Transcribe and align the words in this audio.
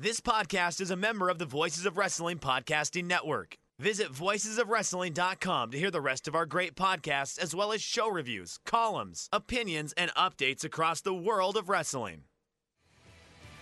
This 0.00 0.20
podcast 0.20 0.80
is 0.80 0.92
a 0.92 0.96
member 0.96 1.28
of 1.28 1.38
the 1.38 1.44
Voices 1.44 1.84
of 1.84 1.98
Wrestling 1.98 2.38
Podcasting 2.38 3.06
Network. 3.06 3.56
Visit 3.80 4.12
voicesofwrestling.com 4.12 5.72
to 5.72 5.76
hear 5.76 5.90
the 5.90 6.00
rest 6.00 6.28
of 6.28 6.36
our 6.36 6.46
great 6.46 6.76
podcasts, 6.76 7.36
as 7.36 7.52
well 7.52 7.72
as 7.72 7.82
show 7.82 8.08
reviews, 8.08 8.60
columns, 8.64 9.28
opinions, 9.32 9.92
and 9.94 10.14
updates 10.14 10.62
across 10.62 11.00
the 11.00 11.12
world 11.12 11.56
of 11.56 11.68
wrestling. 11.68 12.22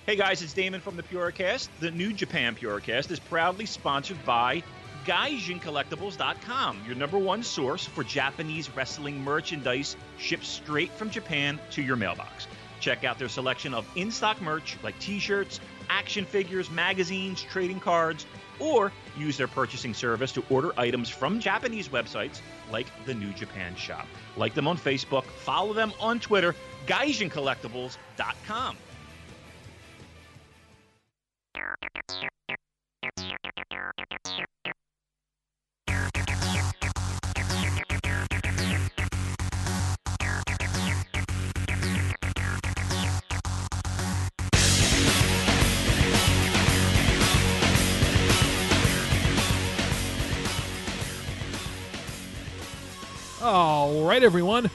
Hey 0.05 0.15
guys, 0.15 0.43
it's 0.43 0.53
Damon 0.53 0.83
from 0.83 0.99
the 0.99 1.03
Purocast. 1.05 1.71
The 1.81 1.91
New 1.91 2.13
Japan 2.13 2.55
Purocast 2.55 3.11
is 3.11 3.19
proudly 3.19 3.65
sponsored 3.65 4.23
by 4.27 4.63
GaijinCollectibles.com, 5.07 6.83
your 6.87 6.97
number 6.97 7.19
one 7.19 7.43
source 7.43 7.87
for 7.87 8.05
Japanese 8.05 8.69
wrestling 8.77 9.19
merchandise 9.25 9.97
shipped 10.19 10.45
straight 10.45 10.91
from 10.91 11.09
Japan 11.09 11.59
to 11.71 11.81
your 11.81 11.97
mailbox. 11.97 12.47
Check 12.81 13.05
out 13.05 13.19
their 13.19 13.31
selection 13.31 13.73
of 13.73 13.89
in 13.97 14.11
stock 14.11 14.43
merch 14.43 14.77
like 14.83 14.99
t 14.99 15.19
shirts, 15.19 15.61
action 15.89 16.25
figures, 16.25 16.71
magazines, 16.71 17.43
trading 17.43 17.81
cards, 17.81 18.27
or 18.59 18.93
use 19.17 19.37
their 19.37 19.49
purchasing 19.49 19.95
service 19.95 20.33
to 20.33 20.43
order 20.51 20.73
items 20.79 21.09
from 21.09 21.41
Japanese 21.41 21.89
websites 21.89 22.41
like 22.71 22.87
the 23.05 23.15
New 23.15 23.33
Japan 23.33 23.75
Shop. 23.77 24.07
Like 24.37 24.55
them 24.55 24.69
on 24.69 24.77
Facebook, 24.77 25.25
follow 25.25 25.73
them 25.73 25.93
on 26.01 26.21
Twitter, 26.21 26.55
GaijinCollectibles.com. 26.87 28.77
All 53.49 54.03
right, 54.03 54.25
everyone. 54.25 54.69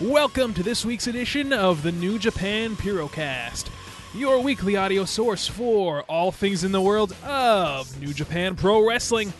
Welcome 0.00 0.54
to 0.54 0.62
this 0.62 0.84
week's 0.84 1.08
edition 1.08 1.52
of 1.52 1.82
the 1.82 1.90
New 1.90 2.20
Japan 2.20 2.76
Purocast, 2.76 3.68
your 4.14 4.38
weekly 4.38 4.76
audio 4.76 5.04
source 5.04 5.48
for 5.48 6.02
all 6.02 6.30
things 6.30 6.62
in 6.62 6.70
the 6.70 6.80
world 6.80 7.16
of 7.24 8.00
New 8.00 8.14
Japan 8.14 8.54
Pro 8.54 8.86
Wrestling. 8.86 9.32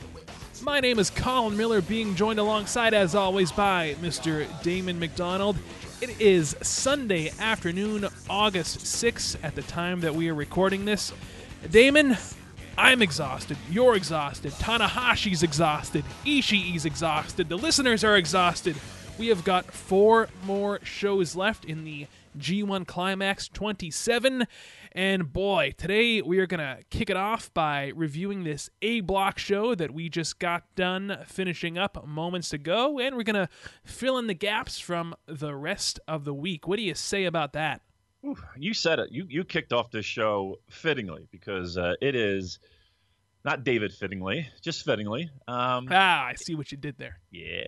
My 0.62 0.80
name 0.80 0.98
is 0.98 1.10
Colin 1.10 1.56
Miller, 1.56 1.80
being 1.80 2.16
joined 2.16 2.40
alongside, 2.40 2.92
as 2.92 3.14
always, 3.14 3.52
by 3.52 3.94
Mr. 4.00 4.48
Damon 4.64 4.98
McDonald. 4.98 5.56
It 6.00 6.20
is 6.20 6.56
Sunday 6.60 7.30
afternoon, 7.38 8.08
August 8.28 8.80
6th, 8.80 9.36
at 9.44 9.54
the 9.54 9.62
time 9.62 10.00
that 10.00 10.16
we 10.16 10.28
are 10.28 10.34
recording 10.34 10.86
this. 10.86 11.12
Damon, 11.70 12.16
I'm 12.78 13.02
exhausted. 13.02 13.56
You're 13.70 13.96
exhausted. 13.96 14.52
Tanahashi's 14.52 15.42
exhausted. 15.42 16.04
Ishii's 16.24 16.84
exhausted. 16.84 17.48
The 17.48 17.56
listeners 17.56 18.02
are 18.02 18.16
exhausted. 18.16 18.76
We 19.18 19.28
have 19.28 19.44
got 19.44 19.66
four 19.66 20.28
more 20.44 20.80
shows 20.82 21.36
left 21.36 21.64
in 21.66 21.84
the 21.84 22.06
G1 22.38 22.86
Climax 22.86 23.48
27. 23.48 24.46
And 24.92 25.32
boy, 25.32 25.74
today 25.76 26.22
we 26.22 26.38
are 26.38 26.46
going 26.46 26.60
to 26.60 26.82
kick 26.90 27.10
it 27.10 27.16
off 27.16 27.52
by 27.52 27.92
reviewing 27.94 28.44
this 28.44 28.70
A 28.80 29.00
block 29.00 29.38
show 29.38 29.74
that 29.74 29.90
we 29.90 30.08
just 30.08 30.38
got 30.38 30.64
done 30.74 31.18
finishing 31.26 31.76
up 31.76 32.06
moments 32.06 32.54
ago. 32.54 32.98
And 32.98 33.16
we're 33.16 33.22
going 33.22 33.46
to 33.46 33.48
fill 33.84 34.16
in 34.16 34.28
the 34.28 34.34
gaps 34.34 34.78
from 34.78 35.14
the 35.26 35.54
rest 35.54 36.00
of 36.08 36.24
the 36.24 36.34
week. 36.34 36.66
What 36.66 36.76
do 36.76 36.82
you 36.82 36.94
say 36.94 37.24
about 37.26 37.52
that? 37.52 37.82
Ooh, 38.24 38.36
you 38.56 38.72
said 38.72 38.98
it. 39.00 39.10
You 39.10 39.26
you 39.28 39.44
kicked 39.44 39.72
off 39.72 39.90
this 39.90 40.06
show 40.06 40.60
fittingly 40.70 41.26
because 41.30 41.76
uh, 41.76 41.94
it 42.00 42.14
is 42.14 42.60
not 43.44 43.64
David 43.64 43.92
fittingly, 43.92 44.48
just 44.60 44.84
fittingly. 44.84 45.30
Um, 45.48 45.88
ah, 45.90 46.26
I 46.26 46.34
see 46.34 46.54
what 46.54 46.70
you 46.70 46.78
did 46.78 46.96
there. 46.98 47.18
Yeah, 47.32 47.66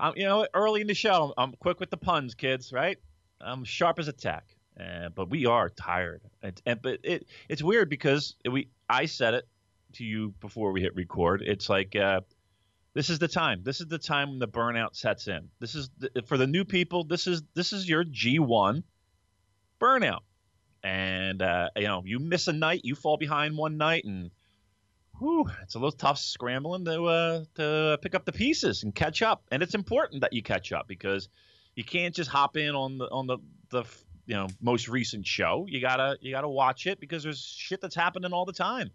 um, 0.00 0.14
you 0.16 0.24
know, 0.24 0.46
early 0.52 0.80
in 0.80 0.88
the 0.88 0.94
show, 0.94 1.12
I'm, 1.12 1.32
I'm 1.36 1.52
quick 1.60 1.78
with 1.78 1.90
the 1.90 1.96
puns, 1.96 2.34
kids. 2.34 2.72
Right? 2.72 2.98
I'm 3.40 3.64
sharp 3.64 3.98
as 3.98 4.08
a 4.08 4.12
tack. 4.12 4.44
Uh, 4.78 5.10
but 5.14 5.28
we 5.28 5.46
are 5.46 5.68
tired. 5.68 6.22
And, 6.42 6.60
and 6.66 6.82
but 6.82 6.98
it 7.04 7.26
it's 7.48 7.62
weird 7.62 7.88
because 7.88 8.34
we 8.50 8.68
I 8.88 9.06
said 9.06 9.34
it 9.34 9.46
to 9.94 10.04
you 10.04 10.34
before 10.40 10.72
we 10.72 10.80
hit 10.80 10.94
record. 10.94 11.42
It's 11.42 11.68
like. 11.68 11.94
Uh, 11.94 12.20
this 12.94 13.08
is 13.08 13.18
the 13.18 13.28
time. 13.28 13.62
This 13.62 13.80
is 13.80 13.86
the 13.86 13.96
time 13.96 14.28
when 14.28 14.38
the 14.38 14.46
burnout 14.46 14.94
sets 14.94 15.26
in. 15.26 15.48
This 15.60 15.74
is 15.74 15.88
the, 15.96 16.10
for 16.26 16.36
the 16.36 16.46
new 16.46 16.62
people. 16.62 17.04
This 17.04 17.26
is 17.26 17.42
this 17.54 17.72
is 17.72 17.88
your 17.88 18.04
G1 18.04 18.82
burnout. 19.82 20.20
And 20.84 21.42
uh, 21.42 21.70
you 21.76 21.88
know, 21.88 22.02
you 22.04 22.18
miss 22.18 22.48
a 22.48 22.52
night, 22.52 22.82
you 22.84 22.94
fall 22.94 23.16
behind 23.16 23.56
one 23.56 23.76
night, 23.76 24.04
and 24.04 24.30
whew, 25.18 25.48
it's 25.62 25.74
a 25.74 25.78
little 25.78 25.92
tough 25.92 26.18
scrambling 26.18 26.84
to 26.84 27.04
uh, 27.04 27.44
to 27.56 27.98
pick 28.02 28.14
up 28.14 28.24
the 28.24 28.32
pieces 28.32 28.82
and 28.82 28.94
catch 28.94 29.22
up. 29.22 29.44
And 29.50 29.62
it's 29.62 29.74
important 29.74 30.22
that 30.22 30.32
you 30.32 30.42
catch 30.42 30.72
up 30.72 30.88
because 30.88 31.28
you 31.74 31.84
can't 31.84 32.14
just 32.14 32.30
hop 32.30 32.56
in 32.56 32.74
on 32.74 32.98
the 32.98 33.08
on 33.10 33.26
the 33.26 33.38
the 33.70 33.84
you 34.26 34.34
know 34.34 34.48
most 34.60 34.88
recent 34.88 35.26
show. 35.26 35.66
You 35.68 35.80
gotta 35.80 36.18
you 36.20 36.32
gotta 36.32 36.48
watch 36.48 36.86
it 36.86 36.98
because 36.98 37.22
there's 37.22 37.44
shit 37.44 37.80
that's 37.80 37.94
happening 37.94 38.32
all 38.32 38.44
the 38.44 38.52
time. 38.52 38.90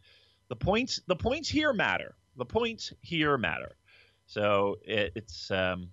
The 0.49 0.55
points 0.55 1.01
the 1.07 1.15
points 1.15 1.49
here 1.49 1.73
matter. 1.73 2.15
The 2.35 2.45
points 2.45 2.93
here 3.01 3.37
matter. 3.37 3.75
So 4.27 4.77
it, 4.83 5.13
it's 5.15 5.51
um, 5.51 5.89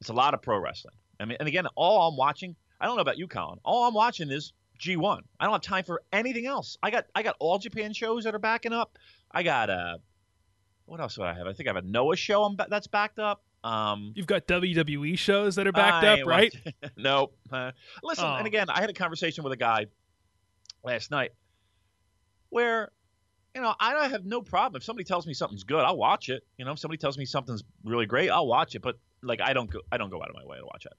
it's 0.00 0.10
a 0.10 0.14
lot 0.14 0.34
of 0.34 0.42
pro 0.42 0.58
wrestling. 0.58 0.94
I 1.20 1.26
mean, 1.26 1.36
and 1.38 1.48
again, 1.48 1.66
all 1.76 2.08
I'm 2.08 2.16
watching 2.16 2.56
I 2.82 2.86
don't 2.86 2.96
know 2.96 3.02
about 3.02 3.16
you, 3.16 3.28
Colin. 3.28 3.60
All 3.64 3.84
I'm 3.84 3.94
watching 3.94 4.30
is 4.30 4.52
G1. 4.80 5.20
I 5.38 5.44
don't 5.44 5.52
have 5.52 5.62
time 5.62 5.84
for 5.84 6.02
anything 6.12 6.46
else. 6.46 6.76
I 6.82 6.90
got 6.90 7.06
I 7.14 7.22
got 7.22 7.36
all 7.38 7.58
Japan 7.58 7.92
shows 7.92 8.24
that 8.24 8.34
are 8.34 8.40
backing 8.40 8.72
up. 8.72 8.98
I 9.30 9.44
got 9.44 9.70
uh, 9.70 9.98
what 10.86 11.00
else 11.00 11.14
do 11.14 11.22
I 11.22 11.32
have? 11.32 11.46
I 11.46 11.52
think 11.52 11.68
I 11.68 11.72
have 11.72 11.84
a 11.84 11.86
Noah 11.86 12.16
show 12.16 12.42
I'm, 12.42 12.56
that's 12.68 12.88
backed 12.88 13.20
up. 13.20 13.42
Um, 13.62 14.12
You've 14.16 14.26
got 14.26 14.48
WWE 14.48 15.16
shows 15.16 15.54
that 15.54 15.68
are 15.68 15.72
backed 15.72 16.04
I 16.04 16.20
up, 16.20 16.26
right? 16.26 16.52
nope. 16.96 17.32
Uh, 17.52 17.70
listen, 18.02 18.24
oh. 18.24 18.34
and 18.34 18.46
again, 18.48 18.68
I 18.68 18.80
had 18.80 18.90
a 18.90 18.94
conversation 18.94 19.44
with 19.44 19.52
a 19.52 19.56
guy 19.56 19.86
last 20.82 21.12
night 21.12 21.30
where 22.50 22.90
you 23.54 23.60
know, 23.60 23.74
I 23.78 24.08
have 24.08 24.24
no 24.24 24.40
problem 24.40 24.80
if 24.80 24.84
somebody 24.84 25.04
tells 25.04 25.26
me 25.26 25.34
something's 25.34 25.62
good, 25.62 25.84
I'll 25.84 25.96
watch 25.96 26.30
it. 26.30 26.42
You 26.56 26.64
know, 26.64 26.72
if 26.72 26.78
somebody 26.78 26.98
tells 26.98 27.18
me 27.18 27.26
something's 27.26 27.62
really 27.84 28.06
great, 28.06 28.30
I'll 28.30 28.46
watch 28.46 28.74
it. 28.74 28.82
But 28.82 28.98
like, 29.22 29.40
I 29.40 29.52
don't 29.52 29.70
go, 29.70 29.80
I 29.92 29.98
don't 29.98 30.10
go 30.10 30.22
out 30.22 30.30
of 30.30 30.34
my 30.34 30.44
way 30.44 30.56
to 30.56 30.64
watch 30.64 30.86
it. 30.86 30.92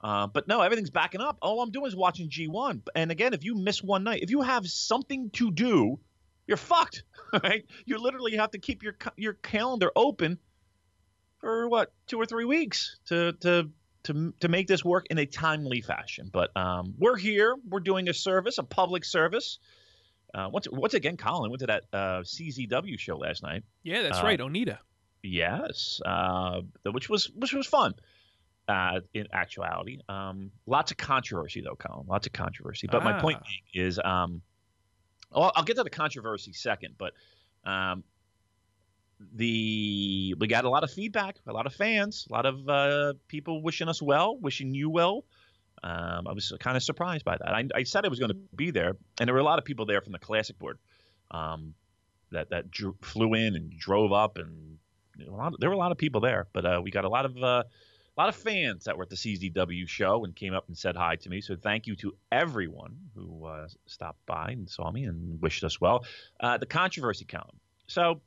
Uh, 0.00 0.26
but 0.26 0.46
no, 0.46 0.60
everything's 0.60 0.90
backing 0.90 1.20
up. 1.20 1.38
All 1.40 1.62
I'm 1.62 1.70
doing 1.70 1.86
is 1.86 1.96
watching 1.96 2.28
G1. 2.28 2.82
And 2.94 3.10
again, 3.10 3.32
if 3.32 3.44
you 3.44 3.54
miss 3.54 3.82
one 3.82 4.04
night, 4.04 4.22
if 4.22 4.30
you 4.30 4.42
have 4.42 4.66
something 4.68 5.30
to 5.30 5.50
do, 5.50 5.98
you're 6.46 6.56
fucked. 6.56 7.02
Right? 7.42 7.64
You 7.84 7.98
literally 7.98 8.36
have 8.36 8.52
to 8.52 8.58
keep 8.58 8.84
your 8.84 8.96
your 9.16 9.32
calendar 9.32 9.90
open 9.96 10.38
for 11.40 11.68
what 11.68 11.92
two 12.06 12.18
or 12.18 12.24
three 12.24 12.44
weeks 12.44 12.98
to 13.06 13.32
to 13.40 13.68
to 14.04 14.32
to 14.40 14.48
make 14.48 14.68
this 14.68 14.84
work 14.84 15.06
in 15.10 15.18
a 15.18 15.26
timely 15.26 15.80
fashion. 15.80 16.30
But 16.32 16.56
um, 16.56 16.94
we're 16.96 17.16
here. 17.16 17.56
We're 17.68 17.80
doing 17.80 18.08
a 18.08 18.14
service, 18.14 18.58
a 18.58 18.62
public 18.62 19.04
service. 19.04 19.58
Uh, 20.32 20.48
once 20.52 20.68
once 20.70 20.94
again, 20.94 21.16
Colin 21.16 21.50
went 21.50 21.60
to 21.60 21.66
that 21.66 21.84
uh, 21.92 22.20
CZW 22.22 22.96
show 22.98 23.16
last 23.16 23.42
night. 23.42 23.64
Yeah, 23.82 24.02
that's 24.02 24.20
uh, 24.20 24.24
right, 24.24 24.38
Onita. 24.38 24.78
Yes, 25.22 26.00
uh, 26.06 26.60
which 26.84 27.10
was 27.10 27.28
which 27.34 27.52
was 27.52 27.66
fun 27.66 27.94
uh, 28.68 29.00
in 29.14 29.26
actuality. 29.32 29.98
Um, 30.08 30.50
lots 30.66 30.90
of 30.90 30.96
controversy, 30.96 31.60
though, 31.60 31.76
Colin. 31.76 32.06
Lots 32.08 32.26
of 32.26 32.32
controversy. 32.32 32.86
But 32.90 33.02
ah. 33.02 33.04
my 33.04 33.20
point 33.20 33.38
being 33.44 33.86
is, 33.86 34.00
um, 34.02 34.42
I'll, 35.32 35.52
I'll, 35.54 35.64
get 35.64 35.76
to 35.76 35.84
the 35.84 35.90
controversy 35.90 36.52
second, 36.52 36.94
but 36.98 37.12
um, 37.64 38.04
the 39.34 40.34
we 40.38 40.46
got 40.46 40.64
a 40.64 40.70
lot 40.70 40.84
of 40.84 40.90
feedback, 40.90 41.36
a 41.46 41.52
lot 41.52 41.66
of 41.66 41.74
fans, 41.74 42.26
a 42.30 42.32
lot 42.32 42.46
of 42.46 42.68
uh, 42.68 43.14
people 43.28 43.62
wishing 43.62 43.88
us 43.88 44.02
well, 44.02 44.36
wishing 44.36 44.74
you 44.74 44.90
well. 44.90 45.24
Um, 45.82 46.26
I 46.26 46.32
was 46.32 46.52
kind 46.58 46.76
of 46.76 46.82
surprised 46.82 47.24
by 47.24 47.36
that. 47.36 47.48
I, 47.48 47.64
I 47.74 47.82
said 47.84 48.04
I 48.04 48.08
was 48.08 48.18
going 48.18 48.30
to 48.30 48.38
be 48.54 48.70
there, 48.70 48.96
and 49.20 49.28
there 49.28 49.34
were 49.34 49.40
a 49.40 49.44
lot 49.44 49.58
of 49.58 49.64
people 49.64 49.86
there 49.86 50.00
from 50.00 50.12
the 50.12 50.18
classic 50.18 50.58
board 50.58 50.78
um, 51.30 51.74
that 52.32 52.50
that 52.50 52.70
drew, 52.70 52.96
flew 53.02 53.34
in 53.34 53.54
and 53.56 53.70
drove 53.78 54.12
up, 54.12 54.38
and 54.38 54.78
a 55.26 55.30
lot 55.30 55.54
there 55.60 55.70
were 55.70 55.74
a 55.74 55.78
lot 55.78 55.92
of 55.92 55.98
people 55.98 56.20
there. 56.20 56.46
But 56.52 56.66
uh, 56.66 56.80
we 56.82 56.90
got 56.90 57.04
a 57.04 57.08
lot 57.08 57.24
of 57.24 57.36
uh, 57.42 57.62
a 58.16 58.20
lot 58.20 58.28
of 58.30 58.36
fans 58.36 58.84
that 58.84 58.96
were 58.96 59.02
at 59.02 59.10
the 59.10 59.16
CZW 59.16 59.86
show 59.86 60.24
and 60.24 60.34
came 60.34 60.54
up 60.54 60.68
and 60.68 60.76
said 60.76 60.96
hi 60.96 61.16
to 61.16 61.28
me. 61.28 61.42
So 61.42 61.54
thank 61.54 61.86
you 61.86 61.96
to 61.96 62.14
everyone 62.32 62.96
who 63.14 63.44
uh, 63.44 63.68
stopped 63.84 64.24
by 64.24 64.52
and 64.52 64.68
saw 64.68 64.90
me 64.90 65.04
and 65.04 65.40
wished 65.42 65.64
us 65.64 65.80
well. 65.80 66.04
Uh, 66.40 66.56
the 66.56 66.66
controversy 66.66 67.26
Colin. 67.26 67.56
So 67.86 68.20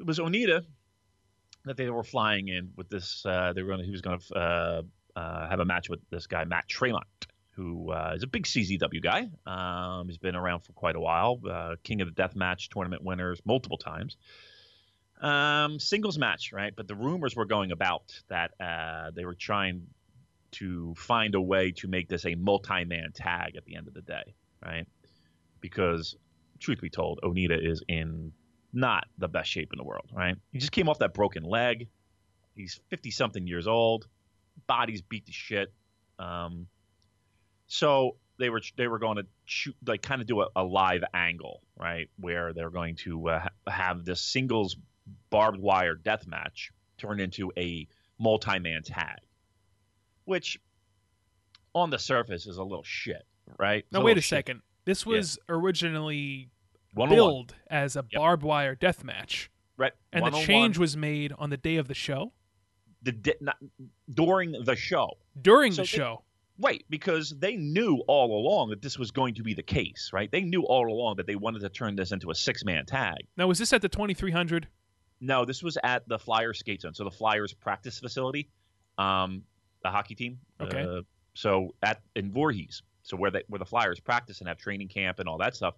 it 0.00 0.06
was 0.06 0.18
Onita 0.18 0.64
that 1.64 1.76
they 1.76 1.88
were 1.90 2.02
flying 2.02 2.48
in 2.48 2.72
with 2.76 2.88
this. 2.88 3.24
Uh, 3.24 3.52
they 3.54 3.62
were 3.62 3.68
going. 3.68 3.84
He 3.84 3.90
was 3.92 4.00
going 4.00 4.18
to 4.18 4.34
uh, 4.34 4.82
uh, 5.14 5.48
have 5.48 5.60
a 5.60 5.64
match 5.64 5.88
with 5.88 6.00
this 6.10 6.26
guy 6.26 6.44
Matt 6.44 6.66
Tremont, 6.66 7.04
who 7.52 7.92
uh, 7.92 8.14
is 8.16 8.24
a 8.24 8.26
big 8.26 8.44
CZW 8.44 9.00
guy. 9.00 9.28
Um, 9.46 10.08
he's 10.08 10.18
been 10.18 10.34
around 10.34 10.60
for 10.60 10.72
quite 10.72 10.96
a 10.96 11.00
while. 11.00 11.40
King 11.84 12.00
of 12.00 12.08
the 12.08 12.14
Death 12.14 12.34
Match 12.34 12.68
tournament 12.68 13.04
winners 13.04 13.40
multiple 13.44 13.78
times. 13.78 14.16
Um, 15.20 15.80
singles 15.80 16.18
match, 16.18 16.52
right? 16.52 16.72
But 16.74 16.86
the 16.86 16.94
rumors 16.94 17.34
were 17.34 17.44
going 17.44 17.72
about 17.72 18.12
that 18.28 18.52
uh, 18.60 19.10
they 19.14 19.24
were 19.24 19.34
trying 19.34 19.86
to 20.52 20.94
find 20.96 21.34
a 21.34 21.40
way 21.40 21.72
to 21.72 21.88
make 21.88 22.08
this 22.08 22.24
a 22.24 22.34
multi-man 22.34 23.12
tag 23.14 23.56
at 23.56 23.64
the 23.64 23.76
end 23.76 23.88
of 23.88 23.94
the 23.94 24.00
day, 24.00 24.34
right? 24.64 24.86
Because 25.60 26.16
truth 26.58 26.80
be 26.80 26.90
told, 26.90 27.20
Onita 27.22 27.58
is 27.60 27.82
in 27.88 28.32
not 28.72 29.04
the 29.18 29.28
best 29.28 29.50
shape 29.50 29.72
in 29.72 29.78
the 29.78 29.84
world, 29.84 30.08
right? 30.12 30.36
He 30.52 30.58
just 30.58 30.72
came 30.72 30.88
off 30.88 30.98
that 31.00 31.14
broken 31.14 31.42
leg. 31.42 31.88
He's 32.54 32.80
50 32.90 33.10
something 33.10 33.46
years 33.46 33.66
old. 33.66 34.06
Body's 34.66 35.02
beat 35.02 35.26
to 35.26 35.32
shit. 35.32 35.72
Um, 36.18 36.66
so 37.66 38.16
they 38.38 38.50
were 38.50 38.62
they 38.76 38.88
were 38.88 38.98
going 38.98 39.16
to 39.16 39.26
shoot 39.44 39.76
like 39.86 40.02
kind 40.02 40.20
of 40.20 40.26
do 40.26 40.40
a, 40.40 40.48
a 40.56 40.64
live 40.64 41.02
angle, 41.12 41.62
right, 41.76 42.08
where 42.18 42.52
they're 42.52 42.70
going 42.70 42.96
to 42.96 43.28
uh, 43.28 43.48
have 43.66 44.04
this 44.04 44.20
singles 44.20 44.76
barbed 45.30 45.60
wire 45.60 45.94
death 45.94 46.26
match 46.26 46.70
turned 46.98 47.20
into 47.20 47.52
a 47.56 47.86
multi-man 48.18 48.82
tag, 48.82 49.18
which 50.24 50.58
on 51.74 51.90
the 51.90 51.98
surface 51.98 52.46
is 52.46 52.58
a 52.58 52.62
little 52.62 52.84
shit, 52.84 53.26
right? 53.58 53.84
Now 53.92 54.02
wait 54.02 54.18
a 54.18 54.20
shit. 54.20 54.30
second. 54.30 54.62
This 54.84 55.04
was 55.04 55.38
yeah. 55.48 55.54
originally 55.56 56.50
billed 56.94 57.54
as 57.70 57.96
a 57.96 58.04
yep. 58.10 58.20
barbed 58.20 58.42
wire 58.42 58.74
death 58.74 59.04
match, 59.04 59.50
right? 59.76 59.92
And 60.12 60.26
the 60.26 60.30
change 60.42 60.78
was 60.78 60.96
made 60.96 61.32
on 61.38 61.50
the 61.50 61.56
day 61.56 61.76
of 61.76 61.88
the 61.88 61.94
show. 61.94 62.32
The 63.02 63.12
di- 63.12 63.34
not, 63.40 63.56
during 64.12 64.52
the 64.64 64.74
show. 64.74 65.10
During 65.40 65.72
so 65.72 65.82
the 65.82 65.82
they, 65.82 65.96
show. 65.96 66.22
Right, 66.60 66.84
because 66.90 67.32
they 67.38 67.54
knew 67.54 68.02
all 68.08 68.36
along 68.36 68.70
that 68.70 68.82
this 68.82 68.98
was 68.98 69.12
going 69.12 69.34
to 69.34 69.44
be 69.44 69.54
the 69.54 69.62
case, 69.62 70.10
right? 70.12 70.28
They 70.28 70.42
knew 70.42 70.62
all 70.62 70.90
along 70.90 71.16
that 71.18 71.26
they 71.28 71.36
wanted 71.36 71.60
to 71.60 71.68
turn 71.68 71.94
this 71.94 72.10
into 72.10 72.32
a 72.32 72.34
six 72.34 72.64
man 72.64 72.84
tag. 72.84 73.18
Now, 73.36 73.46
was 73.46 73.60
this 73.60 73.72
at 73.72 73.80
the 73.80 73.88
2300? 73.88 74.66
No, 75.20 75.44
this 75.44 75.62
was 75.62 75.76
at 75.82 76.08
the 76.08 76.18
Flyers 76.18 76.58
skate 76.58 76.82
zone. 76.82 76.94
So 76.94 77.04
the 77.04 77.10
Flyers 77.10 77.52
practice 77.52 77.98
facility, 77.98 78.48
um, 78.98 79.42
the 79.82 79.90
hockey 79.90 80.14
team. 80.14 80.38
Okay. 80.60 80.82
Uh, 80.82 81.02
so 81.34 81.74
at 81.82 82.00
in 82.14 82.32
Voorhees, 82.32 82.82
so 83.02 83.16
where 83.16 83.30
they 83.30 83.42
where 83.48 83.58
the 83.58 83.64
Flyers 83.64 84.00
practice 84.00 84.40
and 84.40 84.48
have 84.48 84.58
training 84.58 84.88
camp 84.88 85.18
and 85.18 85.28
all 85.28 85.38
that 85.38 85.56
stuff. 85.56 85.74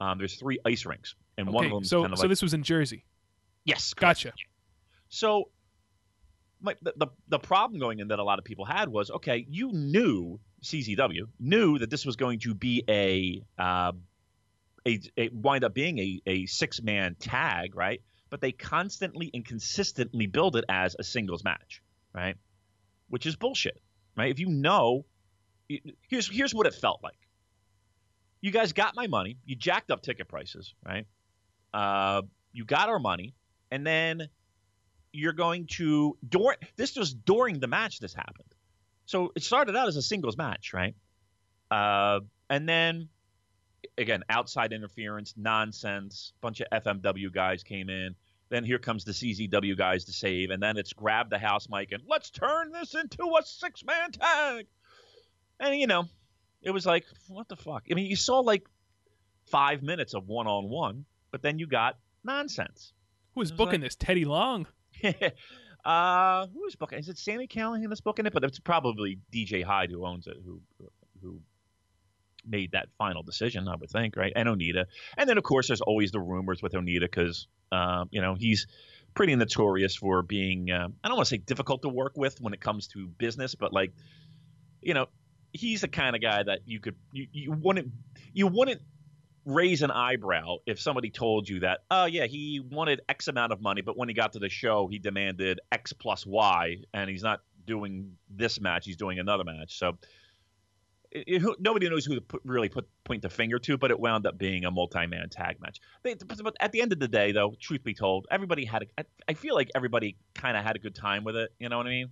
Um, 0.00 0.18
there's 0.18 0.34
three 0.34 0.58
ice 0.64 0.84
rinks, 0.84 1.14
and 1.38 1.48
okay. 1.48 1.54
one 1.54 1.66
of 1.66 1.72
them. 1.72 1.84
So 1.84 2.02
kind 2.02 2.12
of 2.12 2.18
so 2.18 2.24
like, 2.24 2.30
this 2.30 2.42
was 2.42 2.54
in 2.54 2.62
Jersey. 2.62 3.04
Yes. 3.64 3.94
Correct. 3.94 4.24
Gotcha. 4.24 4.32
So. 5.08 5.50
My, 6.64 6.76
the, 6.80 6.94
the 6.96 7.06
the 7.26 7.38
problem 7.40 7.80
going 7.80 7.98
in 7.98 8.06
that 8.06 8.20
a 8.20 8.22
lot 8.22 8.38
of 8.38 8.44
people 8.44 8.64
had 8.64 8.88
was 8.88 9.10
okay, 9.10 9.44
you 9.48 9.72
knew 9.72 10.38
CZW 10.62 11.22
knew 11.40 11.78
that 11.78 11.90
this 11.90 12.06
was 12.06 12.14
going 12.16 12.38
to 12.38 12.54
be 12.54 12.84
a 12.88 13.42
uh, 13.60 13.90
a, 14.86 15.00
a 15.16 15.28
wind 15.30 15.64
up 15.64 15.74
being 15.74 15.98
a, 15.98 16.22
a 16.26 16.46
six 16.46 16.82
man 16.82 17.16
tag, 17.18 17.74
right? 17.74 18.00
But 18.32 18.40
they 18.40 18.50
constantly 18.50 19.30
and 19.34 19.44
consistently 19.44 20.26
build 20.26 20.56
it 20.56 20.64
as 20.66 20.96
a 20.98 21.04
singles 21.04 21.44
match, 21.44 21.82
right? 22.14 22.34
Which 23.10 23.26
is 23.26 23.36
bullshit, 23.36 23.78
right? 24.16 24.30
If 24.30 24.38
you 24.38 24.46
know, 24.46 25.04
here's 26.08 26.30
here's 26.30 26.54
what 26.54 26.66
it 26.66 26.74
felt 26.74 27.02
like. 27.02 27.18
You 28.40 28.50
guys 28.50 28.72
got 28.72 28.96
my 28.96 29.06
money. 29.06 29.36
You 29.44 29.54
jacked 29.54 29.90
up 29.90 30.00
ticket 30.00 30.28
prices, 30.28 30.74
right? 30.82 31.06
Uh, 31.74 32.22
you 32.54 32.64
got 32.64 32.88
our 32.88 32.98
money, 32.98 33.34
and 33.70 33.86
then 33.86 34.30
you're 35.12 35.34
going 35.34 35.66
to 35.72 36.16
during 36.26 36.56
this 36.76 36.96
was 36.96 37.12
during 37.12 37.60
the 37.60 37.68
match 37.68 38.00
this 38.00 38.14
happened. 38.14 38.48
So 39.04 39.30
it 39.36 39.42
started 39.42 39.76
out 39.76 39.88
as 39.88 39.96
a 39.96 40.02
singles 40.02 40.38
match, 40.38 40.72
right? 40.72 40.94
Uh, 41.70 42.20
and 42.48 42.66
then 42.66 43.10
again, 43.98 44.22
outside 44.30 44.72
interference, 44.72 45.34
nonsense. 45.36 46.32
Bunch 46.40 46.60
of 46.60 46.68
FMW 46.72 47.30
guys 47.30 47.62
came 47.62 47.90
in. 47.90 48.14
Then 48.52 48.64
here 48.64 48.78
comes 48.78 49.04
the 49.04 49.12
CZW 49.12 49.78
guys 49.78 50.04
to 50.04 50.12
save, 50.12 50.50
and 50.50 50.62
then 50.62 50.76
it's 50.76 50.92
grab 50.92 51.30
the 51.30 51.38
house 51.38 51.70
mic 51.70 51.90
and 51.90 52.02
let's 52.06 52.28
turn 52.28 52.70
this 52.70 52.94
into 52.94 53.24
a 53.40 53.42
six 53.42 53.82
man 53.82 54.12
tag. 54.12 54.66
And 55.58 55.74
you 55.80 55.86
know, 55.86 56.04
it 56.60 56.70
was 56.70 56.84
like, 56.84 57.06
what 57.28 57.48
the 57.48 57.56
fuck? 57.56 57.84
I 57.90 57.94
mean, 57.94 58.10
you 58.10 58.14
saw 58.14 58.40
like 58.40 58.66
five 59.46 59.82
minutes 59.82 60.12
of 60.12 60.28
one 60.28 60.46
on 60.46 60.68
one, 60.68 61.06
but 61.30 61.40
then 61.40 61.58
you 61.58 61.66
got 61.66 61.98
nonsense. 62.24 62.92
Who's 63.34 63.50
booking 63.50 63.80
like, 63.80 63.88
this? 63.88 63.96
Teddy 63.96 64.26
Long. 64.26 64.66
uh, 65.86 66.46
who 66.48 66.66
is 66.66 66.76
booking? 66.76 66.98
Is 66.98 67.08
it 67.08 67.16
Sami 67.16 67.46
Callihan 67.46 67.88
that's 67.88 68.02
booking 68.02 68.26
it? 68.26 68.34
But 68.34 68.44
it's 68.44 68.58
probably 68.58 69.18
DJ 69.32 69.64
Hyde 69.64 69.90
who 69.90 70.04
owns 70.04 70.26
it, 70.26 70.36
who 70.44 70.60
who 71.22 71.40
made 72.46 72.72
that 72.72 72.88
final 72.98 73.22
decision, 73.22 73.68
I 73.68 73.76
would 73.76 73.90
think, 73.90 74.16
right? 74.16 74.32
And 74.34 74.48
Onita. 74.48 74.84
And 75.16 75.28
then, 75.28 75.38
of 75.38 75.44
course, 75.44 75.68
there's 75.68 75.80
always 75.80 76.10
the 76.10 76.20
rumors 76.20 76.62
with 76.62 76.72
Onita 76.72 77.02
because, 77.02 77.46
uh, 77.70 78.04
you 78.10 78.20
know, 78.20 78.34
he's 78.34 78.66
pretty 79.14 79.34
notorious 79.34 79.96
for 79.96 80.22
being, 80.22 80.70
uh, 80.70 80.88
I 81.02 81.08
don't 81.08 81.16
want 81.16 81.28
to 81.28 81.34
say 81.34 81.38
difficult 81.38 81.82
to 81.82 81.88
work 81.88 82.16
with 82.16 82.40
when 82.40 82.54
it 82.54 82.60
comes 82.60 82.88
to 82.88 83.06
business, 83.06 83.54
but 83.54 83.72
like, 83.72 83.92
you 84.80 84.94
know, 84.94 85.06
he's 85.52 85.82
the 85.82 85.88
kind 85.88 86.16
of 86.16 86.22
guy 86.22 86.42
that 86.42 86.60
you 86.66 86.80
could, 86.80 86.96
you, 87.12 87.26
you 87.32 87.52
wouldn't, 87.52 87.92
you 88.32 88.46
wouldn't 88.46 88.80
raise 89.44 89.82
an 89.82 89.90
eyebrow 89.90 90.56
if 90.66 90.80
somebody 90.80 91.10
told 91.10 91.48
you 91.48 91.60
that, 91.60 91.80
oh, 91.90 92.06
yeah, 92.06 92.26
he 92.26 92.60
wanted 92.60 93.00
X 93.08 93.28
amount 93.28 93.52
of 93.52 93.60
money, 93.60 93.82
but 93.82 93.96
when 93.96 94.08
he 94.08 94.14
got 94.14 94.32
to 94.32 94.38
the 94.38 94.48
show, 94.48 94.86
he 94.86 94.98
demanded 94.98 95.60
X 95.70 95.92
plus 95.92 96.24
Y, 96.24 96.78
and 96.94 97.10
he's 97.10 97.22
not 97.22 97.40
doing 97.66 98.12
this 98.30 98.60
match, 98.60 98.86
he's 98.86 98.96
doing 98.96 99.18
another 99.18 99.44
match. 99.44 99.78
So, 99.78 99.98
it, 101.14 101.60
nobody 101.60 101.88
knows 101.88 102.04
who 102.04 102.14
to 102.14 102.20
put, 102.20 102.40
really 102.44 102.68
put 102.68 102.88
point 103.04 103.22
the 103.22 103.28
finger 103.28 103.58
to, 103.58 103.76
but 103.76 103.90
it 103.90 104.00
wound 104.00 104.26
up 104.26 104.38
being 104.38 104.64
a 104.64 104.70
multi-man 104.70 105.28
tag 105.28 105.60
match. 105.60 105.78
They, 106.02 106.14
but 106.14 106.56
at 106.60 106.72
the 106.72 106.80
end 106.80 106.92
of 106.92 106.98
the 106.98 107.08
day, 107.08 107.32
though, 107.32 107.54
truth 107.60 107.84
be 107.84 107.94
told, 107.94 108.26
everybody 108.30 108.64
had. 108.64 108.86
A, 108.98 109.04
I 109.28 109.34
feel 109.34 109.54
like 109.54 109.70
everybody 109.74 110.16
kind 110.34 110.56
of 110.56 110.64
had 110.64 110.76
a 110.76 110.78
good 110.78 110.94
time 110.94 111.24
with 111.24 111.36
it. 111.36 111.52
You 111.58 111.68
know 111.68 111.76
what 111.76 111.86
I 111.86 111.90
mean? 111.90 112.08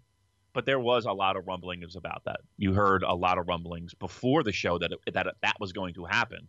But 0.52 0.66
there 0.66 0.80
was 0.80 1.06
a 1.06 1.12
lot 1.12 1.36
of 1.36 1.46
rumblings 1.46 1.96
about 1.96 2.24
that. 2.24 2.40
You 2.58 2.74
heard 2.74 3.02
a 3.02 3.14
lot 3.14 3.38
of 3.38 3.48
rumblings 3.48 3.94
before 3.94 4.42
the 4.42 4.52
show 4.52 4.78
that 4.78 4.92
it, 4.92 5.14
that 5.14 5.26
that 5.42 5.56
was 5.60 5.72
going 5.72 5.94
to 5.94 6.04
happen, 6.04 6.48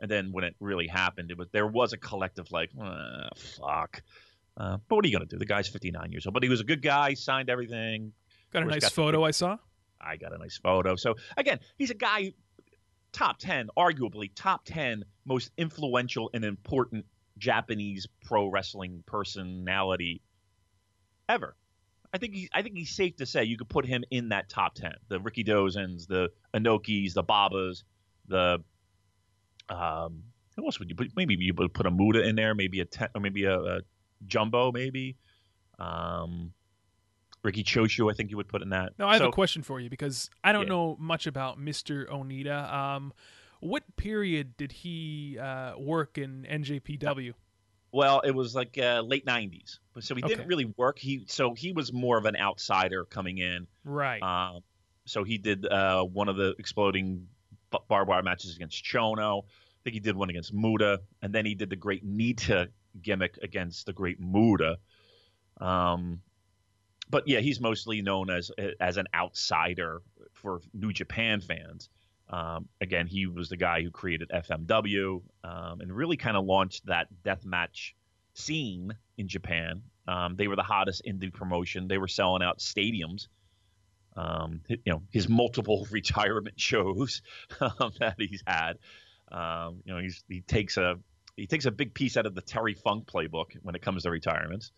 and 0.00 0.10
then 0.10 0.32
when 0.32 0.44
it 0.44 0.56
really 0.58 0.88
happened, 0.88 1.30
it 1.30 1.38
was 1.38 1.48
there 1.52 1.66
was 1.66 1.92
a 1.92 1.98
collective 1.98 2.50
like, 2.50 2.70
uh, 2.80 3.28
fuck. 3.36 4.02
Uh, 4.56 4.76
but 4.88 4.96
what 4.96 5.04
are 5.04 5.08
you 5.08 5.16
going 5.16 5.26
to 5.26 5.34
do? 5.34 5.38
The 5.38 5.46
guy's 5.46 5.68
59 5.68 6.12
years 6.12 6.26
old, 6.26 6.34
but 6.34 6.42
he 6.42 6.48
was 6.48 6.60
a 6.60 6.64
good 6.64 6.82
guy. 6.82 7.14
Signed 7.14 7.48
everything. 7.48 8.12
Got 8.52 8.64
a 8.64 8.66
nice 8.66 8.88
photo 8.90 9.24
I 9.24 9.30
saw. 9.30 9.56
I 10.02 10.16
got 10.16 10.32
a 10.32 10.38
nice 10.38 10.58
photo. 10.58 10.96
So 10.96 11.14
again, 11.36 11.60
he's 11.76 11.90
a 11.90 11.94
guy 11.94 12.32
top 13.12 13.38
10, 13.38 13.68
arguably 13.76 14.30
top 14.34 14.64
10 14.64 15.04
most 15.24 15.50
influential 15.56 16.30
and 16.34 16.44
important 16.44 17.06
Japanese 17.38 18.06
pro 18.24 18.48
wrestling 18.48 19.02
personality 19.06 20.22
ever. 21.28 21.56
I 22.14 22.18
think 22.18 22.34
he, 22.34 22.48
I 22.52 22.62
think 22.62 22.76
he's 22.76 22.90
safe 22.90 23.16
to 23.16 23.26
say 23.26 23.44
you 23.44 23.56
could 23.56 23.68
put 23.68 23.86
him 23.86 24.04
in 24.10 24.30
that 24.30 24.48
top 24.48 24.74
10. 24.74 24.92
The 25.08 25.18
Rikidozans, 25.18 26.06
the 26.06 26.30
Inokis, 26.54 27.14
the 27.14 27.22
Babas, 27.22 27.84
the 28.28 28.62
um, 29.68 30.24
who 30.56 30.66
else 30.66 30.78
would 30.78 30.90
you 30.90 30.94
put? 30.94 31.12
Maybe 31.16 31.34
you 31.34 31.54
would 31.56 31.72
put 31.72 31.86
a 31.86 31.90
Muta 31.90 32.22
in 32.22 32.36
there, 32.36 32.54
maybe 32.54 32.80
a 32.80 32.84
ten, 32.84 33.08
or 33.14 33.20
maybe 33.20 33.44
a, 33.44 33.58
a 33.58 33.80
Jumbo, 34.26 34.70
maybe. 34.72 35.16
Um, 35.78 36.52
Riki 37.42 37.64
Choshu, 37.64 38.10
I 38.10 38.14
think 38.14 38.30
you 38.30 38.36
would 38.36 38.48
put 38.48 38.62
in 38.62 38.68
that. 38.70 38.92
No, 38.98 39.08
I 39.08 39.14
have 39.14 39.22
so, 39.22 39.28
a 39.28 39.32
question 39.32 39.62
for 39.62 39.80
you 39.80 39.90
because 39.90 40.30
I 40.44 40.52
don't 40.52 40.62
yeah. 40.62 40.68
know 40.68 40.96
much 40.98 41.26
about 41.26 41.58
Mr. 41.58 42.08
Onita. 42.08 42.72
Um, 42.72 43.12
what 43.60 43.84
period 43.96 44.56
did 44.56 44.72
he 44.72 45.38
uh, 45.38 45.76
work 45.78 46.18
in 46.18 46.46
NJPW? 46.48 47.32
Well, 47.92 48.20
it 48.20 48.30
was 48.34 48.54
like 48.54 48.78
uh, 48.78 49.02
late 49.02 49.26
'90s, 49.26 49.78
so 50.00 50.14
he 50.14 50.22
didn't 50.22 50.46
really 50.46 50.72
work. 50.76 50.98
He 50.98 51.24
so 51.28 51.52
he 51.52 51.72
was 51.72 51.92
more 51.92 52.16
of 52.16 52.24
an 52.24 52.36
outsider 52.36 53.04
coming 53.04 53.38
in, 53.38 53.66
right? 53.84 54.22
Uh, 54.22 54.60
so 55.04 55.24
he 55.24 55.36
did 55.36 55.66
uh, 55.66 56.02
one 56.02 56.28
of 56.28 56.36
the 56.36 56.54
exploding 56.58 57.26
barbed 57.88 58.08
wire 58.08 58.22
matches 58.22 58.56
against 58.56 58.82
Chono. 58.82 59.42
I 59.42 59.80
think 59.84 59.94
he 59.94 60.00
did 60.00 60.16
one 60.16 60.30
against 60.30 60.54
Muta, 60.54 61.00
and 61.20 61.34
then 61.34 61.44
he 61.44 61.54
did 61.54 61.68
the 61.68 61.76
Great 61.76 62.04
Nita 62.04 62.70
gimmick 63.02 63.38
against 63.42 63.84
the 63.84 63.92
Great 63.92 64.18
Muta. 64.20 64.78
Um, 65.60 66.20
but 67.12 67.28
yeah, 67.28 67.40
he's 67.40 67.60
mostly 67.60 68.02
known 68.02 68.30
as 68.30 68.50
as 68.80 68.96
an 68.96 69.06
outsider 69.14 70.02
for 70.32 70.62
New 70.74 70.92
Japan 70.92 71.40
fans. 71.40 71.90
Um, 72.30 72.68
again, 72.80 73.06
he 73.06 73.26
was 73.26 73.50
the 73.50 73.58
guy 73.58 73.82
who 73.82 73.90
created 73.90 74.30
FMW 74.30 75.22
um, 75.44 75.80
and 75.82 75.94
really 75.94 76.16
kind 76.16 76.36
of 76.36 76.46
launched 76.46 76.86
that 76.86 77.08
death 77.22 77.44
match 77.44 77.94
scene 78.32 78.96
in 79.18 79.28
Japan. 79.28 79.82
Um, 80.08 80.36
they 80.36 80.48
were 80.48 80.56
the 80.56 80.62
hottest 80.62 81.02
indie 81.06 81.32
promotion. 81.32 81.86
They 81.86 81.98
were 81.98 82.08
selling 82.08 82.42
out 82.42 82.58
stadiums. 82.58 83.28
Um, 84.16 84.60
you 84.68 84.78
know 84.86 85.02
his 85.10 85.28
multiple 85.28 85.86
retirement 85.90 86.58
shows 86.58 87.20
um, 87.60 87.92
that 88.00 88.16
he's 88.18 88.42
had. 88.46 88.78
Um, 89.30 89.82
you 89.84 89.94
know 89.94 90.00
he 90.28 90.40
takes 90.40 90.78
a 90.78 90.98
he 91.36 91.46
takes 91.46 91.66
a 91.66 91.70
big 91.70 91.92
piece 91.92 92.16
out 92.16 92.24
of 92.24 92.34
the 92.34 92.42
Terry 92.42 92.74
Funk 92.74 93.06
playbook 93.06 93.56
when 93.62 93.74
it 93.74 93.82
comes 93.82 94.04
to 94.04 94.10
retirements. 94.10 94.72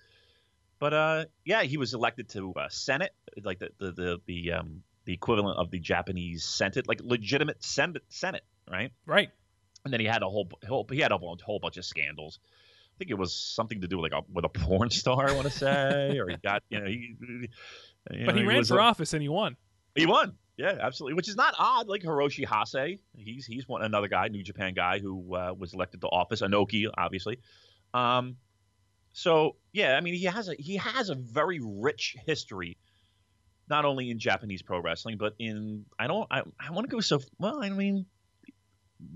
But 0.79 0.93
uh, 0.93 1.25
yeah, 1.45 1.63
he 1.63 1.77
was 1.77 1.95
elected 1.95 2.29
to 2.31 2.53
uh, 2.55 2.69
Senate, 2.69 3.15
like 3.43 3.59
the 3.59 3.71
the 3.79 3.93
the 3.93 4.21
the, 4.27 4.53
um, 4.53 4.83
the 5.05 5.13
equivalent 5.13 5.59
of 5.59 5.71
the 5.71 5.79
Japanese 5.79 6.45
Senate, 6.45 6.89
like 6.89 7.01
legitimate 7.03 7.63
Senate, 7.63 8.03
Senate, 8.09 8.45
right? 8.71 8.93
Right. 9.07 9.31
And 9.85 9.93
then 9.93 10.01
he 10.01 10.07
had 10.07 10.23
a 10.23 10.29
whole, 10.29 10.49
whole 10.67 10.87
he 10.91 11.01
had 11.01 11.13
a 11.13 11.19
whole, 11.19 11.39
whole 11.45 11.59
bunch 11.59 11.77
of 11.77 11.85
scandals. 11.85 12.39
I 12.95 12.99
think 12.99 13.11
it 13.11 13.19
was 13.19 13.35
something 13.35 13.81
to 13.81 13.89
do 13.89 13.99
with 13.99 14.13
like 14.13 14.23
a, 14.23 14.25
with 14.33 14.45
a 14.45 14.49
porn 14.49 14.91
star, 14.91 15.29
I 15.29 15.33
want 15.33 15.45
to 15.45 15.51
say, 15.51 16.19
or 16.21 16.29
he 16.29 16.37
got 16.37 16.63
you 16.69 16.81
know 16.81 16.87
he. 16.87 17.17
You 18.11 18.27
but 18.27 18.35
know, 18.35 18.41
he 18.41 18.47
ran 18.47 18.65
for 18.65 18.81
office 18.81 19.15
and 19.15 19.23
he 19.23 19.29
won. 19.29 19.57
He 19.95 20.07
won. 20.07 20.35
Yeah, 20.57 20.77
absolutely. 20.81 21.15
Which 21.15 21.29
is 21.29 21.37
not 21.37 21.55
odd. 21.59 21.89
Like 21.89 22.03
Hiroshi 22.03 22.47
Hase, 22.47 22.99
he's 23.17 23.47
he's 23.47 23.67
one 23.67 23.83
another 23.83 24.09
guy, 24.09 24.29
New 24.29 24.43
Japan 24.43 24.75
guy 24.75 25.01
who 25.01 25.35
uh, 25.35 25.55
was 25.57 25.75
elected 25.75 26.01
to 26.03 26.09
office. 26.09 26.43
Inoki, 26.43 26.87
obviously. 26.97 27.39
Um, 27.93 28.37
so 29.15 29.57
yeah, 29.73 29.97
I 29.97 30.01
mean 30.01 30.15
he 30.15 30.25
has 30.25 30.49
a 30.49 30.55
he 30.59 30.77
has 30.77 31.09
a 31.09 31.15
very 31.15 31.61
rich 31.63 32.17
history, 32.27 32.77
not 33.71 33.85
only 33.85 34.11
in 34.11 34.19
Japanese 34.19 34.61
pro 34.61 34.81
wrestling, 34.81 35.17
but 35.17 35.35
in 35.39 35.87
I 35.99 36.09
don't 36.09 36.27
I, 36.31 36.43
I 36.61 36.73
want 36.73 36.91
to 36.91 36.95
go 36.95 37.01
so 37.01 37.21
well. 37.39 37.63
I 37.63 37.71
mean, 37.71 38.07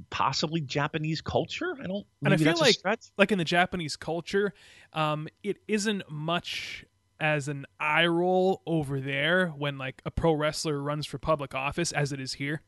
possibly 0.08 0.60
Japanese 0.60 1.20
culture. 1.20 1.74
I 1.82 1.88
don't. 1.88 2.06
And 2.24 2.32
I 2.32 2.36
feel 2.36 2.56
like 2.56 2.76
like 3.18 3.32
in 3.32 3.38
the 3.38 3.44
Japanese 3.44 3.96
culture, 3.96 4.54
um, 4.92 5.26
it 5.42 5.58
isn't 5.66 6.08
much 6.08 6.84
as 7.20 7.48
an 7.48 7.66
eye 7.80 8.06
roll 8.06 8.62
over 8.66 9.00
there 9.00 9.48
when 9.48 9.78
like 9.78 10.00
a 10.06 10.12
pro 10.12 10.32
wrestler 10.32 10.80
runs 10.80 11.06
for 11.06 11.18
public 11.18 11.56
office 11.56 11.90
as 11.90 12.12
it 12.12 12.20
is 12.20 12.34
here. 12.34 12.62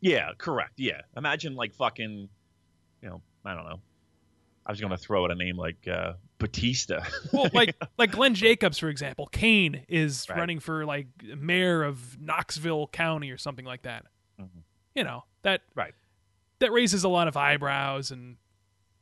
Yeah, 0.00 0.30
correct. 0.38 0.74
Yeah, 0.78 1.02
imagine 1.18 1.54
like 1.54 1.74
fucking, 1.74 2.30
you 3.02 3.08
know, 3.08 3.20
I 3.44 3.54
don't 3.54 3.64
know. 3.64 3.80
I 4.64 4.72
was 4.72 4.80
going 4.80 4.90
to 4.90 4.96
throw 4.96 5.24
out 5.24 5.30
a 5.30 5.34
name 5.34 5.56
like 5.56 5.86
uh, 5.86 6.14
Batista. 6.42 7.04
Well, 7.32 7.48
like 7.54 7.74
like 7.98 8.12
Glenn 8.12 8.34
Jacobs, 8.34 8.78
for 8.78 8.88
example, 8.88 9.26
Kane 9.32 9.84
is 9.88 10.26
Right. 10.28 10.38
running 10.38 10.60
for 10.60 10.84
like 10.84 11.06
mayor 11.38 11.82
of 11.82 12.20
Knoxville 12.20 12.88
County 12.88 13.30
or 13.30 13.38
something 13.38 13.64
like 13.64 13.82
that. 13.82 14.04
Mhm. 14.40 14.48
You 14.94 15.04
know 15.04 15.24
that 15.42 15.62
Right. 15.74 15.94
that 16.58 16.72
raises 16.72 17.04
a 17.04 17.08
lot 17.08 17.28
of 17.28 17.36
eyebrows 17.36 18.10
and 18.10 18.36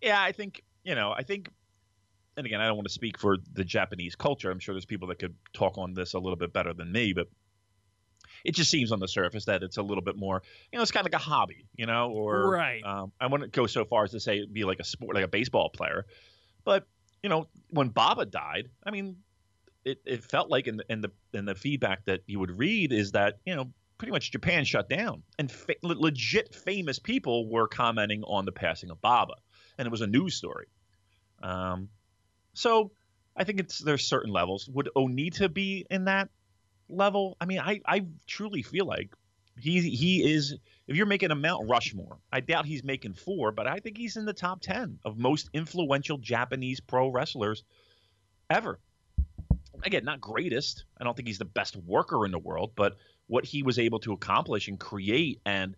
yeah, 0.01 0.21
I 0.23 0.33
think 0.33 0.63
you 0.85 0.95
know, 0.95 1.13
I 1.13 1.23
think, 1.25 1.51
and 2.39 2.47
again, 2.47 2.61
I 2.63 2.67
don't 2.67 2.77
want 2.77 2.89
to 2.89 2.95
speak 2.95 3.19
for 3.19 3.37
the 3.53 3.65
Japanese 3.65 4.15
culture. 4.17 4.51
I'm 4.51 4.59
sure 4.61 4.75
there's 4.75 4.87
people 4.87 5.09
that 5.09 5.19
could 5.19 5.35
talk 5.53 5.77
on 5.77 5.93
this 5.93 6.15
a 6.15 6.19
little 6.19 6.37
bit 6.39 6.53
better 6.55 6.73
than 6.73 6.91
me, 6.91 7.13
but 7.13 7.29
it 8.45 8.55
just 8.55 8.71
seems 8.71 8.93
on 8.93 8.99
the 9.01 9.09
surface 9.09 9.45
that 9.45 9.63
it's 9.63 9.77
a 9.77 9.83
little 9.83 10.03
bit 10.03 10.17
more, 10.17 10.41
you 10.73 10.79
know, 10.79 10.83
it's 10.83 10.91
kind 10.91 11.07
of 11.07 11.13
like 11.13 11.21
a 11.21 11.23
hobby, 11.23 11.67
you 11.77 11.85
know, 11.85 12.11
or 12.11 12.49
Right. 12.51 12.83
Um, 12.83 13.13
I 13.21 13.27
wouldn't 13.27 13.53
go 13.53 13.67
so 13.67 13.85
far 13.85 14.05
as 14.05 14.13
to 14.13 14.21
say 14.21 14.47
be 14.47 14.65
like 14.65 14.79
a 14.81 14.85
sport, 14.85 15.15
like 15.15 15.25
a 15.25 15.29
baseball 15.29 15.69
player, 15.69 16.07
but 16.65 16.87
you 17.23 17.29
know, 17.29 17.49
when 17.69 17.89
Baba 17.89 18.27
died, 18.27 18.69
I 18.85 18.91
mean, 18.91 19.17
it, 19.85 20.01
it 20.05 20.25
felt 20.25 20.51
like 20.51 20.67
in 20.67 20.79
the, 20.79 20.85
in 20.89 21.01
the 21.01 21.11
in 21.33 21.45
the 21.45 21.55
feedback 21.55 22.05
that 22.05 22.21
you 22.27 22.39
would 22.39 22.59
read 22.59 22.93
is 22.93 23.13
that 23.13 23.39
you 23.47 23.57
know 23.57 23.71
pretty 23.99 24.13
much 24.13 24.31
Japan 24.31 24.65
shut 24.65 24.89
down 24.89 25.23
and 25.39 25.51
fa- 25.51 25.75
legit 25.83 26.55
famous 26.55 26.99
people 26.99 27.49
were 27.49 27.69
commenting 27.69 28.23
on 28.25 28.45
the 28.45 28.53
passing 28.53 28.91
of 28.91 29.01
Baba, 29.01 29.35
and 29.79 29.87
it 29.87 29.91
was 29.91 30.01
a 30.01 30.07
news 30.07 30.35
story. 30.35 30.67
Um, 31.43 31.89
so 32.55 32.91
I 33.37 33.45
think 33.45 33.61
it's 33.61 33.79
there's 33.79 34.07
certain 34.07 34.33
levels. 34.33 34.69
Would 34.69 34.91
Onita 34.97 35.53
be 35.53 35.87
in 35.91 36.05
that 36.05 36.29
level? 36.89 37.37
I 37.41 37.47
mean, 37.47 37.61
I 37.61 37.81
I 37.87 38.07
truly 38.27 38.63
feel 38.63 38.87
like 38.87 39.15
he 39.59 39.81
he 39.91 40.33
is. 40.33 40.57
If 40.87 40.97
you're 40.97 41.07
making 41.07 41.31
a 41.31 41.37
Mount 41.37 41.69
Rushmore, 41.69 42.19
I 42.33 42.41
doubt 42.41 42.67
he's 42.67 42.83
making 42.83 43.15
four, 43.15 43.53
but 43.53 43.67
I 43.67 43.79
think 43.79 43.97
he's 43.97 44.17
in 44.17 44.25
the 44.25 44.33
top 44.33 44.61
ten 44.61 44.99
of 45.05 45.19
most 45.19 45.49
influential 45.53 46.19
Japanese 46.19 46.81
pro 46.81 47.09
wrestlers 47.09 47.63
ever. 48.49 48.79
Again, 49.83 50.05
not 50.05 50.21
greatest. 50.21 50.85
I 51.01 51.05
don't 51.05 51.17
think 51.17 51.29
he's 51.29 51.39
the 51.39 51.45
best 51.45 51.77
worker 51.77 52.27
in 52.27 52.33
the 52.33 52.39
world, 52.39 52.73
but 52.75 52.97
what 53.29 53.45
he 53.45 53.63
was 53.63 53.79
able 53.79 54.01
to 54.01 54.13
accomplish 54.13 54.69
and 54.69 54.79
create 54.79 55.41
and 55.47 55.77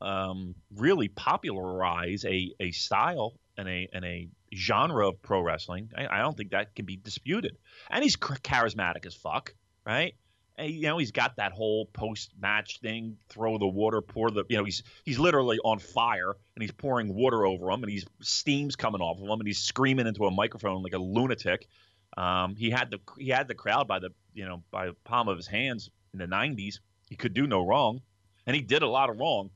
um, 0.00 0.54
really 0.74 1.08
popularize 1.08 2.24
a, 2.24 2.52
a 2.58 2.70
style 2.72 3.34
and 3.56 3.68
a 3.68 3.88
and 3.92 4.04
a 4.04 4.28
genre 4.54 5.08
of 5.08 5.20
pro 5.22 5.40
wrestling, 5.40 5.90
I, 5.96 6.06
I 6.06 6.18
don't 6.18 6.36
think 6.36 6.50
that 6.50 6.74
can 6.74 6.86
be 6.86 6.96
disputed. 6.96 7.56
And 7.90 8.02
he's 8.02 8.16
charismatic 8.16 9.06
as 9.06 9.14
fuck, 9.14 9.54
right? 9.84 10.14
You 10.58 10.82
know, 10.82 10.98
he's 10.98 11.12
got 11.12 11.36
that 11.36 11.52
whole 11.52 11.86
post 11.86 12.32
match 12.40 12.80
thing: 12.80 13.18
throw 13.28 13.58
the 13.58 13.66
water, 13.66 14.00
pour 14.00 14.30
the. 14.30 14.44
You 14.48 14.58
know, 14.58 14.64
he's 14.64 14.82
he's 15.04 15.18
literally 15.18 15.58
on 15.64 15.78
fire 15.78 16.34
and 16.54 16.62
he's 16.62 16.72
pouring 16.72 17.14
water 17.14 17.44
over 17.44 17.70
him, 17.70 17.82
and 17.82 17.90
he's 17.90 18.06
steam's 18.22 18.76
coming 18.76 19.00
off 19.00 19.18
of 19.18 19.24
him, 19.24 19.38
and 19.38 19.46
he's 19.46 19.58
screaming 19.58 20.06
into 20.06 20.24
a 20.24 20.30
microphone 20.30 20.82
like 20.82 20.94
a 20.94 20.98
lunatic. 20.98 21.68
Um, 22.16 22.56
he 22.56 22.70
had 22.70 22.90
the 22.90 22.98
he 23.18 23.28
had 23.28 23.48
the 23.48 23.54
crowd 23.54 23.86
by 23.86 23.98
the 23.98 24.10
you 24.32 24.46
know 24.46 24.62
by 24.70 24.86
the 24.86 24.94
palm 25.04 25.28
of 25.28 25.36
his 25.36 25.46
hands 25.46 25.90
in 26.12 26.18
the 26.18 26.26
'90s. 26.26 26.80
He 27.08 27.16
could 27.16 27.34
do 27.34 27.46
no 27.46 27.66
wrong, 27.66 28.00
and 28.46 28.56
he 28.56 28.62
did 28.62 28.82
a 28.82 28.88
lot 28.88 29.10
of 29.10 29.18
wrong, 29.18 29.50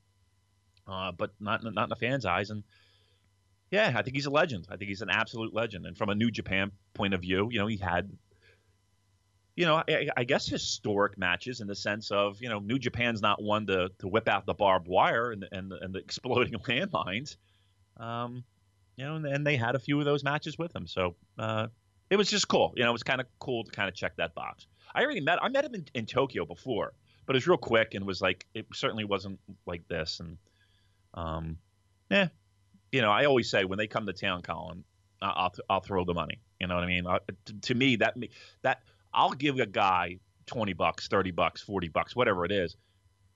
uh, 0.87 1.12
but 1.12 1.30
not 1.40 1.64
not 1.64 1.85
in 1.85 1.88
the 1.88 1.97
fans' 1.97 2.26
eyes. 2.26 2.50
And 2.50 2.62
yeah, 3.71 3.92
I 3.95 4.02
think 4.02 4.16
he's 4.16 4.26
a 4.26 4.30
legend. 4.30 4.66
I 4.69 4.76
think 4.76 4.88
he's 4.88 5.02
an 5.02 5.11
absolute 5.11 5.54
legend. 5.54 5.87
And 5.87 5.97
from 5.97 6.09
a 6.11 6.14
New 6.14 6.30
Japan 6.30 6.73
point 6.95 7.14
of 7.14 7.21
view, 7.21 7.49
you 7.50 7.59
know, 7.59 7.69
he 7.69 7.76
had, 7.76 8.11
you 9.61 9.67
know, 9.67 9.83
I, 9.87 10.09
I 10.17 10.25
guess 10.25 10.49
historic 10.49 11.19
matches 11.19 11.61
in 11.61 11.67
the 11.67 11.75
sense 11.75 12.11
of, 12.11 12.40
you 12.40 12.49
know, 12.49 12.61
New 12.61 12.79
Japan's 12.79 13.21
not 13.21 13.43
one 13.43 13.67
to, 13.67 13.90
to 13.99 14.09
whip 14.09 14.26
out 14.26 14.47
the 14.47 14.55
barbed 14.55 14.88
wire 14.88 15.33
and 15.33 15.47
and, 15.52 15.71
and 15.71 15.95
the 15.95 15.99
exploding 16.07 16.55
landmines. 16.55 17.37
Um, 17.99 18.43
you 18.97 19.05
know, 19.05 19.17
and, 19.17 19.26
and 19.26 19.47
they 19.47 19.59
had 19.59 19.75
a 19.75 19.79
few 19.79 19.99
of 19.99 20.07
those 20.07 20.25
matches 20.25 20.57
with 20.57 20.75
him. 20.75 20.87
So 20.87 21.14
uh, 21.38 21.67
it 22.09 22.17
was 22.17 22.31
just 22.31 22.49
cool. 22.49 22.73
You 22.75 22.85
know, 22.85 22.88
it 22.88 22.93
was 22.93 23.02
kind 23.02 23.21
of 23.21 23.26
cool 23.38 23.64
to 23.64 23.71
kind 23.71 23.87
of 23.87 23.95
check 23.95 24.17
that 24.17 24.35
box. 24.35 24.67
I 24.95 25.05
already 25.05 25.21
met 25.21 25.43
I 25.43 25.50
met 25.50 25.67
him 25.67 25.75
in, 25.75 25.85
in 25.93 26.07
Tokyo 26.07 26.47
before, 26.47 26.95
but 27.26 27.37
it 27.37 27.40
was 27.40 27.47
real 27.47 27.59
quick 27.59 27.93
and 27.93 28.07
was 28.07 28.23
like 28.23 28.47
it 28.55 28.67
certainly 28.73 29.05
wasn't 29.05 29.40
like 29.67 29.87
this. 29.88 30.21
And 30.21 30.38
um, 31.12 31.59
yeah, 32.11 32.29
you 32.93 33.02
know, 33.02 33.11
I 33.11 33.26
always 33.26 33.50
say 33.50 33.67
when 33.67 33.76
they 33.76 33.88
come 33.88 34.07
to 34.07 34.14
town, 34.14 34.40
Colin, 34.40 34.85
I'll 35.21 35.52
I'll 35.69 35.81
throw 35.81 36.07
the 36.07 36.14
money. 36.14 36.40
You 36.59 36.67
know 36.67 36.76
what 36.76 36.85
I 36.85 36.87
mean? 36.87 37.07
I, 37.07 37.19
to, 37.45 37.61
to 37.61 37.75
me, 37.75 37.97
that 37.97 38.14
that 38.62 38.81
I'll 39.12 39.33
give 39.33 39.59
a 39.59 39.67
guy 39.67 40.19
twenty 40.47 40.73
bucks, 40.73 41.09
thirty 41.09 41.31
bucks, 41.31 41.62
forty 41.62 41.88
bucks, 41.88 42.14
whatever 42.14 42.45
it 42.45 42.52
is. 42.52 42.76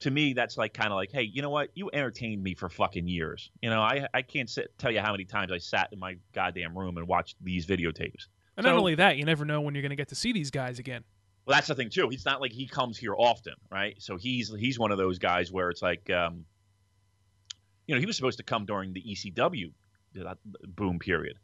To 0.00 0.11
me, 0.11 0.33
that's 0.35 0.59
like 0.59 0.75
kind 0.75 0.90
of 0.90 0.97
like, 0.97 1.12
hey, 1.12 1.23
you 1.23 1.40
know 1.40 1.50
what? 1.50 1.71
You 1.75 1.88
entertained 1.93 2.43
me 2.43 2.54
for 2.54 2.69
fucking 2.69 3.09
years. 3.09 3.50
You 3.62 3.71
know, 3.71 3.81
I 3.81 4.07
I 4.12 4.23
can't 4.23 4.50
sit, 4.50 4.76
tell 4.78 4.90
you 4.90 5.00
how 5.00 5.12
many 5.12 5.25
times 5.25 5.52
I 5.52 5.59
sat 5.59 5.93
in 5.93 5.99
my 5.99 6.16
goddamn 6.35 6.76
room 6.76 6.97
and 6.99 7.07
watched 7.07 7.37
these 7.40 7.66
videotapes. 7.66 8.26
and 8.57 8.64
not 8.66 8.76
only 8.76 8.97
that, 8.97 9.16
you 9.16 9.25
never 9.25 9.45
know 9.45 9.61
when 9.61 9.75
you're 9.75 9.83
going 9.83 9.90
to 9.90 9.97
get 9.97 10.09
to 10.09 10.14
see 10.14 10.33
these 10.33 10.50
guys 10.50 10.78
again. 10.78 11.04
Well, 11.47 11.57
that's 11.57 11.69
the 11.69 11.75
thing 11.75 11.90
too. 11.90 12.09
He's 12.09 12.25
not 12.25 12.40
like 12.40 12.52
he 12.52 12.66
comes 12.66 12.99
here 12.99 13.14
often, 13.16 13.54
right? 13.71 13.95
So 13.99 14.16
he's 14.16 14.52
he's 14.59 14.78
one 14.78 14.93
of 14.93 14.99
those 14.99 15.19
guys 15.19 15.52
where 15.52 15.71
it's 15.71 15.83
like, 15.83 16.11
um, 16.11 16.45
you 17.87 17.95
know, 17.95 18.00
he 18.00 18.07
was 18.07 18.16
supposed 18.16 18.38
to 18.38 18.45
come 18.45 18.64
during 18.64 18.93
the 18.93 19.02
ECW 19.02 19.73
that 20.14 20.38
boom 20.66 20.99
period, 20.99 21.38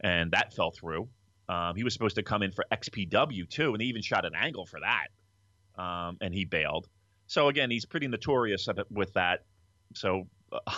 and 0.00 0.30
that 0.32 0.54
fell 0.54 0.70
through. 0.70 1.08
Um, 1.48 1.76
he 1.76 1.84
was 1.84 1.92
supposed 1.92 2.16
to 2.16 2.22
come 2.22 2.42
in 2.42 2.52
for 2.52 2.64
XPW 2.72 3.48
too, 3.48 3.72
and 3.72 3.80
they 3.80 3.86
even 3.86 4.02
shot 4.02 4.24
an 4.24 4.34
angle 4.34 4.66
for 4.66 4.80
that, 4.80 5.82
um, 5.82 6.18
and 6.20 6.32
he 6.32 6.44
bailed. 6.44 6.88
So 7.26 7.48
again, 7.48 7.70
he's 7.70 7.84
pretty 7.84 8.08
notorious 8.08 8.68
with 8.90 9.12
that. 9.14 9.40
So 9.94 10.28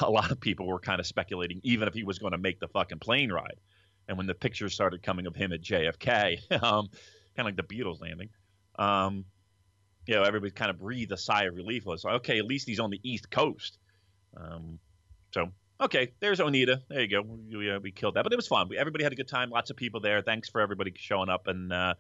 a 0.00 0.11
lot 0.11 0.30
of 0.30 0.40
people 0.40 0.66
were 0.66 0.78
kind 0.78 1.00
of 1.00 1.06
speculating, 1.06 1.61
even 1.62 1.88
if 1.88 1.94
he 1.94 2.04
was 2.04 2.18
going 2.18 2.33
to 2.33 2.38
make 2.38 2.61
the 2.61 2.68
fucking 2.68 2.99
plane 2.99 3.30
ride. 3.30 3.61
And 4.09 4.18
when 4.18 4.26
the 4.26 4.35
pictures 4.35 4.75
started 4.75 5.02
coming 5.02 5.26
of 5.26 5.35
him 5.35 5.52
at 5.52 5.62
JFK, 5.62 6.52
um, 6.62 6.88
kind 7.37 7.38
of 7.38 7.47
like 7.47 7.56
the 7.56 7.62
Beatles 7.62 8.00
landing, 8.00 8.28
um, 8.78 9.25
you 10.06 10.14
know, 10.14 10.23
everybody 10.23 10.50
kind 10.52 10.71
of 10.71 10.78
breathed 10.78 11.12
a 11.12 11.16
sigh 11.16 11.44
of 11.44 11.54
relief. 11.54 11.83
It 11.83 11.88
was 11.88 12.04
like, 12.04 12.16
okay, 12.16 12.38
at 12.38 12.44
least 12.44 12.68
he's 12.68 12.80
on 12.80 12.90
the 12.90 13.00
East 13.02 13.30
Coast. 13.30 13.78
Um, 14.37 14.78
so, 15.33 15.49
okay, 15.84 16.12
there's 16.20 16.40
Onita. 16.40 16.80
There 16.88 17.00
you 17.00 17.08
go. 17.08 17.22
We, 17.22 17.56
we, 17.56 17.70
uh, 17.70 17.80
we 17.80 17.92
killed 17.92 18.14
that, 18.14 18.22
but 18.22 18.32
it 18.32 18.36
was 18.36 18.48
fun. 18.48 18.68
We, 18.68 18.78
everybody 18.78 19.04
had 19.04 19.12
a 19.12 19.16
good 19.16 19.28
time. 19.28 19.50
Lots 19.50 19.70
of 19.70 19.76
people 19.76 20.00
there. 20.00 20.22
Thanks 20.22 20.48
for 20.48 20.60
everybody 20.60 20.92
showing 20.96 21.28
up, 21.28 21.46
and 21.46 21.72
uh, 21.72 21.94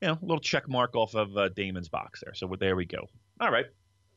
you 0.00 0.08
know, 0.08 0.18
a 0.20 0.24
little 0.24 0.40
check 0.40 0.68
mark 0.68 0.94
off 0.94 1.14
of 1.14 1.36
uh, 1.36 1.48
Damon's 1.50 1.88
box 1.88 2.22
there. 2.24 2.34
So 2.34 2.52
there 2.58 2.76
we 2.76 2.84
go. 2.84 3.06
All 3.40 3.50
right. 3.50 3.66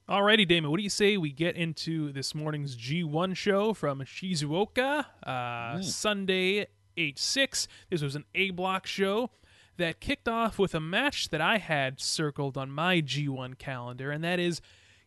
Alrighty, 0.07 0.47
Damon, 0.47 0.69
what 0.69 0.77
do 0.77 0.83
you 0.83 0.89
say 0.89 1.17
we 1.17 1.31
get 1.31 1.55
into 1.55 2.11
this 2.11 2.35
morning's 2.35 2.75
G1 2.75 3.35
show 3.35 3.73
from 3.73 4.01
Shizuoka, 4.01 5.03
uh, 5.23 5.81
Sunday 5.81 6.67
8 6.95 7.17
6. 7.17 7.67
This 7.89 8.03
was 8.03 8.15
an 8.15 8.23
A 8.35 8.51
block 8.51 8.85
show 8.85 9.31
that 9.77 9.99
kicked 9.99 10.27
off 10.27 10.59
with 10.59 10.75
a 10.75 10.79
match 10.79 11.29
that 11.29 11.41
I 11.41 11.57
had 11.57 11.99
circled 11.99 12.55
on 12.55 12.69
my 12.69 13.01
G1 13.01 13.57
calendar, 13.57 14.11
and 14.11 14.23
that 14.23 14.39
is 14.39 14.61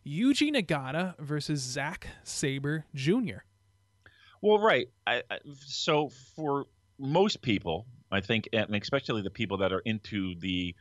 Yuji 0.05 0.53
Nagata 0.53 1.17
versus 1.17 1.61
Zack 1.61 2.07
Sabre 2.25 2.85
Jr. 2.93 3.43
Well, 4.41 4.59
right. 4.59 4.87
I, 5.05 5.23
I, 5.29 5.39
so 5.65 6.09
for 6.35 6.65
most 6.97 7.41
people, 7.41 7.85
I 8.11 8.21
think, 8.21 8.49
and 8.53 8.73
especially 8.75 9.21
the 9.21 9.29
people 9.29 9.57
that 9.57 9.71
are 9.73 9.79
into 9.79 10.35
the 10.39 10.75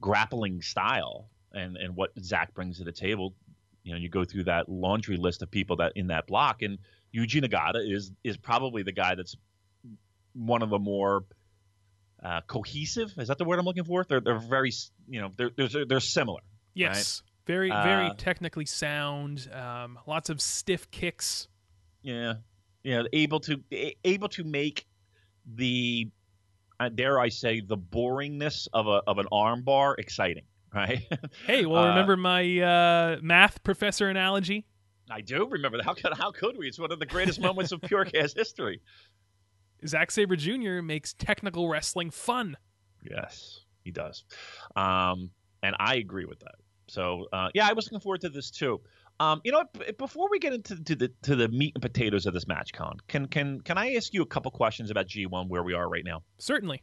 grappling 0.00 0.62
style 0.62 1.28
and 1.52 1.76
and 1.76 1.96
what 1.96 2.10
Zach 2.20 2.54
brings 2.54 2.78
to 2.78 2.84
the 2.84 2.92
table. 2.92 3.34
You 3.82 3.92
know, 3.92 3.98
you 3.98 4.08
go 4.08 4.24
through 4.24 4.44
that 4.44 4.68
laundry 4.68 5.16
list 5.16 5.42
of 5.42 5.50
people 5.50 5.76
that 5.76 5.92
in 5.94 6.08
that 6.08 6.26
block, 6.26 6.62
and 6.62 6.78
Yuji 7.14 7.44
Nagata 7.44 7.80
is 7.86 8.10
is 8.22 8.36
probably 8.36 8.82
the 8.82 8.92
guy 8.92 9.14
that's 9.14 9.36
one 10.32 10.62
of 10.62 10.70
the 10.70 10.78
more 10.78 11.24
uh, 12.22 12.40
cohesive. 12.46 13.12
Is 13.18 13.28
that 13.28 13.38
the 13.38 13.44
word 13.44 13.58
I'm 13.58 13.64
looking 13.64 13.84
for? 13.84 14.04
They're 14.08 14.20
they're 14.20 14.38
very 14.38 14.72
you 15.08 15.20
know 15.20 15.30
they're 15.36 15.50
they're, 15.56 15.84
they're 15.84 16.00
similar. 16.00 16.40
Yes, 16.72 17.22
very 17.46 17.70
very 17.70 18.06
Uh, 18.06 18.14
technically 18.16 18.66
sound. 18.66 19.48
Um, 19.52 19.98
lots 20.06 20.30
of 20.30 20.40
stiff 20.40 20.90
kicks. 20.90 21.48
Yeah, 22.02 22.34
yeah, 22.84 23.02
able 23.12 23.40
to 23.40 23.60
able 24.04 24.28
to 24.28 24.44
make 24.44 24.86
the 25.56 26.08
uh, 26.78 26.88
dare 26.88 27.18
I 27.18 27.28
say 27.30 27.60
the 27.60 27.76
boringness 27.76 28.68
of 28.72 28.86
a 28.86 29.00
of 29.06 29.18
an 29.18 29.26
armbar 29.32 29.94
exciting, 29.98 30.44
right? 30.72 31.02
Hey, 31.46 31.66
well, 31.66 31.84
Uh, 31.84 31.88
remember 31.88 32.16
my 32.16 32.60
uh, 32.60 33.16
math 33.22 33.62
professor 33.62 34.08
analogy? 34.08 34.66
I 35.10 35.20
do 35.20 35.46
remember 35.48 35.78
that. 35.78 35.84
How 35.84 35.94
could 35.94 36.12
how 36.14 36.30
could 36.30 36.56
we? 36.56 36.68
It's 36.68 36.78
one 36.78 36.92
of 36.92 36.98
the 36.98 37.06
greatest 37.06 37.40
moments 37.40 37.72
of 37.72 37.80
Purocast 37.80 38.36
history. 38.36 38.80
Zack 39.86 40.10
Sabre 40.10 40.36
Jr. 40.36 40.80
makes 40.82 41.12
technical 41.14 41.68
wrestling 41.68 42.10
fun. 42.10 42.56
Yes, 43.02 43.60
he 43.82 43.90
does, 43.90 44.24
um, 44.76 45.30
and 45.62 45.76
I 45.78 45.96
agree 45.96 46.24
with 46.24 46.40
that. 46.40 46.54
So 46.88 47.26
uh, 47.32 47.48
yeah, 47.54 47.68
I 47.68 47.72
was 47.74 47.86
looking 47.86 48.00
forward 48.00 48.22
to 48.22 48.30
this 48.30 48.50
too. 48.50 48.80
Um, 49.20 49.40
you 49.44 49.52
know, 49.52 49.64
before 49.96 50.28
we 50.28 50.40
get 50.40 50.52
into 50.52 50.82
to 50.82 50.96
the 50.96 51.12
to 51.22 51.36
the 51.36 51.48
meat 51.48 51.72
and 51.74 51.82
potatoes 51.82 52.26
of 52.26 52.34
this 52.34 52.48
match, 52.48 52.72
Con, 52.72 52.96
can 53.06 53.26
can 53.26 53.60
can 53.60 53.78
I 53.78 53.94
ask 53.94 54.12
you 54.12 54.22
a 54.22 54.26
couple 54.26 54.50
questions 54.50 54.90
about 54.90 55.06
G1 55.06 55.48
where 55.48 55.62
we 55.62 55.72
are 55.72 55.88
right 55.88 56.04
now? 56.04 56.22
Certainly, 56.38 56.82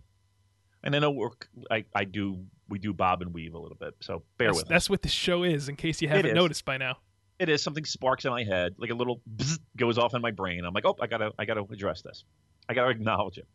And 0.84 0.96
I 0.96 1.00
know 1.00 1.12
we're 1.12 1.32
I, 1.70 1.84
I 1.94 2.06
do 2.06 2.46
we 2.70 2.80
do 2.80 2.94
bob 2.94 3.22
and 3.22 3.34
weave 3.34 3.54
a 3.54 3.60
little 3.60 3.78
bit, 3.78 3.96
so 4.00 4.24
bear 4.38 4.48
that's, 4.48 4.58
with 4.58 4.66
us. 4.66 4.70
that's 4.70 4.90
what 4.90 5.02
this 5.02 5.12
show 5.12 5.44
is. 5.44 5.68
In 5.68 5.76
case 5.76 6.02
you 6.02 6.08
haven't 6.08 6.34
noticed 6.34 6.64
by 6.64 6.78
now. 6.78 6.98
It 7.38 7.50
is 7.50 7.64
something 7.64 7.86
sparks 7.86 8.24
in 8.24 8.32
my 8.32 8.44
head, 8.44 8.76
like 8.78 8.92
a 8.92 8.94
little 8.94 9.20
bzz 9.36 9.58
goes 9.76 9.98
off 9.98 10.14
in 10.14 10.22
my 10.22 10.30
brain. 10.30 10.64
I'm 10.64 10.76
like, 10.76 10.86
oh, 10.86 10.96
I 11.02 11.08
gotta 11.08 11.32
I 11.38 11.46
gotta 11.46 11.64
address 11.64 12.02
this. 12.04 12.24
I 12.70 12.76
gotta 12.76 12.92
acknowledge 12.92 13.40
it. 13.40 13.48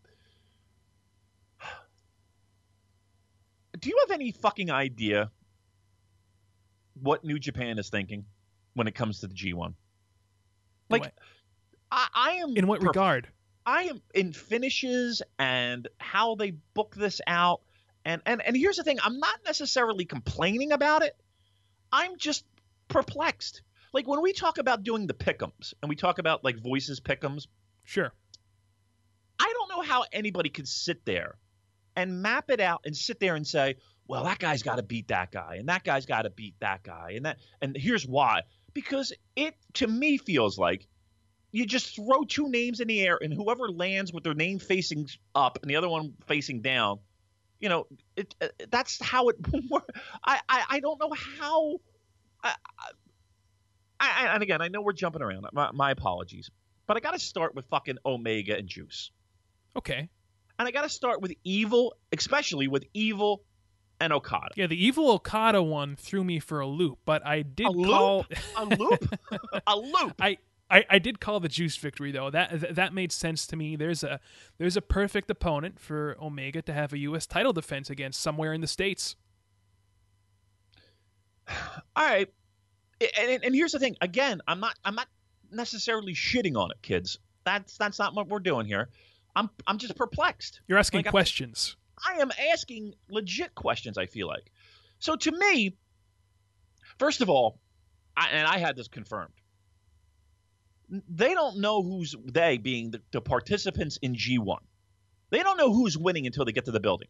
Do 3.81 3.89
you 3.89 3.97
have 4.01 4.11
any 4.11 4.33
fucking 4.33 4.71
idea 4.71 5.31
what 7.01 7.25
New 7.25 7.39
Japan 7.39 7.79
is 7.79 7.89
thinking 7.89 8.25
when 8.77 8.87
it 8.87 8.95
comes 8.95 9.21
to 9.21 9.27
the 9.27 9.35
G1? 9.35 9.75
Like, 10.89 11.13
I, 11.91 12.07
I 12.15 12.31
am 12.35 12.57
In 12.57 12.67
what 12.67 12.81
perf- 12.81 12.89
regard? 12.89 13.29
I 13.65 13.85
am 13.85 14.01
in 14.15 14.33
finishes 14.33 15.23
and 15.39 15.89
how 15.99 16.37
they 16.37 16.53
book 16.75 16.95
this 16.95 17.21
out. 17.27 17.63
And, 18.05 18.23
and 18.25 18.41
and 18.41 18.57
here's 18.57 18.77
the 18.77 18.85
thing, 18.85 18.99
I'm 19.03 19.19
not 19.19 19.41
necessarily 19.45 20.05
complaining 20.05 20.71
about 20.71 21.03
it. 21.03 21.17
I'm 21.91 22.19
just 22.19 22.45
perplexed. 22.87 23.63
Like 23.93 24.07
when 24.07 24.23
we 24.23 24.33
talk 24.33 24.59
about 24.59 24.85
doing 24.85 25.07
the 25.09 25.15
pickums 25.15 25.75
and 25.83 25.89
we 25.89 25.97
talk 25.97 26.19
about 26.19 26.45
like 26.45 26.57
voices 26.59 27.01
pickums. 27.01 27.47
Sure. 27.85 28.13
I 29.41 29.53
don't 29.53 29.69
know 29.71 29.83
how 29.83 30.05
anybody 30.13 30.51
could 30.51 30.69
sit 30.69 31.05
there 31.05 31.37
and 31.97 32.23
map 32.23 32.51
it 32.51 32.61
out 32.61 32.83
and 32.85 32.97
sit 32.97 33.19
there 33.19 33.35
and 33.35 33.47
say, 33.47 33.77
well, 34.07 34.25
that 34.25 34.39
guy's 34.39 34.63
got 34.63 34.77
to 34.77 34.83
beat 34.83 35.09
that 35.09 35.33
guy 35.33 35.57
and 35.59 35.69
that 35.69 35.83
guy's 35.83 36.07
got 36.07 36.23
to 36.23 36.31
beat 36.31 36.55
that 36.61 36.85
guy 36.85 37.15
and 37.17 37.25
that 37.27 37.39
and 37.61 37.77
here's 37.77 38.07
why. 38.07 38.43
Because 38.77 39.15
it 39.37 39.55
to 39.73 39.87
me 39.87 40.19
feels 40.19 40.59
like 40.59 40.87
you 41.51 41.65
just 41.65 41.97
throw 41.97 42.25
two 42.25 42.51
names 42.51 42.81
in 42.81 42.89
the 42.89 43.01
air 43.01 43.19
and 43.19 43.33
whoever 43.33 43.71
lands 43.71 44.13
with 44.13 44.23
their 44.23 44.35
name 44.35 44.59
facing 44.59 45.09
up 45.35 45.59
and 45.63 45.71
the 45.71 45.77
other 45.77 45.89
one 45.89 46.13
facing 46.27 46.61
down, 46.61 46.99
you 47.59 47.71
know, 47.71 47.87
it, 48.17 48.35
uh, 48.43 48.49
that's 48.71 49.03
how 49.03 49.31
it 49.31 49.37
works. 49.71 49.99
I, 50.23 50.41
I 50.47 50.65
I 50.69 50.81
don't 50.81 51.01
know 51.01 51.11
how. 51.39 51.79
I, 52.45 52.55
I, 53.99 54.27
I, 54.29 54.35
and 54.35 54.43
again, 54.43 54.61
I 54.61 54.69
know 54.69 54.83
we're 54.83 54.93
jumping 54.93 55.23
around. 55.23 55.47
My, 55.55 55.71
my 55.73 55.91
apologies, 55.91 56.51
but 56.87 56.99
I 56.99 57.01
got 57.01 57.13
to 57.13 57.19
start 57.19 57.55
with 57.55 57.65
fucking 57.71 57.97
Omega 58.05 58.59
and 58.59 58.69
Juice. 58.69 59.11
Okay. 59.75 60.11
And 60.59 60.69
I 60.69 60.71
got 60.71 60.83
to 60.83 60.91
start 60.91 61.23
with 61.23 61.33
Evil, 61.45 61.95
especially 62.13 62.69
with 62.69 62.85
Evil 62.93 63.43
and 64.01 64.13
Okada. 64.13 64.51
Yeah, 64.57 64.67
the 64.67 64.83
evil 64.85 65.11
Okada 65.11 65.63
one 65.63 65.97
threw 65.97 66.23
me 66.25 66.39
for 66.39 66.61
a 66.61 66.67
loop, 66.67 66.99
but 67.05 67.25
I 67.27 67.43
did 67.43 67.67
A 67.67 67.71
loop? 67.71 67.87
call 67.91 68.27
A 68.57 68.65
loop, 68.65 69.19
a 69.67 69.77
loop. 69.77 70.15
I, 70.21 70.39
I 70.71 70.85
I 70.91 70.99
did 70.99 71.21
call 71.21 71.41
the 71.41 71.49
Juice 71.49 71.77
victory 71.77 72.11
though. 72.13 72.29
That 72.31 72.51
th- 72.61 72.75
that 72.75 72.93
made 72.93 73.13
sense 73.13 73.47
to 73.49 73.57
me. 73.57 73.77
There's 73.77 74.03
a 74.05 74.21
there's 74.59 74.77
a 74.77 74.83
perfect 74.83 75.31
opponent 75.31 75.79
for 75.81 76.17
Omega 76.21 76.61
to 76.63 76.73
have 76.73 76.93
a 76.93 76.99
U.S. 76.99 77.27
title 77.27 77.53
defense 77.53 77.89
against 77.91 78.21
somewhere 78.21 78.53
in 78.53 78.61
the 78.61 78.67
states. 78.67 79.17
All 81.97 82.05
right, 82.05 82.29
and, 83.19 83.45
and, 83.45 83.55
here's 83.55 83.73
the 83.73 83.79
thing. 83.79 83.97
Again, 84.01 84.41
I'm 84.49 84.61
not 84.61 84.75
I'm 84.85 84.95
not 84.97 85.09
necessarily 85.51 86.13
shitting 86.15 86.57
on 86.57 86.71
it, 86.71 86.79
kids. 86.83 87.19
That's 87.45 87.77
that's 87.79 87.99
not 87.99 88.15
what 88.15 88.29
we're 88.29 88.41
doing 88.41 88.67
here. 88.67 88.89
I'm 89.37 89.49
I'm 89.67 89.79
just 89.79 89.97
perplexed. 89.97 90.61
You're 90.67 90.79
asking 90.79 90.99
Like, 90.99 91.07
I'm- 91.07 91.13
questions. 91.13 91.77
I 92.05 92.21
am 92.21 92.31
asking 92.53 92.95
legit 93.09 93.55
questions. 93.55 93.99
I 93.99 94.07
feel 94.07 94.27
like. 94.27 94.51
So 94.99 95.17
to 95.17 95.33
me, 95.33 95.77
first 96.99 97.21
of 97.21 97.31
all, 97.31 97.59
I, 98.17 98.29
and 98.31 98.47
I 98.47 98.59
had 98.59 98.77
this 98.77 98.89
confirmed. 98.89 99.33
They 100.89 101.35
don't 101.35 101.59
know 101.59 101.83
who's 101.83 102.15
they 102.25 102.59
being 102.59 102.93
the, 102.93 103.03
the 103.11 103.21
participants 103.21 103.99
in 104.01 104.15
G1. 104.15 104.59
They 105.31 105.43
don't 105.43 105.59
know 105.59 105.73
who's 105.73 105.99
winning 105.99 106.27
until 106.27 106.45
they 106.45 106.53
get 106.53 106.67
to 106.67 106.71
the 106.71 106.81
building, 106.81 107.09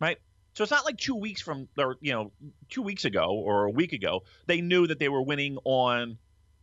right? 0.00 0.18
So 0.54 0.62
it's 0.62 0.70
not 0.70 0.84
like 0.84 0.96
two 0.96 1.16
weeks 1.16 1.42
from, 1.42 1.68
or 1.76 1.96
you 2.00 2.12
know, 2.12 2.32
two 2.68 2.82
weeks 2.82 3.04
ago 3.04 3.30
or 3.30 3.64
a 3.64 3.70
week 3.70 3.92
ago, 3.92 4.22
they 4.46 4.60
knew 4.60 4.86
that 4.86 4.98
they 4.98 5.08
were 5.08 5.22
winning 5.22 5.58
on, 5.64 6.18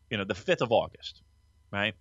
you 0.09 0.17
know, 0.17 0.23
the 0.23 0.35
fifth 0.35 0.61
of 0.61 0.71
August, 0.71 1.21
right? 1.71 1.93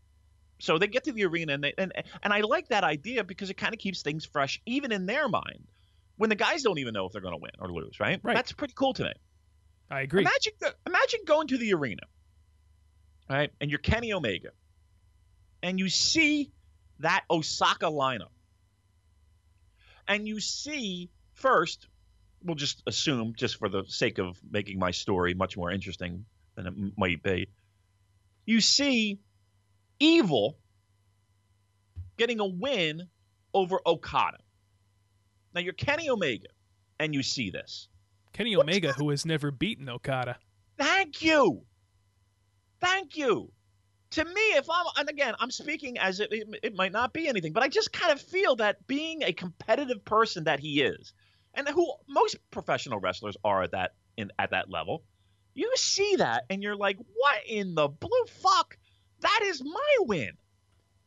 So 0.59 0.79
they 0.79 0.87
get 0.87 1.05
to 1.05 1.13
the 1.13 1.25
arena 1.25 1.55
and 1.55 1.65
they 1.65 1.75
and 1.77 1.93
and 2.23 2.33
I 2.33 2.41
like 2.41 2.69
that 2.69 2.85
idea 2.85 3.25
because 3.25 3.51
it 3.51 3.55
kind 3.55 3.75
of 3.75 3.81
keeps 3.81 4.03
things 4.03 4.25
fresh 4.25 4.61
even 4.67 4.93
in 4.93 5.07
their 5.07 5.29
mind 5.29 5.67
when 6.17 6.31
the 6.31 6.37
guys 6.37 6.63
don't 6.63 6.79
even 6.79 6.95
know 6.95 7.07
if 7.07 7.13
they're 7.13 7.21
going 7.21 7.35
to 7.35 7.41
win 7.41 7.51
or 7.59 7.73
lose, 7.73 7.99
right? 7.99 8.21
Right. 8.23 8.35
That's 8.35 8.53
pretty 8.53 8.75
cool 8.77 8.95
to 8.95 9.05
me. 9.05 9.13
I 9.91 10.03
agree. 10.03 10.23
Imagine 10.23 10.53
imagine 10.87 11.21
going 11.27 11.49
to 11.49 11.59
the 11.59 11.75
arena, 11.75 12.03
right? 13.29 13.51
And 13.61 13.71
you're 13.71 13.81
Kenny 13.81 14.13
Omega, 14.13 14.51
and 15.63 15.79
you 15.79 15.89
see 15.89 16.53
that 17.01 17.25
Osaka 17.31 17.87
lineup, 17.87 18.31
and 20.09 20.27
you 20.27 20.41
see 20.41 21.11
first, 21.35 21.89
we'll 22.43 22.55
just 22.55 22.83
assume, 22.87 23.35
just 23.37 23.57
for 23.57 23.69
the 23.69 23.85
sake 23.89 24.19
of 24.19 24.39
making 24.49 24.79
my 24.79 24.93
story 24.93 25.35
much 25.35 25.57
more 25.57 25.71
interesting 25.71 26.25
than 26.55 26.67
it 26.67 26.75
might 26.97 27.23
be, 27.23 27.49
you 28.47 28.61
see 28.61 29.19
Evil 30.05 30.59
getting 32.19 32.39
a 32.39 32.47
win 32.47 33.09
over 33.55 33.81
Okada. 33.87 34.37
Now 35.55 35.63
you're 35.63 35.73
Kenny 35.73 36.11
Omega, 36.11 36.49
and 37.01 37.15
you 37.15 37.23
see 37.23 37.49
this. 37.49 37.89
Kenny 38.35 38.55
What's 38.55 38.69
Omega, 38.69 38.93
who 38.93 39.09
has 39.09 39.25
never 39.25 39.51
beaten 39.51 39.89
Okada. 39.89 40.37
Thank 40.77 41.23
you. 41.23 41.63
Thank 42.83 43.17
you. 43.17 43.51
To 44.11 44.25
me, 44.27 44.43
if 44.57 44.69
I'm, 44.69 44.85
and 44.99 45.09
again, 45.09 45.35
I'm 45.41 45.51
speaking 45.51 45.97
as 45.99 46.21
it, 46.21 46.31
it, 46.33 46.49
it 46.63 46.77
might 46.77 46.93
not 46.93 47.15
be 47.15 47.27
anything, 47.27 47.55
but 47.55 47.63
I 47.63 47.69
just 47.69 47.91
kind 47.91 48.13
of 48.13 48.21
feel 48.21 48.57
that 48.57 48.87
being 48.87 49.23
a 49.23 49.33
competitive 49.33 50.05
person 50.05 50.45
that 50.45 50.61
he 50.61 50.83
is, 50.83 51.15
and 51.55 51.67
who 51.67 51.91
most 52.07 52.37
professional 52.51 53.01
wrestlers 53.01 53.39
are 53.43 53.63
at 53.63 53.71
that 53.71 53.95
in 54.19 54.31
at 54.39 54.51
that 54.51 54.69
level, 54.69 55.03
you 55.55 55.73
see 55.77 56.17
that 56.17 56.45
and 56.51 56.63
you're 56.63 56.77
like, 56.77 56.99
what 56.99 57.39
in 57.49 57.75
the 57.75 57.89
blue 57.89 58.25
fuck? 58.43 58.77
That 59.25 59.41
is 59.45 59.63
my 59.65 59.97
win. 60.01 60.31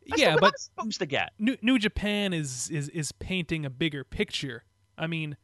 That's 0.09 0.21
yeah, 0.21 0.35
but 0.39 0.47
I'm 0.47 0.57
supposed 0.57 0.99
to 0.99 1.05
get. 1.05 1.31
New, 1.39 1.57
New 1.61 1.79
Japan 1.79 2.33
is, 2.33 2.69
is 2.69 2.89
is 2.89 3.11
painting 3.13 3.65
a 3.65 3.69
bigger 3.69 4.03
picture. 4.03 4.63
I 4.97 5.07
mean, 5.07 5.37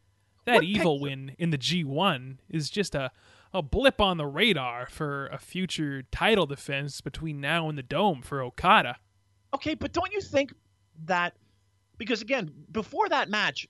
that 0.45 0.55
What 0.55 0.63
evil 0.63 0.95
picture? 0.95 1.03
win 1.03 1.35
in 1.37 1.49
the 1.51 1.57
G1 1.57 2.37
is 2.49 2.69
just 2.69 2.95
a 2.95 3.11
a 3.53 3.61
blip 3.61 4.01
on 4.01 4.17
the 4.17 4.25
radar 4.25 4.87
for 4.87 5.27
a 5.27 5.37
future 5.37 6.03
title 6.11 6.47
defense 6.47 7.01
between 7.01 7.39
now 7.39 7.69
and 7.69 7.77
the 7.77 7.83
Dome 7.83 8.21
for 8.21 8.41
Okada. 8.41 8.97
Okay, 9.53 9.75
but 9.75 9.93
don't 9.93 10.11
you 10.11 10.21
think 10.21 10.51
that 11.05 11.35
because 11.97 12.21
again, 12.21 12.51
before 12.71 13.07
that 13.09 13.29
match, 13.29 13.67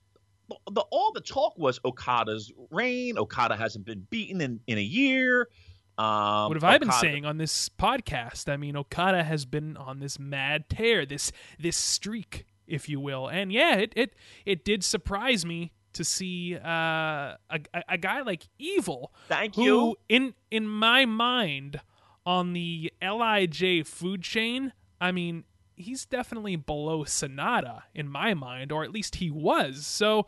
the, 0.47 0.55
the 0.71 0.81
all 0.91 1.11
the 1.11 1.21
talk 1.21 1.57
was 1.57 1.79
Okada's 1.83 2.51
reign. 2.71 3.17
Okada 3.17 3.55
hasn't 3.55 3.85
been 3.85 4.07
beaten 4.09 4.39
in, 4.41 4.59
in 4.67 4.77
a 4.77 4.81
year. 4.81 5.49
Um, 5.97 6.47
what 6.47 6.56
have 6.56 6.63
I 6.63 6.77
been 6.77 6.91
saying 6.91 7.25
on 7.25 7.38
this 7.38 7.69
podcast? 7.69 8.51
I 8.51 8.58
mean, 8.58 8.75
Okada 8.75 9.23
has 9.23 9.45
been 9.45 9.77
on 9.77 9.99
this 9.99 10.17
mad 10.17 10.69
tear, 10.69 11.06
this 11.06 11.32
this 11.60 11.77
streak, 11.77 12.45
if 12.67 12.89
you 12.89 12.99
will, 12.99 13.27
and 13.27 13.51
yeah, 13.51 13.75
it 13.75 13.93
it 13.95 14.15
it 14.45 14.65
did 14.65 14.84
surprise 14.84 15.45
me 15.45 15.71
to 15.93 16.03
see 16.03 16.56
uh, 16.56 16.67
a, 16.67 17.38
a 17.73 17.84
a 17.89 17.97
guy 17.97 18.21
like 18.21 18.47
Evil, 18.58 19.13
Thank 19.27 19.56
who 19.56 19.63
you. 19.63 19.95
in 20.10 20.34
in 20.49 20.67
my 20.67 21.06
mind 21.06 21.79
on 22.25 22.53
the 22.53 22.91
LIJ 23.01 23.86
food 23.86 24.23
chain, 24.23 24.73
I 24.99 25.12
mean, 25.12 25.43
he's 25.75 26.06
definitely 26.06 26.56
below 26.56 27.03
Sanada 27.03 27.84
in 27.93 28.08
my 28.08 28.34
mind, 28.34 28.71
or 28.71 28.84
at 28.84 28.91
least 28.91 29.15
he 29.15 29.29
was. 29.29 29.86
So, 29.86 30.25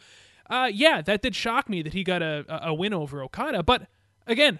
uh, 0.49 0.69
yeah, 0.71 1.01
that 1.01 1.21
did 1.21 1.35
shock 1.35 1.69
me 1.69 1.81
that 1.81 1.93
he 1.93 2.03
got 2.03 2.21
a, 2.21 2.45
a 2.49 2.73
win 2.73 2.93
over 2.93 3.23
Okada. 3.23 3.63
But 3.63 3.87
again, 4.27 4.59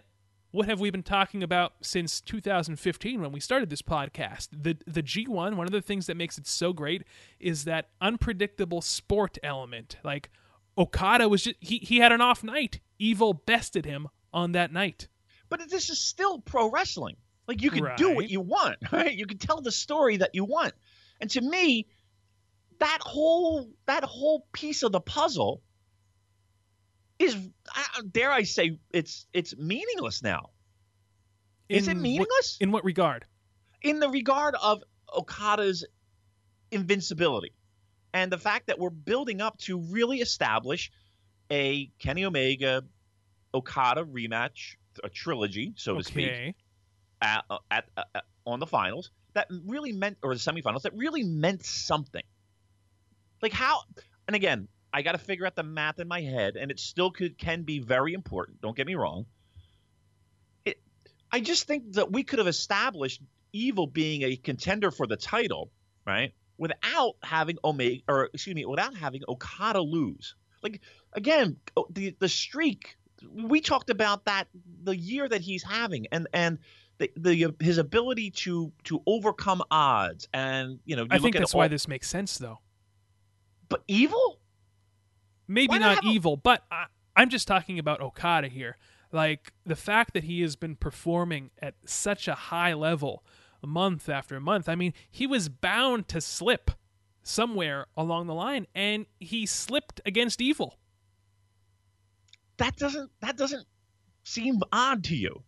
what 0.56 0.68
have 0.68 0.80
we 0.80 0.90
been 0.90 1.04
talking 1.04 1.44
about 1.44 1.74
since 1.82 2.22
2015 2.22 3.22
when 3.22 3.32
we 3.34 3.42
started 3.42 3.70
this 3.70 3.82
podcast? 3.82 4.48
The 4.54 4.78
the 4.88 5.04
G1, 5.04 5.56
one 5.56 5.68
of 5.68 5.72
the 5.72 5.82
things 5.82 6.08
that 6.08 6.16
makes 6.16 6.38
it 6.38 6.48
so 6.48 6.72
great 6.72 7.04
is 7.42 7.66
that 7.66 7.90
unpredictable 8.00 8.82
sport 8.82 9.38
element. 9.44 9.98
Like 10.04 10.30
Okada 10.78 11.28
was 11.28 11.44
just 11.44 11.58
he, 11.60 11.80
he 11.80 11.98
had 11.98 12.14
an 12.14 12.22
off 12.22 12.42
night. 12.42 12.80
Evil 12.98 13.34
bested 13.34 13.86
him 13.86 14.08
on 14.34 14.54
that 14.54 14.72
night. 14.72 15.10
But 15.50 15.70
this 15.70 15.90
is 15.90 16.00
still 16.00 16.40
pro 16.40 16.72
wrestling. 16.72 17.18
Like 17.50 17.62
you 17.62 17.70
can 17.70 17.84
right. 17.84 17.98
do 17.98 18.16
what 18.16 18.30
you 18.30 18.40
want, 18.40 18.78
right? 18.94 19.14
You 19.14 19.26
can 19.26 19.38
tell 19.38 19.60
the 19.60 19.74
story 19.74 20.18
that 20.18 20.36
you 20.36 20.46
want. 20.46 20.74
And 21.20 21.30
to 21.32 21.42
me, 21.42 21.88
that 22.80 23.00
whole 23.02 23.70
that 23.88 24.06
whole 24.06 24.48
piece 24.54 24.84
of 24.84 24.94
the 24.94 25.02
puzzle 25.02 25.62
is 27.20 27.36
dare 28.12 28.32
I 28.32 28.44
say 28.44 28.80
it's 28.92 29.26
it's 29.34 29.56
meaningless 29.58 30.22
now. 30.22 30.50
In 31.70 31.78
is 31.78 31.88
it 31.88 31.98
meaningless? 31.98 32.58
What, 32.60 32.66
in 32.66 32.72
what 32.72 32.84
regard? 32.84 33.26
In 33.82 34.00
the 34.00 34.10
regard 34.10 34.56
of 34.62 34.84
Okada's 35.16 35.86
invincibility 36.72 37.54
and 38.14 38.32
the 38.32 38.38
fact 38.38 38.68
that 38.68 38.80
we're 38.80 38.90
building 38.90 39.42
up 39.42 39.58
to 39.60 39.80
really 39.80 40.20
establish 40.20 40.92
a 41.52 41.92
Kenny 42.00 42.26
Omega 42.26 42.84
Okada 43.54 44.04
rematch, 44.04 44.76
a 45.04 45.10
trilogy, 45.10 45.74
so 45.78 45.94
okay. 45.94 46.02
to 46.02 46.08
speak, 46.08 46.56
at, 47.22 47.46
uh, 47.50 47.58
at, 47.72 47.86
at, 47.98 48.04
uh, 48.04 48.04
at, 48.16 48.24
on 48.46 48.60
the 48.60 48.68
finals 48.68 49.12
that 49.34 49.48
really 49.66 49.92
meant, 49.92 50.18
or 50.24 50.34
the 50.34 50.40
semifinals 50.40 50.84
that 50.84 50.94
really 50.96 51.24
meant 51.24 51.66
something. 51.66 52.24
Like 53.42 53.54
how, 53.54 53.82
and 54.28 54.36
again, 54.36 54.68
I 54.96 55.02
got 55.02 55.12
to 55.12 55.18
figure 55.18 55.46
out 55.46 55.58
the 55.58 55.64
math 55.64 56.00
in 56.00 56.08
my 56.08 56.22
head, 56.22 56.56
and 56.56 56.72
it 56.72 56.80
still 56.80 57.12
could 57.12 57.38
can 57.38 57.64
be 57.64 57.80
very 57.80 58.14
important. 58.14 58.62
Don't 58.62 58.78
get 58.78 58.88
me 58.88 58.96
wrong. 58.96 59.26
It, 60.64 60.80
I 61.30 61.42
just 61.42 61.68
think 61.68 61.96
that 61.96 62.14
we 62.14 62.24
could 62.24 62.40
have 62.40 62.48
established 62.48 63.22
Evil 63.52 63.88
being 63.88 64.22
a 64.24 64.38
contender 64.38 64.92
for 64.92 65.06
the 65.06 65.18
title, 65.18 65.70
right, 66.06 66.34
without 66.58 67.16
having 67.24 67.58
Omega, 67.64 68.02
or 68.08 68.30
excuse 68.34 68.56
me, 68.56 68.66
without 68.66 68.96
having 68.96 69.22
Okada 69.28 69.82
lose. 69.82 70.36
Like 70.64 70.80
again, 71.12 71.58
the 71.90 72.16
the 72.20 72.30
streak. 72.30 72.96
We 73.34 73.60
talked 73.60 73.90
about 73.90 74.26
that 74.26 74.48
the 74.84 74.96
year 74.96 75.28
that 75.28 75.42
he's 75.42 75.64
having, 75.64 76.08
and 76.14 76.28
and 76.34 76.60
the, 77.00 77.12
the 77.18 77.56
his 77.60 77.80
ability 77.80 78.32
to 78.32 78.72
to 78.86 79.02
overcome 79.06 79.62
odds, 79.70 80.30
and 80.34 80.80
you 80.86 80.96
know. 80.96 81.04
You 81.04 81.10
I 81.12 81.20
think 81.20 81.36
that's 81.36 81.54
all, 81.54 81.60
why 81.60 81.68
this 81.68 81.88
makes 81.90 82.08
sense, 82.08 82.38
though. 82.38 82.60
But 83.68 83.84
evil 83.88 84.40
maybe 85.48 85.80
not 85.80 86.04
evil, 86.04 86.38
but 86.38 86.64
I, 86.72 86.86
I'm 87.16 87.30
just 87.30 87.48
talking 87.48 87.80
about 87.80 88.02
Okada 88.02 88.48
here. 88.48 88.78
Like 89.12 89.54
the 89.66 89.76
fact 89.76 90.14
that 90.14 90.26
he 90.26 90.42
has 90.42 90.56
been 90.56 90.76
performing 90.76 91.52
at 91.62 91.76
such 91.86 92.28
a 92.28 92.36
high 92.36 92.74
level 92.74 93.24
month 93.66 94.10
after 94.10 94.40
month. 94.40 94.70
I 94.70 94.76
mean, 94.76 94.94
he 95.10 95.28
was 95.28 95.50
bound 95.50 96.08
to 96.10 96.22
slip 96.22 96.72
somewhere 97.24 97.88
along 97.98 98.28
the 98.28 98.34
line, 98.34 98.68
and 98.76 99.06
he 99.20 99.46
slipped 99.46 100.02
against 100.06 100.42
evil. 100.42 100.78
That 102.58 102.78
doesn't 102.78 103.12
that 103.22 103.38
doesn't 103.38 103.66
seem 104.24 104.62
odd 104.72 105.04
to 105.06 105.16
you. 105.16 105.44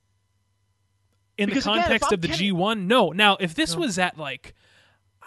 In 1.37 1.49
because 1.49 1.65
the 1.65 1.71
context 1.71 2.11
again, 2.11 2.13
of 2.13 2.21
the 2.21 2.27
G 2.29 2.51
one, 2.51 2.87
no. 2.87 3.11
Now, 3.11 3.37
if 3.39 3.53
this 3.53 3.73
no. 3.73 3.81
was 3.81 3.99
at 3.99 4.17
like, 4.17 4.55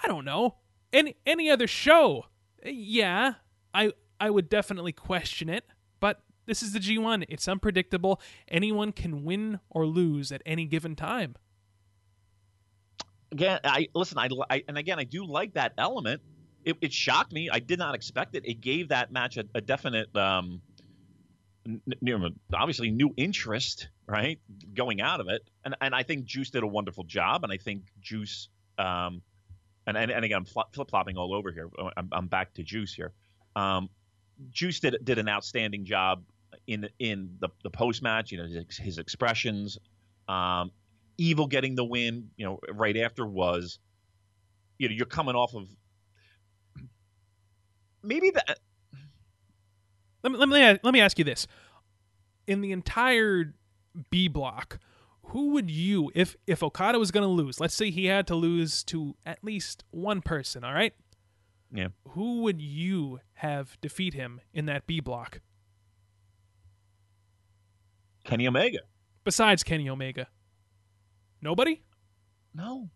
I 0.02 0.08
don't 0.08 0.24
know, 0.24 0.56
any 0.92 1.16
any 1.24 1.50
other 1.50 1.66
show, 1.66 2.26
eh, 2.62 2.70
yeah, 2.70 3.34
I 3.72 3.92
I 4.20 4.30
would 4.30 4.48
definitely 4.48 4.92
question 4.92 5.48
it, 5.48 5.64
but 5.98 6.20
this 6.46 6.62
is 6.62 6.72
the 6.72 6.78
G1. 6.78 7.24
It's 7.28 7.48
unpredictable. 7.48 8.20
Anyone 8.48 8.92
can 8.92 9.24
win 9.24 9.60
or 9.70 9.86
lose 9.86 10.30
at 10.30 10.42
any 10.44 10.66
given 10.66 10.94
time. 10.94 11.36
Again, 13.32 13.60
I 13.64 13.88
listen. 13.94 14.18
I, 14.18 14.28
I 14.50 14.64
and 14.66 14.76
again, 14.76 14.98
I 14.98 15.04
do 15.04 15.24
like 15.24 15.54
that 15.54 15.72
element. 15.78 16.20
It, 16.64 16.76
it, 16.80 16.92
shocked 16.92 17.32
me. 17.32 17.48
I 17.48 17.60
did 17.60 17.78
not 17.78 17.94
expect 17.94 18.34
it. 18.34 18.44
It 18.44 18.60
gave 18.60 18.88
that 18.88 19.12
match 19.12 19.38
a, 19.38 19.44
a 19.54 19.60
definite, 19.60 20.14
um, 20.14 20.60
n- 21.66 21.80
obviously, 22.52 22.90
new 22.90 23.14
interest, 23.16 23.88
right, 24.06 24.38
going 24.74 25.00
out 25.00 25.20
of 25.20 25.28
it. 25.28 25.42
And 25.64 25.76
and 25.80 25.94
I 25.94 26.02
think 26.02 26.24
Juice 26.24 26.50
did 26.50 26.64
a 26.64 26.66
wonderful 26.66 27.04
job. 27.04 27.44
And 27.44 27.52
I 27.52 27.56
think 27.56 27.84
Juice, 28.00 28.48
um, 28.76 29.22
and 29.86 29.96
and, 29.96 30.10
and 30.10 30.24
again, 30.24 30.38
I'm 30.38 30.44
flip 30.44 30.90
flopping 30.90 31.16
all 31.16 31.32
over 31.32 31.52
here. 31.52 31.70
I'm, 31.96 32.08
I'm 32.10 32.26
back 32.26 32.54
to 32.54 32.64
Juice 32.64 32.92
here. 32.92 33.12
Um, 33.54 33.88
Juice 34.50 34.80
did 34.80 34.96
did 35.04 35.18
an 35.18 35.28
outstanding 35.28 35.84
job 35.84 36.22
in 36.66 36.88
in 36.98 37.36
the 37.40 37.48
the 37.62 37.70
post 37.70 38.02
match. 38.02 38.32
You 38.32 38.38
know 38.38 38.46
his, 38.46 38.76
his 38.76 38.98
expressions. 38.98 39.78
Um, 40.28 40.70
Evil 41.18 41.46
getting 41.46 41.74
the 41.74 41.84
win. 41.84 42.30
You 42.36 42.46
know 42.46 42.60
right 42.72 42.96
after 42.96 43.26
was. 43.26 43.78
You 44.78 44.88
know 44.88 44.94
you're 44.94 45.06
coming 45.06 45.34
off 45.34 45.54
of. 45.54 45.68
Maybe 48.02 48.30
that. 48.30 48.58
Let 50.22 50.32
me 50.32 50.38
let 50.38 50.48
me 50.48 50.78
let 50.82 50.92
me 50.92 51.00
ask 51.00 51.18
you 51.18 51.24
this: 51.24 51.46
in 52.46 52.60
the 52.60 52.72
entire 52.72 53.54
B 54.10 54.28
block, 54.28 54.78
who 55.24 55.50
would 55.50 55.70
you 55.70 56.10
if 56.14 56.36
if 56.46 56.62
Okada 56.62 56.98
was 56.98 57.10
going 57.10 57.22
to 57.22 57.28
lose? 57.28 57.60
Let's 57.60 57.74
say 57.74 57.90
he 57.90 58.06
had 58.06 58.26
to 58.28 58.34
lose 58.34 58.82
to 58.84 59.16
at 59.26 59.44
least 59.44 59.84
one 59.90 60.22
person. 60.22 60.64
All 60.64 60.74
right. 60.74 60.94
Yeah. 61.72 61.88
Who 62.10 62.42
would 62.42 62.60
you 62.60 63.20
have 63.34 63.80
defeat 63.80 64.14
him 64.14 64.40
in 64.52 64.66
that 64.66 64.86
B 64.86 65.00
block? 65.00 65.40
Kenny 68.24 68.46
Omega. 68.46 68.80
Besides 69.24 69.62
Kenny 69.62 69.88
Omega. 69.88 70.28
Nobody? 71.40 71.82
No. 72.54 72.90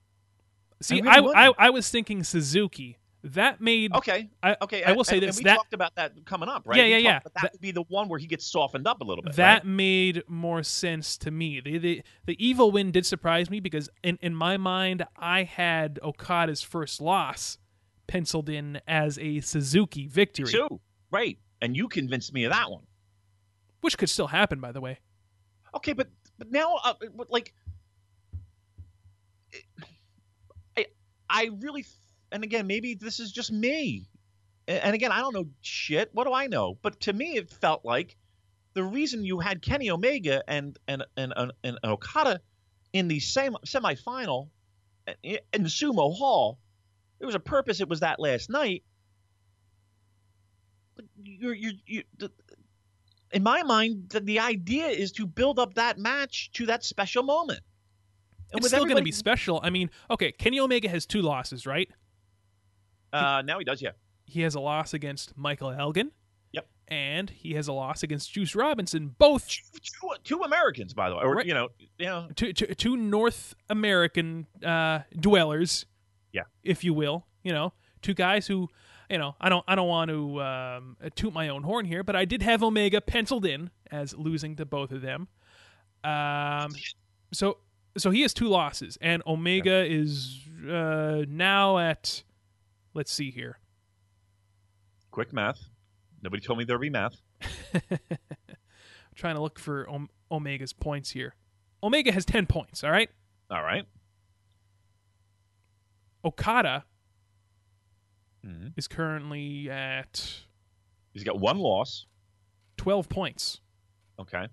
See, 0.83 1.03
I, 1.03 1.19
I, 1.19 1.49
I, 1.49 1.53
I 1.59 1.71
was 1.71 1.89
thinking 1.89 2.25
Suzuki. 2.25 2.99
That 3.29 3.59
made 3.59 3.95
okay. 3.95 4.29
I, 4.43 4.55
okay, 4.61 4.85
I 4.85 4.93
will 4.93 5.03
say 5.03 5.17
and, 5.17 5.23
this. 5.23 5.39
And 5.39 5.45
we 5.45 5.49
that, 5.49 5.57
talked 5.57 5.73
about 5.73 5.95
that 5.95 6.13
coming 6.27 6.51
up, 6.51 6.65
right? 6.67 6.77
Yeah, 6.77 6.85
yeah, 6.85 6.97
yeah. 6.99 7.21
That, 7.21 7.35
that, 7.41 7.53
would 7.53 7.61
be 7.63 7.71
the 7.71 7.85
one 7.89 8.11
where 8.11 8.19
he 8.19 8.27
gets 8.27 8.45
softened 8.45 8.87
up 8.87 9.01
a 9.01 9.05
little 9.05 9.23
bit. 9.23 9.35
That 9.37 9.63
right? 9.63 9.65
made 9.65 10.23
more 10.29 10.63
sense 10.63 11.17
to 11.19 11.31
me. 11.31 11.61
The, 11.61 11.79
the 11.79 12.03
the 12.27 12.47
evil 12.47 12.71
win 12.71 12.91
did 12.91 13.07
surprise 13.07 13.49
me 13.49 13.61
because 13.61 13.89
in 14.03 14.19
in 14.21 14.35
my 14.35 14.59
mind 14.59 15.07
I 15.17 15.45
had 15.45 15.99
Okada's 16.03 16.61
first 16.61 17.01
loss 17.01 17.57
penciled 18.07 18.49
in 18.49 18.81
as 18.87 19.19
a 19.19 19.41
Suzuki 19.41 20.07
victory. 20.07 20.51
Too. 20.51 20.81
Right. 21.11 21.39
And 21.61 21.77
you 21.77 21.89
convinced 21.89 22.33
me 22.33 22.45
of 22.45 22.53
that 22.53 22.71
one. 22.71 22.85
Which 23.81 23.99
could 23.99 24.11
still 24.11 24.27
happen, 24.27 24.61
by 24.61 24.73
the 24.73 24.81
way. 24.81 24.99
Okay, 25.75 25.93
but 25.93 26.09
but 26.39 26.51
now, 26.51 26.77
uh, 26.85 26.95
like, 27.29 27.53
I 30.77 30.87
I 31.29 31.51
really, 31.59 31.85
and 32.33 32.45
again, 32.45 32.67
maybe 32.67 32.95
this 32.95 33.21
is 33.21 33.31
just 33.31 33.53
me, 33.53 34.09
and 34.67 34.95
again, 34.95 35.13
I 35.13 35.21
don't 35.21 35.35
know 35.35 35.49
shit. 35.61 36.11
What 36.13 36.27
do 36.27 36.33
I 36.33 36.47
know? 36.47 36.79
But 36.81 37.01
to 37.01 37.13
me, 37.13 37.37
it 37.37 37.51
felt 37.51 37.85
like 37.85 38.17
the 38.75 38.83
reason 38.83 39.25
you 39.25 39.39
had 39.41 39.63
Kenny 39.63 39.91
Omega 39.91 40.43
and 40.49 40.79
and 40.89 41.05
and 41.17 41.33
and, 41.37 41.53
and 41.63 41.79
Okada 41.85 42.41
in 42.93 43.09
the 43.09 43.21
same 43.21 43.57
semifinal 43.67 44.49
in 45.23 45.63
the 45.63 45.69
Sumo 45.69 46.17
Hall 46.17 46.59
there 47.25 47.29
was 47.29 47.35
a 47.35 47.41
purpose. 47.41 47.81
It 47.81 47.89
was 47.89 48.01
that 48.01 48.21
last 48.21 48.51
night. 48.51 48.83
You're, 51.23 51.55
you're, 51.55 51.73
you 51.87 52.03
in 53.33 53.43
my 53.43 53.63
mind, 53.63 54.11
the, 54.11 54.21
the, 54.21 54.41
idea 54.41 54.89
is 54.89 55.11
to 55.13 55.27
build 55.27 55.59
up 55.59 55.73
that 55.75 55.99
match 55.99 56.51
to 56.53 56.67
that 56.67 56.85
special 56.85 57.23
moment. 57.23 57.61
And 58.53 58.59
it's 58.59 58.69
still 58.69 58.85
going 58.85 58.99
to 58.99 59.03
be 59.03 59.11
special. 59.11 59.59
I 59.63 59.71
mean, 59.71 59.89
okay, 60.11 60.33
Kenny 60.33 60.61
Omega 60.61 60.87
has 60.91 61.07
two 61.07 61.23
losses, 61.23 61.67
right? 61.67 61.89
Uh, 63.11 63.41
now 63.43 63.59
he 63.59 63.65
does, 63.65 63.81
yeah. 63.81 63.93
He 64.27 64.43
has 64.43 64.55
a 64.55 64.61
loss 64.61 64.93
against 64.93 65.35
Michael 65.35 65.71
Elgin. 65.71 66.11
Yep. 66.53 66.67
And 66.89 67.31
he 67.31 67.55
has 67.55 67.69
a 67.69 67.73
loss 67.73 68.03
against 68.03 68.31
Juice 68.35 68.55
Robinson. 68.55 69.15
Both 69.17 69.49
two, 69.49 69.63
two, 69.83 70.09
two 70.25 70.43
Americans, 70.43 70.93
by 70.93 71.09
the 71.09 71.17
way, 71.17 71.23
or 71.23 71.37
right. 71.37 71.47
you 71.47 71.55
know, 71.55 71.69
you 71.99 72.05
know, 72.05 72.29
two, 72.37 72.53
two, 72.53 72.67
two 72.75 72.99
North 72.99 73.55
American 73.71 74.47
uh, 74.63 75.01
dwellers 75.19 75.87
yeah, 76.35 76.43
if 76.63 76.85
you 76.85 76.93
will. 76.93 77.27
You 77.43 77.53
know, 77.53 77.73
two 78.03 78.13
guys 78.13 78.47
who, 78.47 78.69
you 79.09 79.17
know, 79.17 79.37
I 79.41 79.49
don't 79.49 79.65
I 79.67 79.75
don't 79.75 79.89
want 79.89 80.11
to 80.11 80.43
um, 80.43 80.97
toot 81.15 81.33
my 81.33 81.49
own 81.49 81.63
horn 81.63 81.87
here, 81.87 82.03
but 82.03 82.17
I 82.17 82.27
did 82.27 82.43
have 82.43 82.63
Omega 82.63 83.01
penciled 83.01 83.47
in 83.47 83.71
as 83.91 84.15
losing 84.15 84.57
to 84.57 84.67
both 84.67 84.91
of 84.91 85.01
them. 85.01 85.29
Um, 86.03 86.75
so 87.33 87.59
so 87.97 88.11
he 88.11 88.23
has 88.23 88.35
two 88.35 88.49
losses, 88.49 88.99
and 89.01 89.23
Omega 89.27 89.87
yeah. 89.87 90.01
is 90.01 90.41
uh, 90.69 91.25
now 91.29 91.79
at 91.79 92.25
let's 92.93 93.13
see 93.13 93.31
here. 93.31 93.59
Quick 95.13 95.33
math. 95.33 95.61
Nobody 96.23 96.43
told 96.43 96.59
me 96.59 96.65
there'd 96.65 96.81
be 96.81 96.91
math. 96.91 97.17
Trying 99.15 99.37
to 99.37 99.41
look 99.41 99.61
for 99.61 99.89
Omega's 100.31 100.73
points 100.73 101.11
here. 101.11 101.37
Omega 101.85 102.11
has 102.11 102.25
10 102.25 102.47
points, 102.47 102.83
all 102.83 102.91
right? 102.91 103.11
All 103.51 103.63
right. 103.63 103.85
Okada 106.25 106.85
Mhm. 108.45 108.73
is 108.77 108.89
currently 108.89 109.71
at 109.71 110.41
He's 111.13 111.25
got 111.25 111.39
one 111.39 111.59
loss. 111.59 112.07
12 112.77 113.09
points. 113.09 113.61
Okay. 114.19 114.49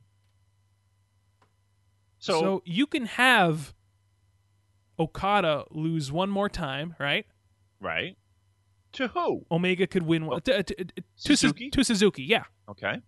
So, 2.19 2.39
So, 2.39 2.61
you 2.65 2.85
can 2.85 3.05
have 3.07 3.73
Okada 4.99 5.65
lose 5.71 6.11
one 6.11 6.29
more 6.29 6.49
time, 6.49 6.95
right? 6.99 7.25
right. 7.79 8.15
To 8.93 9.07
who? 9.07 9.45
Omega 9.49 9.87
could 9.87 10.03
win 10.03 10.25
one 10.25 10.41
to, 10.41 10.61
to, 10.63 10.75
to, 10.75 10.85
to 10.85 11.03
Suzuki? 11.15 11.69
to 11.71 11.83
Suzuki, 11.83 12.23
yeah. 12.23 12.43
Okay. 12.69 12.99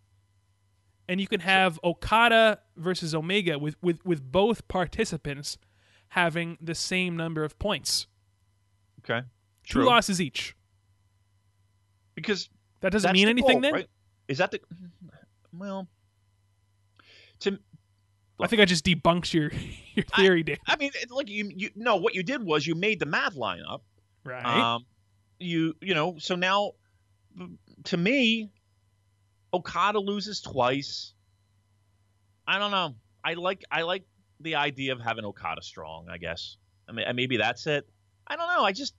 And 1.08 1.20
you 1.22 1.28
can 1.28 1.42
have 1.42 1.80
Okada 1.84 2.60
versus 2.78 3.14
Omega 3.14 3.60
with, 3.60 3.76
with, 3.84 4.04
with 4.06 4.32
both 4.32 4.68
participants 4.70 5.58
having 6.10 6.58
the 6.62 6.74
same 6.74 7.16
number 7.18 7.44
of 7.44 7.60
points. 7.60 8.08
Okay. 9.04 9.26
Two 9.68 9.84
losses 9.84 10.22
each. 10.22 10.56
Because 12.16 12.50
That 12.82 12.92
doesn't 12.92 13.12
mean 13.12 13.28
anything 13.28 13.54
goal, 13.56 13.62
then? 13.62 13.74
right? 13.74 13.88
Is 14.28 14.38
that 14.38 14.52
the 14.52 14.60
well? 15.52 15.88
To 17.42 17.60
I 18.40 18.48
think 18.48 18.62
I 18.62 18.66
just 18.66 18.86
debunked 18.86 19.34
your 19.34 19.52
your 19.96 20.06
theory, 20.16 20.44
Dan. 20.44 20.58
I 20.68 20.76
mean, 20.78 20.92
like 21.10 21.30
you, 21.30 21.52
you 21.56 21.70
no, 21.76 21.96
what 21.98 22.14
you 22.16 22.24
did 22.24 22.44
was 22.44 22.66
you 22.66 22.76
made 22.76 23.00
the 23.00 23.06
math 23.06 23.36
line 23.36 23.62
up. 23.68 23.84
Right. 24.24 24.46
Um, 24.46 24.86
you 25.40 25.76
you 25.82 25.94
know, 25.94 26.16
so 26.20 26.36
now 26.36 26.72
to 27.86 27.98
me, 27.98 28.52
Okada 29.54 30.00
loses 30.00 30.42
twice. 30.42 31.14
I 32.48 32.60
don't 32.60 32.72
know. 32.72 32.96
I 33.24 33.34
like 33.34 33.64
I 33.72 33.82
like 33.84 34.04
the 34.40 34.56
idea 34.56 34.94
of 34.94 35.02
having 35.02 35.26
Okada 35.26 35.62
strong. 35.62 36.08
I 36.10 36.18
guess. 36.18 36.58
I 36.88 36.92
mean, 36.92 37.06
maybe 37.16 37.38
that's 37.38 37.66
it. 37.68 37.88
I 38.28 38.36
don't 38.36 38.48
know. 38.48 38.64
I 38.64 38.72
just 38.72 38.94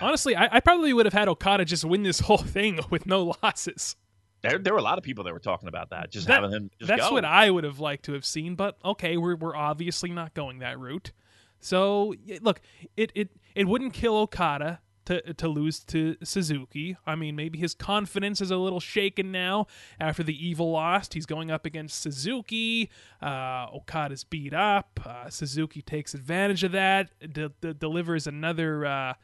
Honestly, 0.00 0.34
I, 0.34 0.48
I 0.56 0.60
probably 0.60 0.92
would 0.92 1.04
have 1.06 1.12
had 1.12 1.28
Okada 1.28 1.64
just 1.64 1.84
win 1.84 2.02
this 2.02 2.20
whole 2.20 2.38
thing 2.38 2.80
with 2.90 3.06
no 3.06 3.34
losses. 3.42 3.96
there 4.42 4.58
there 4.58 4.72
were 4.72 4.78
a 4.78 4.82
lot 4.82 4.96
of 4.98 5.04
people 5.04 5.24
that 5.24 5.32
were 5.32 5.38
talking 5.38 5.68
about 5.68 5.90
that. 5.90 6.10
Just 6.10 6.26
That- 6.26 6.42
having 6.42 6.50
him. 6.50 6.70
Just 6.78 6.88
That's 6.88 7.08
go. 7.08 7.12
what 7.12 7.24
I 7.24 7.50
would 7.50 7.64
have 7.64 7.78
liked 7.78 8.04
to 8.06 8.12
have 8.14 8.24
seen, 8.24 8.54
but 8.54 8.78
okay, 8.84 9.16
we're 9.16 9.36
we're 9.36 9.54
obviously 9.56 10.10
not 10.10 10.34
going 10.34 10.60
that 10.60 10.78
route. 10.78 11.12
So 11.60 12.14
look, 12.40 12.60
it 12.96 13.12
it 13.14 13.30
it 13.54 13.66
wouldn't 13.68 13.92
kill 13.92 14.16
Okada 14.16 14.80
to 15.06 15.34
to 15.34 15.48
lose 15.48 15.80
to 15.84 16.16
Suzuki. 16.22 16.96
I 17.06 17.14
mean, 17.16 17.34
maybe 17.34 17.58
his 17.58 17.74
confidence 17.74 18.40
is 18.40 18.50
a 18.50 18.56
little 18.56 18.80
shaken 18.80 19.32
now 19.32 19.66
after 19.98 20.22
the 20.22 20.34
evil 20.46 20.70
lost. 20.72 21.14
He's 21.14 21.26
going 21.26 21.50
up 21.50 21.64
against 21.66 22.00
Suzuki. 22.00 22.90
Uh, 23.22 23.66
Okada's 23.74 24.24
beat 24.24 24.52
up. 24.54 25.00
Uh, 25.04 25.28
Suzuki 25.30 25.82
takes 25.82 26.14
advantage 26.14 26.62
of 26.64 26.72
that. 26.72 27.10
De- 27.32 27.48
de- 27.60 27.74
delivers 27.74 28.26
another. 28.26 28.86
Uh, 28.86 29.14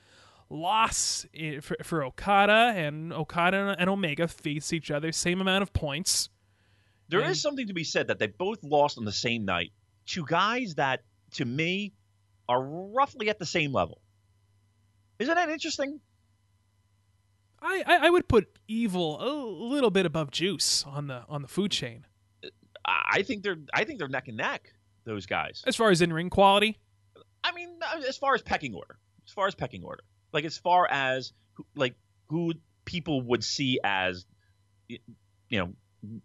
Loss 0.50 1.24
for, 1.62 1.76
for 1.82 2.04
Okada 2.04 2.74
and 2.76 3.10
Okada 3.10 3.74
and 3.78 3.88
Omega 3.88 4.28
face 4.28 4.74
each 4.74 4.90
other, 4.90 5.10
same 5.10 5.40
amount 5.40 5.62
of 5.62 5.72
points. 5.72 6.28
There 7.08 7.20
is 7.20 7.26
And- 7.28 7.36
something 7.38 7.66
to 7.68 7.72
be 7.72 7.84
said 7.84 8.08
that 8.08 8.18
they 8.18 8.26
both 8.26 8.62
lost 8.62 8.98
on 8.98 9.06
the 9.06 9.12
same 9.12 9.46
night 9.46 9.72
to 10.08 10.26
guys 10.26 10.74
that, 10.74 11.04
to 11.36 11.46
me, 11.46 11.94
are 12.50 12.62
roughly 12.62 13.30
at 13.30 13.38
the 13.38 13.46
same 13.46 13.72
level. 13.72 14.02
Isn't 15.22 15.34
that 15.34 15.48
interesting? 15.48 16.00
I, 17.60 17.82
I, 17.86 18.06
I 18.06 18.10
would 18.10 18.28
put 18.28 18.48
Evil 18.66 19.20
a 19.22 19.30
little 19.68 19.90
bit 19.90 20.04
above 20.06 20.30
Juice 20.30 20.84
on 20.86 21.06
the 21.06 21.22
on 21.28 21.42
the 21.42 21.48
food 21.48 21.70
chain 21.70 22.06
I 22.84 23.22
think 23.22 23.42
they're 23.42 23.58
I 23.72 23.84
think 23.84 23.98
they're 23.98 24.08
neck 24.08 24.28
and 24.28 24.36
neck. 24.36 24.72
Those 25.04 25.26
guys. 25.26 25.62
as 25.66 25.74
far 25.76 25.90
as 25.90 26.00
in 26.00 26.12
ring 26.12 26.30
quality. 26.30 26.78
I 27.44 27.52
mean, 27.52 27.78
uh, 27.82 28.00
as 28.08 28.16
far 28.18 28.34
as 28.34 28.42
pecking 28.42 28.74
order, 28.74 28.98
as 29.26 29.32
far 29.32 29.46
as 29.48 29.54
pecking 29.54 29.82
order, 29.82 30.04
like 30.32 30.44
as 30.44 30.58
far 30.58 30.86
as 30.90 31.32
like 31.74 31.94
who 32.28 32.54
people 32.84 33.20
would 33.22 33.42
see 33.42 33.80
as, 33.82 34.24
you 34.88 34.98
know, 35.50 35.72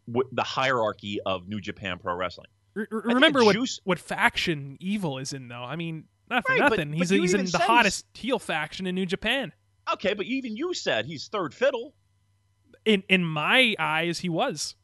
w- 0.07 0.29
the 0.31 0.43
hierarchy 0.43 1.19
of 1.25 1.47
New 1.47 1.60
Japan 1.60 1.97
Pro 1.99 2.15
Wrestling. 2.15 2.47
R- 2.75 2.88
remember 2.91 3.43
what 3.43 3.55
Juice- 3.55 3.79
what 3.83 3.97
faction 3.99 4.77
Evil 4.79 5.17
is 5.17 5.33
in 5.33 5.47
though. 5.47 5.63
I 5.63 5.75
mean, 5.75 6.05
not 6.29 6.45
for 6.45 6.53
Right, 6.53 6.59
nothing. 6.59 6.89
but 6.91 6.97
he's 6.97 7.11
you 7.11 7.21
he's 7.21 7.33
in 7.33 7.45
the 7.45 7.57
hottest 7.59 8.05
heel 8.13 8.39
faction 8.39 8.85
in 8.87 8.95
New 8.95 9.05
Japan. 9.05 9.53
Okay, 9.93 10.13
but 10.13 10.25
even 10.25 10.55
you 10.57 10.73
said 10.73 11.05
he's 11.05 11.27
third 11.27 11.53
fiddle. 11.53 11.93
In 12.85 13.03
in 13.09 13.23
my 13.23 13.75
eyes, 13.79 14.19
he 14.19 14.29
was. 14.29 14.75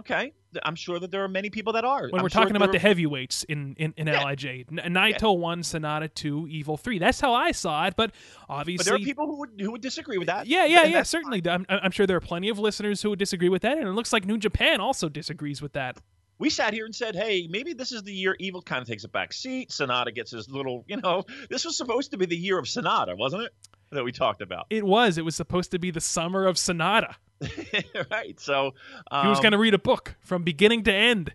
Okay, 0.00 0.32
I'm 0.62 0.76
sure 0.76 1.00
that 1.00 1.10
there 1.10 1.24
are 1.24 1.28
many 1.28 1.50
people 1.50 1.72
that 1.72 1.84
are. 1.84 2.02
When 2.02 2.14
I'm 2.20 2.22
we're 2.22 2.28
sure 2.30 2.40
talking 2.42 2.54
about 2.54 2.66
there 2.66 2.74
the 2.80 2.86
heavyweights 2.86 3.42
in 3.44 3.74
in, 3.78 3.92
in 3.96 4.06
Yeah. 4.06 4.22
LIJ, 4.22 4.66
N- 4.70 4.94
Naito 4.94 5.36
one, 5.36 5.62
Sanada 5.62 6.12
two, 6.12 6.46
Evil 6.48 6.76
three. 6.76 6.98
That's 7.00 7.20
how 7.20 7.34
I 7.34 7.50
saw 7.52 7.86
it. 7.86 7.96
But 7.96 8.12
obviously, 8.48 8.76
But 8.84 8.84
there 8.86 8.94
are 8.94 8.98
people 9.04 9.26
who 9.26 9.38
would 9.40 9.50
who 9.60 9.72
would 9.72 9.80
disagree 9.80 10.16
with 10.18 10.28
that. 10.28 10.46
Yeah, 10.46 10.66
yeah, 10.66 10.84
yeah. 10.84 11.02
Certainly, 11.02 11.42
I'm, 11.48 11.66
I'm 11.68 11.90
sure 11.90 12.06
there 12.06 12.16
are 12.16 12.20
plenty 12.20 12.48
of 12.48 12.58
listeners 12.60 13.02
who 13.02 13.10
would 13.10 13.18
disagree 13.18 13.48
with 13.48 13.62
that, 13.62 13.76
and 13.76 13.88
it 13.88 13.92
looks 13.92 14.12
like 14.12 14.24
New 14.24 14.38
Japan 14.38 14.80
also 14.80 15.08
disagrees 15.08 15.60
with 15.60 15.72
that. 15.72 15.98
We 16.38 16.50
sat 16.50 16.72
here 16.72 16.84
and 16.84 16.94
said, 16.94 17.16
"Hey, 17.16 17.48
maybe 17.50 17.72
this 17.72 17.90
is 17.92 18.02
the 18.02 18.12
year 18.12 18.36
Evil 18.38 18.62
kind 18.62 18.80
of 18.80 18.88
takes 18.88 19.04
a 19.04 19.08
back 19.08 19.32
seat. 19.32 19.70
Sanada 19.70 20.14
gets 20.14 20.30
his 20.30 20.48
little, 20.48 20.84
you 20.86 20.96
know, 20.96 21.24
this 21.50 21.64
was 21.64 21.76
supposed 21.76 22.12
to 22.12 22.16
be 22.16 22.26
the 22.26 22.36
year 22.36 22.58
of 22.58 22.66
Sanada, 22.66 23.16
wasn't 23.16 23.42
it? 23.42 23.52
That 23.90 24.04
we 24.04 24.12
talked 24.12 24.42
about, 24.42 24.66
It 24.68 24.84
was. 24.84 25.16
It 25.16 25.24
was 25.24 25.34
supposed 25.34 25.70
to 25.70 25.78
be 25.78 25.90
the 25.90 26.00
summer 26.00 26.46
of 26.46 26.56
Sanada. 26.56 27.14
right? 28.10 28.38
So 28.38 28.72
um, 29.10 29.24
He 29.24 29.30
was 29.30 29.40
going 29.40 29.52
to 29.52 29.58
read 29.58 29.72
a 29.72 29.78
book 29.78 30.16
from 30.20 30.42
beginning 30.42 30.84
to 30.84 30.92
end, 30.92 31.34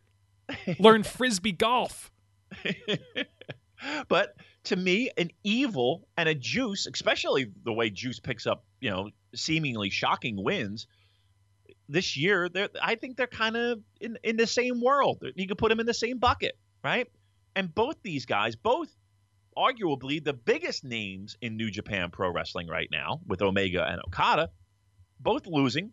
learn 0.77 1.01
frisbee 1.03 1.51
golf. 1.51 2.11
but 4.07 4.35
to 4.65 4.75
me, 4.75 5.09
an 5.17 5.31
evil 5.43 6.07
and 6.15 6.29
a 6.29 6.35
juice, 6.35 6.85
especially 6.85 7.51
the 7.63 7.73
way 7.73 7.89
Juice 7.89 8.19
picks 8.19 8.45
up, 8.45 8.63
you 8.79 8.91
know, 8.91 9.09
seemingly 9.33 9.89
shocking 9.89 10.41
wins 10.41 10.87
this 11.89 12.17
year, 12.17 12.49
they're 12.49 12.69
I 12.81 12.95
think 12.95 13.17
they're 13.17 13.27
kind 13.27 13.57
of 13.57 13.79
in 13.99 14.17
in 14.23 14.37
the 14.37 14.47
same 14.47 14.81
world. 14.81 15.23
You 15.35 15.47
could 15.47 15.57
put 15.57 15.69
them 15.69 15.79
in 15.79 15.85
the 15.85 15.93
same 15.93 16.17
bucket, 16.17 16.57
right? 16.83 17.07
And 17.55 17.73
both 17.73 17.97
these 18.01 18.25
guys, 18.25 18.55
both 18.55 18.89
arguably 19.57 20.23
the 20.23 20.33
biggest 20.33 20.83
names 20.83 21.37
in 21.41 21.57
New 21.57 21.69
Japan 21.69 22.09
Pro 22.11 22.31
Wrestling 22.31 22.67
right 22.67 22.89
now, 22.91 23.21
with 23.27 23.41
Omega 23.41 23.85
and 23.87 24.01
Okada, 24.07 24.49
both 25.19 25.45
losing. 25.45 25.91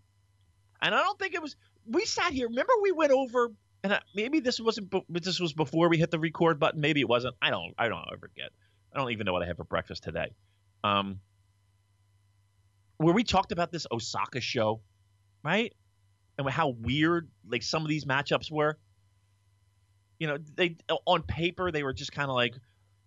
And 0.81 0.95
I 0.95 1.03
don't 1.03 1.19
think 1.19 1.35
it 1.35 1.43
was. 1.43 1.57
We 1.87 2.05
sat 2.05 2.33
here. 2.33 2.49
Remember, 2.49 2.73
we 2.83 2.93
went 2.93 3.13
over, 3.13 3.51
and 3.83 3.95
I, 3.95 4.01
maybe 4.15 4.41
this 4.41 4.61
wasn't. 4.61 4.95
This 5.09 5.41
was 5.41 5.53
before 5.53 5.89
we 5.89 5.99
hit 5.99 6.11
the 6.11 6.19
record 6.19 6.59
button. 6.59 6.81
Maybe 6.81 7.01
it 7.01 7.09
wasn't. 7.09 7.35
I 7.43 7.51
don't. 7.51 7.75
I 7.79 7.89
don't 7.89 8.05
ever 8.13 8.31
get. 8.35 8.51
I 8.95 8.99
don't 8.99 9.11
even 9.11 9.27
know 9.27 9.33
what 9.33 9.43
I 9.43 9.47
had 9.47 9.57
for 9.57 9.65
breakfast 9.65 10.03
today. 10.03 10.31
Um, 10.83 11.21
where 12.97 13.15
we 13.15 13.25
talked 13.25 13.53
about 13.53 13.73
this 13.73 13.87
Osaka 13.91 14.41
show, 14.41 14.81
right? 15.43 15.73
And 16.41 16.51
how 16.51 16.69
weird 16.69 17.31
like 17.47 17.63
some 17.63 17.83
of 17.83 17.89
these 17.89 18.05
matchups 18.05 18.51
were. 18.51 18.79
You 20.19 20.27
know, 20.27 20.39
they 20.55 20.77
on 21.07 21.23
paper 21.23 21.71
they 21.71 21.83
were 21.83 21.93
just 21.95 22.13
kind 22.13 22.29
of 22.29 22.35
like, 22.35 22.55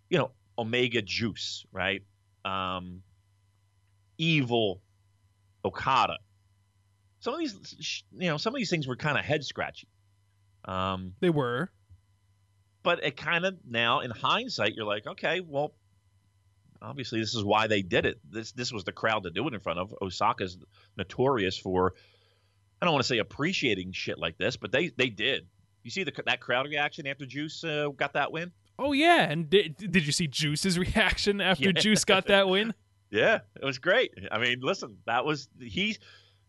you 0.10 0.18
know, 0.18 0.32
Omega 0.58 1.02
Juice, 1.02 1.66
right? 1.72 2.04
Um, 2.46 3.02
Evil, 4.18 4.82
Okada. 5.66 6.18
Some 7.20 7.34
of 7.34 7.40
these, 7.40 8.04
you 8.12 8.28
know, 8.28 8.38
some 8.38 8.54
of 8.54 8.58
these 8.58 8.70
things 8.70 8.88
were 8.88 8.96
kind 8.96 9.18
of 9.18 9.24
head 9.26 9.44
scratchy. 9.44 9.88
Um, 10.66 11.14
They 11.20 11.30
were. 11.30 11.70
but 12.84 13.04
it 13.04 13.16
kind 13.18 13.46
of 13.46 13.56
now, 13.68 14.02
in 14.02 14.12
hindsight, 14.12 14.76
you're 14.76 14.86
like, 14.86 15.08
okay, 15.08 15.40
well, 15.40 15.74
obviously 16.82 17.20
this 17.20 17.34
is 17.34 17.44
why 17.44 17.68
they 17.68 17.82
did 17.82 18.06
it. 18.06 18.20
This 18.30 18.52
this 18.52 18.72
was 18.74 18.84
the 18.84 18.92
crowd 18.92 19.24
to 19.24 19.30
do 19.32 19.48
it 19.48 19.54
in 19.54 19.60
front 19.62 19.80
of. 19.80 19.94
Osaka's 20.02 20.58
notorious 20.98 21.58
for, 21.58 21.94
I 22.84 22.86
don't 22.86 22.94
want 22.94 23.04
to 23.04 23.08
say 23.08 23.18
appreciating 23.20 23.94
shit 23.94 24.20
like 24.20 24.38
this, 24.38 24.58
but 24.58 24.72
they 24.72 24.90
they 24.90 25.08
did. 25.10 25.48
You 25.84 25.90
see 25.92 26.04
the 26.04 26.12
that 26.26 26.40
crowd 26.42 26.66
reaction 26.68 27.08
after 27.08 27.26
Juice 27.26 27.64
uh, 27.64 27.88
got 27.96 28.14
that 28.14 28.32
win? 28.32 28.52
Oh 28.80 28.92
yeah, 28.94 29.24
and 29.30 29.50
did, 29.50 29.76
did 29.78 30.06
you 30.06 30.12
see 30.12 30.28
Juice's 30.28 30.78
reaction 30.88 31.42
after 31.42 31.66
Yeah. 31.66 31.72
Juice 31.74 32.04
got 32.06 32.28
that 32.28 32.48
win? 32.50 32.74
Yeah, 33.12 33.42
it 33.62 33.64
was 33.64 33.78
great. 33.78 34.12
I 34.32 34.40
mean, 34.40 34.62
listen, 34.62 34.98
that 35.06 35.24
was 35.24 35.48
he. 35.62 35.98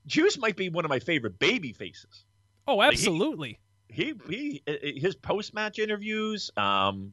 Juice 0.07 0.39
might 0.39 0.57
be 0.57 0.71
one 0.71 0.87
of 0.87 0.89
my 0.89 0.99
favorite 0.99 1.39
baby 1.39 1.75
faces. 1.75 2.25
Oh, 2.67 2.81
he- 2.81 2.87
absolutely. 2.87 3.61
He 3.91 4.15
he 4.31 4.63
his 4.97 5.15
post 5.15 5.53
match 5.53 5.79
interviews. 5.79 6.51
Um, 6.57 7.13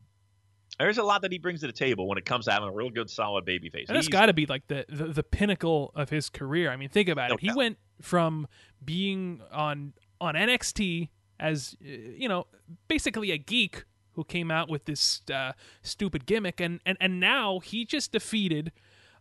there's 0.80 1.00
a 1.00 1.04
lot 1.04 1.22
that 1.24 1.34
he 1.34 1.38
brings 1.38 1.60
to 1.60 1.68
the 1.68 1.74
table 1.74 2.08
when 2.08 2.18
it 2.18 2.24
comes 2.24 2.46
to 2.46 2.52
having 2.54 2.70
a 2.70 2.72
real 2.72 2.90
good 2.90 3.10
solid 3.10 3.44
baby 3.44 3.70
face. 3.70 3.90
And 3.90 3.98
that's 3.98 4.08
got 4.08 4.28
to 4.28 4.34
be 4.34 4.46
like 4.46 4.66
the, 4.68 4.86
the 4.88 5.08
the 5.08 5.24
pinnacle 5.24 5.92
of 5.96 6.10
his 6.10 6.30
career. 6.30 6.72
I 6.72 6.78
mean, 6.78 6.88
think 6.88 7.10
about 7.10 7.28
No 7.30 7.36
it. 7.36 7.42
He 7.42 7.48
doubt. 7.48 7.58
went 7.58 7.78
from 8.02 8.48
being 8.84 9.42
on 9.52 9.94
on 10.20 10.36
NXT 10.36 11.10
as 11.40 11.76
uh, 11.84 11.88
you 11.90 12.30
know, 12.30 12.48
basically 12.88 13.32
a 13.32 13.38
geek 13.38 13.86
who 14.14 14.24
came 14.24 14.52
out 14.52 14.70
with 14.70 14.86
this 14.86 15.22
uh, 15.34 15.54
stupid 15.82 16.26
gimmick, 16.26 16.60
and, 16.60 16.80
and 16.86 16.98
and 17.00 17.20
now 17.20 17.60
he 17.60 17.86
just 17.86 18.12
defeated, 18.12 18.72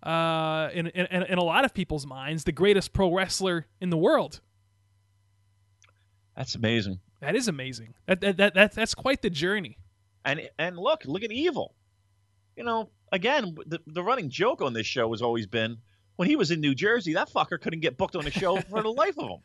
uh, 0.03 0.69
in, 0.73 0.89
in 0.89 1.07
in 1.07 1.39
a 1.39 1.45
lot 1.45 1.65
of 1.65 1.73
people's 1.73 2.07
minds, 2.07 2.45
the 2.45 2.53
greatest 2.53 2.93
pro 2.93 3.13
wrestler 3.13 3.67
in 3.81 3.91
the 3.91 3.97
world. 3.97 4.41
That's 6.37 6.55
amazing. 6.55 7.01
That 7.21 7.37
is 7.37 7.49
amazing. 7.49 7.95
That 8.07 8.21
that, 8.21 8.37
that, 8.39 8.55
that 8.55 8.73
that's 8.73 8.95
quite 8.95 9.23
the 9.23 9.31
journey. 9.31 9.79
And 10.25 10.49
and 10.59 10.77
look, 10.77 11.05
look 11.05 11.23
at 11.23 11.33
Evil. 11.33 11.75
you 12.57 12.65
know, 12.65 12.91
again, 13.13 13.57
the, 13.67 13.81
the 13.87 14.03
running 14.03 14.29
joke 14.29 14.61
on 14.61 14.73
this 14.73 14.87
show 14.87 15.11
has 15.13 15.23
always 15.23 15.47
been 15.47 15.79
when 16.21 16.29
he 16.29 16.37
was 16.37 16.51
in 16.51 16.61
New 16.61 16.75
Jersey, 16.75 17.15
that 17.15 17.31
fucker 17.31 17.59
couldn't 17.59 17.81
get 17.81 17.97
booked 17.97 18.15
on 18.15 18.27
a 18.27 18.31
show 18.31 18.61
for 18.61 18.83
the 18.83 18.93
life 18.93 19.19
of 19.19 19.31
him. 19.31 19.39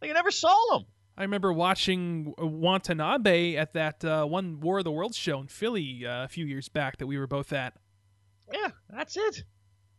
Like, 0.00 0.06
you 0.06 0.14
never 0.14 0.30
saw 0.30 0.76
him. 0.76 0.84
I 1.16 1.22
remember 1.22 1.52
watching 1.52 2.34
Watanabe 2.38 3.56
at 3.56 3.72
that 3.72 4.04
uh, 4.04 4.24
one 4.24 4.60
War 4.60 4.78
of 4.78 4.84
the 4.84 4.92
Worlds 4.92 5.16
show 5.16 5.40
in 5.40 5.48
Philly 5.48 6.06
uh, 6.06 6.22
a 6.22 6.28
few 6.28 6.46
years 6.46 6.68
back 6.68 6.98
that 6.98 7.08
we 7.08 7.18
were 7.18 7.26
both 7.26 7.52
at. 7.52 7.74
Yeah, 8.52 8.68
that's 8.88 9.16
it. 9.16 9.42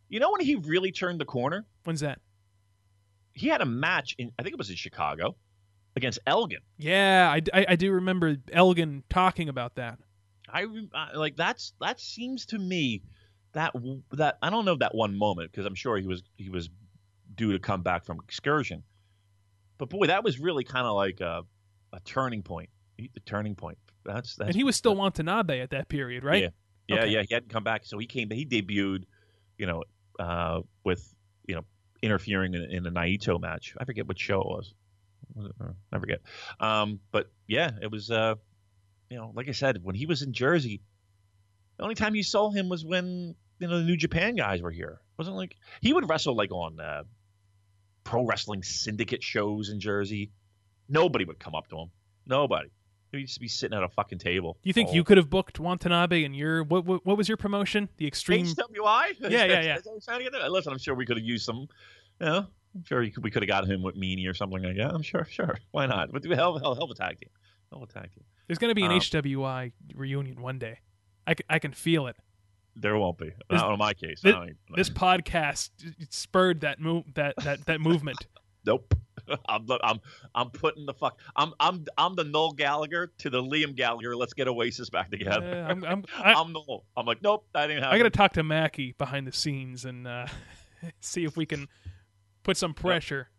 You 0.08 0.22
know 0.22 0.32
when 0.32 0.40
he 0.40 0.56
really 0.56 0.94
turned 0.94 1.20
the 1.20 1.26
corner? 1.26 1.66
When's 1.84 2.00
that? 2.00 2.22
He 3.34 3.50
had 3.50 3.60
a 3.60 3.66
match 3.66 4.16
in, 4.18 4.32
I 4.40 4.44
think 4.44 4.54
it 4.54 4.58
was 4.58 4.70
in 4.70 4.78
Chicago, 4.78 5.36
against 5.98 6.20
Elgin. 6.26 6.62
Yeah, 6.78 7.30
I, 7.30 7.42
I, 7.54 7.66
I 7.72 7.76
do 7.76 7.92
remember 7.92 8.38
Elgin 8.54 9.04
talking 9.10 9.50
about 9.50 9.76
that. 9.76 10.00
I, 10.48 10.66
I 10.94 11.18
like 11.18 11.36
that's 11.36 11.74
that 11.82 12.00
seems 12.00 12.46
to 12.48 12.58
me 12.58 13.02
that 13.54 13.74
that 14.12 14.38
I 14.42 14.50
don't 14.50 14.66
know 14.66 14.76
that 14.76 14.94
one 14.96 15.18
moment 15.18 15.52
because 15.52 15.66
I'm 15.66 15.76
sure 15.76 15.98
he 15.98 16.08
was 16.08 16.24
he 16.38 16.50
was 16.50 16.70
due 17.36 17.52
to 17.54 17.60
come 17.60 17.82
back 17.82 18.06
from 18.06 18.20
excursion, 18.20 18.84
but 19.78 19.90
boy, 19.90 20.08
that 20.08 20.24
was 20.24 20.40
really 20.40 20.64
kind 20.64 20.86
of 20.86 20.96
like 20.96 21.22
a, 21.22 21.44
a 21.94 22.00
turning 22.02 22.44
point. 22.44 22.70
The 22.98 23.10
turning 23.26 23.56
point. 23.56 23.78
That's 24.06 24.36
that's. 24.36 24.50
And 24.50 24.56
he 24.56 24.64
was 24.64 24.76
still 24.76 24.96
Watanabe 24.96 25.62
at 25.62 25.70
that 25.72 25.88
period, 25.90 26.24
right? 26.24 26.44
Yeah, 26.44 26.50
yeah, 26.88 26.96
Okay. 27.04 27.12
yeah. 27.12 27.24
He 27.28 27.34
hadn't 27.34 27.50
come 27.50 27.64
back, 27.64 27.86
so 27.86 27.98
he 27.98 28.06
came. 28.06 28.30
He 28.30 28.46
debuted, 28.46 29.04
you 29.58 29.66
know, 29.68 29.84
uh, 30.20 30.62
with 30.84 31.14
you 31.48 31.56
know 31.56 31.64
interfering 32.02 32.54
in, 32.54 32.64
in 32.64 32.86
a 32.86 32.92
Naito 32.92 33.40
match. 33.40 33.74
I 33.78 33.86
forget 33.86 34.08
what 34.08 34.20
show 34.20 34.42
it 34.42 34.48
was. 34.48 34.74
Was? 35.36 35.52
Uh, 35.62 35.72
I 35.94 36.00
forget. 36.00 36.20
Um, 36.60 37.00
but 37.12 37.32
yeah, 37.48 37.72
it 37.82 37.90
was. 37.92 38.12
Uh, 38.12 38.36
you 39.10 39.18
know, 39.18 39.32
like 39.34 39.48
I 39.50 39.54
said, 39.54 39.80
when 39.82 39.96
he 39.96 40.06
was 40.06 40.22
in 40.22 40.34
Jersey, 40.34 40.82
the 41.80 41.84
only 41.84 41.96
time 41.96 42.14
you 42.14 42.24
saw 42.24 42.52
him 42.52 42.68
was 42.68 42.84
when 42.84 43.36
you 43.60 43.68
know 43.68 43.78
the 43.80 43.86
New 43.86 43.96
Japan 43.96 44.36
guys 44.36 44.62
were 44.62 44.70
here. 44.70 45.00
Wasn't 45.18 45.36
like 45.36 45.56
he 45.82 45.94
would 45.94 46.10
wrestle 46.10 46.36
like 46.36 46.52
on 46.52 46.78
uh, 46.80 47.04
pro 48.04 48.26
wrestling 48.26 48.64
syndicate 48.64 49.24
shows 49.24 49.70
in 49.70 49.80
Jersey. 49.80 50.32
Nobody 50.90 51.24
would 51.24 51.40
come 51.40 51.56
up 51.56 51.70
to 51.70 51.78
him. 51.78 51.92
Nobody. 52.28 52.70
He'd 53.14 53.26
just 53.26 53.40
be 53.40 53.48
sitting 53.48 53.76
at 53.78 53.84
a 53.84 53.88
fucking 53.88 54.20
table. 54.20 54.58
You 54.62 54.74
think 54.74 54.94
you 54.94 55.04
could 55.06 55.18
have 55.18 55.30
booked 55.30 55.58
Watanabe 55.58 56.26
and 56.26 56.36
your 56.36 56.64
what, 56.64 56.86
what 56.86 57.06
what 57.06 57.18
was 57.18 57.30
your 57.30 57.38
promotion? 57.38 57.88
The 57.96 58.06
Extreme 58.06 58.46
HWI? 58.46 59.16
Yeah, 59.22 59.46
yeah, 59.46 59.62
yeah. 59.62 59.76
Is 59.78 59.84
that 59.84 59.92
what 59.92 59.94
you're 59.94 60.02
trying 60.02 60.26
to 60.26 60.32
get 60.32 60.42
at? 60.42 60.52
Listen, 60.52 60.74
I'm 60.74 60.80
sure 60.80 60.96
we 60.96 61.06
could 61.06 61.16
have 61.18 61.26
used 61.26 61.46
some. 61.46 61.68
You 62.20 62.26
know, 62.26 62.48
I'm 62.76 62.84
sure 62.84 63.10
could, 63.10 63.24
we 63.24 63.32
could 63.32 63.42
have 63.42 63.48
got 63.48 63.66
him 63.66 63.84
with 63.84 63.96
Meanie 63.96 64.30
or 64.30 64.34
something 64.34 64.62
like 64.62 64.76
that. 64.76 64.94
I'm 64.94 65.02
sure, 65.02 65.26
sure. 65.32 65.58
Why 65.72 65.86
not? 65.86 66.12
But 66.12 66.26
hell, 66.26 66.60
hell, 66.60 66.76
hell 66.76 66.84
of 66.84 66.92
a 66.92 66.94
tag 66.94 67.20
team. 67.22 67.30
Hell 67.72 67.82
of 67.82 67.90
a 67.90 67.94
tag 67.94 68.12
team. 68.14 68.26
There's 68.48 68.60
going 68.60 68.70
to 68.72 68.76
be 68.76 68.84
an 68.84 68.92
Um, 68.92 69.00
HWI 69.00 69.72
reunion 69.96 70.42
one 70.42 70.60
day. 70.60 70.80
I 71.30 71.34
can, 71.36 71.46
I 71.50 71.60
can 71.60 71.72
feel 71.74 72.08
it. 72.08 72.16
There 72.76 72.98
won't 72.98 73.18
be. 73.18 73.26
This- 73.50 73.62
Not 73.62 73.74
in 73.74 73.80
my 73.80 73.94
case. 73.94 74.22
thi- 74.22 74.30
I 74.30 74.34
don't- 74.34 74.58
This 74.76 74.90
podcast 74.90 75.70
spurred 76.10 76.62
that 76.62 76.80
move 76.80 77.06
that 77.16 77.36
that 77.44 77.66
that 77.66 77.80
movement. 77.82 78.18
Nope. 78.66 78.94
I'm, 79.48 79.66
I'm 79.82 80.02
I'm 80.36 80.50
putting 80.50 80.86
the 80.86 80.94
fuck. 80.94 81.18
I'm 81.36 81.54
I'm 81.62 81.86
I'm 81.98 82.16
the 82.16 82.26
Noel 82.26 82.52
Gallagher 82.52 83.12
to 83.20 83.30
the 83.30 83.42
Liam 83.42 83.74
Gallagher. 83.74 84.18
Let's 84.18 84.34
get 84.34 84.50
Oasis 84.50 84.90
back 84.90 85.10
together. 85.10 85.66
I'm, 85.68 85.84
I'm, 85.86 86.04
I, 86.18 86.34
I'm 86.34 86.52
Noel. 86.52 86.84
I'm 86.98 87.06
like, 87.06 87.22
nope, 87.22 87.48
that 87.54 87.68
didn't 87.68 87.84
happen. 87.84 87.96
I 87.96 87.98
got 87.98 88.04
to 88.04 88.10
talk 88.10 88.34
to 88.34 88.44
Mackie 88.44 88.96
behind 88.98 89.26
the 89.28 89.32
scenes 89.32 89.86
and 89.86 90.06
uh, 90.06 90.28
see 91.00 91.24
if 91.24 91.38
we 91.38 91.46
can 91.46 91.68
put 92.44 92.58
some 92.58 92.74
pressure. 92.74 93.30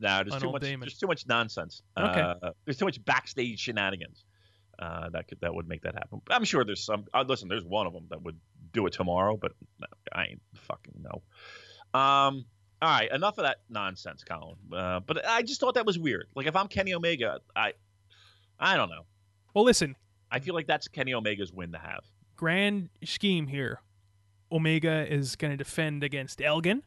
Nah, 0.00 0.22
there's 0.22 0.34
on 0.34 0.40
too 0.40 0.50
much. 0.50 0.62
Damon. 0.62 0.80
There's 0.86 0.98
too 0.98 1.06
much 1.06 1.26
nonsense. 1.26 1.82
Okay. 1.96 2.20
Uh, 2.20 2.50
there's 2.64 2.78
too 2.78 2.86
much 2.86 3.04
backstage 3.04 3.60
shenanigans. 3.60 4.24
Uh, 4.80 5.10
that 5.10 5.28
could 5.28 5.38
that 5.42 5.54
would 5.54 5.68
make 5.68 5.82
that 5.82 5.94
happen. 5.94 6.22
I'm 6.30 6.44
sure 6.44 6.64
there's 6.64 6.84
some. 6.84 7.04
Uh, 7.12 7.24
listen, 7.28 7.48
there's 7.48 7.64
one 7.64 7.86
of 7.86 7.92
them 7.92 8.06
that 8.10 8.22
would 8.22 8.38
do 8.72 8.86
it 8.86 8.92
tomorrow, 8.94 9.36
but 9.36 9.52
I 10.12 10.24
ain't 10.30 10.42
fucking 10.54 10.94
know. 11.02 11.22
Um. 11.98 12.46
All 12.82 12.88
right, 12.88 13.12
enough 13.12 13.36
of 13.36 13.44
that 13.44 13.58
nonsense, 13.68 14.24
Colin. 14.24 14.56
Uh, 14.72 15.00
but 15.00 15.28
I 15.28 15.42
just 15.42 15.60
thought 15.60 15.74
that 15.74 15.84
was 15.84 15.98
weird. 15.98 16.28
Like 16.34 16.46
if 16.46 16.56
I'm 16.56 16.66
Kenny 16.66 16.94
Omega, 16.94 17.40
I, 17.54 17.74
I 18.58 18.74
don't 18.78 18.88
know. 18.88 19.02
Well, 19.52 19.64
listen, 19.64 19.96
I 20.30 20.38
feel 20.38 20.54
like 20.54 20.66
that's 20.66 20.88
Kenny 20.88 21.12
Omega's 21.12 21.52
win 21.52 21.72
to 21.72 21.78
have. 21.78 22.04
grand 22.36 22.88
scheme 23.04 23.48
here. 23.48 23.82
Omega 24.50 25.06
is 25.12 25.36
going 25.36 25.50
to 25.50 25.58
defend 25.58 26.02
against 26.02 26.40
Elgin. 26.40 26.82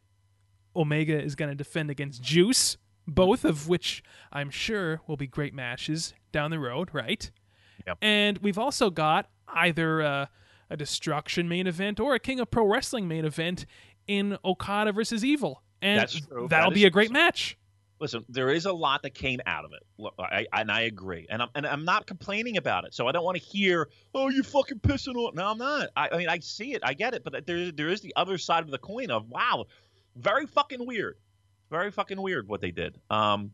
Omega 0.75 1.21
is 1.21 1.35
going 1.35 1.49
to 1.49 1.55
defend 1.55 1.91
against 1.91 2.23
Juice, 2.23 2.77
both 3.07 3.45
of 3.45 3.67
which 3.69 4.01
I'm 4.31 4.49
sure 4.49 5.01
will 5.05 5.17
be 5.17 5.27
great 5.27 5.53
matches 5.53 6.15
down 6.31 6.49
the 6.49 6.57
road, 6.59 6.89
right? 6.91 7.29
Yep. 7.87 7.97
And 8.01 8.37
we've 8.39 8.57
also 8.57 8.89
got 8.89 9.29
either 9.47 10.01
a, 10.01 10.29
a 10.69 10.77
Destruction 10.77 11.47
main 11.47 11.67
event 11.67 11.99
or 11.99 12.15
a 12.15 12.19
King 12.19 12.39
of 12.39 12.49
Pro 12.49 12.65
Wrestling 12.65 13.07
main 13.07 13.25
event 13.25 13.65
in 14.07 14.37
Okada 14.43 14.91
versus 14.91 15.23
Evil. 15.23 15.61
And 15.81 15.99
That's 15.99 16.19
true. 16.19 16.47
that'll 16.49 16.71
That 16.71 16.75
be 16.75 16.85
a 16.85 16.89
great 16.89 17.07
true. 17.07 17.13
match. 17.13 17.57
Listen, 17.99 18.25
there 18.27 18.49
is 18.49 18.65
a 18.65 18.73
lot 18.73 19.03
that 19.03 19.13
came 19.13 19.39
out 19.45 19.63
of 19.63 19.71
it, 19.71 19.81
Look, 19.97 20.13
I, 20.19 20.45
I, 20.51 20.61
and 20.61 20.69
I 20.69 20.81
agree, 20.81 21.25
and 21.29 21.41
I'm 21.41 21.47
and 21.55 21.65
I'm 21.65 21.85
not 21.85 22.05
complaining 22.05 22.57
about 22.57 22.83
it. 22.83 22.93
So 22.93 23.07
I 23.07 23.13
don't 23.13 23.23
want 23.23 23.37
to 23.37 23.43
hear, 23.43 23.87
"Oh, 24.13 24.27
you 24.27 24.43
fucking 24.43 24.79
pissing 24.79 25.15
on." 25.15 25.35
No, 25.35 25.47
I'm 25.47 25.57
not. 25.57 25.89
I, 25.95 26.09
I 26.11 26.17
mean, 26.17 26.27
I 26.27 26.39
see 26.39 26.73
it, 26.73 26.81
I 26.83 26.95
get 26.95 27.13
it, 27.13 27.23
but 27.23 27.45
there 27.45 27.71
there 27.71 27.87
is 27.87 28.01
the 28.01 28.11
other 28.17 28.37
side 28.37 28.63
of 28.63 28.71
the 28.71 28.77
coin 28.77 29.09
of 29.09 29.29
wow, 29.29 29.67
very 30.17 30.47
fucking 30.47 30.85
weird, 30.85 31.17
very 31.69 31.91
fucking 31.91 32.21
weird 32.21 32.49
what 32.49 32.59
they 32.59 32.71
did. 32.71 32.99
Um, 33.09 33.51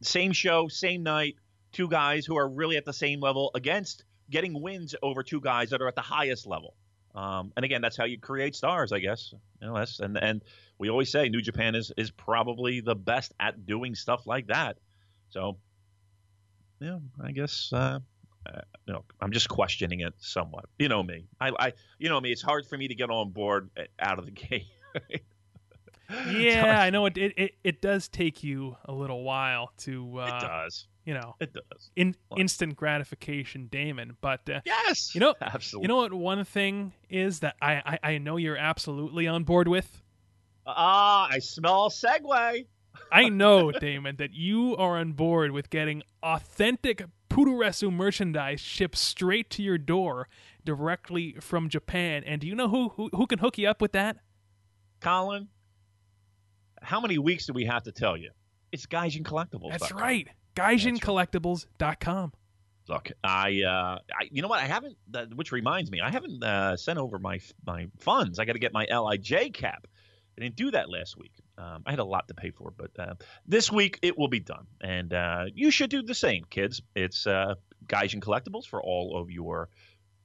same 0.00 0.30
show, 0.32 0.68
same 0.68 1.02
night, 1.02 1.34
two 1.72 1.88
guys 1.88 2.26
who 2.26 2.36
are 2.36 2.48
really 2.48 2.76
at 2.76 2.84
the 2.84 2.92
same 2.92 3.20
level 3.20 3.50
against 3.54 4.04
getting 4.30 4.60
wins 4.60 4.94
over 5.02 5.22
two 5.22 5.40
guys 5.40 5.70
that 5.70 5.80
are 5.80 5.88
at 5.88 5.94
the 5.94 6.02
highest 6.02 6.46
level. 6.46 6.74
Um, 7.14 7.52
and 7.56 7.64
again, 7.64 7.80
that's 7.80 7.96
how 7.96 8.04
you 8.04 8.18
create 8.18 8.54
stars, 8.54 8.92
I 8.92 9.00
guess. 9.00 9.32
You 9.60 9.68
know, 9.68 9.74
that's 9.74 9.98
and 10.00 10.16
and 10.18 10.42
we 10.78 10.90
always 10.90 11.10
say 11.10 11.28
New 11.28 11.40
Japan 11.40 11.74
is 11.74 11.90
is 11.96 12.10
probably 12.10 12.80
the 12.80 12.94
best 12.94 13.32
at 13.40 13.66
doing 13.66 13.94
stuff 13.94 14.26
like 14.26 14.46
that. 14.48 14.78
So, 15.30 15.56
yeah, 16.80 16.98
I 17.22 17.32
guess 17.32 17.70
uh, 17.72 17.98
uh, 18.46 18.60
you 18.86 18.92
know 18.92 19.04
I'm 19.20 19.32
just 19.32 19.48
questioning 19.48 20.00
it 20.00 20.14
somewhat. 20.18 20.66
You 20.78 20.88
know 20.88 21.02
me, 21.02 21.26
I, 21.40 21.50
I 21.58 21.72
you 21.98 22.08
know 22.08 22.20
me. 22.20 22.30
It's 22.30 22.42
hard 22.42 22.66
for 22.66 22.76
me 22.76 22.88
to 22.88 22.94
get 22.94 23.10
on 23.10 23.30
board 23.30 23.70
uh, 23.76 23.84
out 23.98 24.18
of 24.18 24.26
the 24.26 24.30
gate. 24.30 24.66
Yeah, 26.30 26.80
I 26.80 26.90
know 26.90 27.04
it, 27.06 27.18
it, 27.18 27.34
it, 27.36 27.54
it 27.62 27.82
does 27.82 28.08
take 28.08 28.42
you 28.42 28.76
a 28.86 28.92
little 28.92 29.24
while 29.24 29.72
to, 29.78 30.20
it 30.20 30.32
uh, 30.32 30.40
does. 30.40 30.86
You 31.08 31.14
know, 31.14 31.36
It 31.40 31.54
does. 31.54 31.90
in, 31.96 32.14
Well- 32.28 32.38
instant 32.38 32.76
gratification, 32.76 33.68
Damon. 33.70 34.18
But 34.20 34.46
uh, 34.50 34.60
Yes. 34.66 35.14
You 35.14 35.20
know- 35.22 35.34
absolutely. 35.40 35.84
You 35.84 35.88
know 35.88 35.96
what? 35.96 36.12
One 36.12 36.44
thing 36.44 36.92
is 37.08 37.40
that 37.40 37.56
I, 37.62 37.98
I, 38.02 38.12
I 38.12 38.18
know 38.18 38.36
you're 38.36 38.58
absolutely 38.58 39.26
on 39.26 39.44
board 39.44 39.68
with. 39.68 40.02
Ah, 40.66 41.26
I 41.30 41.38
smell 41.38 41.88
segue. 41.88 42.66
I 43.10 43.28
know, 43.30 43.72
Damon, 43.72 44.16
that 44.16 44.34
you 44.34 44.76
are 44.76 44.98
on 44.98 45.12
board 45.12 45.52
with 45.52 45.70
getting 45.70 46.02
authentic 46.22 47.02
Puroresu 47.30 47.90
merchandise 47.90 48.60
shipped 48.60 48.98
straight 48.98 49.48
to 49.52 49.62
your 49.62 49.78
door 49.78 50.28
directly 50.62 51.36
from 51.40 51.70
Japan. 51.70 52.22
And 52.26 52.38
do 52.42 52.46
you 52.46 52.54
know 52.54 52.68
who 52.68 52.90
who, 52.90 53.08
who 53.14 53.26
can 53.26 53.38
hook 53.38 53.56
you 53.56 53.66
up 53.66 53.80
with 53.80 53.92
that? 53.92 54.18
Colin, 55.00 55.48
how 56.82 57.00
many 57.00 57.16
weeks 57.16 57.46
do 57.46 57.54
we 57.54 57.64
have 57.64 57.84
to 57.84 57.92
tell 57.92 58.14
you? 58.14 58.30
It's 58.72 58.84
Gaijin 58.84 59.22
Collectibles. 59.22 59.70
That's 59.70 59.90
right. 59.92 60.28
GaijinCollectibles.com. 60.58 62.32
Look, 62.88 63.12
I, 63.22 63.62
uh, 63.62 63.98
I, 64.10 64.28
you 64.32 64.42
know 64.42 64.48
what? 64.48 64.60
I 64.60 64.66
haven't. 64.66 64.96
Uh, 65.14 65.26
which 65.34 65.52
reminds 65.52 65.90
me, 65.90 66.00
I 66.00 66.10
haven't 66.10 66.42
uh, 66.42 66.76
sent 66.76 66.98
over 66.98 67.18
my 67.18 67.38
my 67.64 67.86
funds. 67.98 68.38
I 68.38 68.44
got 68.44 68.54
to 68.54 68.58
get 68.58 68.72
my 68.72 68.86
LIJ 68.86 69.52
cap. 69.52 69.86
I 70.36 70.42
didn't 70.42 70.56
do 70.56 70.70
that 70.72 70.90
last 70.90 71.16
week. 71.16 71.32
Um, 71.58 71.82
I 71.86 71.90
had 71.90 71.98
a 72.00 72.04
lot 72.04 72.28
to 72.28 72.34
pay 72.34 72.50
for, 72.50 72.72
but 72.76 72.90
uh, 72.98 73.14
this 73.46 73.70
week 73.70 73.98
it 74.02 74.18
will 74.18 74.28
be 74.28 74.40
done, 74.40 74.66
and 74.80 75.12
uh, 75.12 75.44
you 75.54 75.70
should 75.70 75.90
do 75.90 76.02
the 76.02 76.14
same, 76.14 76.44
kids. 76.48 76.80
It's 76.96 77.26
uh, 77.26 77.54
Gaijin 77.86 78.20
Collectibles 78.20 78.66
for 78.66 78.82
all 78.82 79.20
of 79.20 79.30
your 79.30 79.68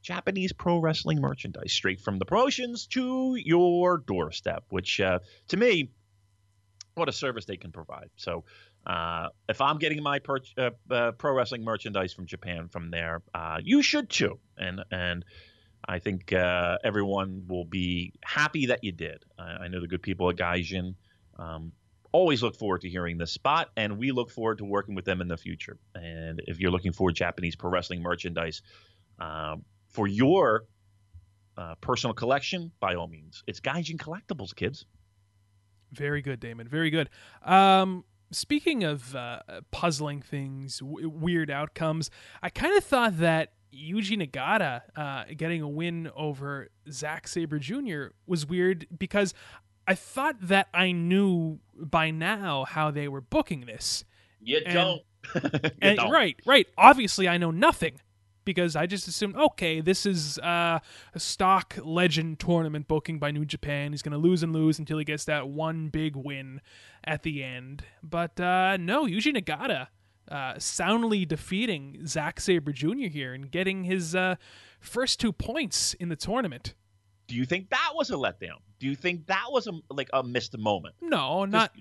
Japanese 0.01 0.53
pro 0.53 0.79
wrestling 0.79 1.19
merchandise, 1.19 1.73
straight 1.73 1.99
from 1.99 2.17
the 2.17 2.25
promotions 2.25 2.87
to 2.87 3.35
your 3.35 3.97
doorstep. 3.97 4.63
Which, 4.69 4.99
uh, 4.99 5.19
to 5.49 5.57
me, 5.57 5.91
what 6.95 7.09
a 7.09 7.13
service 7.13 7.45
they 7.45 7.57
can 7.57 7.71
provide. 7.71 8.09
So 8.15 8.45
uh, 8.85 9.29
if 9.47 9.61
I'm 9.61 9.77
getting 9.77 10.03
my 10.03 10.19
per- 10.19 10.39
uh, 10.57 10.71
uh, 10.91 11.11
pro 11.13 11.33
wrestling 11.33 11.63
merchandise 11.63 12.13
from 12.13 12.25
Japan 12.25 12.67
from 12.67 12.91
there, 12.91 13.21
uh, 13.33 13.59
you 13.63 13.81
should 13.81 14.09
too. 14.09 14.39
And 14.57 14.81
and 14.91 15.25
I 15.87 15.99
think 15.99 16.33
uh, 16.33 16.77
everyone 16.83 17.43
will 17.47 17.65
be 17.65 18.13
happy 18.23 18.67
that 18.67 18.83
you 18.83 18.91
did. 18.91 19.23
I, 19.37 19.43
I 19.43 19.67
know 19.67 19.81
the 19.81 19.87
good 19.87 20.01
people 20.01 20.29
at 20.29 20.35
Gaijin 20.35 20.95
um, 21.37 21.71
always 22.11 22.43
look 22.43 22.55
forward 22.55 22.81
to 22.81 22.89
hearing 22.89 23.17
this 23.17 23.31
spot, 23.31 23.69
and 23.75 23.97
we 23.97 24.11
look 24.11 24.31
forward 24.31 24.59
to 24.59 24.65
working 24.65 24.95
with 24.95 25.05
them 25.05 25.21
in 25.21 25.27
the 25.27 25.37
future. 25.37 25.77
And 25.95 26.41
if 26.47 26.59
you're 26.59 26.71
looking 26.71 26.93
for 26.93 27.11
Japanese 27.11 27.55
pro 27.55 27.69
wrestling 27.69 28.01
merchandise 28.01 28.61
um, 29.19 29.63
for 29.89 30.07
your 30.07 30.65
uh, 31.57 31.75
personal 31.81 32.13
collection, 32.13 32.71
by 32.79 32.95
all 32.95 33.07
means, 33.07 33.43
it's 33.47 33.59
Gaijin 33.59 33.97
Collectibles, 33.97 34.55
kids. 34.55 34.85
Very 35.91 36.21
good, 36.21 36.39
Damon. 36.39 36.67
Very 36.67 36.89
good. 36.89 37.09
Um, 37.43 38.03
speaking 38.35 38.83
of 38.83 39.15
uh, 39.15 39.39
puzzling 39.71 40.21
things, 40.21 40.79
w- 40.79 41.09
weird 41.09 41.49
outcomes, 41.51 42.09
I 42.41 42.49
kind 42.49 42.77
of 42.77 42.83
thought 42.83 43.17
that 43.19 43.53
Yuji 43.73 44.21
Nagata 44.21 44.81
uh, 44.95 45.23
getting 45.35 45.61
a 45.61 45.67
win 45.67 46.09
over 46.15 46.69
Zack 46.91 47.27
Sabre 47.27 47.59
Jr. 47.59 48.07
was 48.27 48.45
weird 48.45 48.85
because 48.97 49.33
I 49.87 49.95
thought 49.95 50.35
that 50.41 50.67
I 50.73 50.91
knew 50.91 51.59
by 51.75 52.11
now 52.11 52.65
how 52.65 52.91
they 52.91 53.07
were 53.07 53.21
booking 53.21 53.61
this. 53.65 54.05
You 54.39 54.61
And- 54.65 54.73
don't. 54.73 55.01
You 55.53 55.69
And- 55.81 55.97
don't. 55.97 56.11
right, 56.11 56.35
right. 56.45 56.67
Obviously, 56.77 57.27
I 57.27 57.37
know 57.37 57.49
nothing 57.51 57.99
because 58.45 58.75
I 58.75 58.85
just 58.85 59.07
assumed, 59.07 59.35
okay, 59.35 59.81
this 59.81 60.05
is 60.05 60.39
uh, 60.39 60.79
a 61.13 61.19
stock 61.19 61.77
legend 61.83 62.39
tournament 62.39 62.87
booking 62.87 63.19
by 63.19 63.31
New 63.31 63.45
Japan. 63.45 63.91
He's 63.91 64.01
going 64.01 64.13
to 64.13 64.17
lose 64.17 64.43
and 64.43 64.53
lose 64.53 64.79
until 64.79 64.97
he 64.97 65.05
gets 65.05 65.25
that 65.25 65.47
one 65.47 65.89
big 65.89 66.15
win 66.15 66.61
at 67.03 67.23
the 67.23 67.43
end. 67.43 67.83
But 68.01 68.39
uh, 68.39 68.77
no, 68.77 69.05
Yuji 69.05 69.35
Nagata 69.35 69.87
uh, 70.29 70.57
soundly 70.57 71.25
defeating 71.25 72.05
Zack 72.07 72.39
Sabre 72.39 72.71
Jr. 72.71 73.07
here 73.07 73.33
and 73.33 73.51
getting 73.51 73.83
his 73.83 74.15
uh, 74.15 74.35
first 74.79 75.19
two 75.19 75.31
points 75.31 75.93
in 75.95 76.09
the 76.09 76.15
tournament. 76.15 76.75
Do 77.27 77.35
you 77.35 77.45
think 77.45 77.69
that 77.69 77.91
was 77.95 78.09
a 78.09 78.15
letdown? 78.15 78.59
Do 78.79 78.87
you 78.87 78.95
think 78.95 79.27
that 79.27 79.45
was 79.49 79.67
a 79.67 79.71
like 79.89 80.09
a 80.13 80.23
missed 80.23 80.57
moment? 80.57 80.95
No, 81.01 81.45
not 81.45 81.71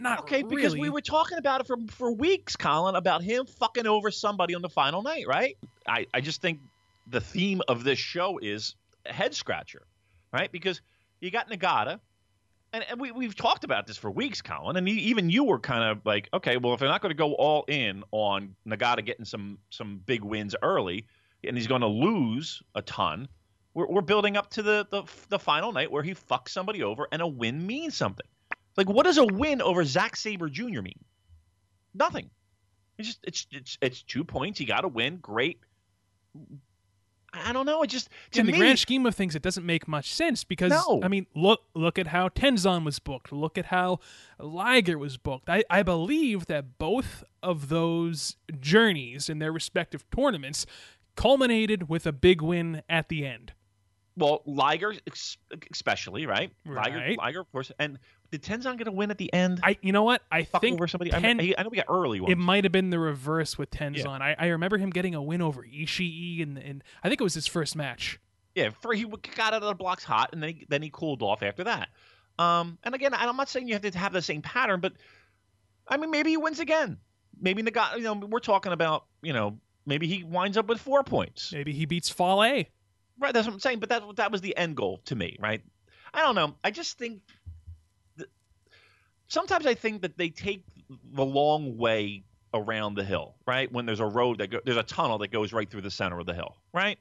not 0.00 0.20
oh, 0.20 0.22
Okay, 0.22 0.42
because 0.42 0.76
we 0.76 0.90
were 0.90 1.00
talking 1.00 1.38
about 1.38 1.60
it 1.60 1.66
for 1.66 1.76
for 1.90 2.12
weeks, 2.12 2.56
Colin, 2.56 2.94
about 2.94 3.22
him 3.22 3.46
fucking 3.46 3.86
over 3.86 4.10
somebody 4.10 4.54
on 4.54 4.62
the 4.62 4.68
final 4.68 5.02
night, 5.02 5.26
right? 5.26 5.56
I 5.86 6.06
I 6.12 6.20
just 6.20 6.40
think 6.40 6.60
the 7.06 7.20
theme 7.20 7.60
of 7.68 7.84
this 7.84 7.98
show 7.98 8.38
is 8.38 8.74
a 9.06 9.12
head 9.12 9.34
scratcher, 9.34 9.82
right? 10.32 10.50
Because 10.50 10.80
you 11.20 11.30
got 11.30 11.50
Nagata, 11.50 12.00
and, 12.72 12.84
and 12.88 13.00
we 13.00 13.10
we've 13.12 13.34
talked 13.34 13.64
about 13.64 13.86
this 13.86 13.96
for 13.96 14.10
weeks, 14.10 14.42
Colin, 14.42 14.76
and 14.76 14.88
even 14.88 15.30
you 15.30 15.44
were 15.44 15.58
kind 15.58 15.84
of 15.84 16.04
like, 16.04 16.28
okay, 16.32 16.56
well, 16.56 16.74
if 16.74 16.80
they're 16.80 16.88
not 16.88 17.02
going 17.02 17.10
to 17.10 17.16
go 17.16 17.34
all 17.34 17.64
in 17.68 18.02
on 18.12 18.54
Nagata 18.66 19.04
getting 19.04 19.24
some 19.24 19.58
some 19.70 20.00
big 20.04 20.22
wins 20.22 20.54
early, 20.62 21.06
and 21.44 21.56
he's 21.56 21.66
going 21.66 21.82
to 21.82 21.88
lose 21.88 22.62
a 22.74 22.82
ton. 22.82 23.28
We're, 23.72 23.86
we're 23.86 24.00
building 24.02 24.36
up 24.36 24.50
to 24.50 24.62
the, 24.62 24.86
the 24.90 25.02
the 25.28 25.38
final 25.38 25.72
night 25.72 25.90
where 25.90 26.02
he 26.02 26.14
fucks 26.14 26.48
somebody 26.48 26.82
over 26.82 27.06
and 27.12 27.22
a 27.22 27.26
win 27.26 27.66
means 27.66 27.96
something. 27.96 28.26
Like, 28.80 28.88
what 28.88 29.04
does 29.04 29.18
a 29.18 29.24
win 29.26 29.60
over 29.60 29.84
Zack 29.84 30.16
Sabre 30.16 30.48
Jr. 30.48 30.80
mean? 30.80 30.98
Nothing. 31.92 32.30
It's 32.96 33.08
just 33.08 33.20
it's 33.24 33.46
it's 33.50 33.78
it's 33.82 34.02
two 34.02 34.24
points. 34.24 34.58
He 34.58 34.64
got 34.64 34.84
a 34.84 34.88
win. 34.88 35.16
Great. 35.18 35.58
I 37.32 37.52
don't 37.52 37.66
know. 37.66 37.82
It 37.82 37.88
just 37.90 38.08
to 38.32 38.40
in 38.40 38.46
the 38.46 38.52
grand 38.52 38.78
scheme 38.78 39.06
of 39.06 39.14
things, 39.14 39.36
it 39.36 39.42
doesn't 39.42 39.64
make 39.64 39.86
much 39.86 40.12
sense 40.12 40.42
because 40.44 40.70
No. 40.70 41.00
I 41.02 41.08
mean, 41.08 41.26
look 41.34 41.60
look 41.74 41.98
at 41.98 42.08
how 42.08 42.28
Tenzan 42.28 42.84
was 42.84 42.98
booked. 42.98 43.32
Look 43.32 43.56
at 43.58 43.66
how 43.66 44.00
Liger 44.38 44.98
was 44.98 45.16
booked. 45.16 45.48
I, 45.48 45.62
I 45.70 45.82
believe 45.82 46.46
that 46.46 46.78
both 46.78 47.22
of 47.42 47.68
those 47.68 48.36
journeys 48.60 49.28
in 49.28 49.38
their 49.40 49.52
respective 49.52 50.04
tournaments 50.10 50.64
culminated 51.16 51.88
with 51.88 52.06
a 52.06 52.12
big 52.12 52.40
win 52.42 52.82
at 52.88 53.08
the 53.08 53.26
end. 53.26 53.52
well, 54.16 54.42
Liger 54.44 54.94
especially 55.70 56.26
right. 56.26 56.50
Liger, 56.66 56.96
Right. 56.98 57.18
Liger, 57.18 57.40
of 57.40 57.52
course. 57.52 57.70
And 57.78 57.98
did 58.30 58.42
Tenzan 58.42 58.78
get 58.78 58.86
a 58.86 58.92
win 58.92 59.10
at 59.10 59.18
the 59.18 59.32
end? 59.32 59.60
I 59.62 59.76
you 59.82 59.92
know 59.92 60.04
what 60.04 60.22
I 60.30 60.44
Fucking 60.44 60.60
think 60.70 60.78
over 60.80 60.86
somebody. 60.86 61.12
I, 61.12 61.20
Ten- 61.20 61.40
I, 61.40 61.54
I 61.58 61.62
know 61.62 61.68
we 61.68 61.76
got 61.76 61.86
early 61.88 62.20
ones. 62.20 62.32
it 62.32 62.38
might 62.38 62.64
have 62.64 62.72
been 62.72 62.90
the 62.90 62.98
reverse 62.98 63.58
with 63.58 63.70
Tenzan. 63.70 64.20
I, 64.20 64.36
I 64.38 64.46
remember 64.48 64.78
him 64.78 64.90
getting 64.90 65.14
a 65.14 65.22
win 65.22 65.42
over 65.42 65.62
Ishii, 65.62 66.42
and 66.42 66.58
and 66.58 66.84
I 67.02 67.08
think 67.08 67.20
it 67.20 67.24
was 67.24 67.34
his 67.34 67.46
first 67.46 67.74
match. 67.76 68.20
Yeah, 68.54 68.70
for 68.80 68.92
he 68.92 69.04
got 69.04 69.54
out 69.54 69.62
of 69.62 69.68
the 69.68 69.74
blocks 69.74 70.04
hot, 70.04 70.30
and 70.32 70.42
then 70.42 70.50
he, 70.50 70.66
then 70.68 70.82
he 70.82 70.90
cooled 70.90 71.22
off 71.22 71.42
after 71.42 71.64
that. 71.64 71.88
Um, 72.38 72.78
and 72.82 72.94
again, 72.94 73.12
I'm 73.14 73.36
not 73.36 73.48
saying 73.48 73.68
you 73.68 73.74
have 73.74 73.82
to 73.82 73.96
have 73.98 74.12
the 74.12 74.22
same 74.22 74.42
pattern, 74.42 74.80
but 74.80 74.94
I 75.86 75.96
mean, 75.96 76.10
maybe 76.10 76.30
he 76.30 76.36
wins 76.36 76.58
again. 76.58 76.98
Maybe 77.40 77.62
the 77.62 77.70
guy, 77.70 77.96
you 77.96 78.02
know, 78.02 78.14
we're 78.14 78.40
talking 78.40 78.72
about, 78.72 79.04
you 79.22 79.32
know, 79.32 79.58
maybe 79.86 80.06
he 80.06 80.24
winds 80.24 80.56
up 80.56 80.66
with 80.66 80.80
four 80.80 81.02
points. 81.04 81.52
Maybe 81.52 81.72
he 81.72 81.86
beats 81.86 82.08
Fale. 82.10 82.64
Right, 83.18 83.34
that's 83.34 83.46
what 83.46 83.52
I'm 83.54 83.60
saying. 83.60 83.80
But 83.80 83.90
that 83.90 84.02
that 84.16 84.32
was 84.32 84.40
the 84.40 84.56
end 84.56 84.76
goal 84.76 85.00
to 85.06 85.14
me, 85.14 85.36
right? 85.38 85.62
I 86.12 86.22
don't 86.22 86.34
know. 86.34 86.54
I 86.64 86.70
just 86.70 86.98
think 86.98 87.20
sometimes 89.30 89.64
I 89.64 89.74
think 89.74 90.02
that 90.02 90.18
they 90.18 90.28
take 90.28 90.64
the 91.14 91.24
long 91.24 91.78
way 91.78 92.24
around 92.52 92.96
the 92.96 93.04
hill, 93.04 93.36
right? 93.46 93.70
When 93.72 93.86
there's 93.86 94.00
a 94.00 94.06
road 94.06 94.38
that 94.38 94.48
go, 94.48 94.60
there's 94.64 94.76
a 94.76 94.82
tunnel 94.82 95.18
that 95.18 95.28
goes 95.28 95.52
right 95.52 95.70
through 95.70 95.82
the 95.82 95.90
center 95.90 96.18
of 96.18 96.26
the 96.26 96.34
hill, 96.34 96.56
right? 96.74 96.98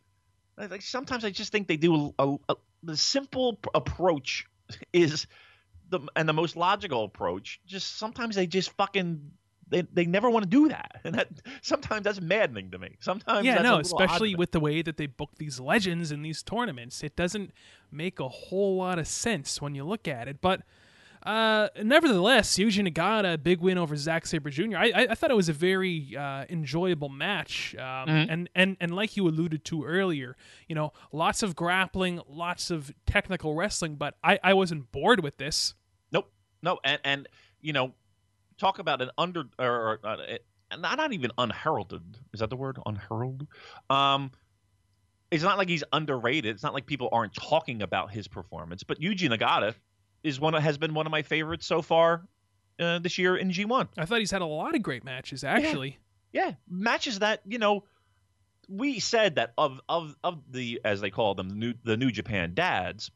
Like 0.58 0.82
sometimes 0.82 1.26
I 1.26 1.32
just 1.32 1.52
think 1.52 1.68
they 1.68 1.78
do 1.78 2.14
a, 2.20 2.36
a, 2.48 2.56
the 2.84 2.96
simple 2.96 3.60
approach 3.74 4.46
is 4.94 5.28
the 5.90 6.00
and 6.16 6.30
the 6.30 6.34
most 6.34 6.56
logical 6.56 7.04
approach. 7.04 7.60
Just 7.66 7.98
sometimes 7.98 8.36
they 8.36 8.48
just 8.48 8.72
fucking 8.72 9.32
they, 9.70 9.82
they 9.82 10.06
never 10.06 10.30
want 10.30 10.44
to 10.44 10.50
do 10.50 10.70
that, 10.70 11.02
and 11.04 11.16
that 11.16 11.30
sometimes 11.62 12.04
that's 12.04 12.22
maddening 12.22 12.72
to 12.72 12.78
me. 12.78 12.96
Sometimes 13.00 13.46
yeah, 13.46 13.62
no, 13.62 13.80
especially 13.80 14.36
with 14.36 14.52
the 14.52 14.60
way 14.60 14.82
that 14.84 14.98
they 14.98 15.08
book 15.08 15.32
these 15.38 15.60
legends 15.60 16.12
in 16.12 16.22
these 16.22 16.44
tournaments. 16.44 17.04
It 17.04 17.16
doesn't 17.16 17.52
make 17.92 18.20
a 18.20 18.30
whole 18.30 18.78
lot 18.78 19.00
of 19.00 19.08
sense 19.08 19.62
when 19.62 19.74
you 19.74 19.84
look 19.84 20.08
at 20.08 20.28
it. 20.28 20.42
But 20.42 20.62
uh, 21.24 21.68
nevertheless, 21.84 22.58
Yuji 22.58 22.88
Nagata, 22.88 23.42
big 23.42 23.60
win 23.62 23.78
over 23.78 23.96
Zack 23.96 24.26
Sabre 24.26 24.50
Jr. 24.50 24.78
I, 24.78 24.86
I, 24.96 25.08
I 25.12 25.16
thought 25.16 25.32
it 25.32 25.36
was 25.36 25.50
a 25.50 25.54
very 25.54 26.16
uh, 26.18 26.46
enjoyable 26.50 27.10
match, 27.10 27.76
um, 27.76 27.84
Mm-hmm. 28.08 28.32
and 28.32 28.50
and 28.56 28.78
and 28.80 28.96
like 28.96 29.18
you 29.18 29.28
alluded 29.28 29.66
to 29.66 29.84
earlier, 29.84 30.36
you 30.68 30.76
know, 30.76 30.94
lots 31.12 31.44
of 31.44 31.56
grappling, 31.56 32.22
lots 32.28 32.72
of 32.72 32.92
technical 33.06 33.54
wrestling. 33.56 33.96
But 33.96 34.16
I, 34.24 34.40
I 34.44 34.54
wasn't 34.54 34.92
bored 34.92 35.22
with 35.22 35.38
this. 35.38 35.74
Nope. 36.12 36.32
No, 36.62 36.80
and 36.84 37.00
and 37.04 37.28
you 37.62 37.74
know, 37.74 37.94
talk 38.58 38.80
about 38.80 39.02
an 39.02 39.10
under 39.18 39.44
or 39.60 40.00
uh, 40.04 40.18
and 40.72 40.82
not 40.82 40.98
not 40.98 41.12
even 41.14 41.32
unheralded. 41.38 42.18
Is 42.34 42.40
that 42.40 42.50
the 42.50 42.56
word? 42.56 42.78
Unheralded. 42.86 43.48
Um, 43.90 44.32
it's 45.32 45.44
not 45.44 45.58
like 45.58 45.70
he's 45.70 45.84
underrated. 45.94 46.56
It's 46.56 46.64
not 46.64 46.74
like 46.74 46.86
people 46.86 47.10
aren't 47.12 47.34
talking 47.36 47.82
about 47.82 48.12
his 48.12 48.28
performance. 48.28 48.84
But 48.84 49.00
Yuji 49.00 49.30
Nagata 49.30 49.76
is 50.24 50.40
one 50.40 50.54
has 50.54 50.78
been 50.78 50.94
one 50.94 51.06
of 51.06 51.12
my 51.12 51.22
favorites 51.22 51.66
so 51.66 51.82
far 51.82 52.24
uh, 52.80 53.00
this 53.00 53.18
year 53.18 53.36
in 53.38 53.50
G1. 53.52 53.90
I 53.98 54.06
thought 54.06 54.20
he's 54.20 54.32
had 54.32 54.42
a 54.42 54.46
lot 54.46 54.76
of 54.76 54.82
great 54.82 55.04
matches, 55.04 55.44
actually. 55.44 55.98
Yeah, 56.32 56.54
matches 56.70 57.20
that 57.20 57.42
you 57.46 57.58
know. 57.60 57.84
We 58.68 59.00
said 59.00 59.36
that 59.36 59.54
of 59.58 59.82
of 59.90 60.16
of 60.24 60.44
the 60.52 60.80
as 60.86 61.02
they 61.02 61.10
call 61.10 61.34
them 61.34 61.50
the 61.50 61.56
new 61.56 61.74
the 61.84 61.98
New 61.98 62.12
Japan 62.12 62.54
dads, 62.54 63.10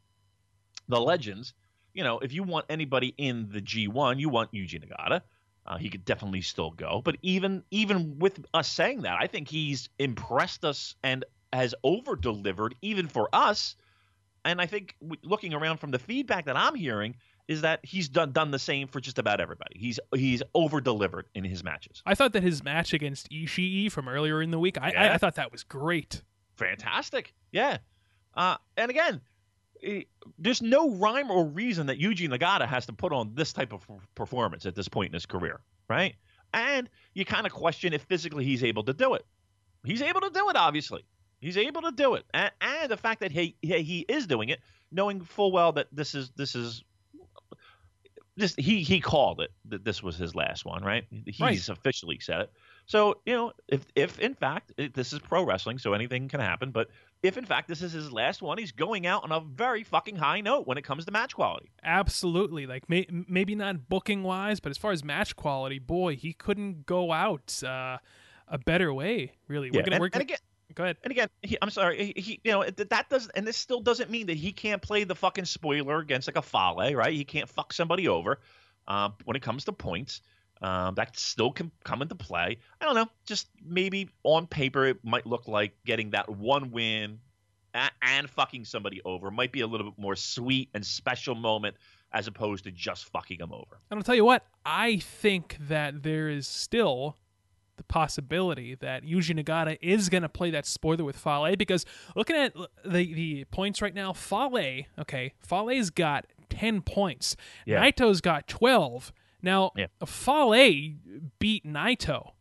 the 0.87 0.99
legends. 0.99 1.53
You 1.93 2.03
know, 2.03 2.19
if 2.19 2.33
you 2.33 2.41
want 2.41 2.65
anybody 2.69 3.13
in 3.17 3.49
the 3.51 3.61
G1, 3.61 4.19
you 4.19 4.29
want 4.29 4.51
Yuji 4.51 4.83
Nagata. 4.83 5.21
Uh, 5.65 5.77
he 5.77 5.89
could 5.89 6.03
definitely 6.05 6.41
still 6.41 6.71
go. 6.71 7.01
But 7.03 7.17
even 7.21 7.63
even 7.69 8.17
with 8.17 8.43
us 8.53 8.67
saying 8.67 9.03
that, 9.03 9.17
I 9.21 9.27
think 9.27 9.47
he's 9.47 9.89
impressed 9.99 10.65
us 10.65 10.95
and 11.03 11.23
has 11.53 11.75
over 11.83 12.15
delivered 12.15 12.75
even 12.81 13.07
for 13.07 13.29
us. 13.31 13.75
And 14.45 14.59
I 14.61 14.65
think 14.65 14.95
looking 15.23 15.53
around 15.53 15.77
from 15.77 15.91
the 15.91 15.99
feedback 15.99 16.45
that 16.45 16.57
I'm 16.57 16.75
hearing 16.75 17.15
is 17.47 17.61
that 17.61 17.79
he's 17.83 18.09
done 18.09 18.31
done 18.31 18.51
the 18.51 18.59
same 18.59 18.87
for 18.87 18.99
just 18.99 19.17
about 19.19 19.39
everybody. 19.41 19.77
He's 19.79 19.99
he's 20.15 20.43
over 20.53 20.81
delivered 20.81 21.27
in 21.33 21.43
his 21.43 21.63
matches. 21.63 22.01
I 22.05 22.15
thought 22.15 22.33
that 22.33 22.43
his 22.43 22.63
match 22.63 22.93
against 22.93 23.29
Ishii 23.29 23.91
from 23.91 24.07
earlier 24.07 24.41
in 24.41 24.51
the 24.51 24.59
week, 24.59 24.77
I, 24.79 24.87
I, 24.87 24.91
Yeah. 24.91 25.13
I 25.13 25.17
thought 25.17 25.35
that 25.35 25.51
was 25.51 25.63
great. 25.63 26.21
fantastic. 26.57 27.33
Yeah. 27.51 27.77
Uh, 28.35 28.57
and 28.77 28.89
again, 28.89 29.21
there's 30.37 30.61
no 30.61 30.89
rhyme 30.91 31.29
or 31.29 31.45
reason 31.45 31.87
that 31.87 31.99
Yuji 31.99 32.29
Nagata 32.29 32.67
has 32.67 32.85
to 32.85 32.93
put 32.93 33.11
on 33.11 33.33
this 33.35 33.51
type 33.53 33.73
of 33.73 33.85
performance 34.15 34.65
at 34.65 34.75
this 34.75 34.87
point 34.87 35.09
in 35.09 35.13
his 35.13 35.25
career, 35.25 35.59
right? 35.89 36.15
And 36.53 36.89
you 37.13 37.25
kind 37.25 37.45
of 37.45 37.51
question 37.51 37.93
if 37.93 38.03
physically 38.03 38.45
he's 38.45 38.63
able 38.63 38.83
to 38.83 38.93
do 38.93 39.13
it. 39.15 39.25
He's 39.85 40.01
able 40.01 40.21
to 40.21 40.29
do 40.29 40.49
it, 40.49 40.55
obviously. 40.55 41.03
He's 41.41 41.57
able 41.57 41.81
to 41.81 41.91
do 41.91 42.13
it, 42.13 42.23
and, 42.33 42.49
and 42.61 42.72
the 42.87 42.97
fact 42.97 43.21
that 43.21 43.31
he, 43.31 43.55
he 43.61 44.05
is 44.07 44.27
doing 44.27 44.49
it, 44.49 44.59
knowing 44.91 45.21
full 45.21 45.51
well 45.51 45.71
that 45.73 45.87
this 45.91 46.15
is 46.15 46.31
this 46.35 46.55
is 46.55 46.83
this 48.35 48.55
he 48.57 48.81
he 48.81 48.99
called 48.99 49.41
it 49.41 49.51
that 49.65 49.85
this 49.85 50.01
was 50.01 50.17
his 50.17 50.33
last 50.33 50.65
one, 50.65 50.83
right? 50.83 51.05
He's 51.25 51.39
Right. 51.39 51.69
officially 51.69 52.19
said 52.19 52.41
it. 52.41 52.51
So 52.85 53.21
you 53.25 53.33
know, 53.33 53.53
if 53.67 53.85
if 53.95 54.19
in 54.19 54.33
fact 54.33 54.73
it, 54.77 54.93
this 54.93 55.13
is 55.13 55.19
pro 55.19 55.43
wrestling, 55.43 55.77
so 55.77 55.93
anything 55.93 56.27
can 56.27 56.39
happen. 56.39 56.71
But 56.71 56.89
if 57.21 57.37
in 57.37 57.45
fact 57.45 57.67
this 57.67 57.81
is 57.83 57.91
his 57.91 58.11
last 58.11 58.41
one, 58.41 58.57
he's 58.57 58.71
going 58.71 59.05
out 59.05 59.23
on 59.23 59.31
a 59.31 59.39
very 59.39 59.83
fucking 59.83 60.15
high 60.15 60.41
note 60.41 60.65
when 60.65 60.77
it 60.77 60.81
comes 60.81 61.05
to 61.05 61.11
match 61.11 61.35
quality. 61.35 61.69
Absolutely. 61.83 62.65
Like 62.65 62.89
may, 62.89 63.05
maybe 63.09 63.53
not 63.53 63.87
booking 63.87 64.23
wise, 64.23 64.59
but 64.59 64.71
as 64.71 64.77
far 64.77 64.91
as 64.91 65.03
match 65.03 65.35
quality, 65.35 65.77
boy, 65.77 66.15
he 66.15 66.33
couldn't 66.33 66.85
go 66.87 67.11
out 67.11 67.61
uh, 67.63 67.97
a 68.47 68.57
better 68.57 68.91
way. 68.93 69.33
Really, 69.47 69.69
we're 69.69 69.83
gonna 69.83 69.95
and, 69.97 70.01
we're 70.01 70.09
and 70.11 70.21
again, 70.23 70.37
go 70.75 70.83
ahead. 70.83 70.97
and 71.03 71.11
again, 71.11 71.27
he, 71.41 71.57
I'm 71.61 71.69
sorry, 71.69 72.13
he, 72.15 72.21
he 72.21 72.39
you 72.43 72.51
know 72.51 72.63
that 72.63 73.09
does, 73.09 73.29
and 73.35 73.45
this 73.45 73.57
still 73.57 73.81
doesn't 73.81 74.09
mean 74.09 74.27
that 74.27 74.37
he 74.37 74.51
can't 74.51 74.81
play 74.81 75.03
the 75.03 75.15
fucking 75.15 75.45
spoiler 75.45 75.99
against 75.99 76.27
like 76.27 76.37
a 76.37 76.41
Fale, 76.41 76.95
right? 76.95 77.13
He 77.13 77.23
can't 77.23 77.49
fuck 77.49 77.73
somebody 77.73 78.07
over. 78.07 78.39
Um, 78.87 79.13
when 79.23 79.37
it 79.37 79.41
comes 79.41 79.63
to 79.65 79.71
points, 79.71 80.21
um, 80.61 80.95
that 80.95 81.17
still 81.17 81.51
can 81.51 81.71
come 81.83 82.01
into 82.01 82.15
play. 82.15 82.57
I 82.81 82.85
don't 82.85 82.95
know, 82.95 83.07
just 83.25 83.47
maybe 83.63 84.09
on 84.23 84.47
paper 84.47 84.85
it 84.85 84.97
might 85.03 85.25
look 85.25 85.47
like 85.47 85.73
getting 85.85 86.11
that 86.11 86.29
one 86.29 86.71
win 86.71 87.19
and, 87.73 87.91
and 88.01 88.29
fucking 88.29 88.65
somebody 88.65 89.01
over 89.05 89.31
might 89.31 89.51
be 89.51 89.61
a 89.61 89.67
little 89.67 89.91
bit 89.91 89.99
more 89.99 90.15
sweet 90.15 90.69
and 90.73 90.85
special 90.85 91.35
moment 91.35 91.75
as 92.13 92.27
opposed 92.27 92.63
to 92.65 92.71
just 92.71 93.05
fucking 93.05 93.39
them 93.39 93.51
over. 93.51 93.79
And 93.89 93.97
I'll 93.97 94.03
tell 94.03 94.15
you 94.15 94.25
what, 94.25 94.45
I 94.65 94.97
think 94.97 95.57
that 95.67 96.03
there 96.03 96.29
is 96.29 96.47
still 96.47 97.17
the 97.77 97.83
possibility 97.83 98.75
that 98.75 99.03
Yuji 99.03 99.37
Nagata 99.41 99.77
is 99.81 100.09
going 100.09 100.21
to 100.23 100.29
play 100.29 100.51
that 100.51 100.65
spoiler 100.65 101.03
with 101.03 101.17
Fale 101.17 101.55
because 101.55 101.85
looking 102.15 102.35
at 102.35 102.53
the 102.85 103.13
the 103.13 103.45
points 103.45 103.81
right 103.81 103.93
now, 103.93 104.13
Fale, 104.13 104.83
okay, 104.99 105.33
Fale's 105.39 105.89
got 105.89 106.25
10 106.49 106.81
points. 106.81 107.35
Yeah. 107.65 107.83
Naito's 107.83 108.21
got 108.21 108.47
12. 108.47 109.11
Now, 109.41 109.71
Yeah. 109.75 109.87
Fale 110.05 110.93
beat 111.39 111.65
Naito. 111.65 112.31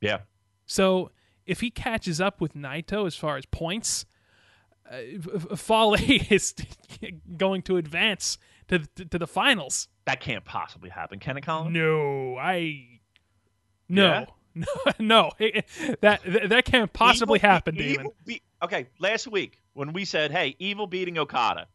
Yeah. 0.00 0.20
So 0.66 1.10
if 1.46 1.60
he 1.60 1.70
catches 1.70 2.20
up 2.20 2.40
with 2.40 2.54
Naito 2.54 3.06
as 3.06 3.14
far 3.14 3.36
as 3.36 3.46
points, 3.46 4.04
uh, 4.90 5.56
Fale 5.56 5.94
is 6.30 6.54
going 7.36 7.62
to 7.62 7.76
advance 7.76 8.36
to 8.68 8.80
the, 8.80 9.04
to 9.06 9.18
the 9.18 9.26
finals. 9.26 9.88
That 10.06 10.20
can't 10.20 10.44
possibly 10.44 10.90
happen, 10.90 11.20
can 11.20 11.36
it, 11.36 11.42
Colin? 11.46 11.72
No, 11.72 12.36
I 12.36 13.00
no. 13.88 14.06
Yeah? 14.06 14.24
No, 14.54 14.66
no, 14.98 15.30
that 16.02 16.20
that 16.48 16.64
can't 16.66 16.92
possibly 16.92 17.38
Evil- 17.38 17.48
happen, 17.50 17.74
Damon. 17.74 18.08
be- 18.26 18.42
okay, 18.62 18.86
last 18.98 19.26
week 19.26 19.60
when 19.72 19.92
we 19.92 20.04
said, 20.04 20.30
"Hey, 20.30 20.56
Evil 20.58 20.86
beating 20.86 21.16
Okada," 21.16 21.66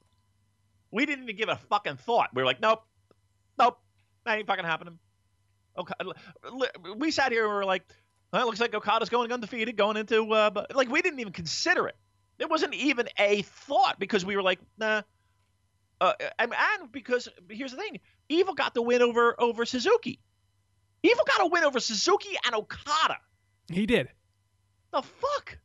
we 0.91 1.05
didn't 1.07 1.23
even 1.23 1.35
give 1.35 1.49
it 1.49 1.53
a 1.53 1.55
fucking 1.55 1.97
thought. 1.97 2.29
We 2.33 2.41
were 2.41 2.45
like, 2.45 2.61
"Nope, 2.61 2.83
nope, 3.57 3.79
that 4.25 4.37
ain't 4.37 4.45
fucking 4.47 4.65
happening." 4.65 4.99
Okay, 5.77 5.93
we 6.95 7.09
sat 7.11 7.31
here 7.31 7.45
and 7.45 7.51
we 7.51 7.57
were 7.57 7.65
like, 7.65 7.83
well, 8.31 8.43
"It 8.43 8.45
looks 8.45 8.59
like 8.59 8.73
Okada's 8.75 9.09
going 9.09 9.31
undefeated, 9.31 9.75
going 9.75 9.97
into 9.97 10.31
uh, 10.31 10.49
but, 10.51 10.75
like 10.75 10.89
we 10.89 11.01
didn't 11.01 11.19
even 11.19 11.33
consider 11.33 11.87
it. 11.87 11.95
It 12.37 12.49
wasn't 12.49 12.75
even 12.75 13.07
a 13.17 13.41
thought 13.41 13.97
because 13.99 14.23
we 14.25 14.35
were 14.35 14.43
like, 14.43 14.59
nah." 14.77 15.01
Uh, 15.99 16.13
and, 16.37 16.53
and 16.53 16.91
because 16.91 17.27
here's 17.49 17.71
the 17.71 17.77
thing, 17.77 17.99
Evil 18.29 18.53
got 18.53 18.75
the 18.75 18.83
win 18.83 19.01
over 19.01 19.35
over 19.41 19.65
Suzuki. 19.65 20.19
Evil 21.03 21.23
got 21.27 21.45
a 21.45 21.47
win 21.47 21.63
over 21.63 21.79
Suzuki 21.79 22.35
and 22.45 22.55
Okada. 22.55 23.17
He 23.71 23.85
did. 23.85 24.09
The 24.91 25.01
fuck, 25.01 25.57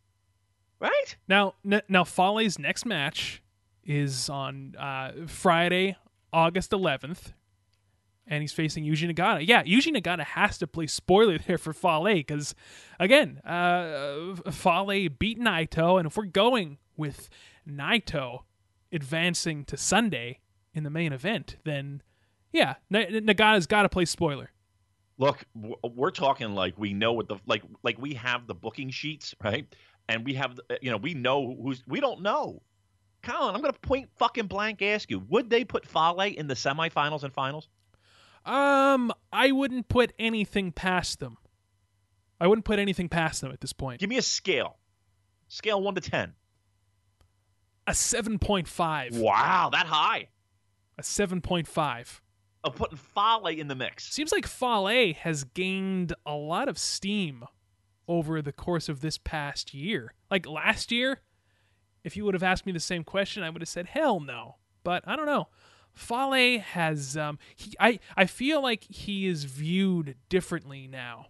right? 0.81 1.17
Now, 1.29 1.55
n- 1.65 1.83
now 1.89 2.05
Fale's 2.05 2.59
next 2.59 2.85
match 2.85 3.43
is 3.85 4.29
on 4.29 4.75
uh, 4.79 5.13
Friday, 5.27 5.97
August 6.33 6.73
11th, 6.73 7.33
and 8.27 8.41
he's 8.43 8.53
facing 8.53 8.85
Yuji 8.85 9.13
Nagata. 9.13 9.45
Yeah, 9.47 9.63
Yuji 9.63 9.97
Nagata 9.97 10.25
has 10.25 10.59
to 10.59 10.67
play 10.67 10.87
spoiler 10.87 11.39
there 11.39 11.59
for 11.59 11.73
Fale 11.73 12.05
because, 12.15 12.55
again, 13.01 13.39
uh, 13.45 14.35
Fale 14.51 15.09
beat 15.09 15.41
Naito, 15.41 15.99
and 15.99 16.07
if 16.07 16.17
we're 16.17 16.25
going 16.25 16.79
with 16.97 17.29
Naito 17.69 18.41
advancing 18.93 19.65
to 19.65 19.77
Sunday 19.77 20.41
in 20.75 20.85
the 20.85 20.91
main 20.91 21.13
event, 21.13 21.57
then 21.65 22.03
yeah, 22.53 22.75
N- 22.93 23.27
Nagata's 23.27 23.67
got 23.67 23.83
to 23.83 23.89
play 23.89 24.05
spoiler. 24.05 24.51
Look, 25.23 25.45
we're 25.55 26.11
talking 26.11 26.57
like 26.57 26.77
we 26.77 26.93
know 26.93 27.13
what 27.13 27.29
the 27.29 27.37
like 27.47 27.63
like 27.85 27.97
we 27.97 28.15
have 28.15 28.49
the 28.49 28.55
booking 28.55 28.91
sheets, 28.91 29.37
right? 29.43 29.73
And 30.09 30.25
we 30.25 30.35
have 30.35 30.59
you 30.81 30.91
know 30.91 30.97
we 30.97 31.15
know 31.15 31.57
who's 31.63 31.81
we 31.87 32.01
don't 32.01 32.23
know. 32.23 32.61
Colin, 33.23 33.55
I'm 33.55 33.61
gonna 33.61 33.73
point 33.73 34.11
fucking 34.17 34.49
blank 34.49 34.83
ask 34.83 35.09
you: 35.13 35.21
Would 35.29 35.49
they 35.49 35.65
put 35.65 35.87
Fale 35.87 36.19
in 36.21 36.49
the 36.49 36.55
semifinals 36.55 37.23
and 37.23 37.33
finals? 37.33 37.69
Um, 38.45 39.13
I 39.33 39.53
wouldn't 39.53 39.87
put 39.87 40.13
anything 40.19 40.73
past 40.73 41.21
them. 41.21 41.37
I 42.41 42.49
wouldn't 42.49 42.65
put 42.65 42.81
anything 42.81 43.09
past 43.09 43.43
them 43.43 43.53
at 43.53 43.61
this 43.61 43.73
point. 43.73 44.01
Give 44.01 44.11
me 44.11 44.19
a 44.19 44.23
scale, 44.23 44.79
scale 45.47 45.81
one 45.81 45.95
to 45.95 46.01
ten. 46.01 46.35
A 47.87 47.93
7.5. 47.93 49.19
Wow, 49.19 49.71
that 49.73 49.87
high 49.87 50.29
A 50.99 51.03
7.5. 51.03 52.21
of 52.65 52.77
putting 52.77 52.97
Fale 52.97 53.47
in 53.47 53.69
the 53.69 53.75
mix. 53.75 54.13
Seems 54.13 54.33
like 54.33 54.47
Fale 54.47 55.15
has 55.15 55.45
gained 55.45 56.15
a 56.25 56.35
lot 56.35 56.69
of 56.69 56.79
steam 56.79 57.45
over 58.09 58.43
the 58.43 58.53
course 58.53 58.89
of 58.89 59.01
this 59.01 59.19
past 59.19 59.75
year. 59.75 60.15
Like 60.31 60.47
last 60.47 60.93
year, 60.93 61.21
if 62.05 62.17
you 62.17 62.25
would 62.25 62.35
have 62.35 62.43
asked 62.43 62.67
me 62.67 62.73
the 62.73 62.81
same 62.81 63.05
question, 63.05 63.43
I 63.43 63.51
would 63.51 63.63
have 63.63 63.69
said 63.69 63.87
hell 63.87 64.21
no. 64.21 64.57
But 64.85 65.05
I 65.07 65.17
don't 65.17 65.27
know. 65.27 65.49
Fale 65.95 66.61
has 66.61 67.17
um 67.17 67.39
he, 67.55 67.75
I 67.79 67.99
I 68.17 68.25
feel 68.25 68.63
like 68.63 68.85
he 68.85 69.27
is 69.27 69.45
viewed 69.45 70.17
differently 70.29 70.87
now. 70.87 71.27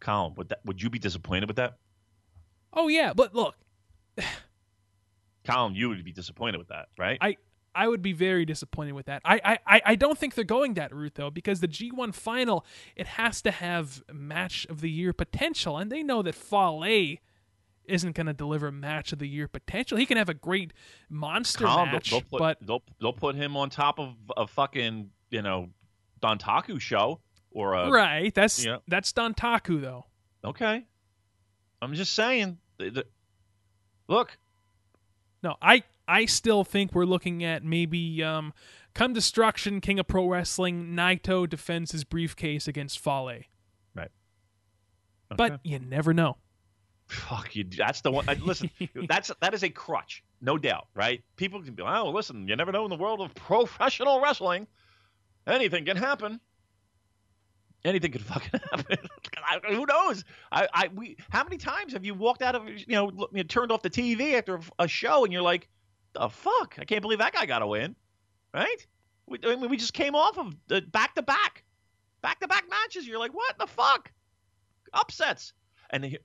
Colin, 0.00 0.34
would 0.36 0.50
that 0.50 0.60
would 0.64 0.82
you 0.82 0.90
be 0.90 0.98
disappointed 0.98 1.48
with 1.48 1.56
that? 1.56 1.78
Oh 2.72 2.88
yeah, 2.88 3.12
but 3.14 3.34
look, 3.34 3.56
Colin, 5.44 5.74
you 5.74 5.88
would 5.88 6.04
be 6.04 6.12
disappointed 6.12 6.58
with 6.58 6.68
that, 6.68 6.88
right? 6.98 7.18
I 7.20 7.36
I 7.74 7.88
would 7.88 8.02
be 8.02 8.12
very 8.12 8.44
disappointed 8.44 8.92
with 8.92 9.06
that. 9.06 9.22
I, 9.24 9.58
I- 9.66 9.82
I, 9.84 9.94
don't 9.96 10.18
think 10.18 10.34
they're 10.34 10.44
going 10.44 10.74
that 10.74 10.94
route 10.94 11.14
though, 11.14 11.30
because 11.30 11.60
the 11.60 11.68
G1 11.68 12.14
final 12.14 12.64
it 12.96 13.06
has 13.06 13.42
to 13.42 13.50
have 13.50 14.02
match 14.12 14.66
of 14.70 14.80
the 14.80 14.90
year 14.90 15.12
potential, 15.12 15.78
and 15.78 15.90
they 15.90 16.02
know 16.02 16.22
that 16.22 16.34
Fale 16.34 17.16
isn't 17.86 18.14
going 18.14 18.26
to 18.26 18.32
deliver 18.32 18.70
match 18.72 19.12
of 19.12 19.18
the 19.18 19.28
year 19.28 19.48
potential. 19.48 19.98
He 19.98 20.06
can 20.06 20.16
have 20.16 20.28
a 20.28 20.34
great 20.34 20.72
monster 21.08 21.64
Colin, 21.66 21.92
match, 21.92 22.10
they'll, 22.10 22.20
they'll 22.20 22.28
put, 22.30 22.38
but 22.38 22.58
they'll 22.66 22.82
they'll 23.00 23.12
put 23.12 23.34
him 23.34 23.56
on 23.56 23.70
top 23.70 23.98
of 23.98 24.14
a 24.36 24.46
fucking 24.46 25.10
you 25.30 25.42
know 25.42 25.70
Dontaku 26.22 26.80
show 26.80 27.20
or 27.50 27.74
a 27.74 27.90
right, 27.90 28.34
that's 28.34 28.64
yeah. 28.64 28.78
that's 28.88 29.12
Dontaku 29.12 29.80
though. 29.80 30.06
Okay. 30.44 30.84
I'm 31.82 31.94
just 31.94 32.14
saying. 32.14 32.58
th- 32.78 32.94
th- 32.94 33.06
look, 34.08 34.38
No, 35.42 35.56
I 35.60 35.82
I 36.06 36.26
still 36.26 36.64
think 36.64 36.94
we're 36.94 37.04
looking 37.06 37.42
at 37.44 37.64
maybe 37.64 38.22
um, 38.22 38.52
come 38.94 39.12
destruction, 39.12 39.80
King 39.80 39.98
of 39.98 40.06
Pro 40.06 40.28
Wrestling, 40.28 40.94
Naito 40.94 41.48
defends 41.48 41.92
his 41.92 42.04
briefcase 42.04 42.68
against 42.68 42.98
Fale, 42.98 43.40
right. 43.94 44.10
but 45.36 45.60
you 45.64 45.78
never 45.78 46.12
know. 46.12 46.36
fuck 47.06 47.54
you. 47.56 47.64
That's 47.64 48.00
the 48.02 48.10
one. 48.10 48.26
Listen, 48.44 48.70
that's 49.08 49.30
that 49.40 49.54
is 49.54 49.62
a 49.62 49.70
crutch, 49.70 50.22
no 50.40 50.58
doubt. 50.58 50.88
Right? 50.94 51.22
People 51.36 51.62
can 51.62 51.74
be, 51.74 51.82
oh, 51.82 52.10
listen, 52.10 52.46
you 52.48 52.56
never 52.56 52.72
know 52.72 52.84
in 52.84 52.90
the 52.90 52.96
world 52.96 53.20
of 53.20 53.34
professional 53.34 54.20
wrestling, 54.20 54.66
anything 55.46 55.84
can 55.84 55.96
happen. 55.96 56.40
Anything 57.84 58.12
could 58.12 58.22
fucking 58.22 58.60
happen. 58.70 58.98
Who 59.68 59.84
knows? 59.84 60.24
I, 60.50 60.68
I, 60.72 60.90
we. 60.94 61.16
How 61.30 61.44
many 61.44 61.58
times 61.58 61.92
have 61.92 62.04
you 62.04 62.14
walked 62.14 62.40
out 62.42 62.54
of, 62.54 62.66
you 62.68 62.84
know, 62.88 63.06
look- 63.06 63.30
you 63.34 63.44
turned 63.44 63.70
off 63.72 63.82
the 63.82 63.90
TV 63.90 64.34
after 64.34 64.58
a 64.78 64.88
show, 64.88 65.24
and 65.24 65.32
you're 65.32 65.42
like, 65.42 65.68
the 66.14 66.28
fuck? 66.28 66.76
I 66.78 66.84
can't 66.84 67.02
believe 67.02 67.18
that 67.18 67.32
guy 67.32 67.46
got 67.46 67.62
a 67.62 67.66
win, 67.66 67.94
right? 68.52 68.86
We, 69.26 69.38
I 69.44 69.56
mean, 69.56 69.68
we 69.70 69.76
just 69.76 69.94
came 69.94 70.14
off 70.14 70.38
of 70.38 70.54
the 70.68 70.80
back 70.82 71.14
to 71.16 71.22
back, 71.22 71.64
back 72.22 72.40
to 72.40 72.48
back 72.48 72.64
matches. 72.68 73.06
You're 73.06 73.18
like, 73.18 73.34
what 73.34 73.58
the 73.58 73.66
fuck? 73.66 74.10
Upsets. 74.92 75.52
And 75.90 76.04
here, 76.04 76.18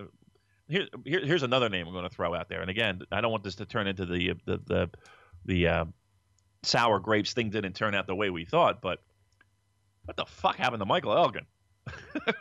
here, 0.67 0.87
here- 1.05 1.25
here's 1.25 1.43
another 1.43 1.69
name 1.69 1.87
I'm 1.87 1.93
going 1.93 2.07
to 2.07 2.13
throw 2.15 2.33
out 2.35 2.49
there. 2.49 2.61
And 2.61 2.69
again, 2.69 3.01
I 3.11 3.21
don't 3.21 3.31
want 3.31 3.43
this 3.43 3.55
to 3.55 3.65
turn 3.65 3.87
into 3.87 4.05
the 4.05 4.33
the 4.45 4.57
the, 4.65 4.89
the 5.45 5.67
uh, 5.67 5.85
sour 6.63 6.99
grapes. 6.99 7.33
Thing 7.33 7.49
didn't 7.49 7.73
turn 7.73 7.95
out 7.95 8.05
the 8.07 8.15
way 8.15 8.29
we 8.29 8.45
thought, 8.45 8.81
but 8.81 9.01
what 10.05 10.17
the 10.17 10.25
fuck 10.25 10.55
happened 10.57 10.81
to 10.81 10.85
Michael 10.85 11.13
Elgin? 11.13 11.45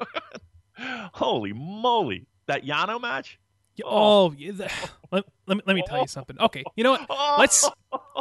Holy 1.12 1.52
moly! 1.52 2.26
That 2.46 2.64
Yano 2.64 3.00
match? 3.00 3.38
Oh. 3.84 4.32
Oh, 4.32 4.34
let, 5.10 5.24
let 5.46 5.56
me 5.56 5.62
let 5.66 5.74
me 5.74 5.82
tell 5.86 6.00
you 6.00 6.06
something. 6.06 6.38
Okay, 6.38 6.64
you 6.76 6.84
know 6.84 6.92
what? 6.92 7.38
Let's 7.38 7.68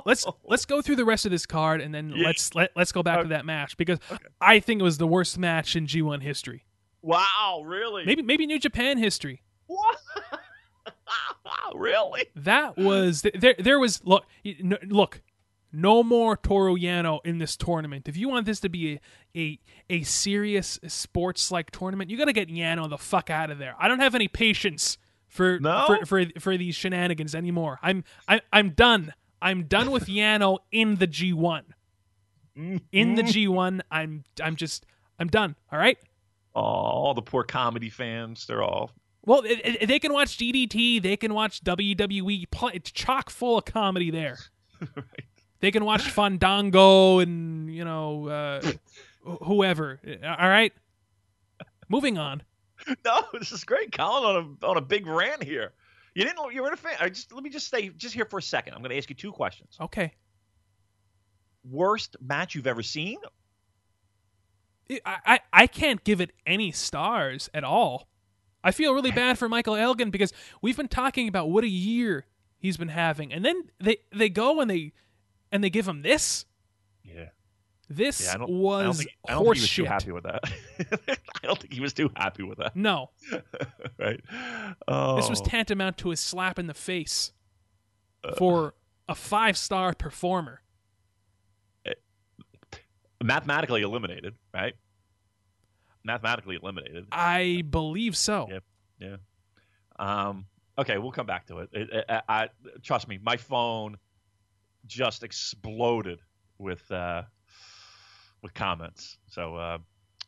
let's 0.05 0.25
let's 0.45 0.65
go 0.65 0.81
through 0.81 0.95
the 0.95 1.05
rest 1.05 1.25
of 1.25 1.31
this 1.31 1.45
card 1.45 1.81
and 1.81 1.93
then 1.93 2.13
let's 2.23 2.55
let, 2.55 2.71
let's 2.75 2.91
go 2.91 3.03
back 3.03 3.21
to 3.21 3.27
that 3.29 3.45
match 3.45 3.77
because 3.77 3.99
I 4.39 4.59
think 4.59 4.79
it 4.79 4.83
was 4.83 4.97
the 4.97 5.07
worst 5.07 5.37
match 5.37 5.75
in 5.75 5.85
G1 5.85 6.21
history. 6.21 6.65
Wow, 7.01 7.63
really? 7.65 8.05
Maybe 8.05 8.21
maybe 8.21 8.45
New 8.45 8.59
Japan 8.59 8.97
history. 8.97 9.41
What? 9.67 9.97
really? 11.75 12.27
That 12.35 12.77
was 12.77 13.23
there. 13.33 13.55
There 13.57 13.79
was 13.79 14.03
look 14.05 14.25
look. 14.87 15.21
No 15.73 16.01
more 16.01 16.37
Toru 16.37 16.75
Yano 16.75 17.19
in 17.25 17.39
this 17.39 17.57
tournament. 17.57 18.07
If 18.07 18.15
you 18.15 18.29
want 18.29 18.45
this 18.45 18.61
to 18.61 18.69
be 18.69 18.93
a 18.93 18.99
a, 19.35 19.59
a 19.89 20.03
serious 20.03 20.79
sports 20.87 21.51
like 21.51 21.71
tournament, 21.71 22.09
you 22.09 22.17
got 22.17 22.25
to 22.25 22.33
get 22.33 22.47
Yano 22.47 22.89
the 22.89 22.97
fuck 22.97 23.29
out 23.29 23.51
of 23.51 23.57
there. 23.57 23.75
I 23.77 23.89
don't 23.89 23.99
have 23.99 24.15
any 24.15 24.29
patience 24.29 24.97
for 25.27 25.59
No? 25.59 25.85
for, 25.87 26.05
for 26.05 26.25
for 26.39 26.57
these 26.57 26.75
shenanigans 26.75 27.35
anymore. 27.35 27.79
I'm 27.81 28.03
I, 28.27 28.41
I'm 28.53 28.69
done. 28.71 29.13
I'm 29.41 29.63
done 29.65 29.91
with 29.91 30.05
Yano 30.07 30.59
in 30.71 30.95
the 30.95 31.07
G1. 31.07 31.61
In 32.55 33.13
the 33.15 33.21
G1, 33.21 33.81
I'm 33.91 34.23
I'm 34.41 34.55
just 34.55 34.85
I'm 35.19 35.27
done. 35.27 35.55
All 35.71 35.77
right. 35.77 35.97
Oh, 36.55 36.61
all 36.61 37.13
the 37.13 37.21
poor 37.21 37.43
comedy 37.43 37.89
fans, 37.89 38.47
they're 38.47 38.63
all 38.63 38.91
Well, 39.25 39.41
it, 39.41 39.61
it- 39.81 39.87
they 39.87 39.99
can 39.99 40.11
watch 40.11 40.37
DDT. 40.37 41.01
They 41.03 41.17
can 41.17 41.33
watch 41.35 41.63
WWE. 41.63 42.45
It's 42.73 42.91
chock 42.91 43.29
full 43.29 43.59
of 43.59 43.65
comedy 43.65 44.09
there. 44.11 44.37
They 45.59 45.71
can 45.71 45.85
watch 45.85 46.03
Fandango 46.11 47.17
and 47.17 47.73
you 47.73 47.83
know 47.83 48.27
uh, 48.27 48.61
whoever. 49.43 49.99
All 50.23 50.47
right. 50.49 50.71
Moving 51.89 52.19
on. 52.19 52.43
No, 53.05 53.23
this 53.33 53.51
is 53.51 53.63
great, 53.63 53.91
Colin, 53.91 54.23
on 54.23 54.57
a 54.61 54.65
on 54.65 54.77
a 54.77 54.81
big 54.81 55.07
rant 55.07 55.43
here. 55.43 55.73
You 56.15 56.23
didn't. 56.23 56.53
You 56.53 56.61
were 56.61 56.67
in 56.69 56.73
a 56.73 56.77
fan. 56.77 56.95
I 56.99 57.09
just 57.09 57.33
let 57.33 57.43
me 57.43 57.49
just 57.49 57.67
stay 57.67 57.89
just 57.89 58.15
here 58.15 58.25
for 58.25 58.39
a 58.39 58.41
second. 58.41 58.73
I'm 58.73 58.79
going 58.79 58.91
to 58.91 58.97
ask 58.97 59.09
you 59.09 59.15
two 59.15 59.31
questions. 59.31 59.77
Okay. 59.79 60.13
Worst 61.69 62.15
match 62.21 62.55
you've 62.55 62.67
ever 62.67 62.81
seen, 62.81 63.17
I, 64.89 65.17
I 65.25 65.39
I 65.53 65.67
can't 65.67 66.03
give 66.03 66.21
it 66.21 66.31
any 66.45 66.71
stars 66.71 67.49
at 67.53 67.63
all. 67.63 68.07
I 68.63 68.71
feel 68.71 68.93
really 68.93 69.11
bad 69.11 69.37
for 69.37 69.47
Michael 69.47 69.75
Elgin 69.75 70.09
because 70.09 70.33
we've 70.61 70.77
been 70.77 70.87
talking 70.87 71.27
about 71.27 71.49
what 71.49 71.63
a 71.63 71.69
year 71.69 72.25
he's 72.57 72.77
been 72.77 72.89
having, 72.89 73.31
and 73.31 73.43
then 73.45 73.69
they 73.79 73.97
they 74.13 74.29
go 74.29 74.59
and 74.59 74.69
they 74.69 74.93
and 75.51 75.63
they 75.63 75.69
give 75.69 75.87
him 75.87 76.01
this. 76.01 76.45
Yeah. 77.89 77.95
This 77.95 78.25
Yeah, 78.25 78.33
I 78.33 78.37
don't, 78.37 78.49
was 78.51 78.79
I 78.81 78.83
don't 78.83 78.93
think, 78.95 79.09
I 79.27 79.31
don't 79.33 79.43
think 79.45 79.55
he 79.55 79.61
was 79.61 79.69
shit. 79.69 79.85
too 79.85 79.89
happy 79.89 80.11
with 80.11 80.23
that. 80.23 80.43
I 81.43 81.47
don't 81.47 81.59
think 81.59 81.73
he 81.73 81.79
was 81.79 81.93
too 81.93 82.09
happy 82.15 82.43
with 82.43 82.57
that. 82.57 82.75
No, 82.75 83.11
right? 83.99 84.19
Oh, 84.87 85.15
this 85.15 85.29
was 85.29 85.39
tantamount 85.41 85.97
to 85.99 86.11
a 86.11 86.17
slap 86.17 86.59
in 86.59 86.67
the 86.67 86.73
face 86.73 87.31
for 88.37 88.73
a 89.07 89.15
five 89.15 89.57
star 89.57 89.93
performer. 89.93 90.61
mathematically 93.23 93.81
eliminated, 93.81 94.35
right? 94.53 94.73
Mathematically 96.03 96.57
eliminated. 96.61 97.07
I 97.11 97.63
believe 97.69 98.15
so. 98.15 98.47
Yep. 98.49 98.63
Yeah. 98.99 99.15
Um, 99.99 100.45
okay, 100.77 100.97
we'll 100.97 101.11
come 101.11 101.25
back 101.25 101.47
to 101.47 101.59
it. 101.59 101.69
It- 101.73 101.89
it- 101.91 102.05
I, 102.09 102.21
I- 102.27 102.49
trust 102.83 103.07
me, 103.07 103.19
my 103.21 103.37
phone 103.37 103.97
just 104.85 105.23
exploded 105.23 106.19
with 106.59 106.89
uh, 106.91 107.23
with 108.41 108.53
comments. 108.53 109.17
So 109.27 109.55
uh, 109.55 109.77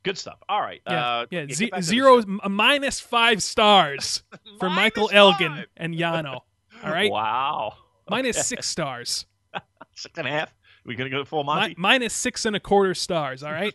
good 0.03 0.17
stuff. 0.17 0.39
All 0.49 0.61
right. 0.61 0.81
Yeah, 0.87 0.93
uh, 1.19 1.25
yeah. 1.31 1.45
get 1.45 1.55
ze- 1.57 1.65
back 1.69 1.79
to 1.81 1.85
the 1.85 1.87
zero, 1.87 2.21
show. 2.21 2.27
m- 2.27 2.39
a 2.43 2.49
minus 2.49 2.99
five 2.99 3.41
stars 3.43 4.23
for 4.59 4.69
Michael 4.69 5.09
Elgin 5.13 5.65
and 5.77 5.93
Yano. 5.95 6.41
All 6.83 6.91
right, 6.91 7.11
Wow. 7.11 7.73
minus 8.09 8.45
six 8.47 8.67
stars. 8.67 9.25
Six 9.95 10.17
and 10.17 10.27
a 10.27 10.31
half. 10.31 10.53
we 10.85 10.95
gonna 10.95 11.09
go 11.09 11.25
full 11.25 11.43
Mi- 11.43 11.75
minus 11.77 12.13
six 12.13 12.45
and 12.45 12.55
a 12.55 12.59
quarter 12.59 12.93
stars. 12.93 13.43
All 13.43 13.51
right. 13.51 13.73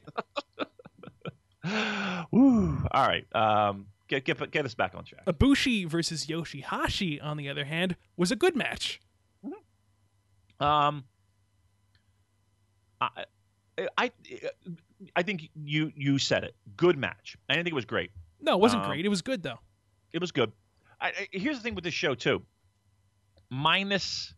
Woo. 2.30 2.78
All 2.90 3.06
right. 3.06 3.26
Um, 3.34 3.86
get 4.08 4.24
get 4.24 4.50
get 4.50 4.64
us 4.64 4.74
back 4.74 4.94
on 4.94 5.04
track. 5.04 5.24
Ibushi 5.26 5.86
versus 5.86 6.26
Yoshihashi, 6.26 7.22
on 7.22 7.36
the 7.36 7.48
other 7.48 7.64
hand, 7.64 7.96
was 8.16 8.30
a 8.30 8.36
good 8.36 8.56
match. 8.56 9.00
Um, 10.60 11.04
I, 13.00 13.24
I, 13.98 14.10
I 15.16 15.22
think 15.22 15.50
you 15.54 15.92
you 15.96 16.18
said 16.18 16.44
it. 16.44 16.54
Good 16.76 16.96
match. 16.96 17.36
I 17.48 17.54
didn't 17.54 17.64
think 17.64 17.72
it 17.72 17.76
was 17.76 17.84
great. 17.84 18.10
No, 18.40 18.54
it 18.54 18.60
wasn't 18.60 18.82
Um, 18.84 18.90
great. 18.90 19.04
It 19.04 19.08
was 19.08 19.22
good 19.22 19.42
though. 19.42 19.58
It 20.12 20.20
was 20.20 20.30
good. 20.32 20.52
I, 21.00 21.08
I, 21.08 21.28
here's 21.32 21.56
the 21.56 21.62
thing 21.62 21.74
with 21.74 21.84
this 21.84 21.94
show 21.94 22.14
too. 22.14 22.42
Minus 23.50 24.32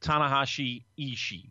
Tanahashi 0.00 0.84
Ishii, 0.98 1.50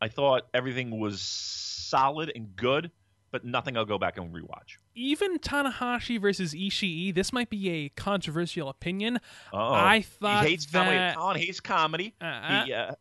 I 0.00 0.08
thought 0.08 0.42
everything 0.52 0.98
was 0.98 1.20
solid 1.20 2.32
and 2.34 2.56
good, 2.56 2.90
but 3.30 3.44
nothing 3.44 3.76
I'll 3.76 3.84
go 3.84 3.98
back 3.98 4.16
and 4.18 4.34
rewatch. 4.34 4.78
Even 4.94 5.38
Tanahashi 5.38 6.20
versus 6.20 6.54
Ishii, 6.54 7.14
this 7.14 7.32
might 7.32 7.48
be 7.50 7.70
a 7.70 7.88
controversial 7.90 8.68
opinion. 8.68 9.18
Oh, 9.52 9.72
I 9.72 10.02
thought 10.02 10.44
he 10.44 10.50
hates 10.50 10.66
comedy. 10.66 10.96
that- 10.96 11.16
Colin 11.16 11.36
hates 11.38 11.60
comedy. 11.60 12.14
Uh, 12.20 12.64
he 12.64 12.72
uh, 12.74 12.92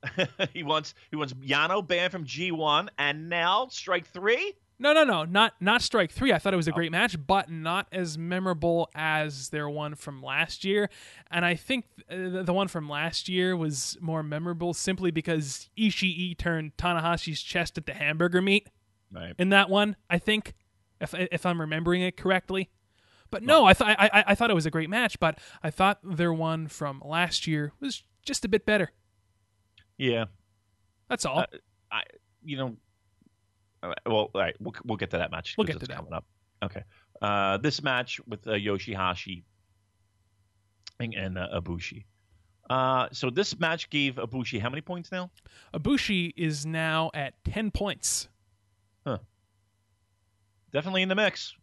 he 0.53 0.63
wants 0.63 0.93
he 1.09 1.15
wants 1.15 1.33
Yano 1.33 1.85
banned 1.85 2.11
from 2.11 2.25
G1 2.25 2.89
and 2.97 3.29
now 3.29 3.67
strike 3.69 4.07
three. 4.07 4.53
No, 4.79 4.93
no, 4.93 5.03
no, 5.03 5.25
not 5.25 5.53
not 5.61 5.83
strike 5.83 6.11
three. 6.11 6.33
I 6.33 6.39
thought 6.39 6.53
it 6.53 6.55
Oh. 6.55 6.57
was 6.57 6.67
a 6.67 6.71
great 6.71 6.91
match, 6.91 7.15
but 7.27 7.51
not 7.51 7.87
as 7.91 8.17
memorable 8.17 8.89
as 8.95 9.49
their 9.49 9.69
one 9.69 9.93
from 9.93 10.23
last 10.23 10.63
year. 10.65 10.89
And 11.29 11.45
I 11.45 11.53
think 11.53 11.85
uh, 12.09 12.15
the, 12.29 12.43
the 12.45 12.53
one 12.53 12.67
from 12.67 12.89
last 12.89 13.29
year 13.29 13.55
was 13.55 13.95
more 14.01 14.23
memorable 14.23 14.73
simply 14.73 15.11
because 15.11 15.69
Ishii 15.77 16.35
turned 16.37 16.75
Tanahashi's 16.77 17.41
chest 17.43 17.77
into 17.77 17.93
hamburger 17.93 18.41
meat 18.41 18.69
Right. 19.11 19.35
in 19.37 19.49
that 19.49 19.69
one. 19.69 19.97
I 20.09 20.17
think, 20.17 20.53
if 21.01 21.13
if 21.13 21.45
I'm 21.45 21.59
remembering 21.59 22.01
it 22.01 22.15
correctly. 22.15 22.69
But 23.29 23.43
no, 23.43 23.65
I 23.65 23.73
thought 23.73 23.95
I, 23.97 24.23
I 24.27 24.35
thought 24.35 24.51
it 24.51 24.55
was 24.55 24.65
a 24.65 24.71
great 24.71 24.89
match, 24.89 25.19
but 25.19 25.39
I 25.63 25.69
thought 25.69 25.99
their 26.03 26.33
one 26.33 26.67
from 26.67 27.01
last 27.03 27.47
year 27.47 27.71
was 27.79 28.03
just 28.25 28.43
a 28.45 28.49
bit 28.49 28.65
better. 28.65 28.91
Yeah. 29.97 30.25
That's 31.09 31.25
all. 31.25 31.39
Uh, 31.39 31.45
I 31.91 32.01
you 32.43 32.57
know. 32.57 32.75
right, 33.83 33.97
Well, 34.05 34.31
all 34.33 34.41
right, 34.41 34.55
we'll 34.59 34.73
we'll 34.83 34.97
get 34.97 35.11
to 35.11 35.17
that 35.17 35.31
match. 35.31 35.55
We'll 35.57 35.65
get 35.65 35.79
to 35.79 35.85
that. 35.87 35.95
coming 35.95 36.13
up. 36.13 36.25
Okay. 36.63 36.83
Uh, 37.21 37.57
this 37.57 37.81
match 37.81 38.19
with 38.27 38.45
uh, 38.47 38.51
Yoshihashi 38.51 39.43
and, 40.99 41.13
and 41.13 41.37
uh, 41.37 41.47
Ibushi. 41.61 42.05
Uh, 42.69 43.07
so 43.11 43.29
this 43.29 43.59
match 43.59 43.89
gave 43.89 44.15
Ibushi 44.15 44.59
how 44.59 44.69
many 44.69 44.81
points 44.81 45.11
now? 45.11 45.29
Ibushi 45.73 46.33
is 46.35 46.65
now 46.65 47.11
at 47.13 47.33
ten 47.45 47.71
points. 47.71 48.27
Definitely 50.73 51.01
in 51.01 51.09
the 51.09 51.15
mix. 51.15 51.53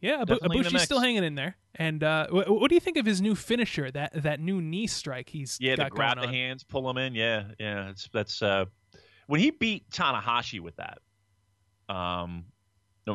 Yeah, 0.00 0.24
Ibushi's 0.24 0.82
still 0.82 1.00
hanging 1.00 1.24
in 1.24 1.34
there. 1.34 1.56
And 1.74 2.04
uh, 2.04 2.28
wh- 2.28 2.48
what 2.48 2.68
do 2.68 2.74
you 2.74 2.80
think 2.80 2.96
of 2.96 3.06
his 3.06 3.20
new 3.20 3.34
finisher? 3.34 3.90
That 3.90 4.22
that 4.22 4.38
new 4.38 4.60
knee 4.60 4.86
strike 4.86 5.28
he's 5.28 5.58
Yeah, 5.60 5.76
got 5.76 5.84
to 5.84 5.90
grab 5.90 6.20
the 6.20 6.28
hands, 6.28 6.62
pull 6.62 6.86
them 6.86 6.98
in. 6.98 7.14
Yeah, 7.14 7.44
yeah. 7.58 7.88
It's 7.90 8.08
that's 8.12 8.40
uh, 8.40 8.66
when 9.26 9.40
he 9.40 9.50
beat 9.50 9.90
Tanahashi 9.90 10.60
with 10.60 10.76
that. 10.76 10.98
Um, 11.92 12.44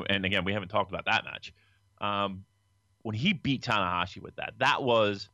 and 0.10 0.26
again, 0.26 0.44
we 0.44 0.54
haven't 0.54 0.70
talked 0.70 0.92
about 0.92 1.06
that 1.06 1.24
match. 1.24 1.54
Um, 2.02 2.44
when 3.04 3.16
he 3.16 3.34
beat 3.34 3.62
Tanahashi 3.64 4.22
with 4.22 4.36
that, 4.38 4.54
that 4.58 4.82
was, 4.82 5.30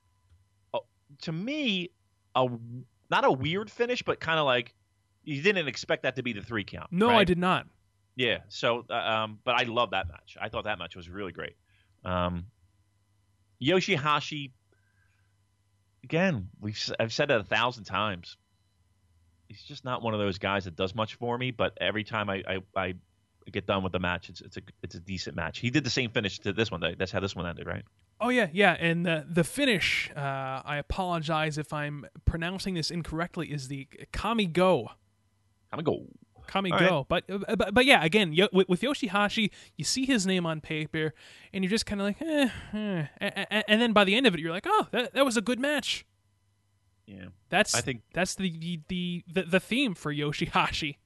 uh, 0.73 0.79
to 1.21 1.31
me, 1.31 1.91
a 2.35 2.47
not 3.09 3.25
a 3.25 3.31
weird 3.31 3.71
finish, 3.71 4.03
but 4.03 4.19
kind 4.19 4.39
of 4.39 4.45
like 4.45 4.75
you 5.23 5.41
didn't 5.41 5.67
expect 5.67 6.03
that 6.03 6.15
to 6.17 6.23
be 6.23 6.33
the 6.33 6.41
three 6.41 6.63
count. 6.63 6.91
No, 6.91 7.09
I 7.09 7.23
did 7.23 7.37
not. 7.37 7.67
Yeah. 8.19 8.39
So, 8.49 8.83
uh, 8.89 8.93
um, 8.93 9.39
but 9.45 9.55
I 9.55 9.63
love 9.63 9.91
that 9.91 10.09
match. 10.09 10.35
I 10.39 10.49
thought 10.49 10.65
that 10.65 10.77
match 10.77 10.93
was 10.93 11.07
really 11.07 11.31
great. 11.31 11.55
Um, 12.03 12.47
Yoshihashi, 13.63 14.51
again, 16.03 16.49
we've 16.59 16.77
I've 16.99 17.13
said 17.13 17.31
it 17.31 17.39
a 17.39 17.45
thousand 17.45 17.85
times. 17.85 18.35
He's 19.47 19.63
just 19.63 19.85
not 19.85 20.01
one 20.01 20.13
of 20.13 20.19
those 20.19 20.37
guys 20.37 20.65
that 20.65 20.75
does 20.75 20.93
much 20.93 21.15
for 21.15 21.37
me. 21.37 21.51
But 21.51 21.77
every 21.79 22.03
time 22.03 22.29
I 22.29 22.43
I, 22.45 22.57
I 22.75 22.93
get 23.53 23.65
done 23.65 23.83
with 23.83 23.93
the 23.93 23.99
match, 23.99 24.27
it's 24.27 24.41
it's 24.41 24.57
a 24.57 24.61
it's 24.83 24.95
a 24.95 24.99
decent 24.99 25.37
match. 25.37 25.59
He 25.59 25.69
did 25.69 25.85
the 25.85 25.89
same 25.89 26.09
finish 26.11 26.39
to 26.39 26.51
this 26.51 26.69
one. 26.69 26.83
That's 26.97 27.13
how 27.13 27.21
this 27.21 27.37
one 27.37 27.47
ended, 27.47 27.67
right? 27.67 27.85
Oh 28.19 28.27
yeah, 28.27 28.49
yeah. 28.51 28.75
And 28.77 29.05
the 29.05 29.25
the 29.29 29.45
finish. 29.45 30.11
Uh, 30.13 30.61
I 30.65 30.75
apologize 30.75 31.57
if 31.57 31.71
I'm 31.71 32.05
pronouncing 32.25 32.73
this 32.73 32.91
incorrectly. 32.91 33.47
Is 33.53 33.69
the 33.69 33.87
Kami 34.11 34.45
Go. 34.45 34.91
Go. 36.49 36.53
Kami 36.53 36.71
All 36.71 36.79
Go. 36.79 37.05
But, 37.07 37.23
uh, 37.29 37.55
but 37.55 37.73
but 37.73 37.85
yeah, 37.85 38.03
again, 38.03 38.35
with, 38.51 38.81
Yoshihashi, 38.81 39.51
you 39.77 39.85
see 39.85 40.05
his 40.05 40.25
name 40.25 40.45
on 40.45 40.61
paper, 40.61 41.13
and 41.53 41.63
you're 41.63 41.69
just 41.69 41.85
kind 41.85 42.01
of 42.01 42.07
like, 42.07 42.21
eh, 42.21 42.49
eh. 42.73 43.61
And 43.67 43.81
then 43.81 43.93
by 43.93 44.03
the 44.03 44.15
end 44.15 44.25
of 44.27 44.33
it, 44.33 44.39
you're 44.39 44.51
like, 44.51 44.67
oh, 44.67 44.87
that 44.91 45.13
that 45.13 45.25
was 45.25 45.37
a 45.37 45.41
good 45.41 45.59
match. 45.59 46.05
Yeah. 47.05 47.27
That's 47.49 47.73
I 47.75 47.81
think- 47.81 48.01
that's 48.13 48.35
the 48.35 48.49
the 48.57 48.81
the, 48.87 49.23
the, 49.33 49.43
the 49.43 49.59
theme 49.59 49.95
for 49.95 50.13
Yoshihashi. 50.13 50.97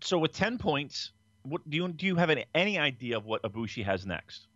So 0.00 0.18
with 0.18 0.32
ten 0.32 0.58
points, 0.58 1.12
what 1.42 1.68
do 1.68 1.76
you 1.76 1.88
do? 1.88 2.06
You 2.06 2.16
have 2.16 2.30
any, 2.30 2.44
any 2.54 2.78
idea 2.78 3.16
of 3.16 3.24
what 3.24 3.42
Ibushi 3.42 3.84
has 3.84 4.06
next? 4.06 4.46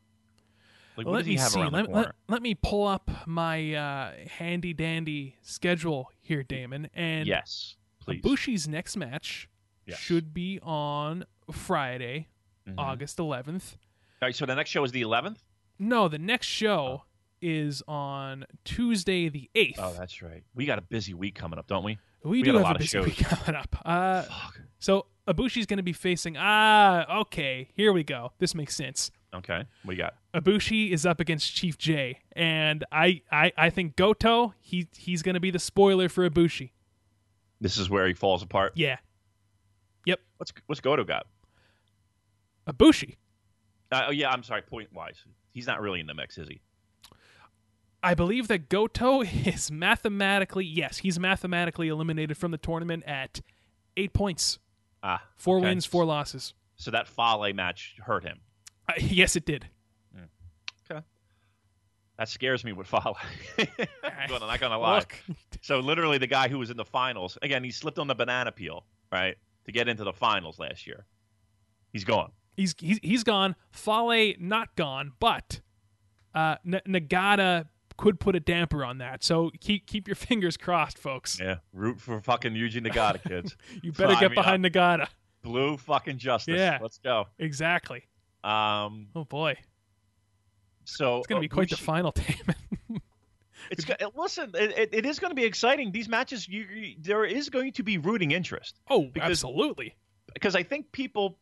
Like, 0.96 1.06
what 1.06 1.14
let 1.16 1.26
me 1.26 1.38
see. 1.38 1.64
Let, 1.64 1.90
let, 1.90 2.12
let 2.28 2.42
me 2.42 2.54
pull 2.54 2.86
up 2.86 3.10
my 3.26 3.74
uh, 3.74 4.12
handy 4.28 4.74
dandy 4.74 5.36
schedule 5.42 6.10
here, 6.20 6.42
Damon. 6.42 6.90
And 6.94 7.26
yes, 7.26 7.76
please. 8.04 8.22
Ibushi's 8.22 8.68
next 8.68 8.96
match 8.96 9.48
Yes. 9.86 9.98
should 9.98 10.32
be 10.34 10.58
on 10.62 11.24
Friday, 11.50 12.28
Mhm. 12.68 12.74
August 12.78 13.18
11th. 13.18 13.76
All 14.20 14.28
right, 14.28 14.34
so 14.34 14.46
the 14.46 14.54
next 14.54 14.70
show 14.70 14.84
is 14.84 14.92
the 14.92 15.02
11th. 15.02 15.42
No, 15.78 16.06
the 16.08 16.18
next 16.18 16.46
show 16.46 17.04
is 17.40 17.82
on 17.88 18.44
Tuesday 18.64 19.28
the 19.28 19.50
8th. 19.56 19.74
Oh, 19.78 19.92
that's 19.98 20.22
right. 20.22 20.44
We 20.54 20.64
got 20.66 20.78
a 20.78 20.82
busy 20.82 21.12
week 21.14 21.34
coming 21.34 21.58
up, 21.58 21.66
don't 21.66 21.82
we? 21.82 21.98
we, 22.22 22.42
got 22.42 22.52
do 22.52 22.56
a 22.58 22.58
have 22.60 22.62
lot 22.62 22.70
a 22.72 22.74
of 22.76 22.78
busy 22.78 22.88
shows. 22.98 23.04
week 23.06 23.16
coming 23.18 23.56
up. 23.60 23.76
Uh, 23.84 24.22
Fuck. 24.22 24.60
so 24.78 25.06
Ibushi's 25.26 25.66
going 25.66 25.78
to 25.78 25.82
be 25.82 25.92
facing. 25.92 26.36
Ah, 26.38 27.20
okay. 27.22 27.68
Here 27.74 27.92
we 27.92 28.04
go. 28.04 28.32
This 28.38 28.54
makes 28.54 28.76
sense. 28.76 29.10
Okay, 29.34 29.64
we 29.84 29.96
got. 29.96 30.14
Ibushi 30.34 30.90
is 30.90 31.06
up 31.06 31.18
against 31.18 31.54
Chief 31.54 31.78
J, 31.78 32.20
and 32.32 32.84
I, 32.92 33.22
I, 33.32 33.50
I 33.56 33.70
think 33.70 33.96
Goto 33.96 34.52
he 34.60 34.88
he's 34.94 35.22
going 35.22 35.34
to 35.34 35.40
be 35.40 35.50
the 35.50 35.58
spoiler 35.58 36.08
for 36.10 36.28
Ibushi. 36.28 36.72
This 37.62 37.78
is 37.78 37.88
where 37.88 38.06
he 38.08 38.12
falls 38.14 38.42
apart. 38.42 38.72
Yeah, 38.74 38.96
Yep. 40.04 40.20
What's 40.36 40.52
what's 40.66 40.80
Goto 40.80 41.04
got? 41.04 41.26
Ibushi. 42.68 43.16
Uh, 43.90 44.06
oh 44.08 44.10
yeah, 44.10 44.30
I'm 44.30 44.42
sorry. 44.42 44.62
Point 44.62 44.92
wise, 44.92 45.22
he's 45.52 45.66
not 45.66 45.80
really 45.80 46.00
in 46.00 46.06
the 46.06 46.14
mix, 46.14 46.38
is 46.38 46.48
he? 46.48 46.60
I 48.02 48.14
believe 48.14 48.48
that 48.48 48.68
Goto 48.68 49.22
is 49.22 49.70
mathematically 49.70 50.64
yes, 50.64 50.98
he's 50.98 51.18
mathematically 51.20 51.88
eliminated 51.88 52.36
from 52.36 52.50
the 52.50 52.58
tournament 52.58 53.04
at 53.06 53.40
eight 53.96 54.12
points, 54.12 54.58
Ah, 55.02 55.22
four 55.36 55.58
okay. 55.58 55.68
wins, 55.68 55.86
four 55.86 56.04
losses. 56.04 56.54
So 56.76 56.90
that 56.90 57.06
Fale 57.06 57.52
match 57.54 57.94
hurt 58.04 58.24
him. 58.24 58.40
Uh, 58.88 58.94
yes, 58.98 59.36
it 59.36 59.46
did. 59.46 59.68
That 62.22 62.28
scares 62.28 62.62
me 62.62 62.72
with 62.72 62.86
Fale. 62.86 63.16
I'm 63.58 64.30
not 64.30 64.60
gonna 64.60 64.78
lie. 64.78 64.98
Look, 65.00 65.20
So 65.60 65.80
literally, 65.80 66.18
the 66.18 66.28
guy 66.28 66.46
who 66.46 66.56
was 66.56 66.70
in 66.70 66.76
the 66.76 66.84
finals 66.84 67.36
again, 67.42 67.64
he 67.64 67.72
slipped 67.72 67.98
on 67.98 68.06
the 68.06 68.14
banana 68.14 68.52
peel, 68.52 68.84
right, 69.10 69.34
to 69.64 69.72
get 69.72 69.88
into 69.88 70.04
the 70.04 70.12
finals 70.12 70.60
last 70.60 70.86
year. 70.86 71.04
He's 71.92 72.04
gone. 72.04 72.30
He's 72.56 72.76
he's, 72.78 73.00
he's 73.02 73.24
gone. 73.24 73.56
Fale 73.72 74.34
not 74.38 74.76
gone, 74.76 75.14
but 75.18 75.62
uh, 76.32 76.54
N- 76.64 76.80
Nagata 76.86 77.66
could 77.96 78.20
put 78.20 78.36
a 78.36 78.40
damper 78.40 78.84
on 78.84 78.98
that. 78.98 79.24
So 79.24 79.50
keep 79.58 79.88
keep 79.88 80.06
your 80.06 80.14
fingers 80.28 80.56
crossed, 80.56 80.98
folks. 80.98 81.40
Yeah, 81.40 81.56
root 81.72 82.00
for 82.00 82.20
fucking 82.20 82.52
Yuji 82.52 82.86
Nagata, 82.86 83.20
kids. 83.20 83.56
You 83.82 83.90
better 83.90 84.14
get 84.14 84.30
mean, 84.30 84.36
behind 84.36 84.64
Nagata. 84.64 85.08
Blue 85.42 85.76
fucking 85.76 86.18
justice. 86.18 86.56
Yeah. 86.56 86.78
Let's 86.80 86.98
go. 86.98 87.26
Exactly. 87.40 88.04
Um, 88.44 89.08
Oh 89.16 89.24
boy, 89.24 89.56
so 90.84 91.18
it's 91.18 91.26
going 91.26 91.40
to 91.40 91.44
be 91.44 91.48
quite 91.48 91.70
the 91.70 91.76
final, 91.76 92.10
Damon. 92.16 93.00
It's 93.70 93.86
listen. 94.16 94.50
It, 94.54 94.78
it, 94.78 94.88
it 94.92 95.06
is 95.06 95.18
going 95.18 95.30
to 95.30 95.34
be 95.34 95.44
exciting. 95.44 95.92
These 95.92 96.08
matches, 96.08 96.48
you, 96.48 96.66
you, 96.74 96.96
there 96.98 97.24
is 97.24 97.48
going 97.48 97.72
to 97.72 97.82
be 97.82 97.98
rooting 97.98 98.32
interest 98.32 98.78
oh, 98.90 99.02
Because- 99.04 99.30
absolutely. 99.30 99.94
because 100.34 100.54
I 100.56 100.62
think 100.62 100.92
people, 100.92 101.38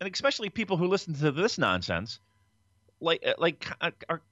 and 0.00 0.12
especially 0.12 0.48
people 0.50 0.76
who 0.76 0.86
listen 0.86 1.14
to 1.14 1.30
this 1.30 1.58
nonsense, 1.58 2.20
like 3.00 3.22
uh, 3.26 3.34
like 3.38 3.66
uh, 3.80 3.90
are 4.08 4.22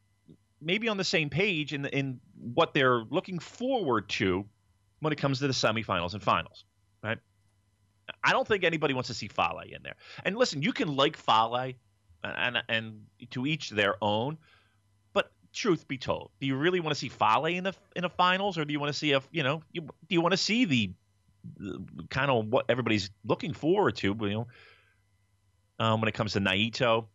maybe 0.61 0.89
on 0.89 0.97
the 0.97 1.05
same 1.05 1.29
page 1.31 1.73
in 1.75 1.85
in 1.87 2.21
what 2.55 2.73
they're 2.75 3.05
looking 3.11 3.39
forward 3.39 4.09
to 4.09 4.45
when 5.01 5.13
it 5.13 5.17
comes 5.17 5.39
to 5.41 5.47
the 5.47 5.53
semifinals 5.53 6.15
and 6.15 6.23
finals, 6.23 6.65
right? 7.03 7.19
I 8.23 8.33
don't 8.33 8.47
think 8.49 8.65
anybody 8.65 8.95
wants 8.95 9.09
to 9.09 9.15
see 9.15 9.29
Fale 9.29 9.61
in 9.67 9.83
there. 9.83 9.97
And 10.25 10.37
listen, 10.37 10.63
you 10.63 10.73
can 10.73 10.95
like 10.97 11.17
Fale, 11.17 11.73
and 12.25 12.63
and 12.69 13.07
to 13.31 13.47
each 13.47 13.71
their 13.71 13.97
own. 14.03 14.39
But 15.13 15.31
truth 15.53 15.87
be 15.87 15.99
told, 15.99 16.31
do 16.41 16.47
you 16.47 16.57
really 16.57 16.81
want 16.81 16.95
to 16.95 16.99
see 16.99 17.09
Fale 17.09 17.47
in 17.47 17.65
the 17.65 17.75
in 17.95 18.03
the 18.03 18.11
finals, 18.11 18.59
or 18.59 18.65
do 18.65 18.73
you 18.73 18.81
want 18.81 18.93
to 18.93 18.99
see 18.99 19.13
a 19.13 19.23
you 19.31 19.43
know 19.43 19.63
you, 19.73 19.83
do 19.83 19.91
you 20.09 20.21
want 20.21 20.33
to 20.33 20.39
see 20.39 20.65
the, 20.65 20.91
the 21.59 21.85
kind 22.11 22.31
of 22.31 22.47
what 22.47 22.67
everybody's 22.69 23.11
looking 23.25 23.53
forward 23.53 23.97
to? 23.97 24.17
You 24.21 24.31
know, 24.31 24.47
um, 25.79 26.01
when 26.01 26.09
it 26.09 26.15
comes 26.15 26.33
to 26.33 26.41
Naito 26.41 27.07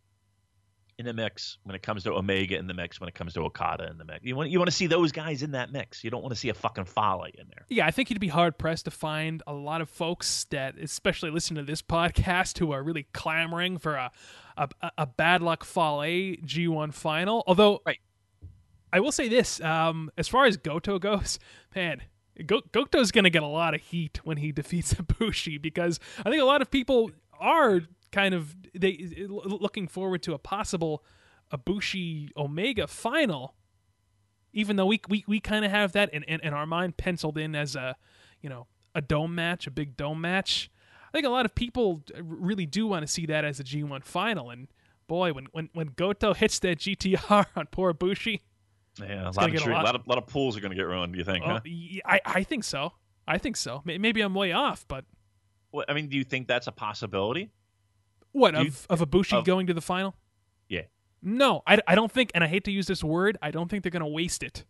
in 0.99 1.05
the 1.05 1.13
mix, 1.13 1.57
when 1.63 1.75
it 1.75 1.81
comes 1.81 2.03
to 2.03 2.11
Omega 2.13 2.57
in 2.57 2.67
the 2.67 2.73
mix, 2.73 2.99
when 2.99 3.07
it 3.07 3.15
comes 3.15 3.33
to 3.33 3.39
Okada 3.41 3.89
in 3.89 3.97
the 3.97 4.03
mix, 4.03 4.19
you 4.25 4.35
want 4.35 4.49
you 4.49 4.59
want 4.59 4.69
to 4.69 4.75
see 4.75 4.85
those 4.85 5.11
guys 5.13 5.41
in 5.41 5.51
that 5.51 5.71
mix. 5.71 6.03
You 6.03 6.09
don't 6.11 6.21
want 6.21 6.33
to 6.35 6.39
see 6.39 6.49
a 6.49 6.53
fucking 6.53 6.85
Fale 6.85 7.23
in 7.35 7.47
there. 7.47 7.65
Yeah, 7.69 7.87
I 7.87 7.91
think 7.91 8.09
you'd 8.09 8.19
be 8.19 8.27
hard 8.27 8.57
pressed 8.57 8.83
to 8.85 8.91
find 8.91 9.41
a 9.47 9.53
lot 9.53 9.79
of 9.81 9.89
folks 9.89 10.43
that, 10.51 10.77
especially 10.77 11.31
listen 11.31 11.55
to 11.55 11.63
this 11.63 11.81
podcast, 11.97 12.59
who 12.59 12.71
are 12.73 12.83
really 12.83 13.07
clamoring 13.13 13.77
for 13.79 13.95
a 13.95 14.11
a, 14.57 14.69
a 14.97 15.07
bad 15.07 15.41
luck 15.41 15.63
Fale 15.63 16.35
G1 16.45 16.93
final. 16.93 17.43
Although, 17.47 17.81
Right. 17.85 17.99
I 18.91 18.99
will 18.99 19.13
say 19.13 19.29
this: 19.29 19.61
um, 19.61 20.11
as 20.17 20.27
far 20.27 20.45
as 20.45 20.57
Goto 20.57 20.99
goes, 20.99 21.39
man. 21.75 22.01
Go- 22.45 22.61
Goto's 22.71 23.11
going 23.11 23.25
to 23.25 23.29
get 23.29 23.43
a 23.43 23.47
lot 23.47 23.73
of 23.73 23.81
heat 23.81 24.21
when 24.23 24.37
he 24.37 24.51
defeats 24.53 24.93
Ibushi 24.93 25.61
because 25.61 25.99
I 26.25 26.29
think 26.29 26.41
a 26.41 26.45
lot 26.45 26.61
of 26.61 26.71
people 26.71 27.11
are 27.37 27.81
kind 28.11 28.33
of 28.33 28.55
they 28.73 29.25
looking 29.27 29.87
forward 29.87 30.21
to 30.23 30.33
a 30.33 30.37
possible 30.37 31.03
Ibushi 31.53 32.29
Omega 32.37 32.87
final 32.87 33.55
even 34.53 34.75
though 34.75 34.85
we 34.85 34.99
we, 35.07 35.23
we 35.27 35.39
kind 35.39 35.65
of 35.65 35.71
have 35.71 35.91
that 35.93 36.13
in, 36.13 36.23
in, 36.23 36.39
in 36.41 36.53
our 36.53 36.65
mind 36.65 36.97
penciled 36.97 37.37
in 37.37 37.55
as 37.55 37.75
a 37.75 37.95
you 38.41 38.49
know 38.49 38.67
a 38.95 39.01
dome 39.01 39.35
match, 39.35 39.67
a 39.67 39.71
big 39.71 39.95
dome 39.95 40.21
match. 40.21 40.69
I 41.07 41.11
think 41.11 41.25
a 41.25 41.29
lot 41.29 41.45
of 41.45 41.55
people 41.55 42.03
really 42.21 42.65
do 42.65 42.87
want 42.87 43.05
to 43.05 43.07
see 43.11 43.25
that 43.27 43.43
as 43.45 43.59
a 43.59 43.63
G1 43.63 44.03
final. 44.03 44.49
And 44.49 44.67
boy, 45.07 45.33
when 45.33 45.47
when, 45.51 45.69
when 45.73 45.87
Goto 45.95 46.33
hits 46.33 46.59
that 46.59 46.79
GTR 46.79 47.45
on 47.55 47.67
poor 47.67 47.93
Bushi, 47.93 48.41
Yeah, 48.99 49.29
a 49.29 49.31
lot 49.31 49.53
of, 49.53 49.67
a 49.67 49.69
lot- 49.71 49.85
lot 49.85 49.95
of 49.95 50.07
lot 50.07 50.17
of 50.17 50.27
pools 50.27 50.57
are 50.57 50.61
going 50.61 50.71
to 50.71 50.75
get 50.77 50.87
ruined. 50.87 51.13
Do 51.13 51.19
you 51.19 51.25
think? 51.25 51.43
oh, 51.45 51.49
huh? 51.49 51.59
I 52.05 52.21
I 52.25 52.43
think 52.43 52.63
so. 52.63 52.93
I 53.27 53.37
think 53.37 53.57
so. 53.57 53.81
Maybe 53.85 54.21
I'm 54.21 54.33
way 54.33 54.53
off, 54.53 54.85
but 54.87 55.05
Well, 55.71 55.85
I 55.87 55.93
mean, 55.93 56.07
do 56.07 56.17
you 56.17 56.23
think 56.23 56.47
that's 56.47 56.65
a 56.65 56.71
possibility? 56.71 57.51
What 58.31 58.53
you- 58.53 58.59
of 58.67 58.85
of 58.89 58.99
Ibushi 59.01 59.37
of- 59.39 59.45
going 59.45 59.67
to 59.67 59.73
the 59.73 59.81
final? 59.81 60.15
Yeah. 60.67 60.83
No, 61.21 61.63
I, 61.67 61.79
I 61.87 61.95
don't 61.95 62.11
think, 62.11 62.31
and 62.33 62.43
I 62.43 62.47
hate 62.47 62.63
to 62.65 62.71
use 62.71 62.87
this 62.87 63.03
word, 63.03 63.37
I 63.41 63.51
don't 63.51 63.67
think 63.69 63.83
they're 63.83 63.91
going 63.91 64.01
to 64.01 64.07
waste 64.07 64.41
it. 64.41 64.63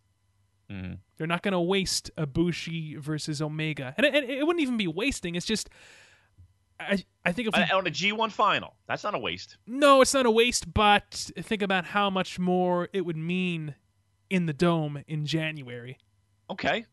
Mm-hmm. 0.70 0.94
They're 1.16 1.26
not 1.28 1.42
going 1.42 1.52
to 1.52 1.60
waste 1.60 2.10
Ibushi 2.16 2.98
versus 2.98 3.40
Omega, 3.42 3.94
and 3.96 4.04
it, 4.06 4.14
and 4.14 4.28
it 4.30 4.44
wouldn't 4.46 4.60
even 4.62 4.76
be 4.76 4.86
wasting. 4.88 5.34
It's 5.36 5.46
just, 5.46 5.68
I 6.80 7.04
I 7.24 7.32
think 7.32 7.48
if 7.48 7.56
we, 7.56 7.62
on 7.62 7.86
a 7.86 7.90
G1 7.90 8.32
final, 8.32 8.74
that's 8.88 9.04
not 9.04 9.14
a 9.14 9.18
waste. 9.18 9.58
no, 9.66 10.00
it's 10.00 10.14
not 10.14 10.26
a 10.26 10.30
waste, 10.30 10.72
but 10.72 11.30
think 11.40 11.62
about 11.62 11.84
how 11.86 12.08
much 12.10 12.38
more 12.38 12.88
it 12.92 13.02
would 13.02 13.16
mean 13.16 13.74
in 14.28 14.46
the 14.46 14.52
dome 14.52 15.02
in 15.06 15.26
January. 15.26 15.98
Okay, 16.50 16.84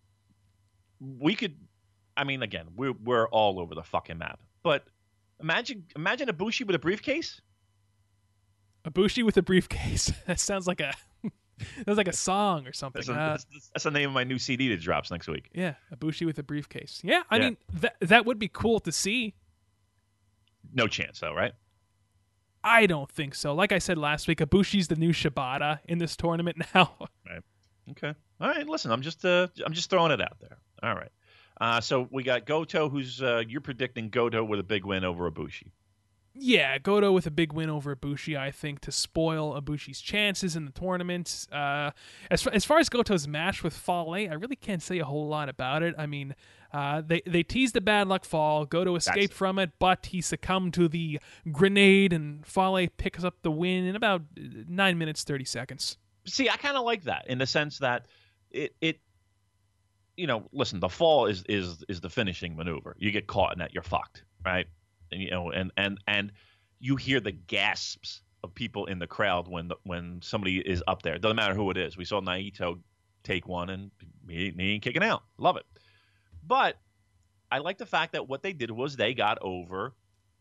we 0.99 1.35
could. 1.35 1.55
I 2.15 2.23
mean, 2.23 2.41
again, 2.43 2.67
we're 2.75 2.93
we're 2.93 3.27
all 3.29 3.59
over 3.59 3.75
the 3.75 3.83
fucking 3.83 4.17
map. 4.17 4.39
But 4.63 4.87
imagine 5.41 5.85
imagine 5.95 6.29
a 6.29 6.33
Bushi 6.33 6.63
with 6.63 6.75
a 6.75 6.79
briefcase. 6.79 7.41
Ibushi 8.85 9.23
with 9.23 9.37
a 9.37 9.41
briefcase. 9.41 10.11
that 10.27 10.39
sounds 10.39 10.67
like 10.67 10.79
a 10.79 10.93
sounds 11.85 11.97
like 11.97 12.07
a 12.07 12.13
song 12.13 12.65
or 12.67 12.73
something. 12.73 12.99
That's, 12.99 13.09
a, 13.09 13.13
Uh, 13.13 13.29
that's, 13.31 13.69
that's 13.73 13.83
the 13.83 13.91
name 13.91 14.09
of 14.09 14.13
my 14.13 14.23
new 14.23 14.39
CD 14.39 14.69
that 14.69 14.79
drops 14.81 15.11
next 15.11 15.27
week. 15.27 15.49
yeah, 15.53 15.73
Ibushi 15.93 16.25
with 16.25 16.39
a 16.39 16.43
briefcase. 16.43 17.01
Yeah, 17.03 17.23
I 17.29 17.37
Yeah. 17.37 17.43
mean 17.45 17.57
that 17.73 17.95
that 18.01 18.25
would 18.25 18.39
be 18.39 18.47
cool 18.47 18.79
to 18.81 18.91
see. 18.91 19.35
No 20.73 20.87
chance, 20.87 21.19
though, 21.19 21.33
right? 21.33 21.53
I 22.63 22.85
don't 22.87 23.09
think 23.09 23.35
so. 23.35 23.53
Like 23.53 23.71
I 23.71 23.79
said 23.79 23.97
last 23.97 24.27
week, 24.27 24.39
Ibushi's 24.39 24.89
the 24.89 24.95
new 24.97 25.11
Shibata 25.13 25.79
in 25.85 25.97
this 25.99 26.15
tournament 26.17 26.57
now. 26.75 26.95
right. 27.29 27.41
Okay. 27.91 28.13
All 28.41 28.49
right. 28.49 28.67
Listen, 28.67 28.91
I'm 28.91 29.01
just 29.01 29.23
uh, 29.25 29.47
I'm 29.65 29.73
just 29.73 29.89
throwing 29.89 30.11
it 30.11 30.21
out 30.21 30.37
there. 30.41 30.57
All 30.83 30.93
right. 30.95 31.11
Uh, 31.59 31.81
so 31.81 32.07
we 32.11 32.23
got 32.23 32.45
Goto, 32.45 32.89
who's 32.89 33.21
uh, 33.21 33.41
you're 33.47 33.61
predicting 33.61 34.09
Goto 34.09 34.43
with 34.43 34.59
a 34.59 34.63
big 34.63 34.85
win 34.85 35.03
over 35.03 35.29
Ibushi. 35.29 35.71
yeah, 36.35 36.77
Goto 36.77 37.11
with 37.11 37.25
a 37.25 37.31
big 37.31 37.51
win 37.51 37.69
over 37.69 37.95
Ibushi, 37.95 38.37
I 38.37 38.51
think, 38.51 38.79
to 38.81 38.91
spoil 38.91 39.59
Ibushi's 39.59 39.99
chances 39.99 40.55
in 40.55 40.65
the 40.65 40.71
tournament. 40.71 41.47
Uh, 41.51 41.91
as, 42.29 42.43
far, 42.43 42.53
as 42.53 42.63
far 42.63 42.77
as 42.77 42.89
Goto's 42.89 43.27
match 43.27 43.63
with 43.63 43.73
Fale, 43.73 44.13
I 44.29 44.33
really 44.35 44.55
can't 44.55 44.83
say 44.83 44.99
a 44.99 45.05
whole 45.05 45.27
lot 45.27 45.49
about 45.49 45.81
it. 45.81 45.95
I 45.97 46.05
mean, 46.05 46.35
uh, 46.71 47.01
they, 47.01 47.21
they 47.25 47.41
teased 47.41 47.75
a 47.75 47.81
bad 47.81 48.07
luck 48.07 48.23
fall. 48.23 48.65
Goto 48.65 48.95
escaped 48.95 49.33
it. 49.33 49.33
from 49.33 49.57
it, 49.57 49.71
but 49.79 50.07
he 50.07 50.21
succumbed 50.21 50.75
to 50.75 50.87
the 50.87 51.19
grenade, 51.51 52.13
and 52.13 52.45
Fale 52.45 52.87
picks 52.97 53.23
up 53.23 53.41
the 53.41 53.49
win 53.51 53.85
in 53.85 53.95
about 53.95 54.21
uh, 54.37 54.43
9 54.67 54.97
minutes, 54.97 55.23
30 55.23 55.45
seconds. 55.45 55.97
See, 56.25 56.49
I 56.49 56.57
kind 56.57 56.77
of 56.77 56.83
like 56.83 57.05
that 57.05 57.25
in 57.27 57.39
the 57.39 57.47
sense 57.47 57.79
that 57.79 58.05
it 58.51 58.75
it 58.81 58.99
you 60.17 60.27
know, 60.27 60.49
listen, 60.51 60.79
the 60.79 60.89
fall 60.89 61.27
is 61.27 61.43
is 61.47 61.83
is 61.87 62.01
the 62.01 62.09
finishing 62.09 62.55
maneuver. 62.55 62.95
You 62.99 63.11
get 63.11 63.27
caught 63.27 63.53
in 63.53 63.59
that, 63.59 63.73
you're 63.73 63.83
fucked, 63.83 64.23
right? 64.43 64.65
And 65.11 65.21
you 65.21 65.29
know, 65.31 65.51
and 65.51 65.71
and 65.77 65.99
and 66.07 66.31
you 66.79 66.95
hear 66.95 67.19
the 67.19 67.31
gasps 67.31 68.21
of 68.43 68.53
people 68.53 68.85
in 68.87 68.99
the 68.99 69.07
crowd 69.07 69.47
when 69.47 69.69
the, 69.69 69.75
when 69.83 70.19
somebody 70.21 70.57
is 70.57 70.83
up 70.87 71.03
there. 71.03 71.17
Doesn't 71.17 71.35
matter 71.35 71.53
who 71.53 71.69
it 71.71 71.77
is. 71.77 71.95
We 71.95 72.05
saw 72.05 72.19
Naito 72.19 72.79
take 73.23 73.47
one 73.47 73.69
and 73.69 73.91
he, 74.27 74.53
he 74.57 74.73
ain't 74.73 74.83
kicking 74.83 75.03
out. 75.03 75.23
Love 75.37 75.57
it. 75.57 75.65
But 76.45 76.77
I 77.51 77.59
like 77.59 77.77
the 77.77 77.85
fact 77.85 78.13
that 78.13 78.27
what 78.27 78.43
they 78.43 78.53
did 78.53 78.71
was 78.71 78.95
they 78.95 79.13
got 79.13 79.37
over 79.41 79.93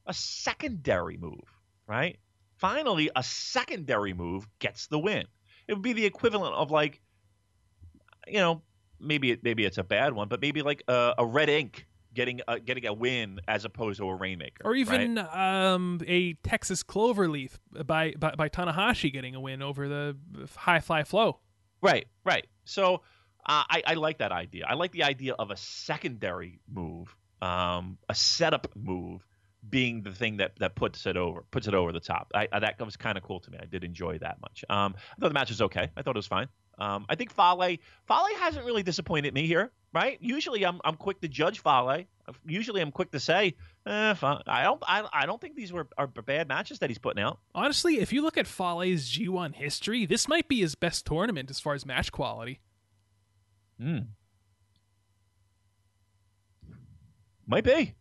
a 0.06 0.14
secondary 0.14 1.16
move, 1.16 1.44
right? 1.86 2.18
Finally, 2.56 3.10
a 3.14 3.22
secondary 3.22 4.14
move 4.14 4.46
gets 4.58 4.86
the 4.86 4.98
win. 4.98 5.26
It 5.68 5.74
would 5.74 5.82
be 5.82 5.92
the 5.92 6.06
equivalent 6.06 6.54
of 6.54 6.70
like, 6.70 7.00
you 8.26 8.38
know, 8.38 8.62
maybe 9.00 9.32
it, 9.32 9.42
maybe 9.42 9.64
it's 9.64 9.78
a 9.78 9.84
bad 9.84 10.12
one, 10.12 10.28
but 10.28 10.40
maybe 10.40 10.62
like 10.62 10.82
a, 10.88 11.14
a 11.18 11.26
red 11.26 11.48
ink 11.48 11.86
getting 12.14 12.40
a, 12.48 12.58
getting 12.58 12.86
a 12.86 12.92
win 12.92 13.40
as 13.46 13.64
opposed 13.64 13.98
to 13.98 14.08
a 14.08 14.14
rainmaker, 14.14 14.62
Or 14.64 14.70
right? 14.72 14.80
even 14.80 15.18
um, 15.18 16.00
a 16.06 16.32
Texas 16.42 16.82
Cloverleaf 16.82 17.52
by, 17.84 18.14
by, 18.18 18.34
by 18.36 18.48
Tanahashi 18.48 19.12
getting 19.12 19.34
a 19.34 19.40
win 19.40 19.60
over 19.62 19.86
the 19.88 20.16
High 20.56 20.80
Fly 20.80 21.04
Flow. 21.04 21.40
Right, 21.82 22.06
right. 22.24 22.46
So 22.64 23.02
uh, 23.44 23.64
I, 23.68 23.82
I 23.86 23.94
like 23.94 24.18
that 24.18 24.32
idea. 24.32 24.64
I 24.66 24.74
like 24.74 24.92
the 24.92 25.04
idea 25.04 25.34
of 25.34 25.50
a 25.50 25.56
secondary 25.56 26.60
move, 26.72 27.14
um, 27.42 27.98
a 28.08 28.14
setup 28.14 28.68
move, 28.74 29.26
being 29.68 30.02
the 30.02 30.12
thing 30.12 30.36
that, 30.36 30.52
that 30.60 30.76
puts 30.76 31.06
it 31.06 31.16
over 31.16 31.42
puts 31.50 31.66
it 31.66 31.74
over 31.74 31.90
the 31.90 31.98
top. 32.00 32.30
I, 32.34 32.46
I, 32.52 32.60
that 32.60 32.80
was 32.80 32.96
kind 32.96 33.18
of 33.18 33.24
cool 33.24 33.40
to 33.40 33.50
me. 33.50 33.58
I 33.60 33.66
did 33.66 33.82
enjoy 33.82 34.18
that 34.18 34.40
much. 34.40 34.64
Um, 34.70 34.94
I 34.96 35.20
thought 35.20 35.28
the 35.28 35.34
match 35.34 35.48
was 35.48 35.60
okay. 35.62 35.90
I 35.96 36.02
thought 36.02 36.14
it 36.14 36.18
was 36.18 36.26
fine. 36.28 36.46
Um, 36.78 37.06
I 37.08 37.14
think 37.14 37.32
Fale 37.32 37.76
Fale 38.06 38.36
hasn't 38.38 38.64
really 38.64 38.82
disappointed 38.82 39.32
me 39.34 39.46
here. 39.46 39.70
Right? 39.92 40.18
Usually 40.20 40.66
I'm 40.66 40.80
I'm 40.84 40.96
quick 40.96 41.20
to 41.22 41.28
judge 41.28 41.60
Fale. 41.60 42.04
Usually 42.44 42.82
I'm 42.82 42.92
quick 42.92 43.12
to 43.12 43.20
say, 43.20 43.54
eh, 43.86 44.14
I 44.20 44.62
don't 44.62 44.82
I, 44.86 45.08
I 45.10 45.26
don't 45.26 45.40
think 45.40 45.56
these 45.56 45.72
were 45.72 45.88
are 45.96 46.06
bad 46.06 46.48
matches 46.48 46.80
that 46.80 46.90
he's 46.90 46.98
putting 46.98 47.22
out. 47.22 47.38
Honestly, 47.54 47.98
if 47.98 48.12
you 48.12 48.20
look 48.20 48.36
at 48.36 48.46
Fale's 48.46 49.10
G1 49.10 49.54
history, 49.54 50.04
this 50.04 50.28
might 50.28 50.48
be 50.48 50.60
his 50.60 50.74
best 50.74 51.06
tournament 51.06 51.50
as 51.50 51.60
far 51.60 51.72
as 51.72 51.86
match 51.86 52.12
quality. 52.12 52.60
Hmm. 53.80 53.98
Might 57.46 57.64
be. 57.64 57.94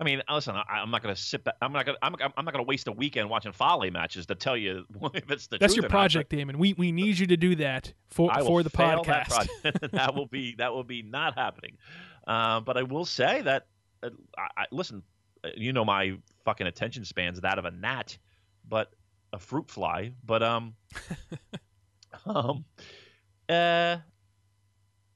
I 0.00 0.04
mean, 0.04 0.22
listen, 0.30 0.54
I, 0.54 0.62
I'm 0.68 0.90
not 0.90 1.02
going 1.02 1.14
to 1.14 1.20
sit 1.20 1.42
back. 1.42 1.56
I'm 1.60 1.72
not 1.72 1.84
going. 1.84 1.96
to 1.96 2.04
I'm, 2.04 2.14
I'm 2.36 2.44
not 2.44 2.54
going 2.54 2.64
to 2.64 2.68
waste 2.68 2.86
a 2.86 2.92
weekend 2.92 3.28
watching 3.28 3.52
Fale 3.52 3.90
matches 3.90 4.26
to 4.26 4.36
tell 4.36 4.56
you 4.56 4.84
if 5.14 5.30
it's 5.30 5.48
the 5.48 5.58
That's 5.58 5.74
your 5.74 5.82
not, 5.82 5.90
project, 5.90 6.30
Damon. 6.30 6.58
We 6.58 6.74
we 6.74 6.92
need 6.92 7.18
you 7.18 7.26
to 7.26 7.36
do 7.36 7.56
that 7.56 7.92
for 8.08 8.32
for 8.44 8.62
the 8.62 8.70
That, 8.70 8.98
podcast. 8.98 9.28
project. 9.28 9.90
that 9.92 10.14
will 10.14 10.26
be 10.26 10.54
that 10.58 10.72
will 10.72 10.84
be 10.84 11.02
not 11.02 11.36
happening. 11.36 11.76
Uh, 12.26 12.60
but 12.60 12.76
I 12.76 12.82
will 12.82 13.04
say 13.04 13.42
that. 13.42 13.66
Uh, 14.02 14.10
I, 14.36 14.62
I, 14.62 14.64
listen, 14.70 15.02
uh, 15.42 15.48
you 15.56 15.72
know 15.72 15.84
my 15.84 16.16
fucking 16.44 16.68
attention 16.68 17.04
spans 17.04 17.40
that 17.40 17.58
of 17.58 17.64
a 17.64 17.70
gnat, 17.72 18.16
but 18.68 18.92
a 19.32 19.38
fruit 19.38 19.68
fly. 19.68 20.12
But 20.24 20.44
um, 20.44 20.74
um, 22.26 22.64
uh, 23.48 23.96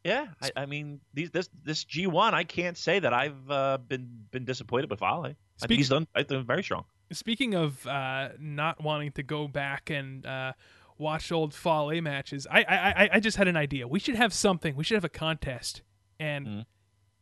yeah. 0.05 0.26
I, 0.40 0.50
I 0.57 0.66
mean, 0.66 1.00
these 1.14 1.30
this 1.30 1.48
this 1.64 1.84
G 1.84 2.07
one, 2.07 2.34
I 2.34 2.44
can't 2.44 2.76
say 2.76 2.98
that 2.98 3.12
I've 3.12 3.50
uh, 3.50 3.78
been 3.78 4.24
been 4.30 4.44
disappointed 4.44 4.90
with 4.90 5.00
Fale. 5.00 5.34
I 5.62 5.66
think 5.66 5.78
he's 5.78 5.88
done. 5.88 6.07
I 6.14 6.22
think 6.24 6.46
very 6.46 6.62
strong. 6.62 6.84
Speaking 7.12 7.55
of 7.55 7.86
uh, 7.86 8.30
not 8.38 8.82
wanting 8.82 9.12
to 9.12 9.22
go 9.22 9.46
back 9.46 9.90
and 9.90 10.24
uh, 10.26 10.53
watch 10.98 11.30
old 11.30 11.55
A 11.64 12.00
matches, 12.00 12.46
I, 12.50 12.62
I 12.62 12.76
I 13.05 13.11
I 13.14 13.20
just 13.20 13.36
had 13.36 13.48
an 13.48 13.57
idea. 13.57 13.86
We 13.86 13.98
should 13.98 14.16
have 14.16 14.32
something. 14.32 14.74
We 14.76 14.84
should 14.84 14.96
have 14.96 15.05
a 15.05 15.09
contest, 15.11 15.82
and 16.18 16.46
Mhm. 16.46 16.64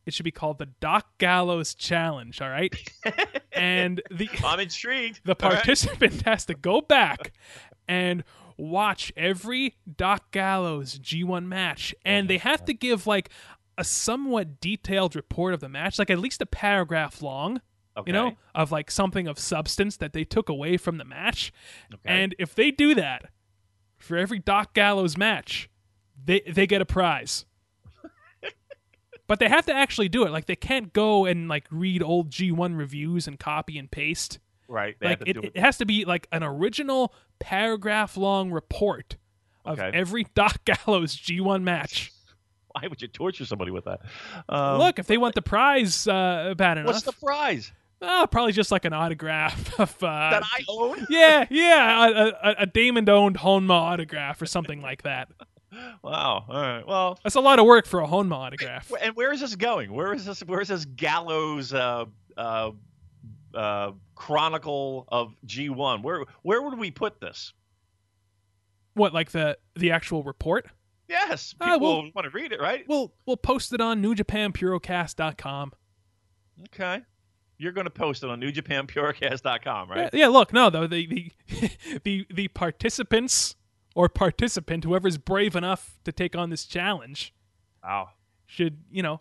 it 0.06 0.14
should 0.14 0.24
be 0.24 0.30
called 0.30 0.58
the 0.58 0.66
Doc 0.80 1.18
Gallows 1.18 1.74
Challenge. 1.74 2.40
All 2.40 2.48
right, 2.50 2.74
and 3.52 4.00
the 4.10 4.28
I'm 4.44 4.60
intrigued. 4.60 5.20
the 5.24 5.36
All 5.42 5.50
right. 5.50 5.56
participant 5.56 6.22
has 6.22 6.46
to 6.46 6.54
go 6.54 6.80
back 6.80 7.32
and 7.88 8.22
watch 8.60 9.12
every 9.16 9.76
Doc 9.96 10.30
Gallows 10.30 10.98
G1 10.98 11.46
match, 11.46 11.94
and 12.04 12.28
they 12.28 12.38
have 12.38 12.64
to 12.66 12.74
give 12.74 13.06
like 13.06 13.30
a 13.78 13.84
somewhat 13.84 14.60
detailed 14.60 15.16
report 15.16 15.54
of 15.54 15.60
the 15.60 15.68
match, 15.68 15.98
like 15.98 16.10
at 16.10 16.18
least 16.18 16.42
a 16.42 16.46
paragraph 16.46 17.22
long. 17.22 17.60
Okay. 17.96 18.08
You 18.08 18.12
know, 18.12 18.36
of 18.54 18.70
like 18.70 18.90
something 18.90 19.26
of 19.26 19.38
substance 19.38 19.96
that 19.96 20.12
they 20.12 20.22
took 20.22 20.48
away 20.48 20.76
from 20.76 20.98
the 20.98 21.04
match. 21.04 21.52
Okay. 21.92 22.00
And 22.04 22.36
if 22.38 22.54
they 22.54 22.70
do 22.70 22.94
that 22.94 23.26
for 23.98 24.16
every 24.16 24.38
Doc 24.38 24.74
Gallows 24.74 25.16
match, 25.16 25.68
they 26.24 26.40
they 26.48 26.66
get 26.66 26.80
a 26.80 26.86
prize. 26.86 27.46
but 29.26 29.40
they 29.40 29.48
have 29.48 29.66
to 29.66 29.74
actually 29.74 30.08
do 30.08 30.24
it. 30.24 30.30
Like 30.30 30.46
they 30.46 30.56
can't 30.56 30.92
go 30.92 31.26
and 31.26 31.48
like 31.48 31.64
read 31.70 32.02
old 32.02 32.30
G1 32.30 32.78
reviews 32.78 33.26
and 33.26 33.38
copy 33.38 33.76
and 33.76 33.90
paste 33.90 34.38
right. 34.70 34.96
Like 35.00 35.22
it, 35.26 35.36
it 35.36 35.56
has 35.58 35.78
to 35.78 35.86
be 35.86 36.04
like 36.04 36.26
an 36.32 36.42
original 36.42 37.12
paragraph 37.38 38.16
long 38.16 38.50
report 38.50 39.16
of 39.64 39.78
Okay. 39.78 39.90
every 39.92 40.24
Doc 40.34 40.64
Gallows 40.64 41.16
G1 41.16 41.62
match. 41.62 42.12
Why 42.72 42.86
would 42.88 43.02
you 43.02 43.08
torture 43.08 43.44
somebody 43.44 43.70
with 43.72 43.84
that? 43.84 44.00
Um, 44.48 44.78
Look, 44.78 44.98
if 44.98 45.06
they 45.06 45.18
want 45.18 45.34
the 45.34 45.42
prize 45.42 46.06
uh, 46.06 46.54
bad 46.56 46.78
enough, 46.78 46.86
what's 46.94 47.02
the 47.02 47.12
prize 47.12 47.72
oh, 48.02 48.26
probably 48.30 48.52
just 48.52 48.70
like 48.70 48.84
an 48.84 48.92
autograph 48.92 49.78
of 49.80 49.94
uh, 50.02 50.30
that 50.30 50.42
I 50.44 50.64
own? 50.68 51.06
yeah, 51.10 51.46
yeah, 51.50 52.08
a, 52.08 52.48
a, 52.50 52.54
a 52.60 52.66
Damon 52.66 53.08
owned 53.08 53.36
Honma 53.38 53.72
autograph 53.72 54.40
or 54.40 54.46
something 54.46 54.80
like 54.80 55.02
that. 55.02 55.28
Wow. 56.02 56.44
All 56.48 56.60
right. 56.62 56.86
Well, 56.86 57.18
That's 57.22 57.34
a 57.36 57.40
lot 57.40 57.58
of 57.58 57.64
work 57.66 57.86
for 57.86 58.00
a 58.00 58.06
Honma 58.06 58.34
autograph. 58.34 58.90
and 59.00 59.14
where 59.14 59.32
is 59.32 59.40
this 59.40 59.54
going? 59.56 59.92
Where 59.92 60.12
is 60.12 60.24
this? 60.24 60.40
Where 60.40 60.60
is 60.60 60.68
this 60.68 60.84
gallows 60.84 61.72
uh, 61.74 62.06
uh, 62.36 62.70
uh, 63.54 63.92
chronicle 64.14 65.06
of 65.08 65.34
G1? 65.46 66.02
Where 66.02 66.24
where 66.42 66.62
would 66.62 66.78
we 66.78 66.90
put 66.90 67.20
this? 67.20 67.52
What, 68.94 69.14
like 69.14 69.30
the 69.30 69.56
the 69.76 69.90
actual 69.92 70.22
report? 70.22 70.66
Yes, 71.08 71.54
Ah, 71.60 71.74
people 71.74 71.80
well- 72.02 72.10
want 72.14 72.24
to 72.24 72.30
read 72.30 72.52
it, 72.52 72.60
right? 72.60 72.84
We'll 72.88 73.12
we'll 73.26 73.36
post 73.36 73.72
it 73.72 73.80
on 73.80 74.02
NewJapanPurocast.com. 74.02 75.72
Okay. 76.74 77.02
You're 77.58 77.72
going 77.72 77.84
to 77.84 77.90
post 77.90 78.22
it 78.24 78.30
on 78.30 78.40
NewJapanPurocast.com, 78.40 79.90
right? 79.90 79.98
Yeah, 80.12 80.20
yeah, 80.20 80.26
look, 80.28 80.52
no, 80.52 80.70
though 80.70 80.86
the 80.86 81.06
the 81.06 81.32
the 82.04 82.26
the 82.32 82.48
participants 82.48 83.56
or 83.94 84.08
participant, 84.08 84.84
whoever's 84.84 85.18
brave 85.18 85.56
enough 85.56 85.98
to 86.04 86.12
take 86.12 86.36
on 86.36 86.50
this 86.50 86.64
challenge, 86.64 87.34
Wow. 87.82 88.10
should 88.46 88.78
you 88.90 89.02
know? 89.02 89.20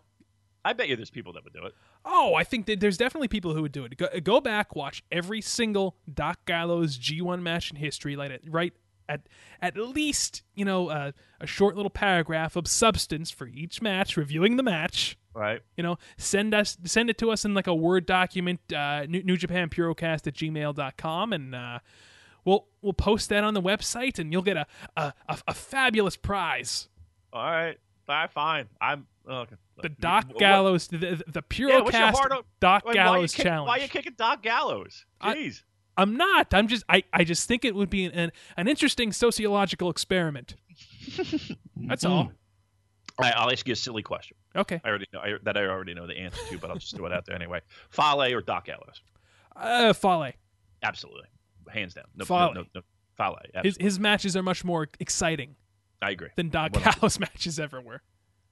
I 0.64 0.74
bet 0.74 0.88
you 0.88 0.96
there's 0.96 1.10
people 1.10 1.32
that 1.34 1.44
would 1.44 1.52
do 1.54 1.64
it. 1.66 1.74
Oh, 2.04 2.34
I 2.34 2.44
think 2.44 2.66
that 2.66 2.80
there's 2.80 2.96
definitely 2.96 3.28
people 3.28 3.54
who 3.54 3.62
would 3.62 3.72
do 3.72 3.84
it. 3.84 3.96
Go, 3.96 4.08
go 4.22 4.40
back, 4.40 4.74
watch 4.74 5.02
every 5.12 5.40
single 5.40 5.96
Doc 6.12 6.38
Gallows 6.46 6.98
G1 6.98 7.42
match 7.42 7.70
in 7.70 7.76
history, 7.76 8.16
like 8.16 8.30
it 8.30 8.42
right 8.48 8.72
at 9.08 9.22
at 9.60 9.76
least 9.76 10.42
you 10.54 10.64
know 10.64 10.88
uh, 10.88 11.12
a 11.40 11.46
short 11.46 11.76
little 11.76 11.90
paragraph 11.90 12.56
of 12.56 12.66
substance 12.68 13.30
for 13.30 13.46
each 13.48 13.82
match, 13.82 14.16
reviewing 14.16 14.56
the 14.56 14.62
match. 14.62 15.18
Right. 15.34 15.60
You 15.76 15.82
know, 15.82 15.98
send 16.16 16.54
us 16.54 16.78
send 16.84 17.10
it 17.10 17.18
to 17.18 17.30
us 17.30 17.44
in 17.44 17.54
like 17.54 17.66
a 17.66 17.74
Word 17.74 18.06
document, 18.06 18.60
uh, 18.72 19.06
New, 19.06 19.22
New 19.22 19.36
Japan 19.36 19.68
Purocast 19.68 20.26
at 20.26 20.34
gmail.com, 20.34 21.32
and 21.32 21.54
uh, 21.54 21.78
we'll 22.44 22.66
we'll 22.80 22.92
post 22.92 23.28
that 23.28 23.44
on 23.44 23.54
the 23.54 23.62
website, 23.62 24.18
and 24.18 24.32
you'll 24.32 24.42
get 24.42 24.56
a 24.56 24.66
a, 24.96 25.12
a, 25.28 25.38
a 25.48 25.54
fabulous 25.54 26.16
prize. 26.16 26.88
All 27.32 27.42
right. 27.42 27.78
All 28.08 28.16
right, 28.16 28.32
fine. 28.32 28.68
I'm 28.80 29.06
okay. 29.28 29.56
The 29.82 29.88
Doc 29.88 30.26
What- 30.28 30.38
Gallows, 30.38 30.88
the, 30.88 30.98
the, 30.98 31.06
the 31.06 31.44
Yeah, 31.56 31.80
what's 31.80 31.92
your 31.96 32.08
Purocast 32.08 32.12
hard 32.14 32.32
o- 32.32 32.42
Doc 32.60 32.84
Wait, 32.84 32.96
why 32.96 33.02
you 33.02 33.08
Gallows 33.08 33.34
kick- 33.34 33.46
challenge. 33.46 33.68
Why 33.68 33.78
are 33.78 33.80
you 33.82 33.88
kicking 33.88 34.14
Doc 34.16 34.42
Gallows? 34.42 35.04
I- 35.20 35.34
Jeez. 35.36 35.62
I'm 35.96 36.16
not. 36.16 36.54
I'm 36.54 36.66
just. 36.68 36.84
I, 36.88 37.02
I 37.12 37.24
just 37.24 37.46
think 37.46 37.64
it 37.64 37.74
would 37.74 37.90
be 37.90 38.04
an, 38.06 38.12
an, 38.12 38.32
an 38.56 38.68
interesting 38.68 39.12
sociological 39.12 39.90
experiment. 39.90 40.54
That's 41.76 42.04
all. 42.04 42.12
All 42.18 42.32
right, 43.18 43.34
I'll 43.36 43.50
ask 43.50 43.66
you 43.68 43.72
a 43.72 43.76
silly 43.76 44.02
question. 44.02 44.36
Okay. 44.56 44.80
I 44.82 44.88
already 44.88 45.06
know 45.12 45.20
I, 45.20 45.34
that 45.42 45.58
I 45.58 45.66
already 45.66 45.92
know 45.92 46.06
the 46.06 46.16
answer 46.16 46.40
to, 46.48 46.58
but 46.58 46.70
I'll 46.70 46.76
just 46.78 46.96
throw 46.96 47.04
it 47.06 47.12
out 47.12 47.26
there 47.26 47.36
anyway. 47.36 47.60
Fale 47.90 48.22
or 48.34 48.40
Doc 48.40 48.64
Gallows? 48.66 49.02
Uh, 49.54 49.92
Fale. 49.92 50.32
Absolutely, 50.82 51.26
hands 51.68 51.92
down. 51.94 52.04
No, 52.16 52.24
Fale. 52.24 52.54
no, 52.54 52.60
no, 52.62 52.66
no. 52.76 52.80
Fale. 53.18 53.36
His 53.42 53.50
absolutely. 53.54 53.84
his 53.84 54.00
matches 54.00 54.36
are 54.36 54.42
much 54.42 54.64
more 54.64 54.88
exciting 55.00 55.56
I 56.00 56.12
agree. 56.12 56.30
than 56.36 56.48
Doc 56.48 56.72
Gallows 56.72 57.20
matches 57.20 57.60
ever 57.60 57.80
were. 57.82 58.00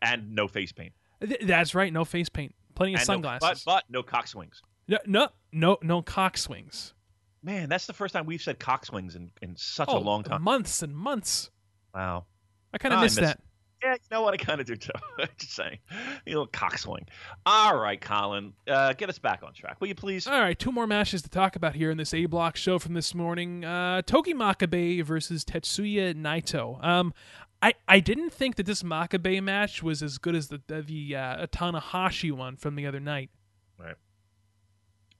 And 0.02 0.34
no 0.34 0.48
face 0.48 0.72
paint. 0.72 0.92
Th- 1.20 1.40
that's 1.42 1.74
right. 1.74 1.92
No 1.92 2.04
face 2.04 2.28
paint. 2.28 2.54
Plenty 2.74 2.94
of 2.94 3.00
And 3.00 3.08
no, 3.08 3.14
sunglasses. 3.14 3.64
but 3.64 3.72
but 3.74 3.84
no 3.90 4.02
cock 4.02 4.26
swings. 4.28 4.62
no, 4.86 4.98
no, 5.06 5.28
no, 5.52 5.78
no 5.82 6.02
cock 6.02 6.36
swings. 6.38 6.94
Man, 7.42 7.68
that's 7.68 7.86
the 7.86 7.92
first 7.92 8.14
time 8.14 8.26
we've 8.26 8.42
said 8.42 8.58
cock 8.58 8.84
swings 8.86 9.14
in, 9.16 9.30
in 9.42 9.54
such 9.56 9.88
oh, 9.90 9.98
a 9.98 10.00
long 10.00 10.22
time. 10.24 10.42
months 10.42 10.82
and 10.82 10.96
months. 10.96 11.50
Wow. 11.94 12.26
I 12.72 12.78
kind 12.78 12.92
of 12.92 13.00
I 13.00 13.04
miss 13.04 13.16
miss- 13.16 13.30
that. 13.30 13.40
Yeah, 13.82 13.92
you 13.92 13.98
know 14.10 14.22
what? 14.22 14.34
I 14.34 14.38
kind 14.38 14.60
of 14.60 14.66
do 14.66 14.74
too. 14.74 14.90
Just 15.38 15.54
saying. 15.54 15.78
You 16.26 16.32
little 16.32 16.46
cock 16.48 16.78
swing. 16.78 17.06
All 17.46 17.76
right, 17.78 18.00
Colin. 18.00 18.52
Uh, 18.66 18.92
get 18.92 19.08
us 19.08 19.20
back 19.20 19.44
on 19.44 19.52
track, 19.54 19.80
will 19.80 19.86
you 19.86 19.94
please? 19.94 20.26
All 20.26 20.40
right, 20.40 20.58
two 20.58 20.72
more 20.72 20.86
matches 20.88 21.22
to 21.22 21.28
talk 21.28 21.54
about 21.54 21.76
here 21.76 21.92
in 21.92 21.96
this 21.96 22.12
A 22.12 22.26
Block 22.26 22.56
show 22.56 22.80
from 22.80 22.94
this 22.94 23.14
morning. 23.14 23.64
Uh, 23.64 24.02
Togi 24.02 24.34
Makabe 24.34 25.04
versus 25.04 25.44
Tetsuya 25.44 26.12
Naito. 26.14 26.84
Um, 26.84 27.14
I, 27.60 27.74
I 27.88 28.00
didn't 28.00 28.30
think 28.30 28.56
that 28.56 28.66
this 28.66 28.82
Makabe 28.82 29.42
match 29.42 29.82
was 29.82 30.02
as 30.02 30.18
good 30.18 30.36
as 30.36 30.48
the 30.48 30.60
the, 30.68 31.16
uh, 31.16 31.46
Tanahashi 31.48 32.30
one 32.30 32.56
from 32.56 32.76
the 32.76 32.86
other 32.86 33.00
night. 33.00 33.30
Right. 33.78 33.96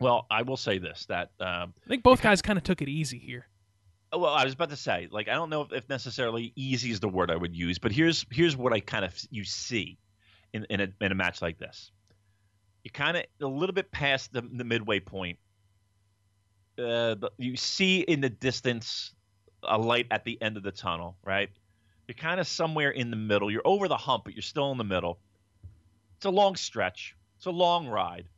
Well, 0.01 0.26
I 0.30 0.43
will 0.43 0.57
say 0.57 0.78
this: 0.78 1.07
that 1.07 1.30
um, 1.41 1.74
I 1.84 1.89
think 1.89 2.03
both 2.03 2.22
guys 2.22 2.41
kind 2.41 2.57
of 2.57 2.62
took 2.62 2.80
it 2.80 2.89
easy 2.89 3.18
here. 3.18 3.49
Oh, 4.12 4.18
Well, 4.18 4.32
I 4.32 4.45
was 4.45 4.55
about 4.55 4.70
to 4.70 4.76
say, 4.76 5.09
like, 5.11 5.28
I 5.28 5.34
don't 5.34 5.51
know 5.51 5.62
if, 5.62 5.72
if 5.72 5.89
necessarily 5.89 6.53
easy 6.57 6.91
is 6.91 7.01
the 7.01 7.09
word 7.09 7.30
I 7.30 7.36
would 7.36 7.57
use, 7.57 7.78
but 7.78 7.93
here's 7.93 8.24
here's 8.30 8.57
what 8.57 8.72
I 8.72 8.80
kind 8.80 9.05
of 9.05 9.14
you 9.30 9.45
see 9.45 9.99
in 10.53 10.64
in 10.70 10.80
a, 10.80 10.89
in 11.01 11.12
a 11.12 11.16
match 11.16 11.43
like 11.43 11.59
this. 11.59 11.91
You 12.84 12.93
kind 12.93 13.16
of 13.16 13.24
a 13.43 13.47
little 13.47 13.74
bit 13.74 13.91
past 13.91 14.32
the, 14.32 14.43
the 14.43 14.64
midway 14.64 15.01
point. 15.01 15.39
Uh, 16.78 17.16
you 17.36 17.57
see 17.57 18.01
in 18.01 18.20
the 18.20 18.30
distance 18.30 19.12
a 19.64 19.76
light 19.76 20.07
at 20.12 20.24
the 20.24 20.41
end 20.41 20.57
of 20.57 20.62
the 20.62 20.70
tunnel, 20.70 21.16
right? 21.24 21.51
You're 22.09 22.14
kind 22.16 22.40
of 22.40 22.46
somewhere 22.48 22.90
in 22.90 23.11
the 23.11 23.16
middle. 23.16 23.50
You're 23.50 23.66
over 23.66 23.86
the 23.86 23.96
hump, 23.96 24.24
but 24.24 24.34
you're 24.34 24.42
still 24.42 24.72
in 24.72 24.78
the 24.78 24.84
middle. 24.84 25.18
It's 26.16 26.26
a 26.26 26.30
long 26.30 26.56
stretch. 26.56 27.14
It's 27.36 27.46
a 27.46 27.50
long 27.50 27.86
ride. 27.86 28.28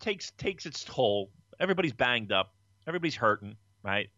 Takes 0.00 0.30
takes 0.32 0.66
its 0.66 0.84
toll. 0.84 1.30
Everybody's 1.58 1.92
banged 1.94 2.30
up. 2.30 2.54
Everybody's 2.86 3.16
hurting 3.16 3.56
right? 3.82 4.10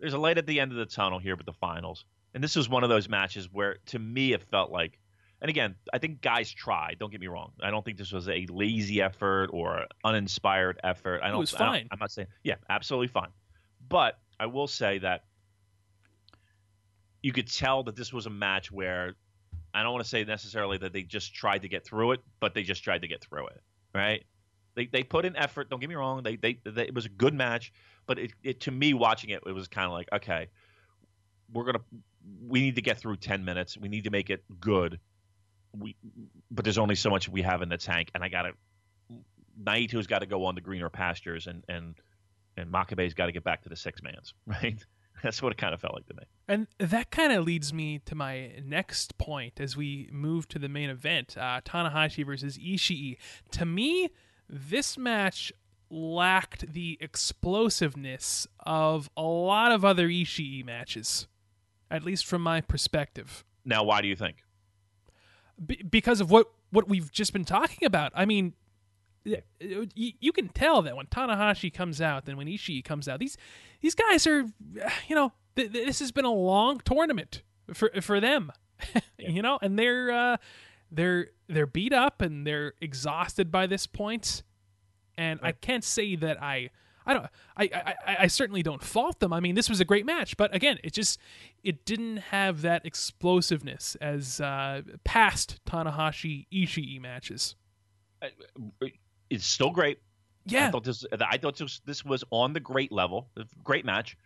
There's 0.00 0.14
a 0.14 0.18
light 0.18 0.38
at 0.38 0.46
the 0.46 0.60
end 0.60 0.72
of 0.72 0.78
the 0.78 0.86
tunnel 0.86 1.18
here 1.18 1.36
with 1.36 1.46
the 1.46 1.52
finals. 1.52 2.04
And 2.34 2.42
this 2.42 2.56
was 2.56 2.68
one 2.68 2.82
of 2.82 2.88
those 2.90 3.08
matches 3.08 3.48
where, 3.52 3.76
to 3.86 3.98
me, 3.98 4.32
it 4.32 4.42
felt 4.50 4.70
like, 4.70 4.98
and 5.40 5.48
again, 5.48 5.74
I 5.92 5.98
think 5.98 6.20
guys 6.20 6.50
tried. 6.52 6.96
Don't 6.98 7.10
get 7.10 7.20
me 7.20 7.26
wrong. 7.26 7.52
I 7.62 7.70
don't 7.70 7.84
think 7.84 7.98
this 7.98 8.12
was 8.12 8.28
a 8.28 8.46
lazy 8.48 9.02
effort 9.02 9.50
or 9.52 9.86
uninspired 10.04 10.80
effort. 10.82 11.20
I 11.22 11.28
don't. 11.30 11.38
was 11.38 11.54
I 11.54 11.58
don't- 11.58 11.68
fine. 11.68 11.88
I'm 11.90 11.98
not 11.98 12.10
saying, 12.10 12.28
yeah, 12.42 12.56
absolutely 12.68 13.08
fine. 13.08 13.28
But 13.88 14.18
I 14.38 14.46
will 14.46 14.66
say 14.68 14.98
that 14.98 15.24
you 17.22 17.32
could 17.32 17.50
tell 17.50 17.84
that 17.84 17.96
this 17.96 18.12
was 18.12 18.26
a 18.26 18.30
match 18.30 18.70
where 18.70 19.14
I 19.74 19.82
don't 19.82 19.92
want 19.92 20.04
to 20.04 20.08
say 20.08 20.24
necessarily 20.24 20.78
that 20.78 20.92
they 20.92 21.02
just 21.02 21.34
tried 21.34 21.62
to 21.62 21.68
get 21.68 21.84
through 21.84 22.12
it, 22.12 22.20
but 22.40 22.54
they 22.54 22.62
just 22.62 22.84
tried 22.84 23.02
to 23.02 23.08
get 23.08 23.22
through 23.22 23.48
it, 23.48 23.60
right? 23.94 24.24
They, 24.74 24.86
they 24.86 25.02
put 25.02 25.24
in 25.24 25.36
effort. 25.36 25.70
Don't 25.70 25.80
get 25.80 25.88
me 25.88 25.94
wrong. 25.94 26.22
They, 26.22 26.36
they, 26.36 26.58
they 26.64 26.84
it 26.84 26.94
was 26.94 27.06
a 27.06 27.10
good 27.10 27.34
match, 27.34 27.72
but 28.06 28.18
it, 28.18 28.32
it 28.42 28.60
to 28.62 28.70
me 28.70 28.94
watching 28.94 29.30
it, 29.30 29.42
it 29.46 29.52
was 29.52 29.68
kind 29.68 29.86
of 29.86 29.92
like 29.92 30.08
okay, 30.12 30.48
we're 31.52 31.64
gonna 31.64 31.82
we 32.46 32.60
need 32.60 32.76
to 32.76 32.82
get 32.82 32.98
through 32.98 33.16
ten 33.16 33.44
minutes. 33.44 33.76
We 33.76 33.88
need 33.88 34.04
to 34.04 34.10
make 34.10 34.30
it 34.30 34.42
good. 34.60 34.98
We 35.78 35.96
but 36.50 36.64
there's 36.64 36.78
only 36.78 36.94
so 36.94 37.10
much 37.10 37.28
we 37.28 37.42
have 37.42 37.60
in 37.62 37.68
the 37.68 37.76
tank, 37.76 38.10
and 38.14 38.24
I 38.24 38.28
gotta 38.28 38.52
Naito's 39.62 40.06
got 40.06 40.20
to 40.20 40.26
go 40.26 40.46
on 40.46 40.54
the 40.54 40.60
greener 40.60 40.88
pastures, 40.88 41.46
and 41.46 41.64
and 41.68 41.94
and 42.56 42.72
Makabe's 42.72 43.14
got 43.14 43.26
to 43.26 43.32
get 43.32 43.44
back 43.44 43.62
to 43.62 43.68
the 43.68 43.76
six 43.76 44.02
mans, 44.02 44.34
right? 44.46 44.82
That's 45.22 45.40
what 45.40 45.52
it 45.52 45.58
kind 45.58 45.72
of 45.72 45.80
felt 45.80 45.94
like 45.94 46.06
to 46.06 46.14
me. 46.14 46.24
And 46.48 46.66
that 46.78 47.10
kind 47.10 47.32
of 47.32 47.44
leads 47.44 47.72
me 47.72 48.00
to 48.06 48.14
my 48.14 48.52
next 48.64 49.16
point 49.18 49.60
as 49.60 49.76
we 49.76 50.08
move 50.10 50.48
to 50.48 50.58
the 50.58 50.68
main 50.68 50.90
event 50.90 51.36
uh, 51.38 51.60
Tanahashi 51.64 52.26
versus 52.26 52.58
Ishii. 52.58 53.16
To 53.52 53.64
me, 53.64 54.10
this 54.48 54.98
match 54.98 55.52
lacked 55.88 56.72
the 56.72 56.98
explosiveness 57.00 58.48
of 58.60 59.08
a 59.16 59.22
lot 59.22 59.70
of 59.70 59.84
other 59.84 60.08
Ishii 60.08 60.64
matches, 60.64 61.28
at 61.90 62.02
least 62.02 62.26
from 62.26 62.42
my 62.42 62.60
perspective. 62.60 63.44
Now, 63.64 63.84
why 63.84 64.00
do 64.02 64.08
you 64.08 64.16
think? 64.16 64.38
B- 65.64 65.82
because 65.88 66.20
of 66.20 66.30
what 66.30 66.48
what 66.70 66.88
we've 66.88 67.12
just 67.12 67.32
been 67.32 67.44
talking 67.44 67.86
about. 67.86 68.12
I 68.14 68.24
mean, 68.24 68.54
you 69.24 70.32
can 70.32 70.48
tell 70.48 70.82
that 70.82 70.96
when 70.96 71.06
Tanahashi 71.06 71.72
comes 71.72 72.00
out, 72.00 72.24
then 72.24 72.36
when 72.36 72.46
Ishii 72.46 72.84
comes 72.84 73.08
out, 73.08 73.20
these 73.20 73.36
these 73.80 73.94
guys 73.94 74.26
are, 74.26 74.44
you 75.08 75.14
know, 75.14 75.32
th- 75.56 75.72
th- 75.72 75.86
this 75.86 75.98
has 76.00 76.12
been 76.12 76.24
a 76.24 76.32
long 76.32 76.80
tournament 76.80 77.42
for 77.72 77.90
for 78.00 78.20
them, 78.20 78.52
you 79.18 79.42
know, 79.42 79.58
and 79.62 79.78
they're 79.78 80.10
uh, 80.10 80.36
they're 80.90 81.28
they're 81.48 81.66
beat 81.66 81.92
up 81.92 82.20
and 82.20 82.46
they're 82.46 82.74
exhausted 82.80 83.50
by 83.50 83.66
this 83.66 83.86
point, 83.86 84.42
and 85.16 85.40
I 85.42 85.52
can't 85.52 85.84
say 85.84 86.16
that 86.16 86.42
I. 86.42 86.70
I 87.04 87.14
don't. 87.14 87.26
I, 87.56 87.94
I 88.06 88.16
I 88.20 88.26
certainly 88.28 88.62
don't 88.62 88.80
fault 88.80 89.18
them. 89.18 89.32
I 89.32 89.40
mean, 89.40 89.56
this 89.56 89.68
was 89.68 89.80
a 89.80 89.84
great 89.84 90.06
match, 90.06 90.36
but 90.36 90.54
again, 90.54 90.78
it 90.84 90.92
just 90.92 91.18
it 91.64 91.84
didn't 91.84 92.18
have 92.18 92.62
that 92.62 92.86
explosiveness 92.86 93.96
as 94.00 94.40
uh, 94.40 94.82
past 95.02 95.58
Tanahashi 95.66 96.46
Ishii 96.52 97.00
matches. 97.00 97.56
It's 99.32 99.46
still 99.46 99.70
great. 99.70 99.98
Yeah, 100.44 100.68
I 100.68 100.70
thought 100.70 100.84
this. 100.84 101.06
I 101.20 101.38
thought 101.38 101.56
this, 101.56 101.80
this 101.86 102.04
was 102.04 102.22
on 102.30 102.52
the 102.52 102.60
great 102.60 102.92
level. 102.92 103.28
Great 103.64 103.84
match. 103.84 104.16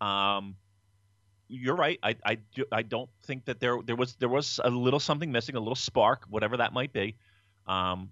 Um, 0.00 0.56
you're 1.48 1.74
right. 1.74 1.98
I 2.02 2.14
I, 2.24 2.34
do, 2.54 2.64
I 2.70 2.82
don't 2.82 3.10
think 3.24 3.44
that 3.46 3.58
there 3.58 3.78
there 3.84 3.96
was 3.96 4.14
there 4.16 4.28
was 4.28 4.60
a 4.62 4.70
little 4.70 5.00
something 5.00 5.32
missing, 5.32 5.56
a 5.56 5.58
little 5.58 5.74
spark, 5.74 6.26
whatever 6.28 6.58
that 6.58 6.72
might 6.72 6.92
be. 6.92 7.16
Um, 7.66 8.10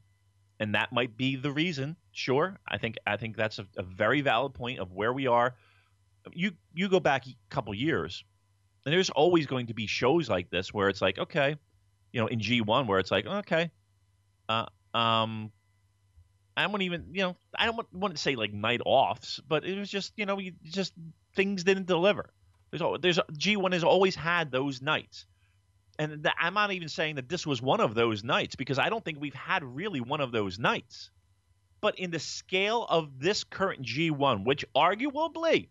and 0.59 0.75
that 0.75 0.93
might 0.93 1.17
be 1.17 1.37
the 1.37 1.51
reason. 1.53 1.97
Sure, 2.13 2.59
I 2.67 2.79
think 2.79 2.97
I 3.07 3.17
think 3.17 3.37
that's 3.37 3.59
a, 3.59 3.67
a 3.77 3.83
very 3.83 4.21
valid 4.21 4.55
point 4.55 4.81
of 4.81 4.93
where 4.93 5.13
we 5.13 5.27
are. 5.27 5.55
You 6.33 6.53
you 6.75 6.89
go 6.89 7.01
back 7.01 7.27
a 7.27 7.35
couple 7.49 7.73
years, 7.75 8.25
and 8.85 8.93
there's 8.93 9.11
always 9.11 9.47
going 9.47 9.69
to 9.69 9.75
be 9.75 9.87
shows 9.87 10.29
like 10.29 10.51
this 10.51 10.75
where 10.75 10.89
it's 10.89 11.01
like, 11.01 11.19
okay, 11.19 11.57
you 12.13 12.21
know, 12.21 12.27
in 12.27 12.41
G1 12.41 12.87
where 12.87 12.99
it's 12.99 13.11
like, 13.11 13.27
okay, 13.27 13.71
uh, 14.49 14.67
um, 14.95 15.53
I 16.61 16.67
wouldn't 16.67 16.83
even, 16.83 17.07
you 17.13 17.23
know, 17.23 17.37
I 17.57 17.67
don't 17.67 17.93
want, 17.93 18.15
to 18.15 18.21
say 18.21 18.37
like 18.37 18.53
night 18.53 18.81
offs, 18.85 19.41
but 19.49 19.65
it 19.65 19.79
was 19.79 19.91
just, 19.91 20.13
you 20.17 20.27
know, 20.27 20.39
you 20.39 20.53
just 20.63 20.93
things 21.35 21.65
didn't 21.65 21.87
deliver. 21.87 22.33
There's 22.71 22.83
there's 23.01 23.19
G1 23.33 23.73
has 23.73 23.85
always 23.85 24.15
had 24.15 24.51
those 24.51 24.81
nights. 24.81 25.27
And 25.99 26.23
th- 26.25 26.35
I'm 26.39 26.55
not 26.55 26.73
even 26.73 26.89
saying 26.89 27.17
that 27.17 27.29
this 27.29 27.47
was 27.47 27.61
one 27.61 27.81
of 27.81 27.95
those 27.95 28.25
nights 28.25 28.57
because 28.57 28.79
I 28.79 28.89
don't 28.89 29.05
think 29.05 29.21
we've 29.21 29.35
had 29.35 29.63
really 29.63 30.01
one 30.01 30.21
of 30.21 30.33
those 30.33 30.59
nights. 30.59 31.11
But 31.81 31.99
in 31.99 32.11
the 32.11 32.19
scale 32.19 32.87
of 32.89 33.19
this 33.19 33.45
current 33.45 33.83
G1, 33.83 34.45
which 34.45 34.65
arguably 34.75 35.69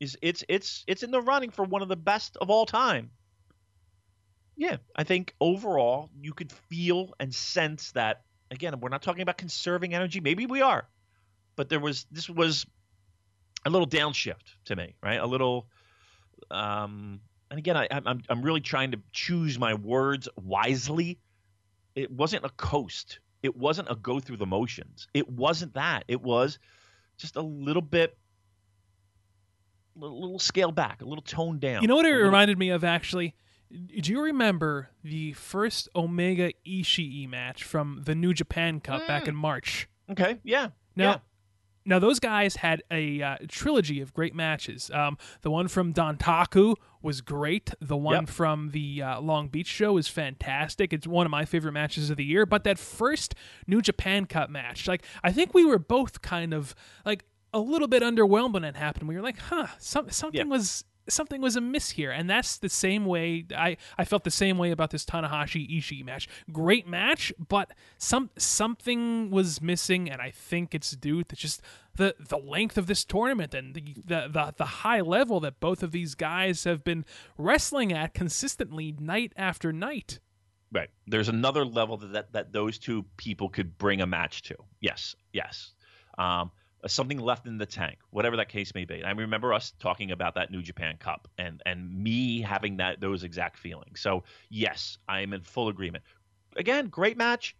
is 0.00 0.16
it's 0.22 0.44
it's 0.48 0.84
it's 0.86 1.02
in 1.02 1.10
the 1.10 1.20
running 1.22 1.50
for 1.50 1.64
one 1.64 1.82
of 1.82 1.88
the 1.88 1.96
best 1.96 2.36
of 2.38 2.50
all 2.50 2.66
time. 2.66 3.10
Yeah, 4.56 4.76
I 4.94 5.04
think 5.04 5.34
overall 5.40 6.10
you 6.20 6.32
could 6.32 6.50
feel 6.52 7.12
and 7.20 7.34
sense 7.34 7.92
that 7.92 8.22
again, 8.50 8.78
we're 8.80 8.88
not 8.88 9.02
talking 9.02 9.22
about 9.22 9.38
conserving 9.38 9.94
energy. 9.94 10.20
Maybe 10.20 10.46
we 10.46 10.62
are. 10.62 10.88
But 11.56 11.68
there 11.68 11.80
was 11.80 12.06
this 12.10 12.28
was 12.28 12.66
a 13.64 13.70
little 13.70 13.86
downshift 13.86 14.56
to 14.66 14.76
me, 14.76 14.94
right? 15.02 15.18
A 15.20 15.26
little 15.26 15.68
um 16.50 17.20
and 17.50 17.58
again, 17.58 17.76
I, 17.76 17.88
I'm 17.90 18.22
I'm 18.28 18.42
really 18.42 18.60
trying 18.60 18.92
to 18.92 19.00
choose 19.12 19.58
my 19.58 19.74
words 19.74 20.28
wisely. 20.36 21.18
It 21.94 22.10
wasn't 22.10 22.44
a 22.44 22.50
coast. 22.50 23.20
It 23.42 23.56
wasn't 23.56 23.90
a 23.90 23.94
go 23.94 24.20
through 24.20 24.38
the 24.38 24.46
motions. 24.46 25.08
It 25.14 25.28
wasn't 25.28 25.74
that. 25.74 26.04
It 26.08 26.20
was 26.20 26.58
just 27.16 27.36
a 27.36 27.40
little 27.42 27.82
bit, 27.82 28.18
a 30.00 30.04
little 30.04 30.38
scale 30.38 30.72
back, 30.72 31.00
a 31.00 31.04
little 31.04 31.22
toned 31.22 31.60
down. 31.60 31.82
You 31.82 31.88
know 31.88 31.96
what 31.96 32.04
it 32.06 32.10
little- 32.10 32.24
reminded 32.26 32.58
me 32.58 32.70
of 32.70 32.84
actually? 32.84 33.34
Do 33.70 34.12
you 34.12 34.22
remember 34.22 34.90
the 35.02 35.32
first 35.32 35.88
Omega 35.96 36.52
Ishii 36.66 37.28
match 37.28 37.64
from 37.64 38.02
the 38.04 38.14
New 38.14 38.32
Japan 38.32 38.80
Cup 38.80 39.06
back 39.06 39.24
Mm. 39.24 39.28
in 39.28 39.36
March? 39.36 39.88
Okay, 40.08 40.38
yeah, 40.44 40.68
Now, 40.94 41.04
yeah. 41.10 41.18
now 41.84 41.98
those 41.98 42.20
guys 42.20 42.56
had 42.56 42.82
a 42.92 43.20
uh, 43.20 43.36
trilogy 43.48 44.00
of 44.00 44.14
great 44.14 44.34
matches. 44.36 44.88
Um, 44.92 45.18
the 45.42 45.50
one 45.50 45.66
from 45.66 45.92
Dontaku 45.92 46.76
was 47.02 47.20
great. 47.20 47.70
The 47.80 47.96
one 47.96 48.14
Yep. 48.22 48.28
from 48.28 48.70
the 48.70 49.02
uh, 49.02 49.20
Long 49.20 49.48
Beach 49.48 49.66
show 49.66 49.96
is 49.96 50.06
fantastic. 50.06 50.92
It's 50.92 51.06
one 51.06 51.26
of 51.26 51.30
my 51.30 51.44
favorite 51.44 51.72
matches 51.72 52.08
of 52.08 52.16
the 52.18 52.24
year. 52.24 52.46
But 52.46 52.62
that 52.64 52.78
first 52.78 53.34
New 53.66 53.82
Japan 53.82 54.26
Cup 54.26 54.48
match, 54.48 54.86
like 54.86 55.04
I 55.24 55.32
think 55.32 55.54
we 55.54 55.64
were 55.64 55.78
both 55.80 56.22
kind 56.22 56.54
of 56.54 56.72
like 57.04 57.24
a 57.52 57.58
little 57.60 57.88
bit 57.88 58.02
underwhelmed 58.02 58.52
when 58.54 58.64
it 58.64 58.76
happened. 58.76 59.08
We 59.08 59.16
were 59.16 59.22
like, 59.22 59.38
huh, 59.38 59.66
some, 59.78 60.08
something 60.10 60.38
Yeah. 60.38 60.44
was 60.44 60.84
something 61.08 61.40
was 61.40 61.56
amiss 61.56 61.90
here 61.90 62.10
and 62.10 62.28
that's 62.28 62.58
the 62.58 62.68
same 62.68 63.04
way 63.04 63.44
I, 63.56 63.76
I 63.98 64.04
felt 64.04 64.24
the 64.24 64.30
same 64.30 64.58
way 64.58 64.70
about 64.70 64.90
this 64.90 65.04
Tanahashi 65.04 65.78
Ishii 65.78 66.04
match 66.04 66.28
great 66.52 66.86
match 66.86 67.32
but 67.48 67.72
some 67.98 68.30
something 68.36 69.30
was 69.30 69.60
missing 69.60 70.10
and 70.10 70.20
I 70.20 70.30
think 70.30 70.74
it's 70.74 70.92
due 70.92 71.24
to 71.24 71.36
just 71.36 71.62
the 71.96 72.14
the 72.18 72.38
length 72.38 72.76
of 72.78 72.86
this 72.86 73.04
tournament 73.04 73.54
and 73.54 73.74
the 73.74 73.82
the, 74.04 74.28
the, 74.30 74.54
the 74.56 74.64
high 74.64 75.00
level 75.00 75.40
that 75.40 75.60
both 75.60 75.82
of 75.82 75.92
these 75.92 76.14
guys 76.14 76.64
have 76.64 76.84
been 76.84 77.04
wrestling 77.38 77.92
at 77.92 78.14
consistently 78.14 78.94
night 78.98 79.32
after 79.36 79.72
night 79.72 80.20
Right. 80.72 80.90
There's 81.06 81.28
another 81.28 81.64
level 81.64 81.96
that, 81.98 82.12
that 82.12 82.32
that 82.32 82.52
those 82.52 82.78
two 82.78 83.04
people 83.16 83.48
could 83.48 83.78
bring 83.78 84.00
a 84.00 84.06
match 84.06 84.42
to. 84.42 84.56
Yes. 84.80 85.14
Yes. 85.32 85.72
Um, 86.18 86.50
something 86.86 87.18
left 87.18 87.46
in 87.46 87.58
the 87.58 87.66
tank, 87.66 87.98
whatever 88.10 88.36
that 88.36 88.48
case 88.48 88.74
may 88.74 88.84
be. 88.84 88.96
And 88.96 89.06
I 89.06 89.10
remember 89.12 89.52
us 89.52 89.72
talking 89.78 90.10
about 90.10 90.34
that 90.34 90.50
New 90.50 90.62
Japan 90.62 90.96
Cup 90.98 91.28
and 91.38 91.62
and 91.66 91.90
me 92.02 92.40
having 92.40 92.78
that 92.78 93.00
those 93.00 93.24
exact 93.24 93.58
feelings. 93.58 94.00
So 94.00 94.24
yes, 94.50 94.98
I 95.08 95.20
am 95.20 95.32
in 95.32 95.42
full 95.42 95.68
agreement. 95.68 96.04
Again, 96.56 96.88
great 96.88 97.16
match. 97.16 97.56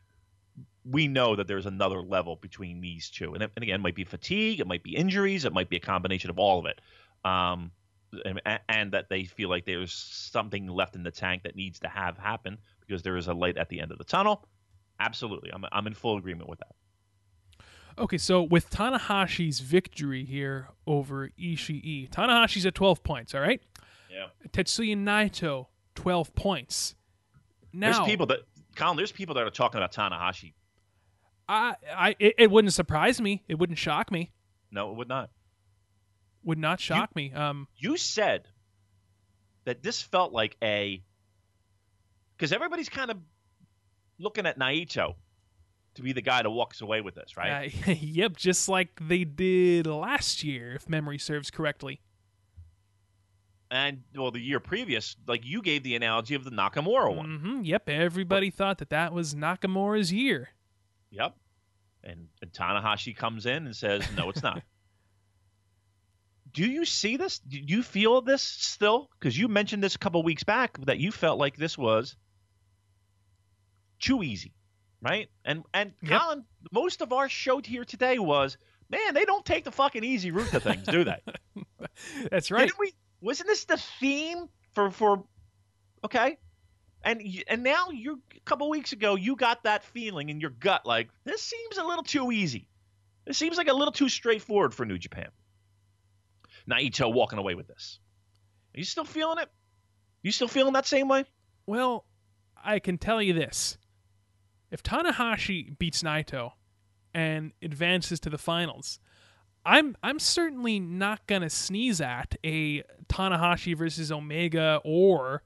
We 0.84 1.08
know 1.08 1.36
that 1.36 1.48
there's 1.48 1.66
another 1.66 2.00
level 2.00 2.36
between 2.36 2.80
these 2.80 3.10
two, 3.10 3.34
and, 3.34 3.42
and 3.42 3.62
again, 3.62 3.80
it 3.80 3.82
might 3.82 3.96
be 3.96 4.04
fatigue, 4.04 4.60
it 4.60 4.66
might 4.66 4.82
be 4.82 4.94
injuries, 4.96 5.44
it 5.44 5.52
might 5.52 5.68
be 5.68 5.76
a 5.76 5.80
combination 5.80 6.30
of 6.30 6.38
all 6.38 6.60
of 6.60 6.66
it. 6.66 6.80
Um, 7.24 7.72
and, 8.24 8.40
and 8.68 8.92
that 8.92 9.08
they 9.08 9.24
feel 9.24 9.50
like 9.50 9.64
there's 9.64 9.92
something 9.92 10.68
left 10.68 10.94
in 10.94 11.02
the 11.02 11.10
tank 11.10 11.42
that 11.42 11.56
needs 11.56 11.80
to 11.80 11.88
have 11.88 12.16
happen 12.16 12.56
because 12.86 13.02
there 13.02 13.16
is 13.16 13.26
a 13.26 13.34
light 13.34 13.58
at 13.58 13.68
the 13.68 13.80
end 13.80 13.90
of 13.90 13.98
the 13.98 14.04
tunnel. 14.04 14.46
Absolutely, 15.00 15.50
I'm 15.52 15.64
I'm 15.72 15.86
in 15.86 15.94
full 15.94 16.16
agreement 16.16 16.48
with 16.48 16.60
that. 16.60 16.74
Okay, 17.98 18.18
so 18.18 18.42
with 18.42 18.70
Tanahashi's 18.70 19.60
victory 19.60 20.24
here 20.24 20.68
over 20.86 21.30
Ishii, 21.40 22.10
Tanahashi's 22.10 22.66
at 22.66 22.74
12 22.74 23.02
points, 23.02 23.34
all 23.34 23.40
right? 23.40 23.60
Yeah. 24.10 24.26
Tetsuya 24.50 24.96
Naito, 24.96 25.66
12 25.94 26.34
points. 26.34 26.94
Now, 27.72 27.92
There's 27.92 28.06
people 28.06 28.26
that 28.26 28.40
Colin. 28.74 28.96
There's 28.96 29.12
people 29.12 29.34
that 29.36 29.46
are 29.46 29.50
talking 29.50 29.78
about 29.78 29.92
Tanahashi. 29.92 30.52
I, 31.48 31.74
I, 31.94 32.16
it, 32.18 32.34
it 32.38 32.50
wouldn't 32.50 32.72
surprise 32.74 33.20
me. 33.20 33.42
It 33.48 33.58
wouldn't 33.58 33.78
shock 33.78 34.10
me. 34.10 34.32
No, 34.70 34.90
it 34.90 34.96
would 34.96 35.08
not. 35.08 35.30
Would 36.44 36.58
not 36.58 36.80
shock 36.80 37.14
me. 37.16 37.32
Um, 37.32 37.66
You 37.76 37.96
said 37.96 38.46
that 39.64 39.82
this 39.82 40.00
felt 40.00 40.32
like 40.32 40.56
a 40.62 41.02
because 42.36 42.52
everybody's 42.52 42.88
kind 42.88 43.10
of 43.10 43.16
looking 44.18 44.46
at 44.46 44.58
Naito 44.58 45.14
to 45.96 46.02
be 46.02 46.12
the 46.12 46.22
guy 46.22 46.42
that 46.42 46.50
walks 46.50 46.80
away 46.80 47.00
with 47.00 47.14
this, 47.14 47.36
right? 47.36 47.72
uh, 47.86 47.90
yep, 48.00 48.36
just 48.36 48.68
like 48.68 49.00
they 49.00 49.24
did 49.24 49.86
last 49.86 50.42
year, 50.44 50.74
if 50.74 50.88
memory 50.88 51.18
serves 51.18 51.50
correctly. 51.50 52.00
and 53.70 54.02
well, 54.14 54.30
the 54.30 54.40
year 54.40 54.60
previous, 54.60 55.16
like 55.26 55.44
you 55.44 55.60
gave 55.62 55.82
the 55.82 55.96
analogy 55.96 56.34
of 56.34 56.44
the 56.44 56.50
Nakamura 56.50 57.14
one. 57.14 57.38
hmm 57.38 57.62
Yep, 57.64 57.88
everybody 57.88 58.50
thought 58.50 58.78
that 58.78 58.90
that 58.90 59.12
was 59.12 59.34
Nakamura's 59.34 60.12
year. 60.12 60.50
Yep. 61.10 61.34
And, 62.04 62.28
and 62.40 62.52
Tanahashi 62.52 63.16
comes 63.16 63.46
in 63.46 63.66
and 63.66 63.74
says, 63.74 64.06
"No, 64.16 64.30
it's 64.30 64.42
not." 64.42 64.62
Do 66.52 66.64
you 66.64 66.84
see 66.84 67.16
this? 67.16 67.38
Do 67.40 67.58
you 67.58 67.82
feel 67.82 68.22
this 68.22 68.42
still? 68.42 69.10
Because 69.18 69.36
you 69.36 69.48
mentioned 69.48 69.82
this 69.82 69.94
a 69.94 69.98
couple 69.98 70.22
weeks 70.22 70.44
back 70.44 70.78
that 70.86 70.98
you 70.98 71.10
felt 71.12 71.38
like 71.38 71.56
this 71.56 71.76
was 71.76 72.16
too 73.98 74.22
easy, 74.22 74.52
right? 75.02 75.28
And 75.44 75.64
and 75.74 75.92
Yep. 76.02 76.20
Colin, 76.20 76.44
most 76.72 77.00
of 77.02 77.12
our 77.12 77.28
show 77.28 77.60
here 77.60 77.84
today 77.84 78.18
was, 78.18 78.56
man, 78.88 79.14
they 79.14 79.24
don't 79.24 79.44
take 79.44 79.64
the 79.64 79.72
fucking 79.72 80.04
easy 80.04 80.30
route 80.30 80.50
to 80.50 80.60
things, 80.60 80.86
do 80.86 81.04
they? 81.04 81.20
That's 82.30 82.50
right. 82.50 82.66
Didn't 82.66 82.78
we? 82.78 82.92
Wasn't 83.20 83.48
this 83.48 83.64
the 83.64 83.76
theme 84.00 84.48
for 84.72 84.90
for? 84.90 85.24
Okay, 86.04 86.38
and 87.02 87.22
and 87.48 87.62
now 87.62 87.88
you 87.90 88.22
a 88.36 88.40
couple 88.40 88.68
weeks 88.68 88.92
ago 88.92 89.16
you 89.16 89.34
got 89.36 89.64
that 89.64 89.82
feeling 89.84 90.28
in 90.28 90.40
your 90.40 90.50
gut 90.50 90.84
like 90.86 91.08
this 91.24 91.42
seems 91.42 91.78
a 91.78 91.84
little 91.84 92.04
too 92.04 92.30
easy. 92.30 92.68
This 93.26 93.38
seems 93.38 93.56
like 93.56 93.68
a 93.68 93.72
little 93.72 93.92
too 93.92 94.08
straightforward 94.08 94.72
for 94.74 94.84
New 94.86 94.98
Japan. 94.98 95.28
Naito 96.70 97.12
walking 97.12 97.38
away 97.38 97.54
with 97.54 97.66
this. 97.66 97.98
Are 98.74 98.78
you 98.78 98.84
still 98.84 99.04
feeling 99.04 99.38
it? 99.38 99.48
You 100.22 100.32
still 100.32 100.48
feeling 100.48 100.74
that 100.74 100.86
same 100.86 101.08
way? 101.08 101.24
Well, 101.66 102.04
I 102.62 102.78
can 102.78 102.98
tell 102.98 103.22
you 103.22 103.32
this. 103.32 103.78
If 104.70 104.82
Tanahashi 104.82 105.78
beats 105.78 106.02
Naito 106.02 106.52
and 107.14 107.52
advances 107.62 108.20
to 108.20 108.30
the 108.30 108.38
finals. 108.38 109.00
I'm 109.64 109.96
I'm 110.02 110.18
certainly 110.20 110.78
not 110.78 111.26
gonna 111.26 111.50
sneeze 111.50 112.00
at 112.00 112.36
a 112.44 112.82
Tanahashi 113.08 113.76
versus 113.76 114.12
Omega 114.12 114.80
or 114.84 115.42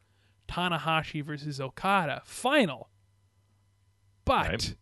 Tanahashi 0.49 1.25
versus 1.25 1.61
Okada 1.61 2.21
final. 2.25 2.91
But 4.25 4.49
Right. 4.49 4.77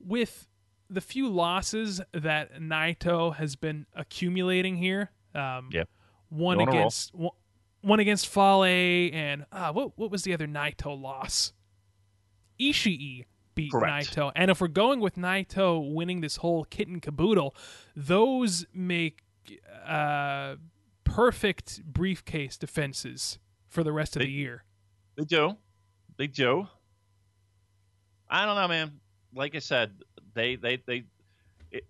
with 0.00 0.48
the 0.90 1.00
few 1.00 1.28
losses 1.28 2.00
that 2.12 2.54
Naito 2.54 3.36
has 3.36 3.54
been 3.54 3.86
accumulating 3.94 4.76
here, 4.76 5.10
um, 5.34 5.68
Yep. 5.72 5.88
one 6.30 6.56
Go 6.56 6.62
on 6.62 6.68
a 6.68 6.70
against 6.72 7.14
one, 7.14 7.30
one 7.82 8.00
against 8.00 8.26
Fale 8.28 8.64
and 8.64 9.46
uh, 9.52 9.72
what 9.72 9.96
what 9.98 10.10
was 10.10 10.22
the 10.24 10.32
other 10.32 10.46
Naito 10.48 10.98
loss? 11.00 11.52
Ishii 12.60 13.26
beat 13.54 13.72
Correct. 13.72 14.14
Naito, 14.16 14.32
and 14.34 14.50
if 14.50 14.60
we're 14.60 14.68
going 14.68 15.00
with 15.00 15.16
Naito 15.16 15.92
winning 15.92 16.20
this 16.20 16.36
whole 16.36 16.64
kit 16.64 16.88
and 16.88 17.00
caboodle, 17.02 17.54
those 17.94 18.66
make 18.72 19.22
uh, 19.86 20.56
perfect 21.04 21.82
briefcase 21.84 22.56
defenses 22.56 23.38
for 23.68 23.82
the 23.82 23.92
rest 23.92 24.16
of 24.16 24.20
They- 24.20 24.26
the 24.26 24.32
year. 24.32 24.64
They 25.16 25.24
do. 25.24 25.56
They 26.16 26.26
do. 26.26 26.66
I 28.28 28.46
don't 28.46 28.56
know, 28.56 28.68
man. 28.68 29.00
Like 29.34 29.54
I 29.54 29.58
said, 29.58 29.92
they 30.34 30.56
they 30.56 30.76
they. 30.86 31.04
It, 31.70 31.84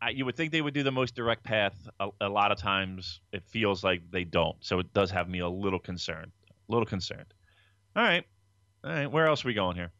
I, 0.00 0.10
you 0.10 0.24
would 0.24 0.36
think 0.36 0.50
they 0.50 0.60
would 0.60 0.74
do 0.74 0.82
the 0.82 0.90
most 0.90 1.14
direct 1.14 1.44
path. 1.44 1.88
A, 2.00 2.08
a 2.20 2.28
lot 2.28 2.50
of 2.50 2.58
times, 2.58 3.20
it 3.32 3.44
feels 3.46 3.84
like 3.84 4.02
they 4.10 4.24
don't. 4.24 4.56
So 4.60 4.80
it 4.80 4.92
does 4.92 5.10
have 5.12 5.28
me 5.28 5.38
a 5.40 5.48
little 5.48 5.78
concerned. 5.78 6.32
A 6.50 6.72
little 6.72 6.86
concerned. 6.86 7.32
All 7.94 8.02
right, 8.02 8.24
all 8.84 8.90
right. 8.90 9.06
Where 9.10 9.26
else 9.28 9.44
are 9.44 9.48
we 9.48 9.54
going 9.54 9.76
here? 9.76 9.92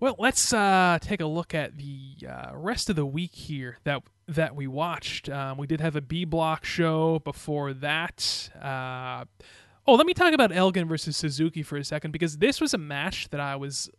Well, 0.00 0.14
let's 0.18 0.52
uh, 0.52 0.98
take 1.00 1.20
a 1.20 1.26
look 1.26 1.54
at 1.54 1.76
the 1.76 2.14
uh, 2.28 2.50
rest 2.54 2.88
of 2.88 2.94
the 2.94 3.06
week 3.06 3.34
here 3.34 3.78
that 3.82 4.02
that 4.28 4.54
we 4.54 4.68
watched. 4.68 5.28
Um, 5.28 5.58
we 5.58 5.66
did 5.66 5.80
have 5.80 5.96
a 5.96 6.00
B 6.00 6.24
block 6.24 6.64
show 6.64 7.18
before 7.18 7.72
that. 7.72 8.50
Uh, 8.54 9.24
oh, 9.88 9.94
let 9.94 10.06
me 10.06 10.14
talk 10.14 10.32
about 10.32 10.52
Elgin 10.52 10.86
versus 10.86 11.16
Suzuki 11.16 11.64
for 11.64 11.76
a 11.76 11.84
second 11.84 12.12
because 12.12 12.38
this 12.38 12.60
was 12.60 12.72
a 12.74 12.78
match 12.78 13.30
that 13.30 13.40
I 13.40 13.56
was 13.56 13.90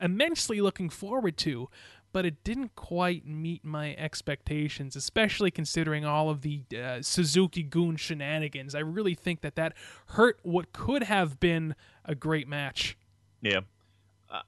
immensely 0.00 0.62
looking 0.62 0.88
forward 0.88 1.36
to, 1.38 1.68
but 2.12 2.24
it 2.24 2.42
didn't 2.42 2.74
quite 2.74 3.26
meet 3.26 3.62
my 3.62 3.94
expectations, 3.96 4.96
especially 4.96 5.50
considering 5.50 6.06
all 6.06 6.30
of 6.30 6.40
the 6.40 6.62
uh, 6.74 7.02
Suzuki 7.02 7.62
Goon 7.62 7.96
shenanigans. 7.96 8.74
I 8.74 8.80
really 8.80 9.14
think 9.14 9.42
that 9.42 9.56
that 9.56 9.74
hurt 10.06 10.38
what 10.42 10.72
could 10.72 11.02
have 11.02 11.38
been 11.40 11.74
a 12.06 12.14
great 12.14 12.48
match. 12.48 12.96
Yeah, 13.42 13.60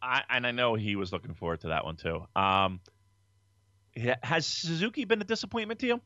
I 0.02 0.22
and 0.30 0.46
I 0.46 0.50
know 0.50 0.74
he 0.74 0.96
was 0.96 1.12
looking 1.12 1.34
forward 1.34 1.60
to 1.60 1.68
that 1.68 1.84
one 1.84 1.96
too. 1.96 2.24
Um, 2.34 2.80
has 4.22 4.46
Suzuki 4.46 5.04
been 5.04 5.20
a 5.20 5.24
disappointment 5.24 5.80
to 5.80 5.86
you? 5.86 6.00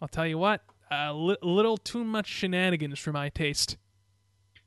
I'll 0.00 0.08
tell 0.08 0.26
you 0.26 0.38
what, 0.38 0.62
a 0.90 1.12
li- 1.12 1.36
little 1.42 1.76
too 1.76 2.04
much 2.04 2.26
shenanigans 2.26 2.98
for 2.98 3.12
my 3.12 3.28
taste. 3.28 3.76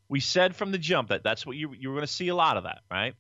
we 0.10 0.20
said 0.20 0.56
from 0.56 0.72
the 0.72 0.78
jump 0.78 1.10
that 1.10 1.24
that's 1.24 1.46
what 1.46 1.56
you 1.56 1.74
you 1.78 1.90
were 1.90 1.96
going 1.96 2.08
to 2.08 2.12
see 2.14 2.28
a 2.28 2.36
lot 2.36 2.58
of 2.58 2.64
that, 2.64 2.80
right? 2.92 3.14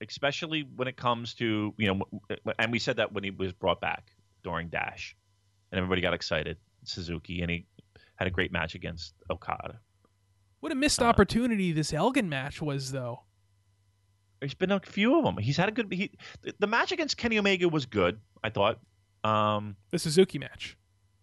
Especially 0.00 0.62
when 0.76 0.88
it 0.88 0.96
comes 0.96 1.34
to 1.34 1.74
you 1.78 1.86
know, 1.94 2.00
and 2.58 2.72
we 2.72 2.78
said 2.78 2.96
that 2.96 3.12
when 3.12 3.24
he 3.24 3.30
was 3.30 3.52
brought 3.52 3.80
back 3.80 4.12
during 4.42 4.68
Dash, 4.68 5.16
and 5.70 5.78
everybody 5.78 6.00
got 6.00 6.14
excited. 6.14 6.56
Suzuki 6.84 7.40
and 7.42 7.50
he 7.50 7.66
had 8.14 8.28
a 8.28 8.30
great 8.30 8.52
match 8.52 8.74
against 8.74 9.12
Okada. 9.30 9.80
What 10.60 10.70
a 10.72 10.74
missed 10.74 11.02
Uh, 11.02 11.06
opportunity 11.06 11.72
this 11.72 11.92
Elgin 11.92 12.28
match 12.28 12.62
was, 12.62 12.92
though. 12.92 13.24
There's 14.40 14.54
been 14.54 14.70
a 14.72 14.80
few 14.80 15.18
of 15.18 15.24
them. 15.24 15.38
He's 15.38 15.56
had 15.56 15.68
a 15.68 15.72
good. 15.72 15.92
He, 15.92 16.10
the- 16.42 16.54
the 16.58 16.66
match 16.66 16.92
against 16.92 17.16
Kenny 17.16 17.38
Omega 17.38 17.68
was 17.68 17.86
good. 17.86 18.18
I 18.44 18.50
thought. 18.50 18.78
Um, 19.24 19.76
The 19.90 19.98
Suzuki 19.98 20.38
match. 20.38 20.76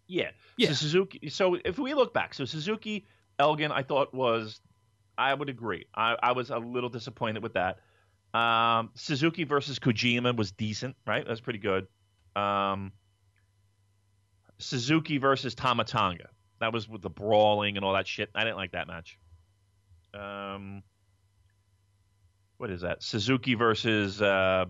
Yeah. 0.08 0.32
Yeah. 0.58 0.70
So 0.70 0.74
Suzuki. 0.76 1.30
So 1.30 1.58
if 1.64 1.78
we 1.80 1.94
look 1.94 2.14
back, 2.14 2.34
so 2.34 2.46
Suzuki 2.46 3.06
Elgin, 3.40 3.72
I 3.72 3.84
thought 3.84 4.14
was, 4.14 4.60
I 5.18 5.34
would 5.34 5.50
agree. 5.50 5.86
I, 5.96 6.16
I 6.22 6.32
was 6.34 6.50
a 6.50 6.58
little 6.58 6.90
disappointed 6.90 7.42
with 7.44 7.54
that. 7.54 7.80
Um, 8.38 8.90
Suzuki 8.96 9.44
versus 9.44 9.80
Kojima 9.80 10.36
was 10.36 10.52
decent, 10.52 10.96
right? 11.08 11.24
That 11.24 11.30
was 11.30 11.40
pretty 11.42 11.60
good. 11.60 11.88
Um, 12.36 12.92
Suzuki 14.58 15.18
versus 15.18 15.56
Tama 15.56 15.84
Tonga. 15.84 16.30
That 16.60 16.74
was 16.74 16.88
with 16.88 17.02
the 17.02 17.10
brawling 17.10 17.76
and 17.78 17.86
all 17.86 17.94
that 17.94 18.08
shit. 18.08 18.30
I 18.36 18.44
didn't 18.44 18.58
like 18.58 18.72
that 18.72 18.88
match. 18.88 19.20
Um, 20.14 20.84
what 22.58 22.70
is 22.70 22.82
that? 22.82 23.04
Suzuki 23.04 23.56
versus. 23.56 24.22
Uh, 24.22 24.66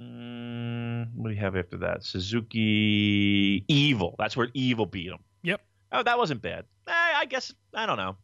mm, 0.00 1.08
what 1.14 1.28
do 1.28 1.34
you 1.34 1.40
have 1.40 1.56
after 1.56 1.78
that? 1.78 2.04
Suzuki 2.04 3.64
Evil. 3.68 4.14
That's 4.18 4.36
where 4.36 4.48
Evil 4.54 4.86
beat 4.86 5.10
him. 5.10 5.18
Yep. 5.42 5.60
Oh, 5.92 6.02
that 6.02 6.18
wasn't 6.18 6.42
bad. 6.42 6.64
Eh, 6.88 6.92
I 6.92 7.24
guess 7.26 7.52
I 7.74 7.86
don't 7.86 7.96
know. 7.96 8.16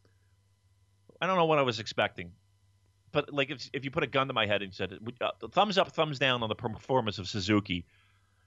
I 1.21 1.27
don't 1.27 1.37
know 1.37 1.45
what 1.45 1.59
I 1.59 1.61
was 1.61 1.79
expecting, 1.79 2.31
but 3.11 3.33
like 3.33 3.49
if 3.49 3.69
if 3.73 3.85
you 3.85 3.91
put 3.91 4.03
a 4.03 4.07
gun 4.07 4.27
to 4.27 4.33
my 4.33 4.45
head 4.45 4.61
and 4.61 4.73
said 4.73 4.97
uh, 5.21 5.31
thumbs 5.51 5.77
up, 5.77 5.91
thumbs 5.93 6.19
down 6.19 6.43
on 6.43 6.49
the 6.49 6.55
performance 6.55 7.17
of 7.17 7.27
Suzuki, 7.27 7.85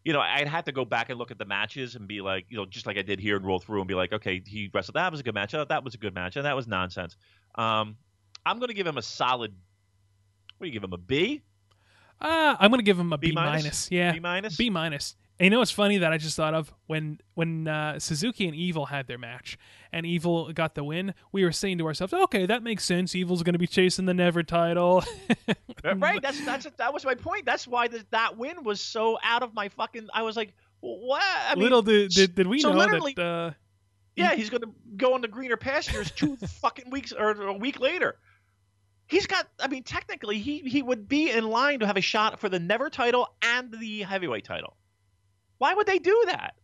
you 0.04 0.12
know, 0.12 0.20
I'd 0.20 0.46
have 0.46 0.64
to 0.66 0.72
go 0.72 0.84
back 0.84 1.08
and 1.08 1.18
look 1.18 1.30
at 1.30 1.38
the 1.38 1.44
matches 1.44 1.96
and 1.96 2.06
be 2.06 2.20
like, 2.20 2.46
you 2.48 2.56
know, 2.56 2.66
just 2.66 2.86
like 2.86 2.98
I 2.98 3.02
did 3.02 3.18
here 3.18 3.36
and 3.36 3.46
roll 3.46 3.58
through 3.58 3.80
and 3.80 3.88
be 3.88 3.94
like, 3.94 4.12
okay, 4.12 4.42
he 4.46 4.70
wrestled. 4.72 4.94
That 4.96 5.10
was 5.10 5.20
a 5.20 5.22
good 5.22 5.34
match. 5.34 5.52
That 5.52 5.82
was 5.82 5.94
a 5.94 5.98
good 5.98 6.14
match, 6.14 6.36
and 6.36 6.44
that 6.44 6.54
was 6.54 6.68
nonsense. 6.68 7.16
Um, 7.54 7.96
I'm 8.46 8.58
going 8.58 8.68
to 8.68 8.74
give 8.74 8.86
him 8.86 8.96
a 8.96 9.02
solid. 9.02 9.52
What 10.56 10.64
do 10.64 10.68
you 10.68 10.72
give 10.72 10.84
him 10.84 10.92
a 10.92 10.98
B? 10.98 11.42
Uh, 12.18 12.56
I'm 12.58 12.70
gonna 12.70 12.82
give 12.82 12.98
him 12.98 13.12
a 13.12 13.18
B 13.18 13.28
B 13.28 13.34
minus? 13.34 13.62
minus. 13.62 13.90
Yeah, 13.90 14.12
B 14.12 14.20
minus? 14.20 14.56
B 14.56 14.70
minus. 14.70 15.16
And 15.38 15.46
you 15.46 15.50
know 15.50 15.58
what's 15.58 15.70
funny 15.70 15.98
that 15.98 16.14
I 16.14 16.16
just 16.16 16.34
thought 16.34 16.54
of 16.54 16.72
when 16.86 17.20
when 17.34 17.68
uh, 17.68 17.98
Suzuki 17.98 18.46
and 18.46 18.56
Evil 18.56 18.86
had 18.86 19.06
their 19.06 19.18
match 19.18 19.58
and 19.92 20.06
Evil 20.06 20.50
got 20.54 20.74
the 20.74 20.82
win. 20.82 21.12
We 21.30 21.44
were 21.44 21.52
saying 21.52 21.76
to 21.78 21.86
ourselves, 21.86 22.14
"Okay, 22.14 22.46
that 22.46 22.62
makes 22.62 22.86
sense. 22.86 23.14
Evil's 23.14 23.42
going 23.42 23.52
to 23.52 23.58
be 23.58 23.66
chasing 23.66 24.06
the 24.06 24.14
Never 24.14 24.42
title." 24.42 25.04
Right. 25.84 26.20
That's 26.20 26.44
that's 26.44 26.66
that 26.78 26.92
was 26.92 27.04
my 27.04 27.14
point. 27.14 27.44
That's 27.44 27.68
why 27.68 27.86
the, 27.86 28.04
that 28.10 28.36
win 28.36 28.64
was 28.64 28.80
so 28.80 29.18
out 29.22 29.44
of 29.44 29.54
my 29.54 29.68
fucking. 29.68 30.08
I 30.12 30.22
was 30.22 30.36
like, 30.36 30.52
what? 30.80 31.22
I 31.22 31.54
mean, 31.54 31.62
Little 31.62 31.82
did, 31.82 32.10
did 32.10 32.34
did 32.34 32.46
we 32.48 32.60
so 32.60 32.72
know 32.72 32.86
that. 32.88 33.18
Uh, 33.18 33.52
Yeah, 34.16 34.34
he's 34.34 34.50
going 34.50 34.62
to 34.62 34.70
go 34.96 35.14
on 35.14 35.20
the 35.20 35.28
greener 35.28 35.56
pastures 35.56 36.10
two 36.10 36.36
fucking 36.60 36.90
weeks 36.90 37.12
or 37.12 37.30
a 37.30 37.52
week 37.52 37.78
later. 37.78 38.16
He's 39.06 39.26
got. 39.26 39.46
I 39.60 39.68
mean, 39.68 39.82
technically, 39.82 40.38
he 40.38 40.58
he 40.60 40.82
would 40.82 41.08
be 41.08 41.30
in 41.30 41.48
line 41.48 41.80
to 41.80 41.86
have 41.86 41.96
a 41.96 42.00
shot 42.00 42.40
for 42.40 42.48
the 42.48 42.58
never 42.58 42.90
title 42.90 43.28
and 43.42 43.72
the 43.72 44.02
heavyweight 44.02 44.44
title. 44.44 44.76
Why 45.58 45.74
would 45.74 45.86
they 45.86 45.98
do 45.98 46.24
that? 46.26 46.54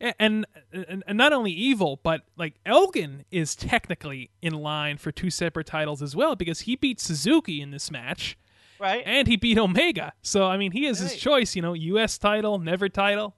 and, 0.00 0.46
and 0.72 1.04
and 1.06 1.18
not 1.18 1.32
only 1.32 1.52
evil, 1.52 2.00
but 2.02 2.22
like 2.36 2.54
Elgin 2.66 3.24
is 3.30 3.54
technically 3.54 4.30
in 4.42 4.54
line 4.54 4.98
for 4.98 5.12
two 5.12 5.30
separate 5.30 5.66
titles 5.66 6.02
as 6.02 6.16
well 6.16 6.34
because 6.36 6.60
he 6.60 6.76
beat 6.76 7.00
Suzuki 7.00 7.60
in 7.60 7.70
this 7.70 7.90
match 7.90 8.36
Right? 8.78 9.02
and 9.06 9.28
he 9.28 9.36
beat 9.36 9.56
Omega. 9.58 10.12
So 10.22 10.46
I 10.46 10.56
mean, 10.56 10.72
he 10.72 10.84
has 10.84 10.98
his 10.98 11.16
choice. 11.16 11.54
You 11.54 11.62
know, 11.62 11.74
U.S. 11.74 12.18
title, 12.18 12.58
never 12.58 12.88
title. 12.88 13.36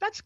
That's. 0.00 0.22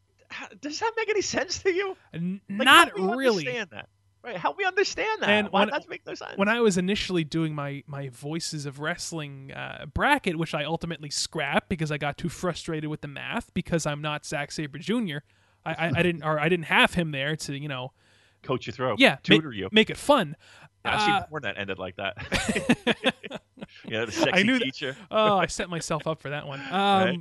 Does 0.60 0.78
that 0.78 0.92
make 0.96 1.08
any 1.08 1.22
sense 1.22 1.60
to 1.64 1.72
you? 1.72 1.96
Like, 2.12 2.40
not 2.48 2.96
really. 2.96 3.48
Understand 3.48 3.70
that. 3.72 3.88
Right? 4.22 4.36
Help 4.36 4.58
me 4.58 4.64
understand 4.64 5.22
that. 5.22 5.30
And 5.30 5.48
Why 5.48 5.64
when- 5.64 5.80
make 5.88 6.06
no 6.06 6.14
sense? 6.14 6.36
When 6.36 6.48
I 6.48 6.60
was 6.60 6.76
initially 6.76 7.24
doing 7.24 7.54
my 7.54 7.82
my 7.86 8.10
voices 8.10 8.66
of 8.66 8.78
wrestling 8.78 9.52
uh, 9.52 9.86
bracket, 9.92 10.36
which 10.36 10.52
I 10.54 10.64
ultimately 10.64 11.08
scrapped 11.10 11.68
because 11.70 11.90
I 11.90 11.96
got 11.98 12.18
too 12.18 12.28
frustrated 12.28 12.90
with 12.90 13.00
the 13.00 13.08
math 13.08 13.52
because 13.54 13.86
I'm 13.86 14.02
not 14.02 14.26
Zack 14.26 14.52
Sabre 14.52 14.78
Jr. 14.78 15.18
I, 15.64 15.72
I, 15.72 15.92
I 15.96 16.02
didn't 16.02 16.22
or 16.22 16.38
I 16.38 16.48
didn't 16.50 16.66
have 16.66 16.92
him 16.94 17.12
there 17.12 17.34
to 17.36 17.58
you 17.58 17.68
know 17.68 17.92
coach 18.42 18.66
you 18.66 18.72
through. 18.72 18.96
yeah 18.98 19.16
Tutor 19.22 19.48
make, 19.50 19.58
you. 19.58 19.68
make 19.72 19.90
it 19.90 19.96
fun. 19.96 20.36
I've 20.84 21.00
seen 21.02 21.10
Uh, 21.14 21.26
porn 21.26 21.42
that 21.42 21.58
ended 21.58 21.78
like 21.78 21.96
that. 21.96 22.16
yeah, 23.86 24.04
the 24.06 24.12
sexy 24.12 24.32
I 24.32 24.42
knew 24.42 24.58
that- 24.58 24.64
teacher. 24.64 24.96
oh, 25.10 25.36
I 25.38 25.46
set 25.58 25.68
myself 25.70 26.06
up 26.06 26.20
for 26.20 26.30
that 26.30 26.46
one. 26.46 26.60
Um, 26.60 26.68
Right. 26.72 27.20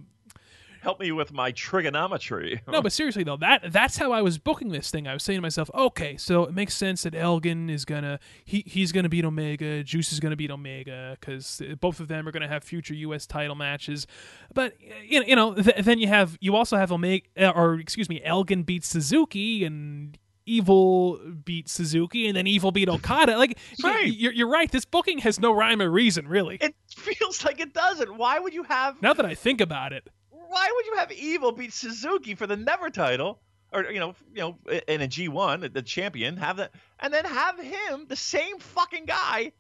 Help 0.81 0.99
me 0.99 1.11
with 1.11 1.33
my 1.33 1.51
trigonometry. 1.51 2.61
No, 2.67 2.81
but 2.81 2.91
seriously 2.91 3.23
though, 3.23 3.37
that 3.37 3.71
that's 3.71 3.97
how 3.97 4.11
I 4.11 4.21
was 4.21 4.37
booking 4.37 4.69
this 4.69 4.89
thing. 4.91 5.07
I 5.07 5.13
was 5.13 5.23
saying 5.23 5.37
to 5.37 5.41
myself, 5.41 5.69
okay, 5.73 6.15
so 6.17 6.43
it 6.43 6.53
makes 6.53 6.73
sense 6.73 7.03
that 7.03 7.13
Elgin 7.15 7.69
is 7.69 7.85
gonna 7.85 8.19
he 8.45 8.63
he's 8.65 8.91
gonna 8.91 9.09
beat 9.09 9.25
Omega, 9.25 9.83
Juice 9.83 10.13
is 10.13 10.19
gonna 10.19 10.35
beat 10.35 10.51
Omega 10.51 11.17
because 11.19 11.61
both 11.81 11.99
of 11.99 12.07
them 12.07 12.27
are 12.27 12.31
gonna 12.31 12.47
have 12.47 12.63
future 12.63 12.93
U.S. 12.93 13.25
title 13.27 13.55
matches. 13.55 14.07
But 14.53 14.75
you 15.03 15.19
know, 15.19 15.25
you 15.25 15.35
know 15.35 15.53
th- 15.55 15.83
then 15.83 15.99
you 15.99 16.07
have 16.07 16.37
you 16.39 16.55
also 16.55 16.77
have 16.77 16.91
Omega 16.91 17.25
uh, 17.37 17.49
or 17.55 17.75
excuse 17.75 18.07
me, 18.09 18.21
Elgin 18.23 18.63
beats 18.63 18.87
Suzuki 18.87 19.63
and. 19.65 20.17
Evil 20.45 21.19
beat 21.45 21.69
Suzuki, 21.69 22.27
and 22.27 22.35
then 22.35 22.47
Evil 22.47 22.71
beat 22.71 22.89
Okada. 22.89 23.37
Like, 23.37 23.55
Right. 23.83 24.11
you're, 24.11 24.31
you're 24.33 24.49
right. 24.49 24.71
This 24.71 24.83
booking 24.83 25.19
has 25.19 25.39
no 25.39 25.51
rhyme 25.51 25.79
or 25.79 25.91
reason, 25.91 26.27
really. 26.27 26.57
it 26.59 26.73
feels 26.97 27.45
like 27.45 27.59
it 27.59 27.71
doesn't. 27.71 28.17
Why 28.17 28.39
would 28.39 28.55
you 28.55 28.63
have? 28.63 28.99
now 28.99 29.13
that 29.13 29.27
I 29.27 29.35
think 29.35 29.61
about 29.61 29.93
it, 29.93 30.09
Why 30.49 30.71
would 30.75 30.85
you 30.87 30.95
have 30.97 31.11
Evil 31.11 31.51
beat 31.51 31.73
Suzuki 31.73 32.35
for 32.35 32.47
the 32.47 32.57
Never 32.57 32.89
title, 32.89 33.39
or 33.71 33.83
you 33.91 33.99
know, 33.99 34.15
you 34.33 34.41
know, 34.41 34.57
in 34.87 35.01
a 35.01 35.07
G 35.07 35.27
one, 35.27 35.69
the 35.73 35.81
champion, 35.83 36.37
have 36.37 36.57
that, 36.57 36.71
and 36.99 37.13
then 37.13 37.25
have 37.25 37.59
him, 37.59 38.07
the 38.07 38.15
same 38.15 38.59
fucking 38.59 39.05
guy, 39.05 39.51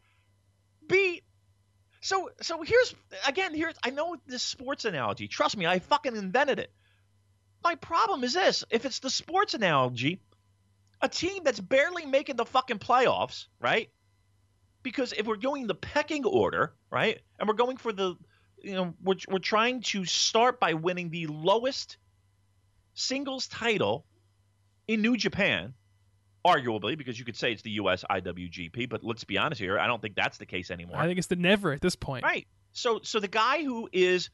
beat 0.87 1.23
So 2.01 2.31
so 2.41 2.61
here's 2.61 2.95
again 3.27 3.53
here's 3.53 3.75
I 3.83 3.91
know 3.91 4.15
this 4.25 4.43
sports 4.43 4.85
analogy. 4.85 5.27
Trust 5.27 5.57
me, 5.57 5.65
I 5.67 5.79
fucking 5.79 6.15
invented 6.15 6.59
it. 6.59 6.71
My 7.63 7.75
problem 7.75 8.23
is 8.23 8.33
this: 8.33 8.63
if 8.69 8.85
it's 8.85 8.99
the 8.99 9.09
sports 9.09 9.53
analogy, 9.53 10.21
a 11.01 11.09
team 11.09 11.43
that's 11.43 11.59
barely 11.59 12.05
making 12.05 12.37
the 12.37 12.45
fucking 12.45 12.79
playoffs, 12.79 13.47
right? 13.59 13.89
Because 14.81 15.13
if 15.13 15.27
we're 15.27 15.35
going 15.35 15.67
the 15.67 15.75
pecking 15.75 16.25
order, 16.25 16.73
right, 16.89 17.19
and 17.37 17.49
we're 17.49 17.55
going 17.55 17.77
for 17.77 17.91
the, 17.91 18.15
you 18.63 18.73
know, 18.73 18.93
we're 19.03 19.15
we're 19.27 19.39
trying 19.39 19.81
to 19.81 20.05
start 20.05 20.59
by 20.59 20.73
winning 20.73 21.09
the 21.09 21.27
lowest 21.27 21.97
singles 22.93 23.47
title 23.47 24.05
in 24.87 25.01
New 25.01 25.15
Japan, 25.15 25.73
arguably, 26.45 26.97
because 26.97 27.17
you 27.17 27.25
could 27.25 27.37
say 27.37 27.51
it's 27.51 27.61
the 27.61 27.71
U.S. 27.71 28.03
IWGP, 28.09 28.89
but 28.89 29.03
let's 29.03 29.23
be 29.23 29.37
honest 29.37 29.61
here, 29.61 29.79
I 29.79 29.87
don't 29.87 30.01
think 30.01 30.15
that's 30.15 30.37
the 30.37 30.45
case 30.45 30.71
anymore. 30.71 30.97
I 30.97 31.05
think 31.05 31.17
it's 31.17 31.27
the 31.27 31.35
never 31.35 31.71
at 31.71 31.81
this 31.81 31.95
point. 31.95 32.23
Right. 32.23 32.47
So 32.73 32.99
so 33.03 33.19
the 33.19 33.27
guy 33.27 33.63
who 33.63 33.89
is 33.91 34.29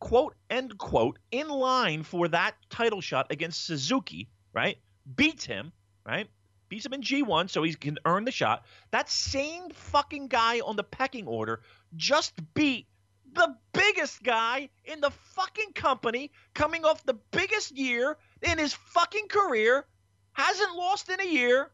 quote 0.00 0.34
end 0.48 0.76
quote 0.78 1.18
in 1.30 1.48
line 1.48 2.02
for 2.02 2.28
that 2.28 2.54
title 2.70 3.00
shot 3.00 3.26
against 3.30 3.64
Suzuki, 3.64 4.28
right? 4.52 4.78
Beats 5.16 5.44
him, 5.44 5.72
right? 6.06 6.28
Beats 6.68 6.86
him 6.86 6.92
in 6.92 7.02
G1 7.02 7.50
so 7.50 7.62
he 7.62 7.74
can 7.74 7.98
earn 8.04 8.24
the 8.24 8.30
shot. 8.30 8.64
That 8.92 9.10
same 9.10 9.70
fucking 9.70 10.28
guy 10.28 10.60
on 10.60 10.76
the 10.76 10.84
pecking 10.84 11.26
order 11.26 11.62
just 11.96 12.32
beat 12.54 12.86
the 13.32 13.54
biggest 13.72 14.22
guy 14.22 14.68
in 14.84 15.00
the 15.00 15.10
fucking 15.10 15.72
company 15.74 16.30
coming 16.54 16.84
off 16.84 17.04
the 17.04 17.18
biggest 17.30 17.76
year 17.76 18.16
in 18.42 18.58
his 18.58 18.74
fucking 18.74 19.28
career, 19.28 19.86
hasn't 20.32 20.74
lost 20.74 21.08
in 21.08 21.20
a 21.20 21.26
year, 21.26 21.70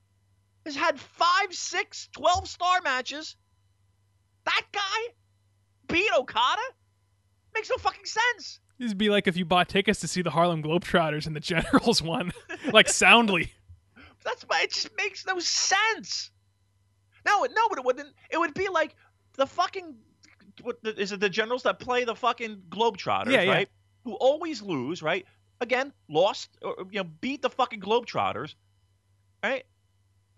has 0.64 0.76
had 0.76 0.98
five, 0.98 1.52
six, 1.54 2.08
12 2.12 2.48
star 2.48 2.80
matches. 2.82 3.36
That 4.44 4.62
guy 4.72 5.14
beat 5.88 6.10
Okada? 6.16 6.62
Makes 7.54 7.70
no 7.70 7.76
fucking 7.78 8.04
sense. 8.04 8.60
This 8.78 8.90
would 8.90 8.98
be 8.98 9.08
like 9.08 9.26
if 9.26 9.36
you 9.36 9.44
bought 9.44 9.68
tickets 9.68 10.00
to 10.00 10.08
see 10.08 10.22
the 10.22 10.30
Harlem 10.30 10.62
Globetrotters 10.62 11.26
and 11.26 11.34
the 11.34 11.40
Generals 11.40 12.02
won, 12.02 12.32
like 12.72 12.88
soundly. 12.88 13.52
That's 14.24 14.42
why 14.42 14.62
it 14.62 14.72
just 14.72 14.90
makes 14.96 15.24
no 15.24 15.38
sense. 15.38 16.30
No, 17.24 17.44
no, 17.44 17.68
but 17.68 17.78
it 17.78 17.84
wouldn't. 17.84 18.12
It 18.30 18.38
would 18.38 18.54
be 18.54 18.68
like 18.68 18.94
the 19.36 19.46
fucking. 19.46 19.94
What 20.62 20.82
the, 20.82 20.98
is 20.98 21.12
it? 21.12 21.20
The 21.20 21.28
Generals 21.28 21.62
that 21.64 21.78
play 21.78 22.04
the 22.04 22.14
fucking 22.14 22.62
Globetrotters, 22.68 23.32
Yeah, 23.32 23.42
yeah. 23.42 23.52
right? 23.52 23.68
Who 24.04 24.14
always 24.14 24.62
lose, 24.62 25.02
right? 25.02 25.26
Again, 25.60 25.92
lost, 26.08 26.50
or 26.62 26.76
you 26.90 27.00
know, 27.02 27.10
beat 27.20 27.42
the 27.42 27.50
fucking 27.50 27.80
Globetrotters, 27.80 28.54
right? 29.42 29.64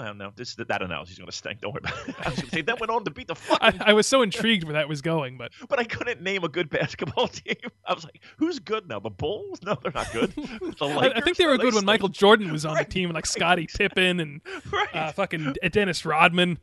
I 0.01 0.05
don't 0.07 0.19
know. 0.19 0.33
This 0.37 0.55
that 0.55 0.81
analogy's 0.83 1.19
gonna 1.19 1.33
stink. 1.33 1.61
Don't 1.61 1.73
worry 1.75 1.83
about 1.85 2.09
it. 2.09 2.15
I 2.27 2.31
was 2.31 2.39
gonna 2.39 2.51
say 2.51 2.63
that 2.63 2.79
went 2.79 2.91
on 2.91 3.05
to 3.05 3.11
beat 3.11 3.27
the 3.27 3.35
I, 3.61 3.71
fucking 3.73 3.83
I 3.83 3.93
was 3.95 4.07
so 4.07 4.23
intrigued 4.23 4.65
where 4.65 4.75
that 4.75 4.89
was 4.89 5.03
going, 5.03 5.37
but 5.39 5.51
but 5.69 5.79
I 5.79 5.85
couldn't 5.85 6.23
name 6.23 6.45
a 6.45 6.49
good 6.49 6.71
basketball 6.71 7.27
team. 7.29 7.57
I 7.85 7.95
was 7.95 8.05
like, 8.05 8.21
who's 8.37 8.59
good 8.61 8.89
now? 8.89 9.01
The 9.01 9.11
Bulls? 9.11 9.61
No, 9.63 9.77
they're 9.83 9.93
not 9.93 10.13
good. 10.13 10.31
The 10.33 10.75
I, 10.85 11.19
I 11.19 11.21
think 11.21 11.37
they 11.37 11.47
were 11.47 11.57
good 11.57 11.65
when 11.67 11.73
stink. 11.73 11.87
Michael 11.87 12.09
Jordan 12.09 12.53
was 12.53 12.65
on 12.65 12.75
Right, 12.75 12.87
the 12.87 12.93
team, 12.93 13.09
and 13.09 13.15
like 13.15 13.25
right, 13.25 13.33
Scottie 13.33 13.67
Pippen 13.67 14.21
and 14.21 14.41
Right. 14.73 14.95
uh, 14.95 15.13
fucking 15.13 15.55
Dennis 15.73 16.05
Rodman. 16.05 16.59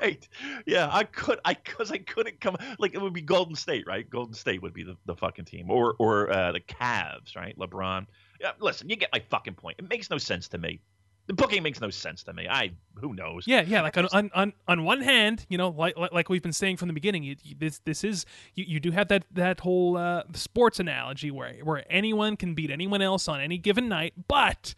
right. 0.00 0.28
Yeah, 0.64 0.88
I 0.92 1.04
could. 1.04 1.40
I 1.44 1.54
because 1.54 1.90
I 1.90 1.98
couldn't 1.98 2.40
come. 2.40 2.56
Like 2.78 2.94
it 2.94 3.00
would 3.02 3.12
be 3.12 3.20
Golden 3.22 3.56
State, 3.56 3.86
right? 3.86 4.08
Golden 4.08 4.34
State 4.34 4.62
would 4.62 4.74
be 4.74 4.84
the, 4.84 4.96
the 5.06 5.16
fucking 5.16 5.44
team, 5.46 5.70
or 5.70 5.96
or 5.98 6.30
uh, 6.30 6.52
the 6.52 6.60
Cavs, 6.60 7.34
right? 7.34 7.58
LeBron. 7.58 8.06
Yeah, 8.40 8.52
listen, 8.60 8.88
you 8.88 8.96
get 8.96 9.08
my 9.12 9.22
fucking 9.30 9.54
point. 9.54 9.76
It 9.78 9.88
makes 9.88 10.10
no 10.10 10.18
sense 10.18 10.48
to 10.48 10.58
me. 10.58 10.80
The 11.26 11.34
booking 11.34 11.62
makes 11.62 11.80
no 11.80 11.90
sense 11.90 12.22
to 12.24 12.32
me. 12.32 12.46
I 12.48 12.70
who 12.94 13.12
knows? 13.14 13.44
Yeah, 13.46 13.62
yeah. 13.62 13.82
Like 13.82 13.96
on 13.96 14.06
on, 14.12 14.30
on, 14.34 14.52
on 14.68 14.84
one 14.84 15.00
hand, 15.00 15.44
you 15.48 15.58
know, 15.58 15.70
like 15.70 15.96
like, 16.12 16.28
we've 16.28 16.42
been 16.42 16.52
saying 16.52 16.76
from 16.76 16.86
the 16.88 16.94
beginning, 16.94 17.24
you, 17.24 17.36
you- 17.42 17.56
this 17.58 17.80
this 17.84 18.04
is 18.04 18.26
you, 18.54 18.64
you 18.68 18.80
do 18.80 18.92
have 18.92 19.08
that 19.08 19.24
that 19.32 19.60
whole 19.60 19.96
uh, 19.96 20.22
sports 20.34 20.78
analogy 20.78 21.30
where 21.32 21.54
where 21.64 21.84
anyone 21.90 22.36
can 22.36 22.54
beat 22.54 22.70
anyone 22.70 23.02
else 23.02 23.26
on 23.28 23.40
any 23.40 23.58
given 23.58 23.88
night, 23.88 24.14
but. 24.28 24.74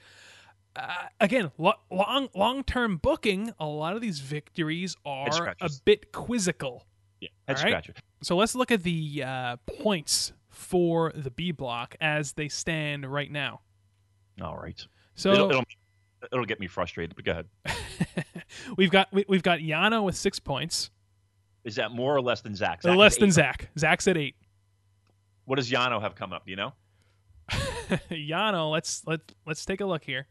Uh, 0.77 1.07
again, 1.19 1.51
lo- 1.59 1.73
long 1.91 2.29
long 2.37 2.63
term 2.63 2.99
booking, 2.99 3.53
a 3.59 3.67
lot 3.67 3.97
of 3.97 4.01
these 4.01 4.21
victories 4.21 4.95
are 5.05 5.57
a 5.61 5.71
bit 5.85 6.13
quizzical. 6.13 6.87
Yeah, 7.21 7.31
head 7.49 7.57
right. 7.57 7.69
scratcher. 7.71 7.95
So 8.23 8.37
let's 8.37 8.55
look 8.55 8.71
at 8.71 8.85
the 8.85 9.25
uh, 9.25 9.57
points 9.81 10.33
for 10.51 11.11
the 11.17 11.31
B 11.33 11.51
block 11.51 11.97
as 12.01 12.35
they 12.35 12.49
stand 12.49 13.11
right 13.11 13.33
now. 13.33 13.63
All 14.41 14.57
right. 14.57 14.81
So 15.17 15.33
it'll, 15.33 15.51
it'll 15.51 15.65
it'll 16.33 16.45
get 16.45 16.61
me 16.61 16.67
frustrated. 16.67 17.17
But 17.17 17.25
go 17.25 17.33
ahead. 17.33 17.47
we've 18.77 18.91
got 18.91 19.13
we, 19.13 19.25
we've 19.29 19.43
got 19.43 19.61
Yano 19.61 20.05
with 20.05 20.17
six 20.17 20.39
points, 20.39 20.91
Is 21.65 21.77
that 21.77 21.93
more 21.93 22.15
or 22.15 22.21
less 22.21 22.41
than 22.41 22.55
Zack? 22.55 22.81
Uh, 22.85 22.89
Zack 22.89 22.97
less 22.97 23.17
than. 23.17 23.31
Zack. 23.31 23.71
Zack's 23.79 24.09
at 24.09 24.17
eight. 24.17 24.37
What 25.45 25.57
does 25.57 25.71
Yano 25.71 26.01
have 26.01 26.15
come 26.15 26.33
up? 26.33 26.45
Do 26.45 26.51
you 26.51 26.57
know? 26.57 26.73
Yano, 28.11 28.71
let's 28.71 29.03
let 29.07 29.21
let's 29.47 29.65
take 29.65 29.81
a 29.81 29.87
look 29.87 30.05
here. 30.05 30.27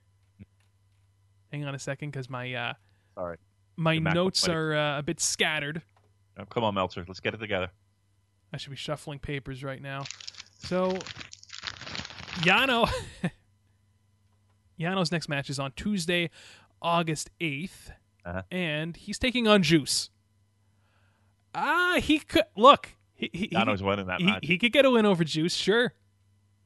Hang 1.51 1.65
on 1.65 1.73
a 1.73 1.79
second, 1.79 2.11
because 2.11 2.29
my 2.29 2.53
uh, 2.53 2.73
Sorry. 3.15 3.37
my 3.77 3.97
notes 3.97 4.47
are 4.47 4.75
uh, 4.75 4.99
a 4.99 5.03
bit 5.03 5.19
scattered. 5.19 5.81
Oh, 6.37 6.45
come 6.45 6.63
on, 6.63 6.75
Meltzer. 6.75 7.03
Let's 7.07 7.19
get 7.19 7.33
it 7.33 7.37
together. 7.37 7.69
I 8.53 8.57
should 8.57 8.69
be 8.69 8.75
shuffling 8.75 9.19
papers 9.19 9.63
right 9.63 9.81
now. 9.81 10.03
So 10.59 10.97
Yano 12.41 12.89
Yano's 14.79 15.11
next 15.11 15.27
match 15.29 15.49
is 15.49 15.59
on 15.59 15.71
Tuesday, 15.75 16.29
August 16.81 17.29
8th, 17.41 17.91
Uh-huh. 18.25 18.41
and 18.51 18.95
he's 18.97 19.17
taking 19.19 19.47
on 19.47 19.63
Juice. 19.63 20.09
Ah, 21.55 21.97
he 22.01 22.19
could 22.19 22.43
look. 22.55 22.89
He, 23.15 23.29
he, 23.33 23.47
Yano's 23.49 23.81
winning 23.81 24.07
that 24.07 24.19
he, 24.19 24.25
match. 24.27 24.39
he 24.45 24.57
could 24.57 24.71
get 24.71 24.85
a 24.85 24.91
win 24.91 25.05
over 25.05 25.23
Juice, 25.23 25.55
sure. 25.55 25.93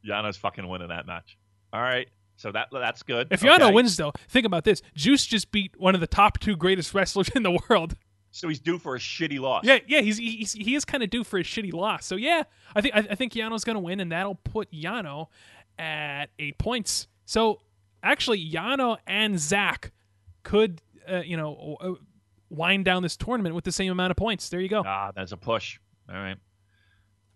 Yano's 0.07 0.35
fucking 0.37 0.67
winning 0.67 0.89
that 0.89 1.05
match. 1.07 1.37
All 1.71 1.81
right. 1.81 2.09
So 2.35 2.51
that 2.51 2.69
that's 2.71 3.03
good. 3.03 3.27
If 3.29 3.41
Yano 3.41 3.61
Okay. 3.61 3.71
wins, 3.71 3.95
though, 3.97 4.11
think 4.27 4.47
about 4.47 4.63
this: 4.63 4.81
Juice 4.95 5.27
just 5.27 5.51
beat 5.51 5.79
one 5.79 5.93
of 5.93 6.01
the 6.01 6.07
top 6.07 6.39
two 6.39 6.55
greatest 6.55 6.91
wrestlers 6.93 7.29
in 7.29 7.43
the 7.43 7.57
world. 7.69 7.95
so 8.31 8.47
he's 8.47 8.59
due 8.59 8.79
for 8.79 8.95
a 8.95 8.99
shitty 8.99 9.39
loss. 9.39 9.63
Yeah, 9.63 9.77
yeah, 9.87 10.01
he's, 10.01 10.17
he's 10.17 10.53
he 10.53 10.73
is 10.73 10.83
kind 10.83 11.03
of 11.03 11.11
due 11.11 11.23
for 11.23 11.37
a 11.37 11.43
shitty 11.43 11.71
loss. 11.71 12.03
So 12.05 12.15
yeah, 12.15 12.43
I 12.75 12.81
think 12.81 12.95
I, 12.95 12.99
I 13.11 13.15
think 13.15 13.33
Yano's 13.33 13.63
gonna 13.63 13.79
win, 13.79 13.99
and 13.99 14.11
that'll 14.11 14.35
put 14.35 14.71
Yano 14.71 15.27
at 15.77 16.31
eight 16.39 16.57
points. 16.57 17.07
So 17.25 17.61
actually, 18.03 18.49
Yano 18.51 18.97
and 19.07 19.39
Zack 19.39 19.91
could 20.43 20.81
uh, 21.09 21.21
you 21.21 21.37
know 21.37 21.77
uh, 21.79 21.93
wind 22.49 22.85
down 22.85 23.03
this 23.03 23.17
tournament 23.17 23.55
with 23.55 23.63
the 23.63 23.71
same 23.71 23.91
amount 23.91 24.11
of 24.11 24.17
points. 24.17 24.49
There 24.49 24.59
you 24.59 24.69
go. 24.69 24.83
Ah, 24.85 25.11
that's 25.15 25.31
a 25.31 25.37
push. 25.37 25.79
All 26.09 26.15
right. 26.15 26.37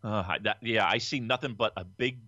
Uh, 0.04 0.38
that, 0.44 0.58
yeah, 0.62 0.88
I 0.88 1.00
see 1.00 1.20
nothing 1.20 1.56
but 1.58 1.74
a 1.78 1.84
big 1.84 2.20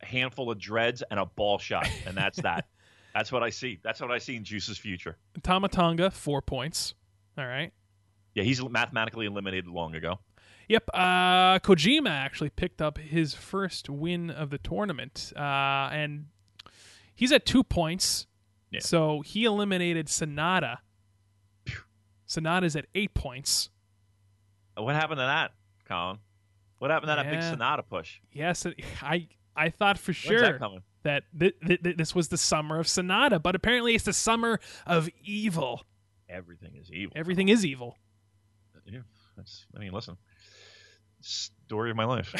handful 0.00 0.50
of 0.50 0.58
dreads 0.58 1.02
and 1.10 1.20
a 1.20 1.26
ball 1.26 1.58
shot, 1.58 1.88
and 2.06 2.16
that's 2.16 2.40
that. 2.42 2.66
that's 3.14 3.30
what 3.30 3.42
I 3.42 3.50
see. 3.50 3.78
That's 3.82 4.00
what 4.00 4.10
I 4.10 4.18
see 4.18 4.36
in 4.36 4.44
Juice's 4.44 4.78
future. 4.78 5.16
Tama 5.42 5.68
Tonga 5.68 6.10
four 6.10 6.40
points. 6.40 6.94
All 7.36 7.46
right. 7.46 7.72
Yeah, 8.34 8.44
he's 8.44 8.62
mathematically 8.62 9.26
eliminated 9.26 9.66
long 9.66 9.94
ago. 9.94 10.18
Yep. 10.68 10.90
Uh, 10.94 11.58
Kojima 11.58 12.08
actually 12.08 12.50
picked 12.50 12.80
up 12.80 12.98
his 12.98 13.34
first 13.34 13.90
win 13.90 14.30
of 14.30 14.50
the 14.50 14.58
tournament, 14.58 15.32
uh, 15.36 15.90
and 15.92 16.26
he's 17.14 17.32
at 17.32 17.44
two 17.46 17.62
points. 17.64 18.26
Yeah. 18.70 18.80
So 18.80 19.20
he 19.20 19.44
eliminated 19.44 20.06
Sanada. 20.08 20.78
Sanada's 22.28 22.74
at 22.76 22.86
eight 22.94 23.14
points. 23.14 23.70
What 24.76 24.94
happened 24.94 25.18
to 25.18 25.24
that, 25.26 25.52
Colin? 25.86 26.18
What 26.78 26.90
happened 26.90 27.10
to 27.10 27.16
that 27.16 27.30
big 27.30 27.40
Sanada 27.40 27.82
push? 27.88 28.18
Yes, 28.32 28.66
I 29.00 29.28
I 29.56 29.68
thought 29.70 29.98
for 29.98 30.10
When's 30.10 30.16
sure 30.16 30.40
that 30.40 30.58
coming? 30.58 30.82
that 31.04 31.24
th- 31.38 31.54
th- 31.64 31.82
th- 31.82 31.96
this 31.96 32.14
was 32.14 32.28
the 32.28 32.36
summer 32.36 32.80
of 32.80 32.86
Sanada, 32.86 33.40
but 33.40 33.54
apparently 33.54 33.94
it's 33.94 34.04
the 34.04 34.12
summer 34.12 34.58
of 34.86 35.08
evil. 35.22 35.84
Everything 36.28 36.74
is 36.76 36.90
evil. 36.90 37.12
Everything 37.16 37.48
is 37.48 37.64
evil. 37.64 37.96
Yeah, 38.86 39.00
that's. 39.36 39.66
I 39.74 39.78
mean, 39.78 39.92
listen. 39.92 40.16
Story 41.20 41.90
of 41.90 41.96
my 41.96 42.04
life. 42.04 42.34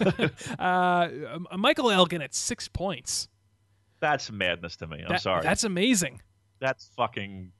uh, 0.58 1.08
Michael 1.56 1.90
Elgin 1.90 2.20
at 2.22 2.34
six 2.34 2.66
points. 2.66 3.28
That's 4.00 4.30
madness 4.30 4.76
to 4.76 4.86
me. 4.86 5.02
I'm 5.02 5.08
That- 5.12 5.22
sorry. 5.22 5.42
That's 5.42 5.64
amazing. 5.64 6.20
that's 6.60 6.90
fucking. 6.96 7.52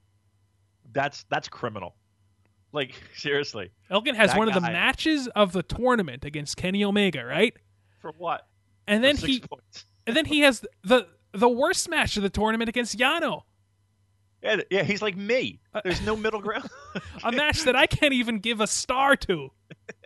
That's 0.91 1.25
that's 1.29 1.47
criminal. 1.49 1.95
Like 2.71 2.93
seriously, 3.15 3.71
Elgin 3.89 4.15
has 4.15 4.35
one 4.35 4.47
of 4.47 4.53
the 4.53 4.61
matches 4.61 5.27
of 5.35 5.51
the 5.53 5.63
tournament 5.63 6.25
against 6.25 6.57
Kenny 6.57 6.83
Omega, 6.83 7.23
right? 7.25 7.53
for 7.99 8.11
what? 8.17 8.47
And 8.87 9.03
then 9.03 9.17
he 9.17 9.39
points. 9.41 9.85
and 10.07 10.15
then 10.15 10.25
he 10.25 10.39
has 10.41 10.63
the 10.83 11.07
the 11.33 11.49
worst 11.49 11.89
match 11.89 12.15
of 12.17 12.23
the 12.23 12.29
tournament 12.29 12.69
against 12.69 12.97
Yano, 12.97 13.41
Yeah, 14.41 14.61
yeah, 14.71 14.83
he's 14.83 15.01
like 15.01 15.15
me. 15.17 15.59
Uh, 15.73 15.81
There's 15.83 16.01
no 16.01 16.15
middle 16.15 16.41
ground. 16.41 16.67
a 17.23 17.31
match 17.31 17.63
that 17.65 17.75
I 17.75 17.85
can't 17.85 18.13
even 18.13 18.39
give 18.39 18.61
a 18.61 18.67
star 18.67 19.15
to. 19.17 19.49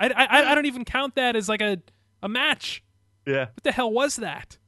I, 0.00 0.08
I, 0.08 0.52
I 0.52 0.54
don't 0.54 0.66
even 0.66 0.84
count 0.84 1.14
that 1.16 1.36
as 1.36 1.48
like 1.48 1.60
a 1.60 1.78
a 2.22 2.28
match. 2.28 2.82
yeah, 3.26 3.46
What 3.46 3.62
the 3.62 3.72
hell 3.72 3.92
was 3.92 4.16
that? 4.16 4.58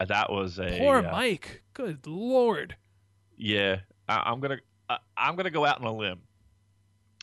Uh, 0.00 0.04
that 0.06 0.30
was 0.30 0.58
a 0.58 0.78
Poor 0.78 0.98
uh, 0.98 1.10
Mike. 1.12 1.62
Good 1.74 2.06
lord. 2.06 2.76
Yeah, 3.36 3.80
I, 4.08 4.22
I'm 4.26 4.40
gonna 4.40 4.58
I, 4.88 4.98
I'm 5.16 5.36
gonna 5.36 5.50
go 5.50 5.64
out 5.64 5.80
on 5.80 5.86
a 5.86 5.92
limb 5.92 6.20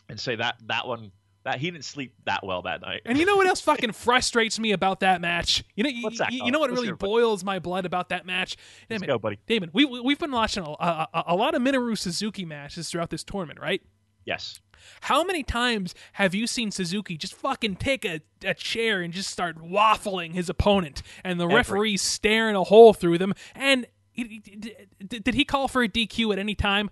and 0.08 0.18
say 0.18 0.36
that 0.36 0.56
that 0.66 0.86
one 0.86 1.12
that 1.44 1.58
he 1.58 1.70
didn't 1.70 1.84
sleep 1.84 2.14
that 2.24 2.44
well 2.44 2.62
that 2.62 2.80
night. 2.80 3.02
And 3.04 3.18
you 3.18 3.26
know 3.26 3.36
what 3.36 3.46
else 3.46 3.60
fucking 3.60 3.92
frustrates 3.92 4.58
me 4.58 4.72
about 4.72 5.00
that 5.00 5.20
match? 5.20 5.62
You 5.76 5.84
know, 5.84 5.90
you, 5.90 6.10
you, 6.30 6.50
know 6.50 6.58
what 6.58 6.70
Let's 6.70 6.80
really 6.80 6.92
buddy. 6.92 7.10
boils 7.10 7.44
my 7.44 7.58
blood 7.58 7.84
about 7.84 8.08
that 8.08 8.24
match? 8.24 8.56
Let's 8.88 9.02
Damon, 9.02 9.14
go, 9.14 9.18
buddy. 9.18 9.38
Damon, 9.46 9.70
we 9.72 9.84
we- 9.84 10.00
we've 10.00 10.18
been 10.18 10.32
watching 10.32 10.64
a, 10.64 10.70
a, 10.70 11.24
a 11.28 11.36
lot 11.36 11.54
of 11.54 11.60
Minoru 11.62 11.98
Suzuki 11.98 12.44
matches 12.44 12.88
throughout 12.88 13.10
this 13.10 13.22
tournament, 13.22 13.60
right? 13.60 13.82
Yes. 14.24 14.60
How 15.02 15.24
many 15.24 15.42
times 15.42 15.94
have 16.14 16.34
you 16.34 16.46
seen 16.46 16.70
Suzuki 16.70 17.16
just 17.16 17.34
fucking 17.34 17.76
take 17.76 18.04
a, 18.04 18.20
a 18.44 18.54
chair 18.54 19.02
and 19.02 19.12
just 19.12 19.30
start 19.30 19.58
waffling 19.58 20.32
his 20.34 20.48
opponent, 20.48 21.02
and 21.22 21.38
the 21.40 21.44
Every. 21.44 21.56
referee 21.56 21.96
staring 21.98 22.56
a 22.56 22.64
hole 22.64 22.92
through 22.94 23.18
them? 23.18 23.34
And 23.54 23.86
he- 24.12 24.38
did 24.38 25.24
did 25.24 25.34
he 25.34 25.44
call 25.44 25.68
for 25.68 25.82
a 25.82 25.88
DQ 25.88 26.32
at 26.32 26.38
any 26.38 26.54
time? 26.54 26.90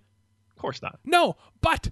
Of 0.50 0.56
course 0.56 0.82
not. 0.82 0.98
No, 1.04 1.36
but 1.60 1.90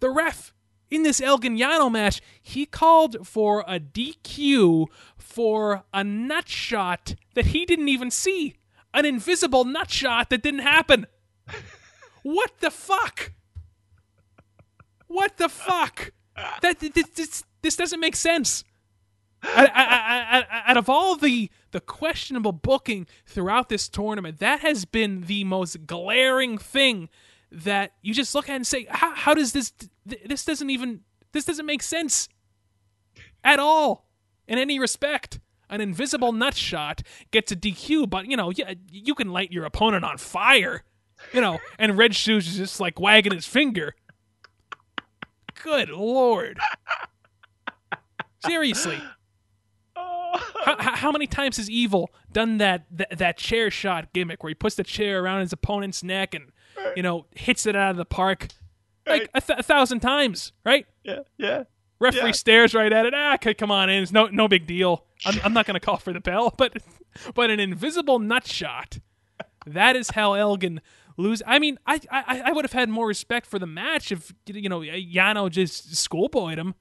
the 0.00 0.10
ref 0.10 0.52
in 0.90 1.02
this 1.02 1.20
Elgin 1.20 1.56
Yano 1.56 1.90
match, 1.90 2.20
he 2.40 2.66
called 2.66 3.26
for 3.26 3.64
a 3.66 3.80
DQ 3.80 4.86
for 5.16 5.84
a 5.92 6.04
nut 6.04 6.48
shot 6.48 7.14
that 7.34 7.46
he 7.46 7.64
didn't 7.64 7.88
even 7.88 8.10
see. 8.10 8.54
An 8.94 9.04
invisible 9.04 9.64
nut 9.64 9.90
shot 9.90 10.30
that 10.30 10.42
didn't 10.42 10.60
happen. 10.60 11.06
what 12.22 12.52
the 12.60 12.70
fuck? 12.70 13.32
What 15.06 15.36
the 15.36 15.48
fuck? 15.48 16.12
That 16.62 16.80
this 16.80 17.08
this, 17.14 17.44
this 17.62 17.76
doesn't 17.76 18.00
make 18.00 18.16
sense. 18.16 18.64
Out, 19.42 19.68
out- 19.74 20.26
out- 20.34 20.44
out 20.66 20.76
of 20.76 20.88
all 20.88 21.16
the 21.16 21.50
the 21.70 21.80
questionable 21.80 22.52
booking 22.52 23.06
throughout 23.26 23.68
this 23.68 23.88
tournament, 23.88 24.38
that 24.38 24.60
has 24.60 24.84
been 24.84 25.22
the 25.22 25.44
most 25.44 25.86
glaring 25.86 26.58
thing 26.58 27.08
that 27.52 27.92
you 28.02 28.12
just 28.12 28.34
look 28.34 28.48
at 28.48 28.56
and 28.56 28.66
say, 28.66 28.86
how, 28.90 29.14
how 29.14 29.34
does 29.34 29.52
this 29.52 29.72
this 30.04 30.44
doesn't 30.44 30.70
even 30.70 31.00
this 31.32 31.44
doesn't 31.44 31.66
make 31.66 31.82
sense 31.82 32.28
at 33.44 33.58
all 33.58 34.06
in 34.48 34.58
any 34.58 34.78
respect. 34.78 35.40
An 35.68 35.80
invisible 35.80 36.32
nut 36.32 36.54
shot 36.54 37.02
gets 37.32 37.50
a 37.50 37.56
DQ, 37.56 38.08
but 38.08 38.26
you 38.26 38.36
know, 38.36 38.50
yeah, 38.50 38.74
you 38.90 39.14
can 39.14 39.32
light 39.32 39.50
your 39.52 39.64
opponent 39.64 40.04
on 40.04 40.16
fire, 40.16 40.84
you 41.32 41.40
know, 41.40 41.58
and 41.78 41.98
Red 41.98 42.14
Shoes 42.14 42.46
is 42.46 42.56
just 42.56 42.80
like 42.80 43.00
wagging 43.00 43.32
his 43.32 43.46
finger. 43.46 43.94
Good 45.66 45.88
lord. 45.90 46.60
Seriously. 48.44 49.00
How, 49.96 50.76
how 50.78 50.96
how 50.96 51.10
many 51.12 51.26
times 51.26 51.56
has 51.56 51.68
Evil 51.68 52.10
done 52.30 52.58
that, 52.58 52.84
that 52.92 53.18
that 53.18 53.36
chair 53.36 53.68
shot 53.70 54.12
gimmick 54.12 54.44
where 54.44 54.48
he 54.50 54.54
puts 54.54 54.76
the 54.76 54.84
chair 54.84 55.22
around 55.22 55.40
his 55.40 55.52
opponent's 55.52 56.04
neck 56.04 56.34
and 56.34 56.52
you 56.94 57.02
know 57.02 57.26
hits 57.34 57.66
it 57.66 57.74
out 57.74 57.90
of 57.90 57.96
the 57.96 58.04
park 58.04 58.48
like 59.08 59.28
a, 59.34 59.40
th- 59.40 59.58
a 59.58 59.62
thousand 59.62 60.00
times, 60.00 60.52
right? 60.64 60.86
Yeah. 61.02 61.20
Yeah. 61.36 61.64
Referee 61.98 62.26
Yeah. 62.26 62.32
stares 62.32 62.74
right 62.74 62.92
at 62.92 63.06
it. 63.06 63.14
Ah, 63.14 63.36
come 63.38 63.70
on 63.72 63.88
in. 63.90 64.02
It's 64.04 64.12
no 64.12 64.26
no 64.26 64.46
big 64.46 64.66
deal. 64.68 65.04
I'm, 65.24 65.40
I'm 65.44 65.52
not 65.52 65.66
going 65.66 65.74
to 65.74 65.80
call 65.80 65.96
for 65.96 66.12
the 66.12 66.20
bell, 66.20 66.54
but 66.58 66.74
but 67.34 67.50
an 67.50 67.58
invisible 67.58 68.18
nut 68.20 68.46
shot. 68.46 68.98
That 69.66 69.96
is 69.96 70.10
how 70.10 70.34
Elgin 70.34 70.80
lose. 71.16 71.42
I 71.46 71.58
mean, 71.58 71.78
I 71.86 72.00
I, 72.10 72.42
I 72.46 72.52
would 72.52 72.64
have 72.64 72.72
had 72.72 72.88
more 72.88 73.06
respect 73.06 73.46
for 73.46 73.58
the 73.58 73.66
match 73.66 74.12
if 74.12 74.32
you 74.46 74.68
know 74.68 74.80
Yano 74.80 75.50
just 75.50 75.96
schoolboyed 75.96 76.58
him. 76.58 76.74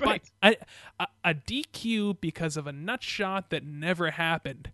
Right. 0.00 0.22
But 0.40 0.58
a, 1.00 1.04
a, 1.04 1.30
a 1.30 1.34
DQ 1.34 2.20
because 2.20 2.56
of 2.56 2.66
a 2.66 2.72
nut 2.72 3.02
shot 3.02 3.50
that 3.50 3.64
never 3.64 4.10
happened. 4.10 4.70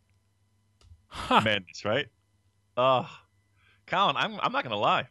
Huh. 1.07 1.41
Madness, 1.45 1.85
right? 1.85 2.07
Uh 2.77 3.05
Colin, 3.87 4.17
I'm 4.17 4.39
I'm 4.41 4.53
not 4.53 4.63
gonna 4.63 4.77
lie. 4.77 5.09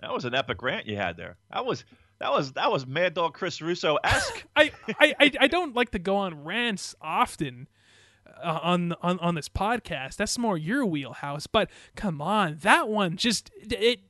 That 0.00 0.12
was 0.12 0.24
an 0.24 0.34
epic 0.34 0.62
rant 0.62 0.86
you 0.86 0.96
had 0.96 1.16
there. 1.16 1.36
That 1.52 1.64
was 1.64 1.84
that 2.20 2.30
was 2.30 2.52
that 2.52 2.70
was 2.70 2.86
Mad 2.86 3.14
Dog 3.14 3.34
Chris 3.34 3.60
Russo 3.60 3.98
esque. 4.04 4.44
I, 4.56 4.70
I, 5.00 5.14
I, 5.20 5.32
I 5.40 5.46
don't 5.46 5.74
like 5.74 5.90
to 5.92 5.98
go 5.98 6.16
on 6.16 6.44
rants 6.44 6.94
often 7.00 7.68
uh, 8.42 8.58
on, 8.62 8.94
on 9.02 9.18
on 9.20 9.34
this 9.34 9.48
podcast. 9.48 10.16
That's 10.16 10.38
more 10.38 10.56
your 10.58 10.84
wheelhouse. 10.86 11.46
But 11.46 11.70
come 11.96 12.20
on, 12.20 12.58
that 12.62 12.88
one 12.88 13.16
just 13.16 13.50
it 13.60 14.00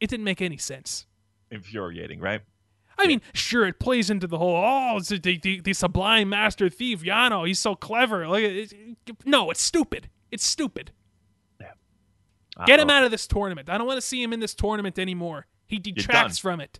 it 0.00 0.10
didn't 0.10 0.24
make 0.24 0.42
any 0.42 0.56
sense. 0.56 1.06
Infuriating, 1.50 2.20
right? 2.20 2.42
I 2.96 3.06
mean, 3.08 3.20
sure, 3.32 3.66
it 3.66 3.80
plays 3.80 4.08
into 4.10 4.26
the 4.26 4.38
whole 4.38 4.56
oh, 4.56 4.96
it's 4.98 5.08
the, 5.08 5.18
the, 5.18 5.60
the 5.60 5.72
sublime 5.72 6.28
master 6.28 6.68
thief 6.68 7.02
Yano. 7.02 7.46
He's 7.46 7.58
so 7.58 7.74
clever. 7.74 8.28
Like, 8.28 8.44
it, 8.44 8.72
it- 8.72 9.16
no, 9.24 9.50
it's 9.50 9.60
stupid. 9.62 10.08
It's 10.30 10.46
stupid. 10.46 10.92
Yeah. 11.60 11.68
Get 12.66 12.78
him 12.80 12.90
out 12.90 13.02
of 13.04 13.10
this 13.10 13.26
tournament. 13.26 13.68
I 13.68 13.78
don't 13.78 13.86
want 13.86 13.96
to 13.98 14.06
see 14.06 14.22
him 14.22 14.32
in 14.32 14.40
this 14.40 14.54
tournament 14.54 14.98
anymore. 14.98 15.46
He 15.66 15.78
detracts 15.78 16.38
from 16.38 16.60
it. 16.60 16.78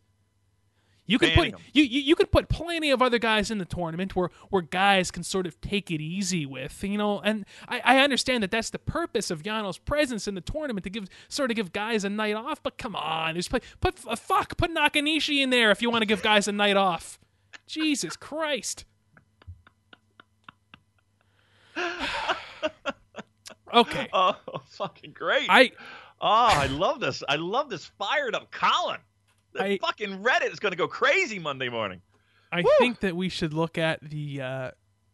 You 1.07 1.19
can 1.19 1.29
Banning 1.31 1.53
put 1.53 1.61
him. 1.61 1.67
you, 1.75 1.83
you 1.85 2.01
you 2.01 2.17
can 2.17 2.27
put 2.27 2.49
plenty 2.49 2.91
of 2.91 3.03
other 3.03 3.19
guys 3.19 3.51
in 3.51 3.59
the 3.59 3.67
tournament 3.67 4.17
where 4.17 4.31
where 4.49 4.63
guys 4.63 5.11
can 5.11 5.23
sort 5.23 5.47
of 5.47 5.61
take 5.61 5.91
it 5.91 6.01
easy 6.01 6.47
with 6.47 6.83
you 6.83 6.97
know 6.97 7.21
and 7.21 7.45
I, 7.69 7.83
I 7.85 7.99
understand 7.99 8.43
that 8.43 8.51
that's 8.51 8.71
the 8.71 8.79
purpose 8.79 9.31
of 9.31 9.43
Yano's 9.43 9.77
presence 9.77 10.27
in 10.27 10.35
the 10.35 10.41
tournament 10.41 10.85
to 10.85 10.91
give 10.91 11.09
sort 11.29 11.51
of 11.51 11.57
give 11.57 11.73
guys 11.73 12.05
a 12.05 12.11
night 12.11 12.35
off 12.37 12.63
but 12.63 12.79
come 12.79 12.97
on 12.97 13.35
there's 13.35 13.49
play, 13.49 13.61
put 13.81 13.99
uh, 14.07 14.17
fuck 14.17 14.57
put 14.57 14.75
Nakanishi 14.75 15.43
in 15.43 15.51
there 15.51 15.71
if 15.71 15.83
you 15.83 15.91
want 15.91 16.01
to 16.03 16.07
give 16.07 16.23
guys 16.23 16.49
a 16.49 16.53
night 16.53 16.77
off 16.77 17.19
Jesus 17.67 18.17
Christ 18.17 18.87
okay 23.75 24.09
Oh, 24.15 24.37
fucking 24.69 25.13
great. 25.13 25.49
I 25.51 25.73
oh, 26.21 26.49
I 26.53 26.67
love 26.67 27.01
this. 27.01 27.23
I 27.29 27.37
love 27.37 27.69
this 27.69 27.85
fired 27.99 28.35
up 28.35 28.51
Colin. 28.51 29.01
The 29.55 29.63
I- 29.65 29.79
fucking 29.79 30.23
Reddit 30.23 30.53
is 30.53 30.59
gonna 30.61 30.77
go 30.77 30.87
crazy 30.89 31.39
Monday 31.39 31.69
morning. 31.69 32.03
I 32.53 32.63
Woo! 32.63 32.71
think 32.79 33.01
that 33.01 33.17
we 33.17 33.29
should 33.29 33.53
look 33.53 33.79
at 33.79 34.01
the 34.03 34.41
uh, 34.41 34.71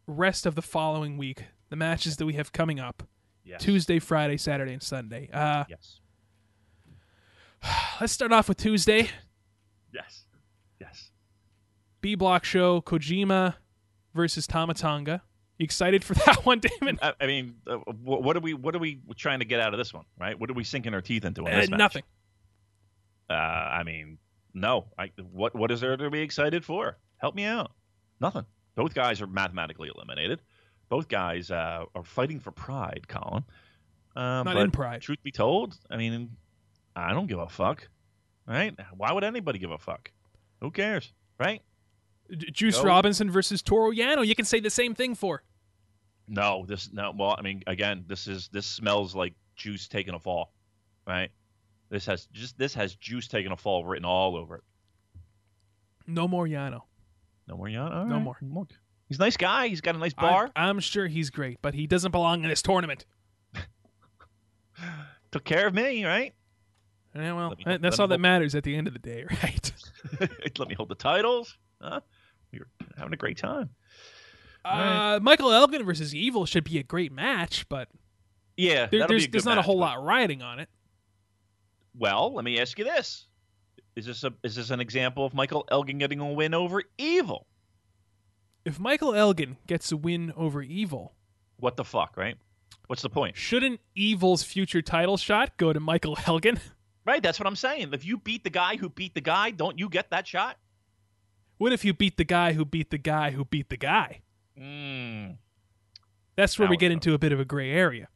rest 0.06 0.44
of 0.46 0.54
the 0.54 0.62
following 0.62 1.16
week, 1.16 1.44
the 1.70 1.76
matches 1.76 2.16
that 2.16 2.26
we 2.26 2.34
have 2.34 2.52
coming 2.52 2.78
up 2.80 3.02
Yes. 3.44 3.62
Tuesday, 3.62 3.98
Friday, 3.98 4.36
Saturday, 4.36 4.72
and 4.74 4.82
Sunday. 4.82 5.28
Uh, 5.32 5.64
Yes. 5.68 6.00
let's 8.00 8.12
start 8.12 8.32
off 8.32 8.48
with 8.48 8.58
Tuesday. 8.58 9.08
Yes. 9.92 10.24
Yes. 10.80 11.10
B 12.00 12.14
Block 12.14 12.44
Show, 12.44 12.80
Kojima 12.80 13.54
versus 14.14 14.46
Tama 14.46 14.74
Tonga. 14.74 15.22
You 15.58 15.64
excited 15.64 16.02
for 16.04 16.14
that 16.26 16.44
one, 16.46 16.60
Damon? 16.60 16.98
I, 17.02 17.12
I 17.20 17.26
mean, 17.26 17.56
uh, 17.66 17.76
what 18.02 18.36
are 18.36 18.40
we 18.40 18.54
what 18.54 18.74
are 18.74 18.78
we 18.78 19.00
trying 19.16 19.40
to 19.40 19.44
get 19.44 19.60
out 19.60 19.74
of 19.74 19.78
this 19.78 19.92
one, 19.92 20.04
right? 20.18 20.38
What 20.38 20.48
are 20.50 20.54
we 20.54 20.64
sinking 20.64 20.94
our 20.94 21.02
teeth 21.02 21.24
into 21.24 21.42
in 21.46 21.52
Uh, 21.52 21.56
match? 21.58 21.70
nothing. 21.70 22.02
Uh, 23.28 23.32
I 23.34 23.82
mean, 23.84 24.18
no. 24.54 24.86
I, 24.98 25.10
what 25.32 25.54
what 25.54 25.70
is 25.70 25.80
there 25.80 25.96
to 25.96 26.10
be 26.10 26.20
excited 26.20 26.64
for? 26.64 26.96
Help 27.18 27.34
me 27.34 27.44
out. 27.44 27.72
Nothing. 28.20 28.44
Both 28.74 28.94
guys 28.94 29.20
are 29.20 29.26
mathematically 29.26 29.90
eliminated. 29.94 30.40
Both 30.88 31.08
guys 31.08 31.50
uh, 31.50 31.84
are 31.94 32.04
fighting 32.04 32.40
for 32.40 32.50
pride, 32.50 33.06
Colin. 33.08 33.44
Uh, 34.16 34.42
Not 34.42 34.46
but 34.46 34.56
in 34.58 34.70
pride. 34.70 35.02
Truth 35.02 35.22
be 35.22 35.30
told, 35.30 35.76
I 35.90 35.96
mean, 35.96 36.30
I 36.96 37.12
don't 37.12 37.26
give 37.26 37.38
a 37.38 37.48
fuck. 37.48 37.88
Right? 38.46 38.74
Why 38.96 39.12
would 39.12 39.22
anybody 39.22 39.58
give 39.58 39.70
a 39.70 39.78
fuck? 39.78 40.10
Who 40.60 40.70
cares? 40.70 41.12
Right? 41.38 41.62
Juice 42.30 42.78
Go. 42.78 42.84
Robinson 42.84 43.30
versus 43.30 43.62
Toro 43.62 43.92
Yano. 43.92 44.26
You 44.26 44.34
can 44.34 44.44
say 44.44 44.60
the 44.60 44.70
same 44.70 44.94
thing 44.94 45.14
for. 45.14 45.42
No, 46.26 46.64
this 46.66 46.92
no. 46.92 47.12
Well, 47.16 47.34
I 47.38 47.42
mean, 47.42 47.62
again, 47.66 48.04
this 48.06 48.26
is 48.26 48.48
this 48.52 48.66
smells 48.66 49.14
like 49.14 49.34
juice 49.56 49.88
taking 49.88 50.14
a 50.14 50.18
fall, 50.18 50.52
right? 51.06 51.30
This 51.90 52.06
has 52.06 52.26
just 52.32 52.56
this 52.56 52.72
has 52.74 52.94
juice 52.94 53.26
taking 53.28 53.52
a 53.52 53.56
fall 53.56 53.84
written 53.84 54.04
all 54.04 54.36
over 54.36 54.56
it. 54.56 54.62
No 56.06 56.26
more 56.28 56.46
Yano. 56.46 56.82
No 57.48 57.56
more 57.56 57.66
Yano. 57.66 57.92
All 57.94 58.04
No 58.06 58.14
right. 58.16 58.22
more. 58.22 58.36
Look, 58.42 58.70
he's 59.08 59.18
a 59.18 59.22
nice 59.22 59.36
guy. 59.36 59.68
He's 59.68 59.80
got 59.80 59.94
a 59.96 59.98
nice 59.98 60.14
bar. 60.14 60.50
I'm 60.54 60.78
sure 60.80 61.06
he's 61.08 61.30
great, 61.30 61.58
but 61.62 61.74
he 61.74 61.86
doesn't 61.86 62.12
belong 62.12 62.42
in 62.44 62.48
this 62.48 62.62
tournament. 62.62 63.06
Took 65.32 65.44
care 65.44 65.66
of 65.66 65.74
me, 65.74 66.04
right? 66.04 66.32
Yeah, 67.14 67.32
well, 67.34 67.54
me- 67.66 67.78
that's 67.78 67.98
all 67.98 68.06
that 68.08 68.14
hold- 68.14 68.20
matters 68.20 68.54
at 68.54 68.62
the 68.64 68.74
end 68.76 68.86
of 68.86 68.92
the 68.92 68.98
day, 68.98 69.24
right? 69.42 69.72
Let 70.58 70.68
me 70.68 70.74
hold 70.74 70.88
the 70.88 70.94
titles. 70.94 71.56
Huh? 71.80 72.00
You're 72.52 72.66
having 72.96 73.12
a 73.12 73.16
great 73.16 73.36
time. 73.38 73.70
Uh, 74.64 75.18
Michael 75.22 75.52
Elgin 75.52 75.84
versus 75.84 76.14
Evil 76.14 76.46
should 76.46 76.64
be 76.64 76.78
a 76.78 76.82
great 76.82 77.12
match, 77.12 77.68
but 77.68 77.88
Yeah, 78.56 78.86
there, 78.86 79.06
there's 79.08 79.26
there's 79.28 79.44
not 79.44 79.58
a 79.58 79.62
whole 79.62 79.76
but- 79.76 79.96
lot 79.98 80.04
riding 80.04 80.42
on 80.42 80.58
it. 80.60 80.68
Well, 82.00 82.32
let 82.34 82.44
me 82.44 82.58
ask 82.58 82.78
you 82.78 82.84
this: 82.84 83.26
Is 83.94 84.06
this 84.06 84.24
a 84.24 84.32
is 84.42 84.56
this 84.56 84.70
an 84.70 84.80
example 84.80 85.24
of 85.26 85.34
Michael 85.34 85.64
Elgin 85.70 85.98
getting 85.98 86.18
a 86.18 86.32
win 86.32 86.54
over 86.54 86.82
Evil? 86.98 87.46
If 88.64 88.80
Michael 88.80 89.14
Elgin 89.14 89.58
gets 89.66 89.92
a 89.92 89.96
win 89.96 90.32
over 90.36 90.62
Evil, 90.62 91.14
What 91.58 91.76
the 91.76 91.84
fuck, 91.84 92.16
right? 92.16 92.36
What's 92.86 93.02
the 93.02 93.10
point? 93.10 93.36
shouldn't 93.36 93.80
Evil's 93.94 94.42
future 94.42 94.82
title 94.82 95.16
shot 95.16 95.56
go 95.58 95.72
to 95.72 95.78
Michael 95.80 96.16
Elgin? 96.26 96.58
Right, 97.04 97.22
that's 97.22 97.38
what 97.38 97.46
I'm 97.46 97.56
saying. 97.56 97.90
If 97.92 98.04
you 98.04 98.18
beat 98.18 98.44
the 98.44 98.50
guy 98.50 98.76
who 98.76 98.88
beat 98.88 99.14
the 99.14 99.20
guy, 99.20 99.50
don't 99.50 99.78
you 99.78 99.88
get 99.88 100.10
that 100.10 100.26
shot? 100.26 100.56
What 101.58 101.72
if 101.72 101.84
you 101.84 101.92
beat 101.92 102.16
the 102.16 102.24
guy 102.24 102.52
who 102.54 102.64
beat 102.64 102.90
the 102.90 102.98
guy 102.98 103.30
who 103.32 103.44
beat 103.44 103.68
the 103.68 103.76
guy? 103.76 104.22
Mm, 104.58 105.36
That's 106.36 106.58
where 106.58 106.66
Now 106.66 106.70
we 106.70 106.76
get 106.76 106.92
into 106.92 107.12
a 107.14 107.18
bit 107.18 107.32
of 107.32 107.40
a 107.40 107.44
gray 107.44 107.70
area. 107.72 108.08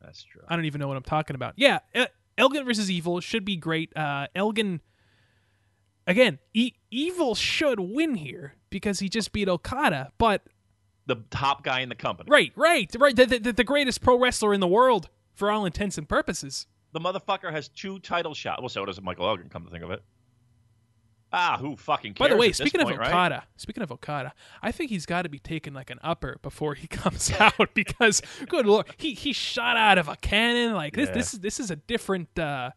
that's 0.00 0.22
true. 0.22 0.42
I 0.48 0.56
don't 0.56 0.64
even 0.66 0.80
know 0.80 0.88
what 0.88 0.96
I'm 0.96 1.02
talking 1.02 1.34
about. 1.36 1.54
Yeah, 1.56 1.78
uh, 1.94 2.06
Elgin 2.38 2.64
versus 2.64 2.90
Evil 2.90 3.20
should 3.20 3.44
be 3.44 3.56
great. 3.56 3.94
Uh, 3.96 4.26
Elgin, 4.34 4.80
again, 6.06 6.38
e- 6.54 6.72
Evil 6.90 7.34
should 7.34 7.80
win 7.80 8.14
here 8.14 8.54
because 8.70 8.98
he 9.00 9.08
just 9.08 9.32
beat 9.32 9.48
Okada. 9.48 10.12
But 10.18 10.42
The 11.06 11.16
top 11.30 11.62
guy 11.64 11.80
in 11.80 11.88
the 11.88 11.94
company. 11.94 12.30
right, 12.30 12.52
right, 12.56 12.90
right, 12.98 13.14
the, 13.16 13.26
the, 13.26 13.52
the 13.52 13.64
greatest 13.64 14.00
pro 14.00 14.18
wrestler 14.18 14.52
in 14.54 14.60
the 14.60 14.68
world 14.68 15.08
for 15.34 15.50
all 15.50 15.64
intents 15.64 15.98
and 15.98 16.08
purposes. 16.08 16.66
The 16.92 17.00
motherfucker 17.00 17.50
has 17.50 17.68
two 17.68 17.98
title 18.00 18.34
shots. 18.34 18.60
Well, 18.60 18.68
so 18.68 18.84
does 18.84 19.00
Michael 19.00 19.26
Elgin. 19.26 19.48
Come 19.48 19.64
to 19.64 19.70
think 19.70 19.82
of 19.84 19.90
it. 19.90 20.02
Ah, 21.32 21.56
who 21.58 21.76
fucking 21.76 22.14
cares? 22.14 22.28
By 22.28 22.34
the 22.34 22.38
way, 22.38 22.52
speaking 22.52 22.80
point, 22.82 22.94
of 22.94 23.00
right? 23.00 23.08
Okada, 23.08 23.44
speaking 23.56 23.82
of 23.82 23.90
Okada, 23.90 24.32
I 24.62 24.70
think 24.72 24.90
he's 24.90 25.06
got 25.06 25.22
to 25.22 25.28
be 25.28 25.38
taking 25.38 25.72
like 25.72 25.90
an 25.90 25.98
upper 26.02 26.38
before 26.42 26.74
he 26.74 26.86
comes 26.88 27.32
out 27.40 27.72
because, 27.74 28.20
good 28.48 28.66
lord, 28.66 28.86
he 28.98 29.14
he 29.14 29.32
shot 29.32 29.76
out 29.76 29.98
of 29.98 30.08
a 30.08 30.16
cannon. 30.16 30.74
Like 30.74 30.94
this, 30.94 31.08
Yeah. 31.08 31.14
this 31.14 31.34
is 31.34 31.40
this 31.40 31.60
is 31.60 31.70
a 31.70 31.76
different 31.76 32.38
uh, 32.38 32.70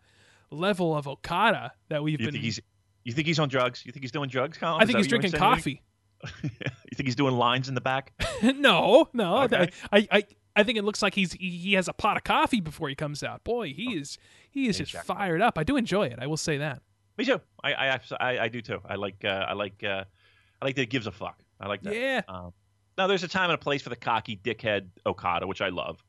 level 0.51 0.95
of 0.95 1.07
Okada 1.07 1.73
that 1.89 2.03
we've 2.03 2.13
You 2.19 2.27
been. 2.27 2.33
think 2.33 2.43
he's 2.43 2.59
you 3.03 3.13
think 3.13 3.27
he's 3.27 3.39
on 3.39 3.49
drugs? 3.49 3.85
You 3.85 3.91
think 3.91 4.03
he's 4.03 4.11
doing 4.11 4.29
drugs, 4.29 4.57
Colin? 4.57 4.81
I 4.81 4.85
think 4.85 4.97
he's 4.97 5.07
drinking 5.07 5.31
coffee. 5.33 5.81
you 6.43 6.49
think 6.95 7.05
he's 7.05 7.15
doing 7.15 7.35
lines 7.35 7.67
in 7.69 7.75
the 7.75 7.81
back? 7.81 8.13
no, 8.41 9.09
no, 9.13 9.43
Okay. 9.43 9.69
I, 9.91 10.07
I 10.11 10.23
I 10.55 10.63
think 10.63 10.77
it 10.77 10.83
looks 10.85 11.01
like 11.01 11.13
he's 11.13 11.33
he, 11.33 11.49
he 11.49 11.73
has 11.73 11.87
a 11.89 11.93
pot 11.93 12.15
of 12.17 12.23
coffee 12.23 12.61
before 12.61 12.87
he 12.89 12.95
comes 12.95 13.21
out. 13.21 13.43
Boy, 13.43 13.73
he 13.73 13.95
is 13.97 14.17
he 14.49 14.67
is 14.69 14.77
Hey, 14.77 14.83
just 14.83 14.93
Jack. 14.93 15.05
fired 15.05 15.41
up. 15.41 15.57
I 15.57 15.63
do 15.63 15.75
enjoy 15.75 16.07
it. 16.07 16.17
I 16.19 16.27
will 16.27 16.37
say 16.37 16.57
that. 16.57 16.81
Me 17.17 17.25
too. 17.25 17.39
I 17.63 17.73
I, 17.73 17.99
I, 18.19 18.39
I 18.39 18.47
do 18.49 18.61
too. 18.61 18.81
I 18.87 18.95
like 18.95 19.23
uh, 19.23 19.45
I 19.49 19.53
like 19.53 19.83
uh, 19.83 20.03
I 20.61 20.65
like 20.65 20.75
that 20.75 20.83
it 20.83 20.89
gives 20.89 21.07
a 21.07 21.11
fuck. 21.11 21.39
I 21.59 21.67
like 21.67 21.81
that. 21.83 21.95
Yeah. 21.95 22.21
Um, 22.27 22.53
now 22.97 23.07
there's 23.07 23.23
a 23.23 23.27
time 23.27 23.49
and 23.49 23.55
a 23.55 23.61
place 23.61 23.81
for 23.81 23.89
the 23.89 23.95
cocky 23.95 24.37
dickhead 24.41 24.87
Okada, 25.05 25.47
which 25.47 25.61
I 25.61 25.69
love. 25.69 26.03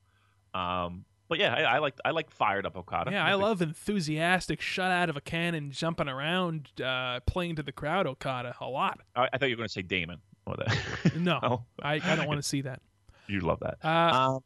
Um, 0.54 1.04
but 1.28 1.38
yeah, 1.38 1.54
I, 1.54 1.62
I 1.62 1.78
like 1.78 1.94
I 2.04 2.10
like 2.10 2.30
fired 2.30 2.66
up 2.66 2.76
Okada. 2.76 3.10
Yeah, 3.10 3.24
I 3.24 3.34
love 3.34 3.60
enthusiastic, 3.62 4.60
shut 4.60 4.90
out 4.90 5.10
of 5.10 5.16
a 5.16 5.20
cannon, 5.20 5.70
jumping 5.72 6.08
around, 6.08 6.70
uh, 6.80 7.20
playing 7.26 7.56
to 7.56 7.62
the 7.62 7.72
crowd. 7.72 8.06
Okada 8.06 8.54
a 8.60 8.66
lot. 8.66 9.00
I, 9.14 9.28
I 9.32 9.38
thought 9.38 9.48
you 9.48 9.56
were 9.56 9.58
going 9.58 9.68
to 9.68 9.72
say 9.72 9.82
Damon. 9.82 10.18
Or 10.46 10.56
that. 10.56 11.16
No, 11.16 11.40
Oh. 11.42 11.62
I, 11.82 11.94
I 11.94 12.14
don't 12.14 12.28
want 12.28 12.38
to 12.38 12.48
see 12.48 12.60
that. 12.62 12.80
You 13.28 13.40
love 13.40 13.60
that. 13.60 13.78
Uh, 13.84 14.38
Um, 14.38 14.42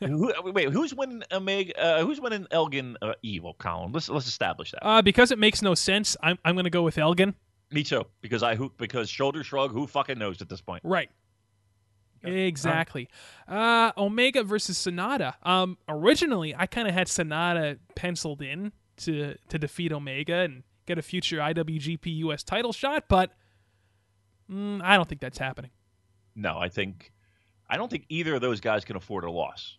who, 0.00 0.32
wait, 0.52 0.70
who's 0.70 0.94
winning 0.94 1.22
Omega? 1.32 1.80
Uh, 1.80 2.04
who's 2.04 2.20
winning 2.20 2.46
Elgin 2.50 2.96
uh, 3.02 3.12
Evil? 3.22 3.54
Colin, 3.58 3.92
let's 3.92 4.08
let's 4.08 4.26
establish 4.26 4.72
that. 4.72 4.86
uh, 4.86 5.02
because 5.02 5.30
it 5.30 5.38
makes 5.38 5.62
no 5.62 5.74
sense, 5.74 6.16
I'm 6.22 6.38
I'm 6.44 6.54
going 6.54 6.64
to 6.64 6.70
go 6.70 6.82
with 6.82 6.98
Elgin. 6.98 7.34
Me 7.70 7.82
too, 7.82 8.04
because 8.20 8.42
I 8.42 8.54
who 8.54 8.72
because 8.76 9.08
shoulder 9.08 9.42
shrug. 9.44 9.72
Who 9.72 9.86
fucking 9.86 10.18
knows 10.18 10.42
at 10.42 10.48
this 10.48 10.60
point? 10.60 10.82
Right. 10.84 11.10
Exactly. 12.24 13.08
Uh, 13.48 13.90
Omega 13.96 14.44
versus 14.44 14.78
Sanada. 14.78 15.34
Um, 15.42 15.76
originally, 15.88 16.54
I 16.54 16.66
kind 16.66 16.86
of 16.86 16.94
had 16.94 17.08
Sanada 17.08 17.78
penciled 17.96 18.42
in 18.42 18.72
to 18.98 19.34
to 19.48 19.58
defeat 19.58 19.92
Omega 19.92 20.36
and 20.36 20.62
get 20.86 20.98
a 20.98 21.02
future 21.02 21.38
IWGP 21.38 22.16
US 22.18 22.42
title 22.44 22.72
shot, 22.72 23.04
but 23.08 23.32
mm, 24.50 24.80
I 24.82 24.96
don't 24.96 25.08
think 25.08 25.20
that's 25.20 25.38
happening. 25.38 25.70
No, 26.36 26.58
I 26.58 26.68
think 26.68 27.12
I 27.72 27.78
don't 27.78 27.90
think 27.90 28.04
either 28.10 28.34
of 28.34 28.42
those 28.42 28.60
guys 28.60 28.84
can 28.84 28.96
afford 28.96 29.24
a 29.24 29.30
loss. 29.30 29.78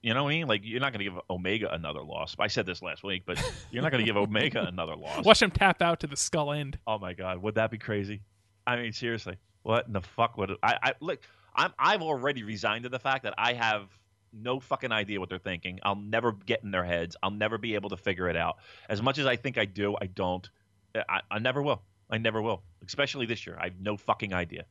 You 0.00 0.14
know 0.14 0.24
what 0.24 0.30
I 0.30 0.38
mean? 0.38 0.46
Like 0.48 0.62
you're 0.64 0.80
not 0.80 0.94
going 0.94 1.04
to 1.04 1.10
give 1.10 1.20
Omega 1.28 1.70
another 1.70 2.02
loss. 2.02 2.34
I 2.38 2.46
said 2.46 2.64
this 2.64 2.80
last 2.80 3.04
week, 3.04 3.24
but 3.26 3.38
you're 3.70 3.82
not 3.82 3.92
going 3.92 4.02
to 4.02 4.06
give 4.06 4.16
Omega 4.16 4.64
another 4.68 4.96
loss. 4.96 5.22
Watch 5.22 5.42
him 5.42 5.50
tap 5.50 5.82
out 5.82 6.00
to 6.00 6.06
the 6.06 6.16
skull 6.16 6.50
end. 6.50 6.78
Oh 6.86 6.98
my 6.98 7.12
god, 7.12 7.42
would 7.42 7.56
that 7.56 7.70
be 7.70 7.76
crazy? 7.76 8.22
I 8.66 8.76
mean, 8.76 8.92
seriously, 8.94 9.36
what 9.64 9.86
in 9.86 9.92
the 9.92 10.00
fuck 10.00 10.38
would 10.38 10.52
it, 10.52 10.58
I? 10.62 10.78
I 10.82 10.92
look, 11.00 11.20
I'm 11.54 11.74
I've 11.78 12.00
already 12.00 12.42
resigned 12.42 12.84
to 12.84 12.88
the 12.88 12.98
fact 12.98 13.24
that 13.24 13.34
I 13.36 13.52
have 13.52 13.90
no 14.32 14.58
fucking 14.58 14.90
idea 14.90 15.20
what 15.20 15.28
they're 15.28 15.38
thinking. 15.38 15.78
I'll 15.82 15.94
never 15.94 16.32
get 16.32 16.64
in 16.64 16.70
their 16.70 16.84
heads. 16.84 17.16
I'll 17.22 17.30
never 17.30 17.58
be 17.58 17.74
able 17.74 17.90
to 17.90 17.98
figure 17.98 18.30
it 18.30 18.36
out. 18.36 18.56
As 18.88 19.02
much 19.02 19.18
as 19.18 19.26
I 19.26 19.36
think 19.36 19.58
I 19.58 19.66
do, 19.66 19.94
I 20.00 20.06
don't. 20.06 20.48
I, 20.94 21.20
I 21.30 21.38
never 21.38 21.60
will. 21.60 21.82
I 22.08 22.16
never 22.16 22.40
will. 22.40 22.62
Especially 22.86 23.26
this 23.26 23.46
year, 23.46 23.58
I 23.60 23.64
have 23.64 23.78
no 23.78 23.98
fucking 23.98 24.32
idea. 24.32 24.64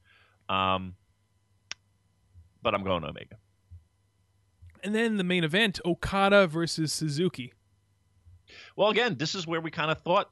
Um, 0.50 0.96
but 2.66 2.74
I'm 2.74 2.84
going 2.84 3.04
Omega. 3.04 3.38
And 4.84 4.94
then 4.94 5.18
the 5.18 5.24
main 5.24 5.44
event, 5.44 5.80
Okada 5.86 6.48
versus 6.48 6.92
Suzuki. 6.92 7.54
Well, 8.76 8.90
again, 8.90 9.16
this 9.18 9.36
is 9.36 9.46
where 9.46 9.62
we 9.62 9.70
kind 9.70 9.92
of 9.92 10.00
thought 10.00 10.32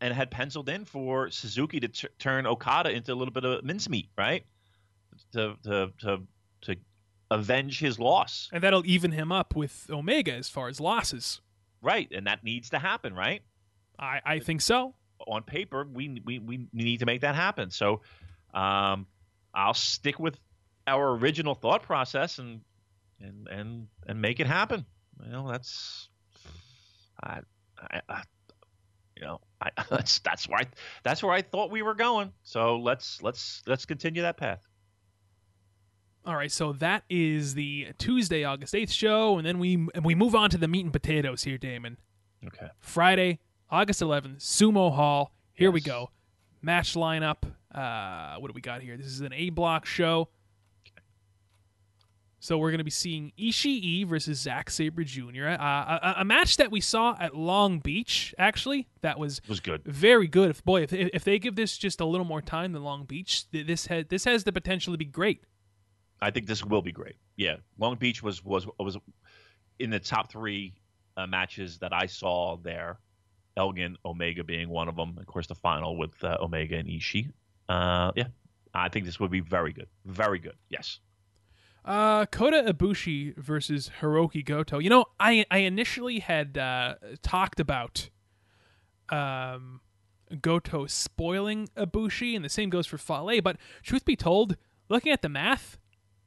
and 0.00 0.14
had 0.14 0.30
penciled 0.30 0.68
in 0.68 0.84
for 0.84 1.30
Suzuki 1.30 1.80
to 1.80 1.88
t- 1.88 2.08
turn 2.20 2.46
Okada 2.46 2.90
into 2.90 3.12
a 3.12 3.16
little 3.16 3.32
bit 3.34 3.44
of 3.44 3.64
mincemeat, 3.64 4.08
right? 4.16 4.44
To 5.32 5.56
to 5.64 5.92
to 5.98 6.22
to 6.62 6.76
avenge 7.30 7.80
his 7.80 7.98
loss, 7.98 8.48
And 8.52 8.62
that'll 8.62 8.86
even 8.86 9.10
him 9.10 9.32
up 9.32 9.56
with 9.56 9.86
Omega 9.90 10.32
as 10.32 10.48
far 10.48 10.68
as 10.68 10.80
losses. 10.80 11.40
right? 11.82 12.08
And 12.12 12.26
that 12.28 12.42
needs 12.44 12.70
to 12.70 12.78
happen, 12.78 13.14
right? 13.14 13.42
I, 13.98 14.20
I 14.24 14.38
think 14.38 14.60
so. 14.60 14.94
On 15.26 15.42
paper, 15.42 15.86
we 15.92 16.22
we 16.24 16.38
we 16.38 16.68
need 16.72 17.00
to 17.00 17.06
make 17.06 17.20
that 17.22 17.34
happen. 17.34 17.70
So, 17.70 18.00
um, 18.54 19.06
I'll 19.52 19.74
stick 19.74 20.20
with 20.20 20.38
our 20.88 21.16
original 21.16 21.54
thought 21.54 21.82
process 21.82 22.38
and 22.38 22.60
and 23.20 23.46
and 23.48 23.86
and 24.06 24.20
make 24.20 24.40
it 24.40 24.46
happen. 24.46 24.84
You 25.24 25.32
know, 25.32 25.50
that's 25.50 26.08
I, 27.22 27.40
I, 27.78 28.00
I 28.08 28.22
you 29.16 29.26
know, 29.26 29.40
I, 29.60 29.70
that's 29.90 30.18
that's 30.20 30.48
where 30.48 30.60
I 30.60 30.66
that's 31.02 31.22
where 31.22 31.32
I 31.32 31.42
thought 31.42 31.70
we 31.70 31.82
were 31.82 31.94
going. 31.94 32.32
So 32.42 32.76
let's 32.76 33.22
let's 33.22 33.62
let's 33.66 33.84
continue 33.84 34.22
that 34.22 34.36
path. 34.36 34.66
All 36.26 36.36
right, 36.36 36.52
so 36.52 36.72
that 36.74 37.04
is 37.08 37.54
the 37.54 37.88
Tuesday, 37.96 38.44
August 38.44 38.74
8th 38.74 38.92
show, 38.92 39.38
and 39.38 39.46
then 39.46 39.58
we 39.58 39.74
and 39.94 40.04
we 40.04 40.14
move 40.14 40.34
on 40.34 40.50
to 40.50 40.58
the 40.58 40.68
meat 40.68 40.84
and 40.84 40.92
potatoes 40.92 41.44
here, 41.44 41.56
Damon. 41.56 41.96
Okay. 42.46 42.68
Friday, 42.80 43.40
August 43.70 44.02
11th, 44.02 44.38
Sumo 44.38 44.94
Hall. 44.94 45.32
Here 45.54 45.70
we 45.70 45.80
go. 45.80 46.10
Match 46.60 46.94
lineup. 46.94 47.44
Uh, 47.74 48.38
what 48.38 48.48
do 48.48 48.52
we 48.54 48.60
got 48.60 48.82
here? 48.82 48.96
This 48.96 49.06
is 49.06 49.20
an 49.20 49.32
A 49.32 49.50
block 49.50 49.86
show. 49.86 50.28
So 52.40 52.56
we're 52.56 52.70
going 52.70 52.78
to 52.78 52.84
be 52.84 52.90
seeing 52.90 53.32
Ishii 53.36 54.06
versus 54.06 54.38
Zack 54.40 54.70
Sabre 54.70 55.02
Jr. 55.02 55.48
Uh, 55.48 55.56
a, 55.58 56.14
a 56.18 56.24
match 56.24 56.56
that 56.58 56.70
we 56.70 56.80
saw 56.80 57.16
at 57.18 57.34
Long 57.34 57.80
Beach, 57.80 58.32
actually. 58.38 58.86
That 59.00 59.18
was 59.18 59.38
It 59.38 59.48
was 59.48 59.58
good. 59.60 59.82
very 59.84 60.28
good. 60.28 60.50
If 60.50 60.64
boy, 60.64 60.82
if, 60.82 60.92
if 60.92 61.24
they 61.24 61.38
give 61.40 61.56
this 61.56 61.76
just 61.76 62.00
a 62.00 62.04
little 62.04 62.26
more 62.26 62.40
time 62.40 62.72
than 62.72 62.84
Long 62.84 63.04
Beach, 63.04 63.50
this 63.50 63.86
has 63.86 64.04
this 64.08 64.24
has 64.24 64.44
the 64.44 64.52
potential 64.52 64.94
to 64.94 64.98
be 64.98 65.04
great. 65.04 65.42
I 66.20 66.30
think 66.30 66.46
this 66.46 66.64
will 66.64 66.82
be 66.82 66.92
great. 66.92 67.16
Yeah, 67.36 67.56
Long 67.78 67.96
Beach 67.96 68.22
was 68.22 68.44
was 68.44 68.66
was 68.78 68.96
in 69.80 69.90
the 69.90 70.00
top 70.00 70.30
three 70.30 70.74
uh, 71.16 71.26
matches 71.26 71.78
that 71.78 71.92
I 71.92 72.06
saw 72.06 72.56
there. 72.56 72.98
Elgin, 73.56 73.96
Omega 74.04 74.44
being 74.44 74.68
one 74.68 74.88
of 74.88 74.94
them. 74.94 75.16
Of 75.18 75.26
course, 75.26 75.48
the 75.48 75.54
final 75.56 75.96
with 75.96 76.22
uh, 76.22 76.36
Omega 76.40 76.76
and 76.76 76.88
Ishii. 76.88 77.32
Uh, 77.68 78.12
yeah, 78.14 78.28
I 78.72 78.88
think 78.88 79.04
this 79.06 79.18
would 79.18 79.32
be 79.32 79.40
very 79.40 79.72
good. 79.72 79.88
Very 80.04 80.38
good. 80.38 80.54
Yes. 80.68 81.00
Uh, 81.88 82.26
Kota 82.26 82.70
Ibushi 82.70 83.34
versus 83.38 83.90
Hiroki 84.02 84.44
Goto. 84.44 84.78
You 84.78 84.90
know, 84.90 85.06
I 85.18 85.46
I 85.50 85.58
initially 85.60 86.18
had 86.18 86.58
uh, 86.58 86.96
talked 87.22 87.60
about 87.60 88.10
um, 89.08 89.80
Goto 90.42 90.84
spoiling 90.86 91.68
Ibushi, 91.78 92.36
and 92.36 92.44
the 92.44 92.50
same 92.50 92.68
goes 92.68 92.86
for 92.86 92.98
Fale. 92.98 93.40
But 93.40 93.56
truth 93.82 94.04
be 94.04 94.16
told, 94.16 94.56
looking 94.90 95.12
at 95.12 95.22
the 95.22 95.30
math, 95.30 95.78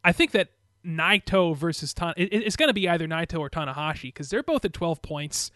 I 0.03 0.11
think 0.11 0.31
that 0.31 0.49
Naito 0.83 1.55
versus 1.55 1.93
Tan 1.93 2.15
it, 2.17 2.33
it's 2.33 2.55
going 2.55 2.69
to 2.69 2.73
be 2.73 2.89
either 2.89 3.07
Naito 3.07 3.39
or 3.39 3.49
Tanahashi 3.51 4.05
because 4.05 4.31
they're 4.31 4.41
both 4.41 4.65
at 4.65 4.73
twelve 4.73 5.03
points. 5.03 5.51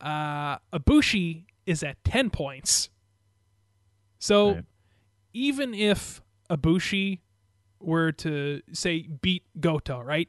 Uh, 0.00 0.58
Ibushi 0.72 1.46
is 1.66 1.82
at 1.82 2.04
ten 2.04 2.30
points. 2.30 2.90
So 4.20 4.52
Right. 4.52 4.64
even 5.32 5.74
if 5.74 6.22
Ibushi 6.48 7.18
were 7.80 8.12
to 8.12 8.62
say 8.72 9.02
beat 9.02 9.44
Goto, 9.60 10.00
right, 10.00 10.28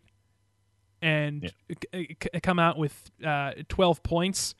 and 1.01 1.51
c- 1.93 2.17
c- 2.21 2.39
come 2.41 2.59
out 2.59 2.77
with 2.77 3.09
uh, 3.25 3.51
twelve 3.69 4.03
points, 4.03 4.55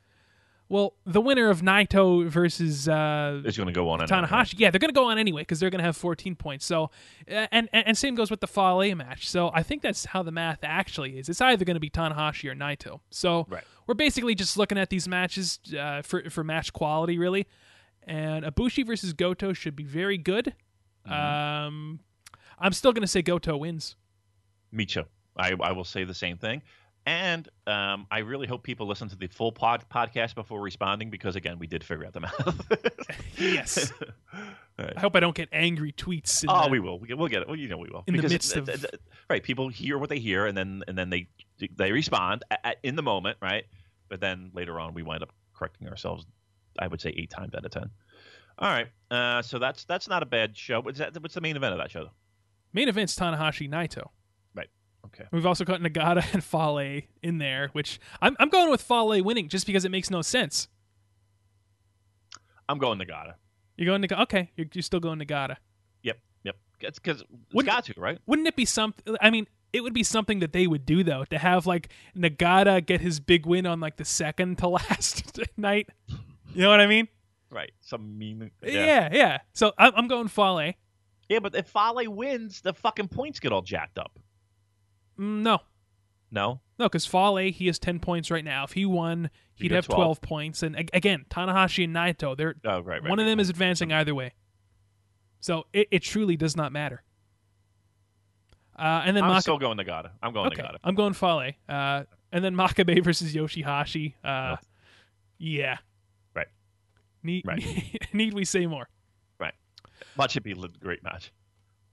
well, 0.69 0.93
the 1.05 1.19
winner 1.21 1.49
of 1.49 1.61
Naito 1.61 2.27
versus 2.27 2.87
uh, 2.87 3.41
It's 3.43 3.57
going 3.57 3.67
to 3.67 3.73
go 3.73 3.89
on. 3.89 4.01
and 4.01 4.11
on, 4.11 4.23
right? 4.23 4.29
Tanahashi, 4.31 4.55
yeah, 4.57 4.69
they're 4.69 4.79
going 4.79 4.93
to 4.93 4.95
go 4.95 5.05
on 5.05 5.17
anyway 5.17 5.41
because 5.41 5.59
they're 5.59 5.71
going 5.71 5.79
to 5.79 5.83
have 5.85 5.97
14 5.97 6.35
points. 6.35 6.63
So, 6.63 6.91
uh, 7.29 7.47
and, 7.51 7.67
and 7.73 7.87
and 7.87 7.97
same 7.97 8.13
goes 8.13 8.29
with 8.29 8.39
the 8.39 8.47
Fale 8.47 8.93
match. 8.95 9.27
So 9.27 9.49
I 9.53 9.63
think 9.63 9.81
that's 9.81 10.05
how 10.05 10.21
the 10.21 10.31
math 10.31 10.59
actually 10.61 11.17
is. 11.17 11.27
It's 11.27 11.41
either 11.41 11.65
going 11.65 11.73
to 11.75 11.79
be 11.79 11.89
Tanahashi 11.89 12.51
or 12.51 12.55
Naito. 12.55 12.99
So 13.09 13.47
Right. 13.49 13.63
we're 13.87 13.95
basically 13.95 14.35
just 14.35 14.57
looking 14.57 14.77
at 14.77 14.89
these 14.91 15.07
matches 15.07 15.59
uh, 15.77 16.03
for 16.03 16.29
for 16.29 16.43
match 16.43 16.71
quality, 16.71 17.17
really. 17.17 17.47
And 18.03 18.45
Ibushi 18.45 18.85
versus 18.87 19.13
Goto 19.13 19.53
should 19.53 19.75
be 19.75 19.83
very 19.85 20.17
good. 20.19 20.53
Mm-hmm. 21.07 21.13
Um, 21.67 21.99
I'm 22.60 22.73
still 22.73 22.91
going 22.94 23.02
to 23.02 23.07
say 23.07 23.22
Goto 23.22 23.57
wins. 23.57 23.95
Me 24.72 24.86
too. 24.86 25.03
I, 25.38 25.53
I 25.61 25.72
will 25.72 25.84
say 25.86 26.03
the 26.03 26.14
same 26.14 26.38
thing. 26.38 26.61
And 27.06 27.48
um, 27.65 28.06
I 28.11 28.19
really 28.19 28.45
hope 28.45 28.61
people 28.61 28.86
listen 28.86 29.07
to 29.10 29.15
the 29.15 29.27
full 29.27 29.52
pod 29.52 29.86
podcast 29.90 30.36
before 30.36 30.61
responding 30.61 31.10
because, 31.10 31.36
again, 31.36 31.57
we 31.57 31.65
did 31.65 31.84
figure 31.84 32.06
out 32.06 32.14
the 32.14 32.19
math. 32.22 32.61
Yes. 33.38 33.91
Right. 34.77 34.94
I 34.95 35.02
hope 35.02 35.14
I 35.18 35.19
don't 35.19 35.36
get 35.36 35.49
angry 35.52 35.91
tweets. 35.91 36.41
In 36.41 36.49
Oh, 36.49 36.64
the- 36.64 36.69
we 36.69 36.80
will. 36.80 36.99
We'll 37.02 37.27
get 37.27 37.41
it. 37.41 37.48
Well, 37.49 37.57
you 37.57 37.68
know, 37.68 37.77
we 37.77 37.90
will. 37.90 38.06
In 38.07 38.15
the 38.15 38.30
midst 38.30 38.56
of- 38.56 38.69
right, 39.30 39.44
people 39.44 39.68
hear 39.68 39.98
what 39.98 40.07
they 40.07 40.19
hear, 40.19 40.45
and 40.45 40.57
then 40.57 40.84
and 40.88 40.98
then 40.98 41.10
they 41.10 41.27
they 41.76 41.91
respond 41.91 42.45
at, 42.49 42.61
at, 42.64 42.77
in 42.81 42.95
the 42.95 43.02
moment, 43.03 43.38
right? 43.41 43.65
But 44.07 44.22
then 44.22 44.52
later 44.53 44.80
on, 44.80 44.94
we 44.94 45.03
wind 45.03 45.22
up 45.22 45.34
correcting 45.53 45.90
ourselves. 45.90 46.26
I 46.80 46.88
would 46.88 47.02
say 47.02 47.10
eight 47.18 47.30
times 47.30 47.53
out 47.56 47.65
of 47.65 47.72
ten. 47.72 47.90
All 48.57 48.69
right. 48.69 48.88
Uh, 49.11 49.41
so 49.41 49.60
that's 49.60 49.84
that's 49.84 50.07
not 50.07 50.23
a 50.23 50.26
bad 50.26 50.56
show. 50.57 50.80
What's 50.80 50.99
that? 50.99 51.22
What's 51.22 51.34
the 51.36 51.41
main 51.41 51.57
event 51.57 51.73
of 51.73 51.80
that 51.80 51.91
show? 51.91 52.06
Though? 52.06 52.11
Main 52.73 52.89
event's 52.89 53.15
Tanahashi 53.15 53.69
Naito. 53.69 54.09
Right. 54.55 54.69
Okay. 55.05 55.25
We've 55.31 55.45
also 55.45 55.65
got 55.65 55.81
Nagata 55.81 56.33
and 56.33 56.43
Fale 56.43 57.01
in 57.21 57.37
there, 57.37 57.69
which 57.73 57.99
I'm 58.21 58.35
I'm 58.39 58.49
going 58.49 58.69
with 58.69 58.81
Fale 58.81 59.23
winning 59.23 59.49
just 59.49 59.65
because 59.65 59.85
it 59.85 59.91
makes 59.91 60.09
no 60.09 60.21
sense. 60.21 60.67
I'm 62.67 62.77
going 62.77 62.99
Nagata. 62.99 63.33
You're 63.77 63.87
going 63.87 64.01
Nagata. 64.01 64.21
Okay, 64.23 64.51
you're, 64.55 64.67
you're 64.73 64.83
still 64.83 64.99
going 64.99 65.19
Nagata. 65.19 65.57
Yep. 66.03 66.19
Yep. 66.43 66.55
It's 66.81 66.99
because 66.99 67.23
it's 67.51 67.63
got 67.63 67.85
to 67.85 67.93
right. 67.97 68.19
Wouldn't 68.25 68.47
it 68.47 68.55
be 68.55 68.65
something? 68.65 69.15
I 69.21 69.29
mean, 69.29 69.47
it 69.73 69.81
would 69.81 69.93
be 69.93 70.03
something 70.03 70.39
that 70.39 70.53
they 70.53 70.67
would 70.67 70.85
do 70.85 71.03
though 71.03 71.25
to 71.25 71.37
have 71.37 71.65
like 71.65 71.89
Nagata 72.15 72.85
get 72.85 73.01
his 73.01 73.19
big 73.19 73.45
win 73.45 73.65
on 73.65 73.79
like 73.79 73.97
the 73.97 74.05
second 74.05 74.57
to 74.59 74.67
last 74.69 75.39
night. 75.57 75.89
You 76.53 76.63
know 76.63 76.69
what 76.69 76.81
I 76.81 76.87
mean? 76.87 77.07
Right. 77.51 77.71
Some 77.81 78.17
mean. 78.17 78.51
Yeah, 78.63 79.09
yeah. 79.11 79.39
So 79.53 79.73
I'm, 79.77 79.93
I'm 79.95 80.07
going 80.07 80.27
Fale. 80.27 80.73
Yeah, 81.30 81.39
but 81.39 81.56
if 81.56 81.68
Fale 81.68 82.11
wins, 82.11 82.61
the 82.61 82.73
fucking 82.73 83.07
points 83.07 83.39
get 83.39 83.51
all 83.51 83.61
jacked 83.61 83.97
up. 83.99 84.19
Mm, 85.19 85.41
no, 85.43 85.60
No. 86.31 86.60
no, 86.80 86.85
because 86.85 87.06
Fale 87.06 87.38
he 87.51 87.68
has 87.68 87.77
ten 87.80 87.99
points 87.99 88.30
right 88.31 88.43
now. 88.43 88.64
If 88.64 88.72
he 88.73 88.85
won, 88.85 89.30
he'd 89.56 89.72
have 89.72 89.85
12. 89.85 89.97
12 89.97 90.22
points. 90.22 90.64
And 90.64 90.77
ag- 90.77 90.89
again, 90.93 91.26
Tanahashi 91.30 91.84
and 91.85 91.95
Naito, 91.95 92.35
they're 92.35 92.56
Oh, 92.65 92.80
right. 92.80 93.01
right 93.01 93.10
one 93.10 93.19
of 93.19 93.26
them 93.26 93.38
right. 93.38 93.41
is 93.43 93.49
advancing 93.49 93.91
either 93.93 94.15
way. 94.15 94.34
So 95.41 95.68
it, 95.72 95.88
it 95.91 95.99
truly 95.99 96.35
does 96.35 96.57
not 96.57 96.72
matter. 96.72 97.03
Uh, 98.77 99.03
and 99.06 99.15
then 99.15 99.23
I'm 99.23 99.30
Maka- 99.31 99.41
still 99.41 99.57
going 99.57 99.77
Nagata. 99.77 100.11
I'm 100.23 100.34
going 100.34 100.47
okay, 100.47 100.61
Nagata. 100.64 100.77
I'm 100.84 100.95
going 100.95 101.14
Fale. 101.14 101.51
Uh, 101.68 102.03
and 102.31 102.43
then 102.43 102.56
Makabe 102.56 103.03
versus 103.03 103.34
Yoshihashi. 103.35 104.14
Uh, 104.23 104.56
yeah. 105.38 105.77
Right. 106.34 106.47
Need, 107.23 107.45
Right. 107.45 107.61
need 108.14 108.34
we 108.34 108.45
say 108.45 108.65
more? 108.65 108.88
That 110.19 110.31
should 110.31 110.43
be 110.43 110.51
a 110.51 110.55
great 110.55 111.01
match. 111.01 111.31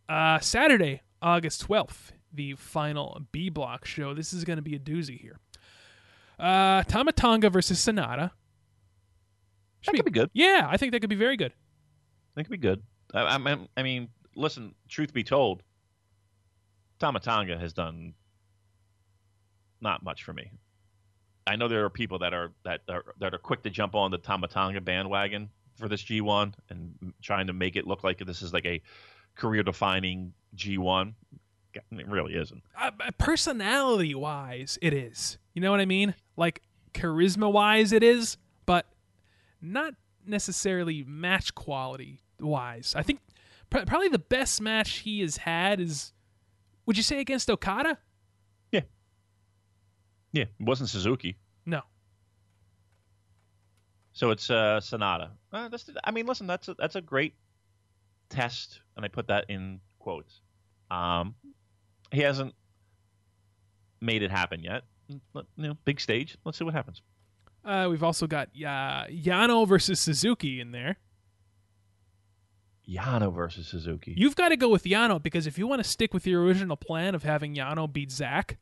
Uh, 0.09 0.40
Saturday, 0.40 1.03
August 1.23 1.66
12th, 1.69 2.11
the 2.32 2.55
final 2.55 3.23
B 3.31 3.51
block 3.51 3.85
show. 3.85 4.15
This 4.15 4.32
is 4.32 4.43
going 4.43 4.57
to 4.57 4.62
be 4.62 4.74
a 4.74 4.81
doozy 4.81 5.20
here. 5.20 5.39
Uh, 6.36 6.82
Tama 6.82 7.12
Tonga 7.12 7.51
versus 7.51 7.78
Sanada. 7.78 8.32
That 9.85 9.94
could 9.94 10.05
be 10.05 10.11
good. 10.11 10.31
Yeah, 10.35 10.66
I 10.69 10.77
think 10.77 10.90
that 10.90 11.01
could 11.01 11.11
be 11.11 11.16
very 11.16 11.36
good. 11.36 11.53
That 12.35 12.43
could 12.43 12.51
be 12.51 12.57
good. 12.57 12.82
I, 13.15 13.36
I, 13.36 13.57
I 13.77 13.82
mean, 13.85 14.09
listen. 14.35 14.74
Truth 14.89 15.12
be 15.12 15.23
told, 15.23 15.62
Tama 16.98 17.20
Tonga 17.20 17.57
has 17.57 17.73
done 17.73 18.15
not 19.81 20.03
much 20.03 20.24
for 20.24 20.32
me. 20.32 20.51
I 21.47 21.55
know 21.55 21.69
there 21.69 21.85
are 21.85 21.90
people 21.90 22.19
that 22.19 22.35
are 22.35 22.51
that 22.65 22.81
are 22.89 23.05
that 23.20 23.32
are 23.35 23.39
quick 23.39 23.62
to 23.62 23.70
jump 23.70 23.94
on 23.94 24.11
the 24.11 24.19
Tama 24.19 24.48
Tonga 24.48 24.81
bandwagon 24.81 25.51
for 25.77 25.89
this 25.89 26.03
G1 26.03 26.55
and 26.70 27.12
trying 27.23 27.47
to 27.48 27.53
make 27.53 27.77
it 27.77 27.86
look 27.86 28.03
like 28.05 28.19
this 28.19 28.43
is 28.43 28.53
like 28.53 28.66
a 28.66 28.81
career-defining 29.36 30.32
G1. 30.57 31.15
It 31.74 32.09
really 32.09 32.35
isn't. 32.35 32.62
Uh, 32.78 32.90
personality 33.19 34.15
wise, 34.15 34.78
it 34.81 34.94
is. 34.94 35.36
You 35.53 35.61
know 35.62 35.70
what 35.70 35.81
I 35.81 35.85
mean? 35.85 36.15
Like 36.36 36.62
charisma 36.94 37.53
wise, 37.53 37.93
it 37.93 38.03
is, 38.03 38.39
but 38.65 38.86
not 39.61 39.94
necessarily 40.27 41.05
match 41.07 41.55
quality 41.55 42.23
wise. 42.40 42.94
I 42.97 43.03
think 43.03 43.20
pr- 43.69 43.85
probably 43.86 44.09
the 44.09 44.19
best 44.19 44.61
match 44.62 44.98
he 45.01 45.20
has 45.20 45.36
had 45.36 45.81
is, 45.81 46.12
would 46.86 46.97
you 46.97 47.03
say 47.03 47.20
against 47.20 47.51
Okada? 47.51 47.98
Yeah, 48.73 48.81
Yeah. 50.32 50.44
it 50.59 50.65
wasn't 50.65 50.89
Suzuki. 50.89 51.36
No. 54.23 54.29
So 54.29 54.31
it's 54.31 54.51
uh, 54.51 54.81
Sanada. 54.83 55.31
Uh, 55.53 55.69
that's, 55.69 55.89
I 56.05 56.11
mean, 56.11 56.27
listen, 56.27 56.47
that's 56.47 56.69
a, 56.69 56.75
that's 56.79 56.97
a 56.97 57.01
great 57.01 57.35
test, 58.31 58.81
and 58.97 59.05
I 59.05 59.09
put 59.09 59.29
that 59.29 59.47
in 59.49 59.81
quotes. 59.99 60.41
Um, 60.91 61.35
he 62.13 62.21
hasn't 62.21 62.55
made 64.01 64.23
it 64.23 64.31
happen 64.31 64.63
yet. 64.63 64.83
Let- 65.35 65.47
You 65.57 65.69
know, 65.69 65.79
big 65.85 66.01
stage. 66.01 66.37
Let's 66.45 66.59
see 66.59 66.65
what 66.65 66.75
happens. 66.75 67.03
Uh, 67.65 67.89
we've 67.91 68.03
also 68.05 68.27
got 68.27 68.49
uh, 68.57 69.07
Yano 69.11 69.67
versus 69.67 69.99
Suzuki 70.01 70.61
in 70.61 70.71
there. 70.73 70.97
Yano 72.89 73.35
versus 73.35 73.67
Suzuki. 73.67 74.15
You've 74.17 74.37
got 74.37 74.51
to 74.51 74.57
go 74.57 74.69
with 74.69 74.85
Yano 74.85 75.21
because 75.21 75.47
if 75.49 75.59
you 75.59 75.67
want 75.67 75.83
to 75.83 75.89
stick 75.89 76.15
with 76.15 76.27
your 76.27 76.43
original 76.45 76.77
plan 76.77 77.15
of 77.17 77.25
having 77.25 77.57
Yano 77.57 77.93
beat 77.93 78.13
Zack, 78.13 78.59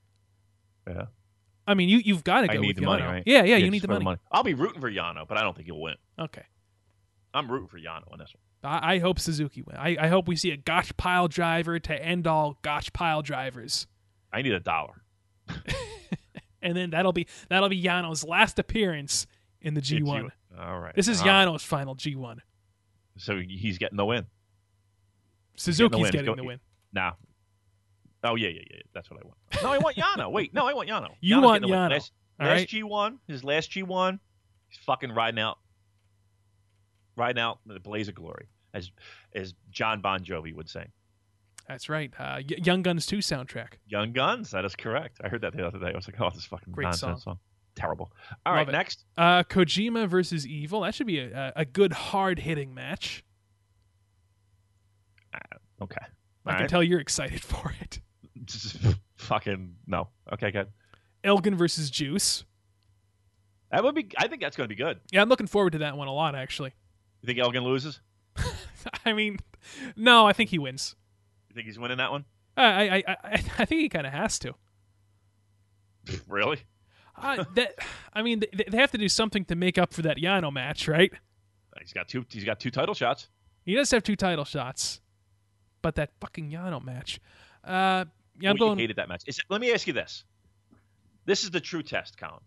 yeah, 0.89 1.07
I 1.67 1.75
mean, 1.75 1.89
you 1.89 1.99
you've 1.99 2.25
got 2.25 2.43
to 2.43 2.49
go 2.49 2.55
I 2.55 2.57
need 2.59 2.69
with 2.69 2.77
the 2.77 2.83
Yano. 2.83 2.87
money, 2.87 3.03
right? 3.03 3.23
Yeah, 3.27 3.45
yeah, 3.45 3.57
you 3.57 3.71
need 3.71 3.83
the 3.83 3.89
for 3.89 4.01
money. 4.01 4.21
I'll 4.31 4.43
be 4.43 4.55
rooting 4.55 4.81
for 4.81 4.91
Yano, 4.91 5.27
but 5.27 5.39
I 5.39 5.43
don't 5.43 5.55
think 5.55 5.67
he'll 5.67 5.81
win. 5.81 5.95
Okay. 6.19 6.45
I'm 7.33 7.51
rooting 7.51 7.69
for 7.69 7.79
Yano 7.79 8.13
on 8.13 8.19
this 8.19 8.33
one. 8.35 8.73
I, 8.73 8.95
I 8.95 8.99
hope 8.99 9.19
Suzuki 9.19 9.63
win. 9.63 9.77
I, 9.77 9.97
I 9.99 10.09
hope 10.09 10.29
we 10.29 10.37
see 10.37 10.51
a 10.51 10.57
Gotch 10.57 10.97
pile 10.97 11.29
driver 11.29 11.79
to 11.79 11.95
end 11.95 12.27
all 12.27 12.59
Gotch 12.63 12.93
pile 12.93 13.23
drivers, 13.23 13.87
I 14.33 14.43
need 14.43 14.53
a 14.53 14.61
dollar. 14.61 15.03
and 16.63 16.77
then 16.77 16.91
that'll 16.91 17.13
be 17.13 17.29
that'll 17.49 17.69
be 17.69 17.81
Yano's 17.81 18.25
last 18.25 18.59
appearance 18.59 19.27
in 19.61 19.75
the 19.75 19.81
G 19.81 20.03
one. 20.03 20.33
All 20.59 20.81
right. 20.81 20.95
This 20.95 21.09
is 21.09 21.21
All 21.21 21.27
right. 21.29 21.47
Yano's 21.47 21.63
final 21.63 21.95
G 21.95 22.17
one. 22.17 22.43
So 23.17 23.39
he's 23.39 23.79
getting 23.79 23.97
the 23.97 24.05
win. 24.05 24.27
Suzuki's 25.57 26.01
win. 26.01 26.11
getting 26.11 26.37
the 26.37 26.45
win. 26.45 26.61
Nah. 26.93 27.13
Oh 28.25 28.35
yeah, 28.37 28.49
yeah, 28.49 28.63
yeah. 28.71 28.81
That's 28.95 29.11
what 29.11 29.21
I 29.21 29.27
want. 29.27 29.37
No, 29.63 29.73
I 29.73 29.79
want 29.79 29.97
Yano. 29.97 30.33
Wait, 30.33 30.53
no, 30.53 30.67
I 30.67 30.73
want 30.75 30.89
Yano. 30.89 31.11
You 31.21 31.37
Yano's 31.37 31.45
want 31.45 31.63
getting 31.63 31.71
the 31.75 31.79
win. 31.79 31.91
Yano. 31.91 31.93
Last, 31.93 32.13
last 32.41 32.49
right. 32.49 32.69
G 32.69 32.83
one, 32.83 33.19
his 33.29 33.45
last 33.45 33.71
G 33.71 33.83
one, 33.83 34.19
he's 34.69 34.79
fucking 34.85 35.13
riding 35.13 35.41
out, 35.41 35.59
riding 37.17 37.41
out 37.41 37.61
in 37.67 37.75
the 37.75 37.81
blaze 37.81 38.09
of 38.09 38.15
glory, 38.15 38.49
as 38.73 38.91
as 39.35 39.55
John 39.71 40.01
Bon 40.01 40.25
Jovi 40.25 40.55
would 40.55 40.69
say. 40.69 40.87
That's 41.69 41.89
right. 41.89 42.13
Uh, 42.19 42.41
Young 42.47 42.83
Guns 42.83 43.07
two 43.07 43.19
soundtrack. 43.19 43.75
Young 43.87 44.13
Guns. 44.13 44.51
That 44.51 44.65
is 44.65 44.75
correct. 44.75 45.21
I 45.25 45.29
heard 45.29 45.41
that 45.43 45.57
the 45.57 45.67
other 45.67 45.79
day. 45.79 45.93
I 45.93 45.97
was 45.97 46.07
like, 46.07 46.21
oh, 46.21 46.31
this 46.35 46.45
fucking 46.45 46.73
Great 46.73 46.85
nonsense 46.85 47.25
song. 47.25 47.35
song. 47.35 47.39
Terrible. 47.75 48.13
All 48.45 48.53
Love 48.53 48.67
right, 48.67 48.69
it. 48.69 48.73
next. 48.73 49.05
Uh, 49.17 49.43
Kojima 49.45 50.07
versus 50.09 50.47
Evil. 50.47 50.83
That 50.83 50.95
should 50.95 51.07
be 51.07 51.19
a, 51.21 51.53
a, 51.57 51.65
good 51.65 51.93
hard 51.93 52.39
hitting 52.39 52.75
match. 52.75 53.25
Okay. 55.83 55.97
I 56.47 56.51
All 56.51 56.53
can 56.53 56.61
right. 56.63 56.69
tell 56.69 56.83
you're 56.83 57.01
excited 57.01 57.41
for 57.43 57.75
it. 57.81 58.01
fucking 59.17 59.75
no. 59.87 60.09
Okay, 60.33 60.51
good. 60.51 60.69
Elgin 61.23 61.57
versus 61.57 61.91
Juice. 61.91 62.45
That 63.71 63.83
would 63.83 63.95
be. 63.95 64.09
I 64.19 64.29
think 64.29 64.43
that's 64.43 64.57
going 64.57 64.69
to 64.69 64.75
be 64.75 64.81
good. 64.81 65.01
Yeah, 65.11 65.23
I'm 65.23 65.29
looking 65.29 65.47
forward 65.47 65.73
to 65.73 65.79
that 65.79 65.97
one 65.97 66.09
a 66.09 66.13
lot. 66.13 66.35
Actually. 66.35 66.73
You 67.23 67.27
think 67.27 67.39
Elgin 67.39 67.65
loses? 67.65 68.01
I 69.05 69.13
mean, 69.13 69.39
no, 69.97 70.27
I 70.27 70.33
think 70.33 70.51
he 70.51 70.59
wins. 70.59 70.95
You 71.49 71.55
think 71.55 71.67
he's 71.67 71.79
winning 71.79 71.99
that 71.99 72.11
one? 72.11 72.25
I 72.57 72.89
I 72.89 73.03
I, 73.09 73.17
I 73.33 73.37
think 73.65 73.81
he 73.81 73.89
kind 73.89 74.07
of 74.07 74.13
has 74.13 74.39
to. 74.41 74.55
really? 76.29 76.59
Uh, 77.17 77.45
that 77.55 77.75
I 78.13 78.23
mean, 78.23 78.41
they, 78.41 78.65
they 78.69 78.77
have 78.77 78.91
to 78.91 78.99
do 78.99 79.09
something 79.09 79.45
to 79.47 79.55
make 79.55 79.79
up 79.79 79.95
for 79.95 80.03
that 80.03 80.19
Yano 80.19 80.53
match, 80.53 80.89
right? 80.89 81.13
He's 81.81 81.93
got 81.93 82.09
two. 82.09 82.25
He's 82.29 82.45
got 82.45 82.61
two 82.61 82.71
title 82.71 82.95
shots. 82.95 83.29
He 83.65 83.75
does 83.75 83.91
have 83.91 84.03
two 84.03 84.17
title 84.17 84.45
shots, 84.45 85.01
but 85.83 85.95
that 85.95 86.11
fucking 86.21 86.51
Yano 86.51 86.85
match. 86.85 87.21
Uh, 87.65 88.05
yeah, 88.39 88.51
I'm 88.51 88.57
going. 88.57 88.79
You 88.79 88.83
hated 88.83 88.97
that 88.97 89.09
match. 89.09 89.23
Is, 89.27 89.41
let 89.49 89.61
me 89.61 89.73
ask 89.73 89.87
you 89.87 89.93
this. 89.93 90.25
This 91.27 91.45
is 91.45 91.51
the 91.51 91.61
true 91.61 91.83
test, 91.83 92.19
Colin. 92.19 92.41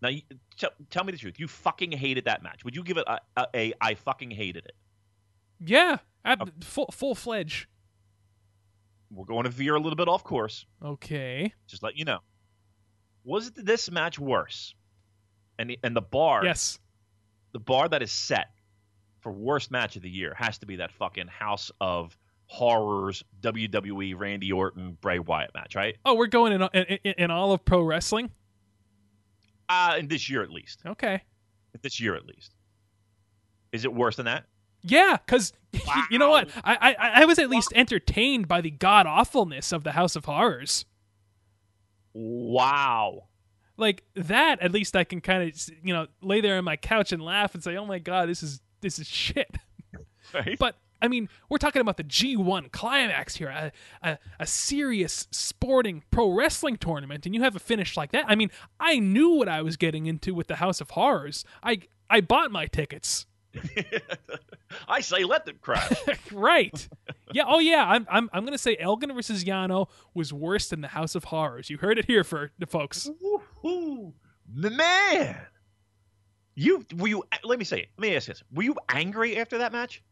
Now, 0.00 0.08
you, 0.08 0.22
tell, 0.56 0.70
tell 0.90 1.04
me 1.04 1.12
the 1.12 1.18
truth. 1.18 1.38
You 1.38 1.46
fucking 1.46 1.92
hated 1.92 2.24
that 2.24 2.42
match. 2.42 2.64
Would 2.64 2.74
you 2.74 2.82
give 2.82 2.96
it 2.96 3.04
a, 3.06 3.20
a, 3.36 3.46
a 3.54 3.74
I 3.80 3.94
fucking 3.94 4.30
hated 4.30 4.64
it? 4.64 4.74
Yeah, 5.64 5.98
ab- 6.24 6.42
oh. 6.42 6.64
full 6.64 6.86
full 6.92 7.14
fledged. 7.14 7.66
We're 9.10 9.26
going 9.26 9.44
to 9.44 9.50
veer 9.50 9.74
a 9.74 9.78
little 9.78 9.96
bit 9.96 10.08
off 10.08 10.24
course. 10.24 10.64
Okay. 10.82 11.52
Just 11.66 11.82
let 11.82 11.96
you 11.96 12.04
know. 12.04 12.20
Was 13.24 13.48
it 13.48 13.66
this 13.66 13.90
match 13.90 14.18
worse? 14.18 14.74
And 15.58 15.68
the, 15.70 15.78
and 15.82 15.94
the 15.94 16.00
bar, 16.00 16.44
Yes. 16.44 16.78
the 17.52 17.60
bar 17.60 17.88
that 17.88 18.02
is 18.02 18.10
set 18.10 18.46
for 19.20 19.30
worst 19.30 19.70
match 19.70 19.96
of 19.96 20.02
the 20.02 20.08
year 20.08 20.34
has 20.36 20.58
to 20.58 20.66
be 20.66 20.76
that 20.76 20.92
fucking 20.92 21.28
House 21.28 21.70
of 21.80 22.16
Horrors 22.52 23.24
WWE 23.40 24.14
Randy 24.14 24.52
Orton 24.52 24.98
Bray 25.00 25.18
Wyatt 25.18 25.52
match, 25.54 25.74
right? 25.74 25.96
Oh, 26.04 26.14
we're 26.14 26.26
going 26.26 26.52
in 26.52 26.62
in, 26.74 27.14
in, 27.16 27.30
all 27.30 27.52
of 27.52 27.64
pro 27.64 27.80
wrestling. 27.80 28.30
Uh, 29.70 29.96
in 29.98 30.06
this 30.06 30.28
year 30.28 30.42
at 30.42 30.50
least. 30.50 30.82
Okay. 30.84 31.22
This 31.80 31.98
year 31.98 32.14
at 32.14 32.26
least. 32.26 32.52
Is 33.72 33.86
it 33.86 33.94
worse 33.94 34.16
than 34.16 34.26
that? 34.26 34.44
Yeah, 34.82 35.16
because 35.16 35.54
you 36.10 36.18
know 36.18 36.28
what? 36.28 36.50
I, 36.62 36.94
I 37.00 37.22
I 37.22 37.24
was 37.24 37.38
at 37.38 37.48
least 37.48 37.72
entertained 37.74 38.48
by 38.48 38.60
the 38.60 38.70
god 38.70 39.06
awfulness 39.06 39.72
of 39.72 39.82
the 39.82 39.92
House 39.92 40.14
of 40.14 40.26
Horrors. 40.26 40.84
Wow. 42.12 43.28
Like 43.78 44.04
that, 44.14 44.60
at 44.60 44.72
least 44.72 44.94
I 44.94 45.04
can 45.04 45.22
kind 45.22 45.48
of 45.48 45.68
you 45.82 45.94
know 45.94 46.06
lay 46.20 46.42
there 46.42 46.58
on 46.58 46.64
my 46.64 46.76
couch 46.76 47.12
and 47.12 47.22
laugh 47.22 47.54
and 47.54 47.64
say, 47.64 47.78
"Oh 47.78 47.86
my 47.86 47.98
god, 47.98 48.28
this 48.28 48.42
is 48.42 48.60
this 48.82 48.98
is 48.98 49.08
shit." 49.08 49.56
Right? 50.34 50.56
But 50.58 50.76
I 51.02 51.08
mean, 51.08 51.28
we're 51.50 51.58
talking 51.58 51.80
about 51.82 51.96
the 51.96 52.04
G1 52.04 52.70
climax 52.70 53.36
here, 53.36 53.48
a, 53.48 53.72
a, 54.02 54.18
a 54.40 54.46
serious 54.46 55.26
sporting 55.32 56.04
pro 56.10 56.30
wrestling 56.30 56.76
tournament, 56.76 57.26
and 57.26 57.34
you 57.34 57.42
have 57.42 57.56
a 57.56 57.58
finish 57.58 57.96
like 57.96 58.12
that. 58.12 58.24
I 58.28 58.36
mean, 58.36 58.50
I 58.80 59.00
knew 59.00 59.30
what 59.30 59.48
I 59.48 59.60
was 59.62 59.76
getting 59.76 60.06
into 60.06 60.32
with 60.32 60.46
the 60.46 60.56
House 60.56 60.80
of 60.80 60.90
Horrors. 60.90 61.44
I 61.62 61.80
I 62.08 62.20
bought 62.20 62.50
my 62.52 62.66
tickets. 62.66 63.26
I 64.88 65.00
say 65.00 65.24
let 65.24 65.44
them 65.44 65.58
crash. 65.60 65.92
right. 66.32 66.88
Yeah. 67.32 67.44
Oh, 67.46 67.58
yeah. 67.58 67.84
I'm. 67.86 68.06
I'm. 68.10 68.30
I'm 68.32 68.44
gonna 68.44 68.58
say 68.58 68.76
Elgin 68.78 69.12
versus 69.14 69.44
Yano 69.44 69.88
was 70.14 70.32
worse 70.32 70.68
than 70.68 70.80
the 70.80 70.88
House 70.88 71.14
of 71.14 71.24
Horrors. 71.24 71.68
You 71.68 71.78
heard 71.78 71.98
it 71.98 72.06
here, 72.06 72.24
for 72.24 72.52
the 72.58 72.66
folks. 72.66 73.10
Woo-hoo. 73.20 74.14
Man, 74.54 75.36
you 76.54 76.84
were 76.96 77.08
you? 77.08 77.24
Let 77.44 77.58
me 77.58 77.64
say. 77.64 77.88
Let 77.96 78.08
me 78.08 78.16
ask 78.16 78.26
this: 78.26 78.42
Were 78.52 78.62
you 78.62 78.76
angry 78.88 79.36
after 79.38 79.58
that 79.58 79.72
match? 79.72 80.02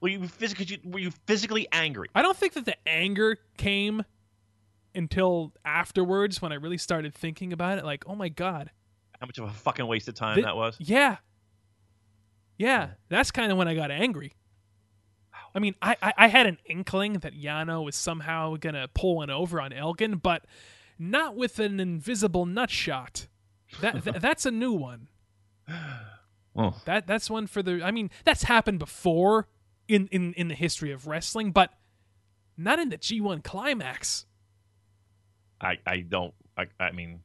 Were 0.00 0.08
you 0.08 0.26
physically? 0.26 0.80
Were 0.84 0.98
you 0.98 1.10
physically 1.26 1.68
angry? 1.72 2.08
I 2.14 2.22
don't 2.22 2.36
think 2.36 2.54
that 2.54 2.64
the 2.64 2.76
anger 2.88 3.36
came 3.56 4.04
until 4.94 5.52
afterwards 5.64 6.40
when 6.40 6.52
I 6.52 6.56
really 6.56 6.78
started 6.78 7.14
thinking 7.14 7.52
about 7.52 7.78
it. 7.78 7.84
Like, 7.84 8.04
oh 8.06 8.14
my 8.14 8.28
god, 8.28 8.70
How 9.20 9.26
much 9.26 9.38
of 9.38 9.44
a 9.44 9.50
fucking 9.52 9.86
waste 9.86 10.08
of 10.08 10.14
time 10.14 10.40
that 10.42 10.56
was? 10.56 10.76
Yeah. 10.78 11.16
Yeah, 12.58 12.90
that's 13.08 13.30
kind 13.30 13.50
of 13.50 13.56
when 13.58 13.68
I 13.68 13.74
got 13.74 13.90
angry. 13.90 14.32
I 15.54 15.58
mean, 15.58 15.74
I, 15.80 15.96
I, 16.02 16.12
I 16.16 16.26
had 16.28 16.46
an 16.46 16.58
inkling 16.66 17.14
that 17.14 17.34
Yano 17.34 17.82
was 17.84 17.96
somehow 17.96 18.56
going 18.56 18.74
to 18.74 18.88
pull 18.94 19.16
one 19.16 19.30
over 19.30 19.60
on 19.60 19.72
Elgin, 19.72 20.16
but 20.18 20.44
not 20.98 21.34
with 21.36 21.58
an 21.58 21.80
invisible 21.80 22.44
nut 22.46 22.70
shot. 22.70 23.28
That, 23.80 24.04
th- 24.04 24.16
that's 24.20 24.44
a 24.44 24.50
new 24.50 24.72
one. 24.72 25.08
Well, 26.54 26.76
That 26.84 27.06
that's 27.06 27.30
one 27.30 27.46
for 27.46 27.62
the. 27.62 27.82
I 27.82 27.90
mean, 27.90 28.10
that's 28.24 28.42
happened 28.44 28.78
before 28.78 29.48
in 29.90 30.08
in 30.12 30.32
in 30.34 30.48
the 30.48 30.54
history 30.54 30.92
of 30.92 31.06
wrestling, 31.06 31.50
but 31.52 31.74
not 32.56 32.78
in 32.78 32.88
the 32.90 32.98
G1 32.98 33.42
climax. 33.44 34.26
I 35.60 35.78
I 35.86 36.00
don't. 36.00 36.34
I 36.56 36.66
I 36.78 36.92
mean. 36.92 37.20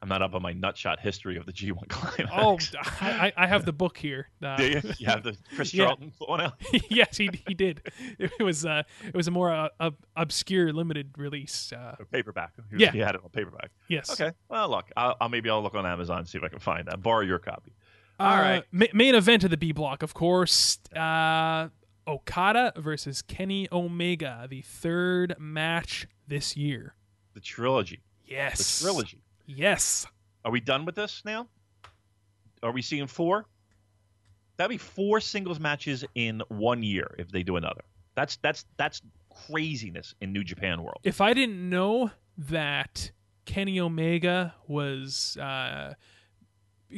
I'm 0.00 0.08
not 0.08 0.20
up 0.20 0.34
on 0.34 0.42
my 0.42 0.52
nutshot 0.52 0.98
history 0.98 1.36
of 1.36 1.46
the 1.46 1.52
G1 1.52 1.88
climax. 1.88 2.32
Oh, 2.36 2.58
I, 3.00 3.32
I 3.36 3.46
have 3.46 3.64
the 3.64 3.72
book 3.72 3.96
here. 3.96 4.26
Uh, 4.42 4.56
Do 4.56 4.66
you? 4.68 4.80
You 4.98 5.06
have 5.06 5.22
the 5.22 5.36
Chris 5.54 5.72
Yeah. 5.74 5.84
Charlton 5.84 6.12
one 6.26 6.40
out? 6.40 6.54
yes, 6.90 7.16
he 7.16 7.30
he 7.46 7.54
did. 7.54 7.82
It 8.18 8.42
was 8.42 8.66
uh 8.66 8.82
it 9.06 9.14
was 9.14 9.28
a 9.28 9.30
more 9.30 9.52
uh, 9.52 9.90
obscure 10.16 10.72
limited 10.72 11.12
release. 11.16 11.72
Uh, 11.72 11.94
Or 12.00 12.04
paperback. 12.06 12.50
He 12.70 12.74
was- 12.74 12.82
Yeah. 12.82 12.90
He 12.90 12.98
had 12.98 13.14
it 13.14 13.20
on 13.22 13.30
paperback. 13.30 13.70
yes. 13.86 14.10
Okay. 14.20 14.32
Well, 14.48 14.68
look, 14.70 14.86
I'll, 14.96 15.16
I'll 15.20 15.28
maybe 15.28 15.48
I'll 15.48 15.62
look 15.62 15.76
on 15.76 15.86
Amazon 15.86 16.18
and 16.18 16.28
see 16.28 16.36
if 16.36 16.42
I 16.42 16.48
can 16.48 16.58
find 16.58 16.88
that. 16.88 17.00
Borrow 17.00 17.20
your 17.24 17.38
copy. 17.38 17.72
Uh, 18.22 18.26
All 18.28 18.36
right. 18.40 18.64
ma- 18.72 18.86
main 18.94 19.14
event 19.14 19.44
of 19.44 19.50
the 19.50 19.56
B 19.56 19.72
block, 19.72 20.02
of 20.02 20.14
course. 20.14 20.78
Uh, 20.94 21.68
Okada 22.06 22.72
versus 22.76 23.22
Kenny 23.22 23.68
Omega, 23.72 24.46
the 24.48 24.62
third 24.62 25.34
match 25.38 26.06
this 26.26 26.56
year. 26.56 26.94
The 27.34 27.40
trilogy. 27.40 28.00
The 28.26 28.32
Yes. 28.34 28.80
trilogy. 28.80 29.22
Yes. 29.46 30.06
Are 30.44 30.50
we 30.52 30.60
done 30.60 30.84
with 30.84 30.94
this 30.94 31.22
now? 31.24 31.48
Are 32.62 32.72
we 32.72 32.82
seeing 32.82 33.06
four? 33.06 33.46
That'd 34.56 34.70
be 34.70 34.78
four 34.78 35.20
singles 35.20 35.58
matches 35.58 36.04
in 36.14 36.42
one 36.48 36.82
year 36.82 37.14
if 37.18 37.30
they 37.30 37.42
do 37.42 37.56
another. 37.56 37.82
That's 38.14 38.36
that's 38.36 38.64
that's 38.76 39.00
craziness 39.46 40.14
in 40.20 40.32
New 40.32 40.44
Japan 40.44 40.82
world. 40.82 40.98
If 41.02 41.20
I 41.20 41.32
didn't 41.32 41.68
know 41.68 42.10
that 42.36 43.10
Kenny 43.46 43.80
Omega 43.80 44.54
was 44.68 45.36
uh, 45.38 45.94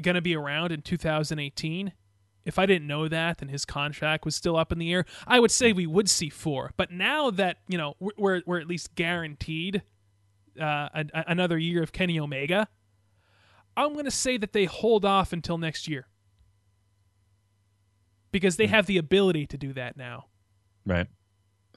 going 0.03 0.15
to 0.15 0.23
be 0.23 0.37
around 0.37 0.73
in 0.73 0.83
2018, 0.83 1.93
if 2.45 2.59
I 2.59 2.67
didn't 2.67 2.87
know 2.87 3.09
that 3.09 3.41
and 3.41 3.51
his 3.51 3.65
contract 3.65 4.25
was 4.25 4.37
still 4.37 4.57
up 4.57 4.71
in 4.71 4.79
the 4.79 4.93
air, 4.93 5.05
I 5.27 5.41
would 5.41 5.51
say 5.51 5.73
we 5.73 5.87
would 5.87 6.09
see 6.11 6.29
four. 6.29 6.73
But 6.77 6.91
now 6.91 7.31
that 7.31 7.59
you 7.69 7.79
know 7.79 7.95
we're 8.01 8.43
we're, 8.47 8.61
at 8.61 8.67
least 8.67 8.95
guaranteed 8.95 9.83
uh, 10.61 10.89
a, 10.95 11.05
a- 11.15 11.25
another 11.29 11.59
year 11.59 11.83
of 11.83 11.93
Kenny 11.93 12.19
Omega, 12.19 12.69
I'm 13.77 13.93
going 13.93 14.05
to 14.05 14.11
say 14.11 14.37
that 14.37 14.53
they 14.53 14.67
hold 14.67 15.05
off 15.05 15.33
until 15.33 15.59
next 15.59 15.89
year 15.89 16.07
because 18.31 18.57
they 18.57 18.67
have 18.67 18.87
the 18.87 18.99
ability 18.99 19.47
to 19.47 19.57
do 19.57 19.73
that 19.73 19.97
now. 19.97 20.27
Right. 20.85 21.07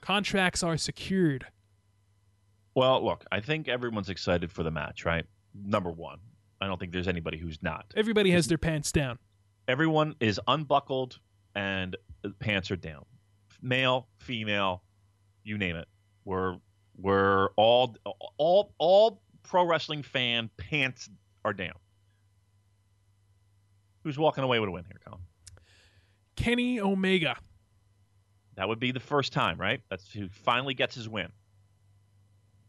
Contracts 0.00 0.62
are 0.62 0.76
secured. 0.76 1.46
Well, 2.74 3.04
look, 3.04 3.24
I 3.32 3.40
think 3.40 3.68
everyone's 3.68 4.08
excited 4.08 4.52
for 4.52 4.62
the 4.62 4.70
match, 4.70 5.04
right? 5.04 5.24
Number 5.54 5.90
one. 5.90 6.18
I 6.60 6.66
don't 6.66 6.78
think 6.78 6.92
there's 6.92 7.08
anybody 7.08 7.38
who's 7.38 7.58
not. 7.62 7.92
Everybody 7.96 8.30
has 8.32 8.48
their 8.48 8.58
pants 8.58 8.90
down. 8.92 9.18
Everyone 9.68 10.14
is 10.20 10.40
unbuckled 10.46 11.18
and 11.54 11.96
pants 12.40 12.70
are 12.70 12.76
down. 12.76 13.04
Male, 13.62 14.08
female, 14.18 14.82
you 15.44 15.58
name 15.58 15.76
it. 15.76 15.88
We're 16.24 16.56
we're 16.96 17.48
all 17.56 17.96
all 18.38 18.74
all 18.78 19.22
pro 19.42 19.64
wrestling 19.64 20.02
fan 20.02 20.50
pants 20.56 21.08
are 21.44 21.52
down. 21.52 21.74
Who's 24.04 24.18
walking 24.18 24.44
away 24.44 24.58
with 24.58 24.68
a 24.68 24.72
win 24.72 24.84
here, 24.84 25.00
Colin? 25.04 25.20
Kenny 26.36 26.80
Omega. 26.80 27.36
That 28.56 28.68
would 28.68 28.80
be 28.80 28.90
the 28.90 29.00
first 29.00 29.32
time, 29.32 29.58
right? 29.58 29.80
That's 29.90 30.10
who 30.10 30.28
finally 30.28 30.74
gets 30.74 30.94
his 30.94 31.08
win. 31.08 31.28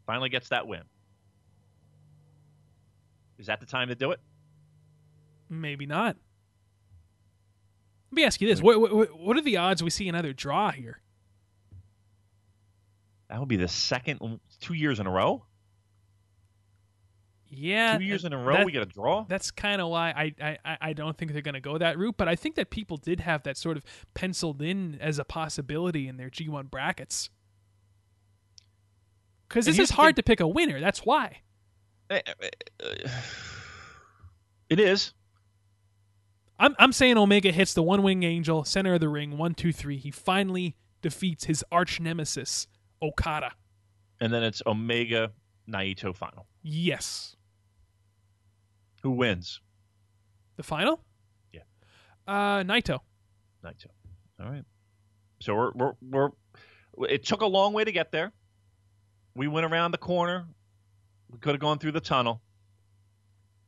Finally 0.06 0.28
gets 0.28 0.48
that 0.48 0.66
win. 0.66 0.82
Is 3.40 3.46
that 3.46 3.58
the 3.60 3.66
time 3.66 3.88
to 3.88 3.94
do 3.94 4.12
it? 4.12 4.20
Maybe 5.48 5.86
not. 5.86 6.16
Let 8.10 8.16
me 8.16 8.24
ask 8.24 8.40
you 8.40 8.46
this: 8.46 8.60
what, 8.60 8.80
what, 8.80 9.18
what 9.18 9.36
are 9.36 9.40
the 9.42 9.56
odds 9.56 9.82
we 9.82 9.90
see 9.90 10.08
another 10.08 10.32
draw 10.32 10.70
here? 10.70 11.00
That 13.28 13.40
would 13.40 13.48
be 13.48 13.56
the 13.56 13.68
second 13.68 14.40
two 14.60 14.74
years 14.74 15.00
in 15.00 15.06
a 15.06 15.10
row. 15.10 15.44
Yeah, 17.52 17.98
Two 17.98 18.04
years 18.04 18.24
in 18.24 18.32
a 18.32 18.38
row, 18.38 18.54
that- 18.58 18.66
we 18.66 18.70
get 18.72 18.82
a 18.82 18.86
draw. 18.86 19.24
That's 19.28 19.50
kind 19.50 19.80
of 19.80 19.88
why 19.88 20.10
I, 20.40 20.56
I, 20.64 20.76
I- 20.80 20.92
don't 20.92 21.18
think 21.18 21.32
they're 21.32 21.42
going 21.42 21.54
to 21.54 21.60
go 21.60 21.78
that 21.78 21.98
route. 21.98 22.14
But 22.16 22.28
I 22.28 22.36
think 22.36 22.54
that 22.54 22.70
people 22.70 22.96
did 22.96 23.18
have 23.20 23.42
that 23.42 23.56
sort 23.56 23.76
of 23.76 23.84
penciled 24.14 24.62
in 24.62 24.98
as 25.00 25.18
a 25.18 25.24
possibility 25.24 26.06
in 26.06 26.16
their 26.16 26.30
G1 26.30 26.70
brackets. 26.70 27.28
Because 29.48 29.66
this 29.66 29.80
is 29.80 29.90
hard 29.90 30.14
to 30.14 30.22
pick 30.22 30.38
a 30.38 30.46
winner. 30.46 30.78
That's 30.78 31.00
why. 31.00 31.38
Eh, 32.10 32.20
eh, 32.26 32.48
eh, 32.82 33.08
It 34.68 34.78
is. 34.78 35.14
I'm, 36.58 36.76
I'm 36.78 36.92
saying 36.92 37.16
Omega 37.16 37.50
hits 37.50 37.74
the 37.74 37.82
one 37.82 38.02
wing 38.02 38.22
angel, 38.22 38.64
center 38.64 38.94
of 38.94 39.00
the 39.00 39.08
ring, 39.08 39.38
one, 39.38 39.54
two, 39.54 39.72
three. 39.72 39.96
He 39.96 40.10
finally 40.10 40.76
defeats 41.00 41.44
his 41.44 41.64
arch 41.72 41.98
nemesis, 42.00 42.68
Okada. 43.02 43.52
And 44.20 44.32
then 44.32 44.42
it's 44.42 44.62
Omega 44.66 45.32
Naito 45.68 46.14
final. 46.14 46.46
Yes. 46.62 47.34
Who 49.02 49.12
wins? 49.12 49.60
The 50.56 50.62
final? 50.62 51.02
Yeah. 51.52 51.62
Uh, 52.28 52.62
Naito. 52.62 52.98
Naito. 53.64 53.86
All 54.38 54.50
right. 54.50 54.64
So 55.40 55.54
we're 55.54 55.72
we're 55.74 55.92
we're 56.02 56.28
it 57.08 57.24
took 57.24 57.40
a 57.40 57.46
long 57.46 57.72
way 57.72 57.84
to 57.84 57.92
get 57.92 58.12
there. 58.12 58.32
We 59.34 59.48
went 59.48 59.64
around 59.64 59.92
the 59.92 59.98
corner. 59.98 60.46
We 61.30 61.38
could 61.38 61.54
have 61.54 61.60
gone 61.60 61.78
through 61.78 61.92
the 61.92 62.00
tunnel. 62.00 62.40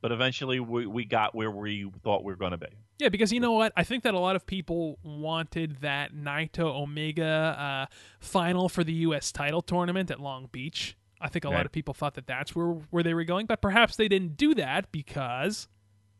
But 0.00 0.10
eventually 0.10 0.58
we, 0.58 0.86
we 0.86 1.04
got 1.04 1.34
where 1.34 1.50
we 1.50 1.88
thought 2.02 2.24
we 2.24 2.32
were 2.32 2.36
going 2.36 2.50
to 2.50 2.58
be. 2.58 2.66
Yeah, 2.98 3.08
because 3.08 3.32
you 3.32 3.38
know 3.38 3.52
what? 3.52 3.72
I 3.76 3.84
think 3.84 4.02
that 4.02 4.14
a 4.14 4.18
lot 4.18 4.34
of 4.34 4.44
people 4.44 4.98
wanted 5.04 5.80
that 5.80 6.12
Naito 6.12 6.64
Omega 6.64 7.88
uh, 7.88 7.94
final 8.18 8.68
for 8.68 8.82
the 8.82 8.92
U.S. 8.92 9.30
title 9.30 9.62
tournament 9.62 10.10
at 10.10 10.18
Long 10.20 10.48
Beach. 10.50 10.96
I 11.20 11.28
think 11.28 11.44
a 11.44 11.50
lot 11.50 11.64
of 11.64 11.70
people 11.70 11.94
thought 11.94 12.14
that 12.14 12.26
that's 12.26 12.54
where 12.56 12.66
where 12.90 13.04
they 13.04 13.14
were 13.14 13.22
going, 13.22 13.46
but 13.46 13.62
perhaps 13.62 13.94
they 13.94 14.08
didn't 14.08 14.36
do 14.36 14.54
that 14.54 14.90
because 14.90 15.68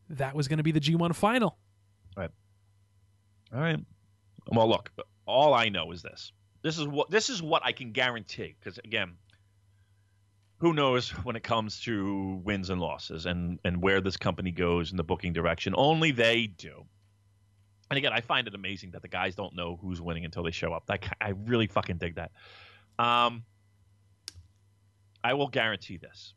that 0.09 0.33
was 0.33 0.47
going 0.47 0.57
to 0.57 0.63
be 0.63 0.71
the 0.71 0.79
G1 0.79 1.13
final. 1.13 1.57
Right. 2.15 2.31
All 3.53 3.59
right. 3.59 3.79
Well, 4.47 4.69
look, 4.69 4.91
all 5.25 5.53
I 5.53 5.69
know 5.69 5.91
is 5.91 6.01
this. 6.01 6.31
This 6.61 6.77
is 6.77 6.87
what 6.87 7.09
this 7.09 7.29
is 7.29 7.41
what 7.41 7.65
I 7.65 7.73
can 7.73 7.91
guarantee 7.91 8.55
because 8.59 8.77
again, 8.79 9.15
who 10.63 10.71
knows 10.71 11.09
when 11.25 11.35
it 11.35 11.43
comes 11.43 11.81
to 11.81 12.39
wins 12.45 12.69
and 12.69 12.79
losses 12.79 13.25
and 13.25 13.59
and 13.65 13.81
where 13.81 13.99
this 13.99 14.15
company 14.15 14.49
goes 14.49 14.91
in 14.91 14.97
the 14.97 15.03
booking 15.03 15.33
direction? 15.33 15.73
Only 15.75 16.11
they 16.11 16.47
do. 16.47 16.85
And 17.91 17.97
again, 17.97 18.13
I 18.13 18.21
find 18.21 18.47
it 18.47 18.55
amazing 18.55 18.91
that 18.91 19.01
the 19.01 19.09
guys 19.09 19.35
don't 19.35 19.53
know 19.57 19.77
who's 19.81 19.99
winning 20.01 20.23
until 20.23 20.41
they 20.41 20.51
show 20.51 20.71
up. 20.71 20.85
Like 20.87 21.09
I 21.19 21.31
really 21.31 21.67
fucking 21.67 21.97
dig 21.97 22.15
that. 22.15 22.31
Um, 22.97 23.43
I 25.21 25.33
will 25.33 25.49
guarantee 25.49 25.97
this. 25.97 26.33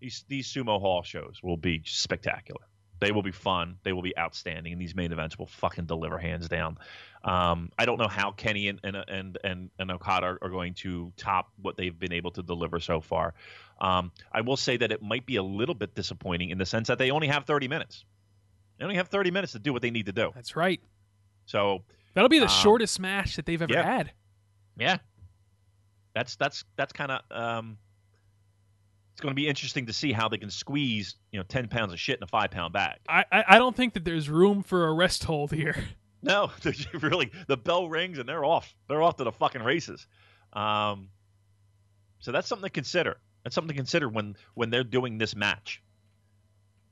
These 0.00 0.24
these 0.28 0.50
sumo 0.50 0.80
hall 0.80 1.02
shows 1.02 1.40
will 1.42 1.58
be 1.58 1.82
spectacular. 1.84 2.64
They 2.98 3.12
will 3.12 3.22
be 3.22 3.32
fun. 3.32 3.76
They 3.82 3.92
will 3.92 4.02
be 4.02 4.16
outstanding, 4.16 4.72
and 4.72 4.80
these 4.80 4.94
main 4.94 5.12
events 5.12 5.38
will 5.38 5.46
fucking 5.46 5.84
deliver 5.84 6.16
hands 6.18 6.48
down. 6.48 6.78
Um, 7.24 7.70
I 7.78 7.84
don't 7.84 7.98
know 7.98 8.08
how 8.08 8.30
Kenny 8.30 8.68
and 8.68 8.80
and 8.84 8.96
and 8.96 9.38
and, 9.44 9.70
and 9.78 9.90
Okada 9.90 10.26
are, 10.26 10.38
are 10.42 10.48
going 10.48 10.74
to 10.74 11.12
top 11.16 11.50
what 11.60 11.76
they've 11.76 11.98
been 11.98 12.12
able 12.12 12.30
to 12.32 12.42
deliver 12.42 12.80
so 12.80 13.00
far. 13.00 13.34
Um, 13.80 14.12
I 14.32 14.40
will 14.40 14.56
say 14.56 14.78
that 14.78 14.90
it 14.92 15.02
might 15.02 15.26
be 15.26 15.36
a 15.36 15.42
little 15.42 15.74
bit 15.74 15.94
disappointing 15.94 16.50
in 16.50 16.56
the 16.58 16.64
sense 16.64 16.88
that 16.88 16.96
they 16.98 17.10
only 17.10 17.26
have 17.26 17.44
30 17.44 17.68
minutes. 17.68 18.04
They 18.78 18.84
only 18.84 18.96
have 18.96 19.08
30 19.08 19.30
minutes 19.30 19.52
to 19.52 19.58
do 19.58 19.72
what 19.72 19.82
they 19.82 19.90
need 19.90 20.06
to 20.06 20.12
do. 20.12 20.30
That's 20.34 20.56
right. 20.56 20.80
So 21.44 21.82
That'll 22.14 22.30
be 22.30 22.38
the 22.38 22.44
Um, 22.46 22.50
shortest 22.62 22.98
match 22.98 23.36
that 23.36 23.44
they've 23.44 23.60
ever 23.60 23.72
yeah. 23.72 23.82
had. 23.82 24.12
yeah, 24.78 24.98
that's 26.14 26.36
that's 26.36 26.64
that's 26.76 26.92
kind 26.94 27.10
of 27.12 27.20
um, 27.30 27.78
it's 29.16 29.22
going 29.22 29.30
to 29.30 29.34
be 29.34 29.48
interesting 29.48 29.86
to 29.86 29.94
see 29.94 30.12
how 30.12 30.28
they 30.28 30.36
can 30.36 30.50
squeeze 30.50 31.14
you 31.32 31.38
know 31.38 31.44
ten 31.48 31.68
pounds 31.68 31.90
of 31.90 31.98
shit 31.98 32.18
in 32.18 32.22
a 32.22 32.26
five 32.26 32.50
pound 32.50 32.74
bag. 32.74 32.98
I, 33.08 33.24
I 33.32 33.44
I 33.48 33.58
don't 33.58 33.74
think 33.74 33.94
that 33.94 34.04
there's 34.04 34.28
room 34.28 34.62
for 34.62 34.88
a 34.88 34.92
rest 34.92 35.24
hold 35.24 35.52
here. 35.52 35.74
No, 36.22 36.50
really 37.02 37.30
the 37.46 37.56
bell 37.56 37.88
rings 37.88 38.18
and 38.18 38.28
they're 38.28 38.44
off. 38.44 38.74
They're 38.88 39.02
off 39.02 39.16
to 39.18 39.24
the 39.24 39.30
fucking 39.30 39.62
races. 39.62 40.08
Um, 40.54 41.10
so 42.18 42.32
that's 42.32 42.48
something 42.48 42.64
to 42.64 42.70
consider. 42.70 43.18
That's 43.44 43.54
something 43.54 43.68
to 43.68 43.74
consider 43.74 44.08
when 44.08 44.34
when 44.54 44.70
they're 44.70 44.82
doing 44.82 45.18
this 45.18 45.36
match. 45.36 45.82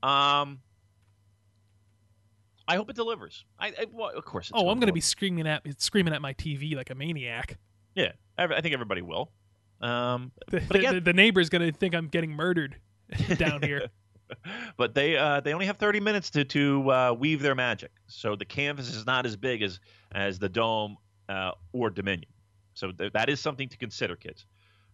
Um, 0.03 0.59
I 2.65 2.77
hope 2.77 2.89
it 2.89 2.95
delivers. 2.95 3.43
I, 3.59 3.69
I 3.69 3.85
well, 3.91 4.11
of 4.15 4.23
course. 4.23 4.51
It's 4.51 4.53
oh, 4.55 4.69
I'm 4.69 4.79
going 4.79 4.87
to 4.87 4.93
be 4.93 5.01
screaming 5.01 5.47
at 5.47 5.63
screaming 5.81 6.13
at 6.13 6.21
my 6.21 6.33
TV 6.35 6.75
like 6.75 6.91
a 6.91 6.95
maniac. 6.95 7.57
Yeah, 7.93 8.13
I, 8.37 8.45
I 8.45 8.61
think 8.61 8.73
everybody 8.73 9.01
will. 9.01 9.31
Um, 9.81 10.31
The, 10.49 10.61
but 10.67 10.77
again, 10.77 10.95
the, 10.95 11.01
the 11.01 11.13
neighbor's 11.13 11.49
going 11.49 11.61
to 11.61 11.77
think 11.77 11.95
I'm 11.95 12.07
getting 12.07 12.31
murdered 12.31 12.77
down 13.37 13.61
here. 13.61 13.89
but 14.77 14.93
they 14.95 15.17
uh, 15.17 15.39
they 15.41 15.53
only 15.53 15.65
have 15.67 15.77
30 15.77 15.99
minutes 15.99 16.29
to 16.31 16.43
to 16.45 16.91
uh, 16.91 17.13
weave 17.17 17.41
their 17.41 17.55
magic. 17.55 17.91
So 18.07 18.35
the 18.35 18.45
canvas 18.45 18.89
is 18.93 19.05
not 19.05 19.25
as 19.25 19.35
big 19.35 19.61
as 19.61 19.79
as 20.13 20.39
the 20.39 20.49
dome 20.49 20.97
uh, 21.29 21.51
or 21.73 21.89
Dominion. 21.89 22.31
So 22.73 22.91
th- 22.91 23.13
that 23.13 23.29
is 23.29 23.39
something 23.39 23.69
to 23.69 23.77
consider, 23.77 24.15
kids. 24.15 24.45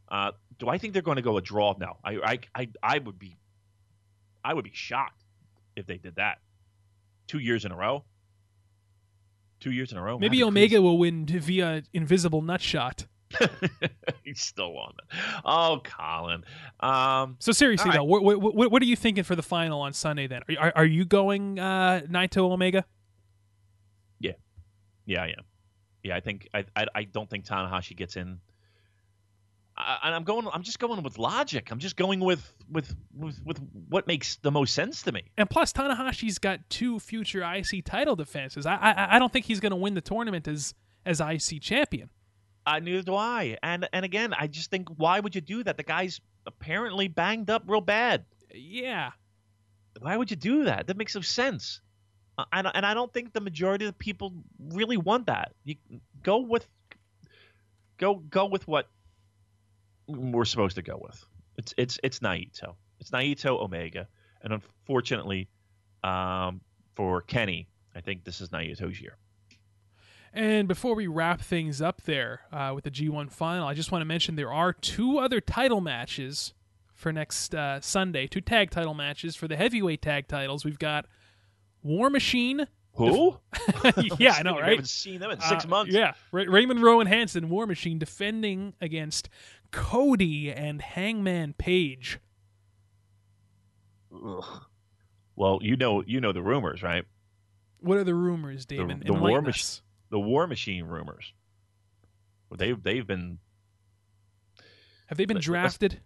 Uh, 0.10 0.32
do 0.60 0.68
I 0.68 0.78
think 0.78 0.94
they're 0.94 1.02
going 1.02 1.16
to 1.16 1.22
go 1.22 1.38
a 1.38 1.42
draw? 1.42 1.76
No, 1.80 1.98
I, 2.04 2.18
I 2.18 2.40
I 2.56 2.68
I 2.84 3.00
would 3.00 3.18
be 3.18 3.38
I 4.44 4.54
would 4.54 4.66
be 4.66 4.72
shocked 4.74 5.24
if 5.76 5.86
they 5.88 5.98
did 5.98 6.16
that. 6.16 6.40
Two 7.28 7.40
years 7.40 7.64
in 7.66 7.72
a 7.72 7.76
row. 7.78 8.04
Two 9.62 9.72
years 9.72 9.92
in 9.92 9.98
a 9.98 10.02
row. 10.02 10.18
Maybe 10.20 10.44
Omega 10.44 10.82
will 10.82 10.98
win 10.98 11.26
via 11.26 11.84
invisible 11.94 12.42
nutshot. 12.42 12.90
crazy. 12.92 13.11
He's 14.24 14.42
still 14.42 14.78
on 14.78 14.94
it. 15.00 15.18
Oh, 15.46 15.82
Colin. 15.84 16.44
Um, 16.80 17.38
So 17.40 17.52
seriously 17.52 17.90
right. 17.90 17.98
though, 17.98 18.04
what, 18.04 18.24
what, 18.24 18.72
what, 18.72 18.82
are 18.82 18.86
you 18.86 18.96
thinking 18.96 19.24
for 19.24 19.36
the 19.36 19.44
final 19.44 19.82
on 19.82 19.94
Sunday? 19.94 20.28
Then 20.28 20.42
are, 20.60 20.74
are, 20.76 20.86
you 20.86 21.06
going 21.06 21.60
uh, 21.60 22.02
Naito 22.10 22.52
Omega? 22.52 22.86
Yeah, 25.06 25.24
I 25.24 25.28
am. 25.28 25.44
Yeah, 26.04 26.16
I 26.16 26.20
think 26.20 26.48
I 26.54 26.66
I, 26.76 26.86
I 26.96 27.04
don't 27.04 27.30
think 27.30 27.46
Tanahashi 27.46 27.96
gets 27.96 28.16
in. 28.16 28.40
I, 29.78 29.98
and 30.04 30.16
I'm 30.16 30.24
going. 30.24 30.48
I'm 30.52 30.64
just 30.64 30.80
going 30.80 31.02
with 31.04 31.18
logic. 31.18 31.70
I'm 31.72 31.80
just 31.80 31.96
going 31.96 32.20
with 32.20 32.54
with 32.70 32.96
with 33.14 33.42
with 33.46 33.60
what 33.90 34.08
makes 34.08 34.38
the 34.38 34.52
most 34.52 34.74
sense 34.74 35.02
to 35.04 35.12
me. 35.12 35.24
And 35.38 35.50
plus, 35.50 35.74
Tanahashi's 35.74 36.40
got 36.40 36.70
two 36.70 37.00
future 37.00 37.44
IC 37.44 37.86
title 37.86 38.16
defenses. 38.16 38.66
I 38.66 38.76
I, 38.76 39.16
I 39.16 39.20
don't 39.20 39.32
think 39.32 39.46
he's 39.46 39.60
going 39.60 39.72
to 39.72 39.76
win 39.78 39.94
the 39.94 40.02
tournament 40.02 40.48
as 40.48 40.74
as 41.06 41.20
IC 41.20 41.62
champion. 41.62 42.10
Uh, 42.66 42.80
neither 42.80 43.02
do 43.04 43.16
I. 43.16 43.58
And 43.64 43.88
and 43.94 44.06
again, 44.06 44.34
I 44.34 44.48
just 44.48 44.70
think 44.70 44.90
why 44.98 45.20
would 45.20 45.36
you 45.36 45.42
do 45.42 45.64
that? 45.64 45.78
The 45.78 45.84
guy's 45.84 46.22
apparently 46.46 47.08
banged 47.08 47.50
up 47.50 47.64
real 47.68 47.82
bad. 47.82 48.26
Yeah, 48.54 49.12
Why 50.00 50.18
would 50.18 50.30
you 50.30 50.38
do 50.38 50.66
that? 50.66 50.88
That 50.88 50.98
makes 50.98 51.16
no 51.16 51.22
sense. 51.22 51.82
Uh, 52.38 52.46
and 52.54 52.68
and 52.74 52.86
I 52.86 52.94
don't 52.94 53.12
think 53.14 53.34
the 53.34 53.42
majority 53.42 53.86
of 53.86 53.92
the 53.92 53.98
people 53.98 54.34
really 54.60 54.98
want 54.98 55.28
that. 55.28 55.54
You 55.64 55.76
go 56.24 56.40
with 56.40 56.68
go 57.98 58.16
go 58.16 58.46
with 58.46 58.68
what 58.68 58.88
we're 60.08 60.46
supposed 60.46 60.76
to 60.76 60.82
go 60.82 60.98
with. 61.02 61.26
It's 61.58 61.74
it's 61.78 62.00
it's 62.04 62.20
Naito. 62.20 62.76
It's 63.00 63.12
Naito 63.12 63.60
Omega, 63.62 64.08
and 64.42 64.54
unfortunately, 64.54 65.50
um, 66.04 66.62
for 66.96 67.22
Kenny, 67.22 67.68
I 67.96 68.02
think 68.02 68.24
this 68.24 68.42
is 68.42 68.50
Naito's 68.50 69.00
year. 69.02 69.18
And 70.34 70.68
before 70.68 70.96
we 70.96 71.08
wrap 71.08 71.42
things 71.42 71.82
up 71.82 72.04
there 72.04 72.42
uh, 72.54 72.72
with 72.74 72.86
the 72.86 72.92
G1 72.92 73.32
final, 73.32 73.68
I 73.68 73.74
just 73.74 73.92
want 73.92 74.02
to 74.02 74.06
mention 74.06 74.36
there 74.36 74.52
are 74.54 74.72
two 74.72 75.20
other 75.20 75.42
title 75.42 75.82
matches 75.82 76.54
for 76.94 77.12
next 77.12 77.54
uh, 77.54 77.82
Sunday. 77.82 78.28
Two 78.28 78.40
tag 78.42 78.70
title 78.72 78.94
matches 78.94 79.36
for 79.36 79.48
the 79.50 79.58
heavyweight 79.58 80.02
tag 80.02 80.28
titles. 80.30 80.64
We've 80.64 80.80
got 80.80 81.06
War 81.84 82.10
Machine. 82.10 82.66
Who? 82.96 83.38
yeah, 84.20 84.34
I 84.34 84.44
know, 84.44 84.54
We 84.56 84.62
right? 84.62 84.70
haven't 84.72 84.88
seen 84.90 85.20
them 85.20 85.32
in 85.32 85.42
six 85.42 85.66
Uh, 85.66 85.68
months. 85.68 85.94
Yeah, 85.94 86.14
Ra- 86.32 86.46
Raymond 86.48 86.82
Rowe 86.82 87.00
and 87.02 87.10
Hanson, 87.10 87.50
War 87.50 87.66
Machine, 87.66 88.00
defending 88.00 88.74
against 88.80 89.28
Cody 89.72 90.52
and 90.52 90.82
Hangman 90.82 91.54
Page. 91.58 92.20
Ugh. 94.14 94.62
Well, 95.36 95.60
you 95.62 95.76
know 95.78 96.04
you 96.06 96.20
know 96.22 96.32
the 96.34 96.42
rumors, 96.42 96.84
right? 96.84 97.06
What 97.80 97.98
are 97.98 98.04
the 98.04 98.14
rumors, 98.14 98.66
Damon? 98.66 99.02
the 99.06 99.14
War 99.14 99.20
Enlighten 99.30 99.46
Mach- 99.46 99.56
us. 99.56 99.82
The 100.12 100.20
War 100.20 100.46
Machine 100.46 100.86
rumors. 100.86 101.34
They've 102.56 102.82
they've 102.82 103.08
been 103.08 103.40
Have 105.08 105.18
they 105.18 105.26
been 105.26 105.40
drafted? 105.40 106.00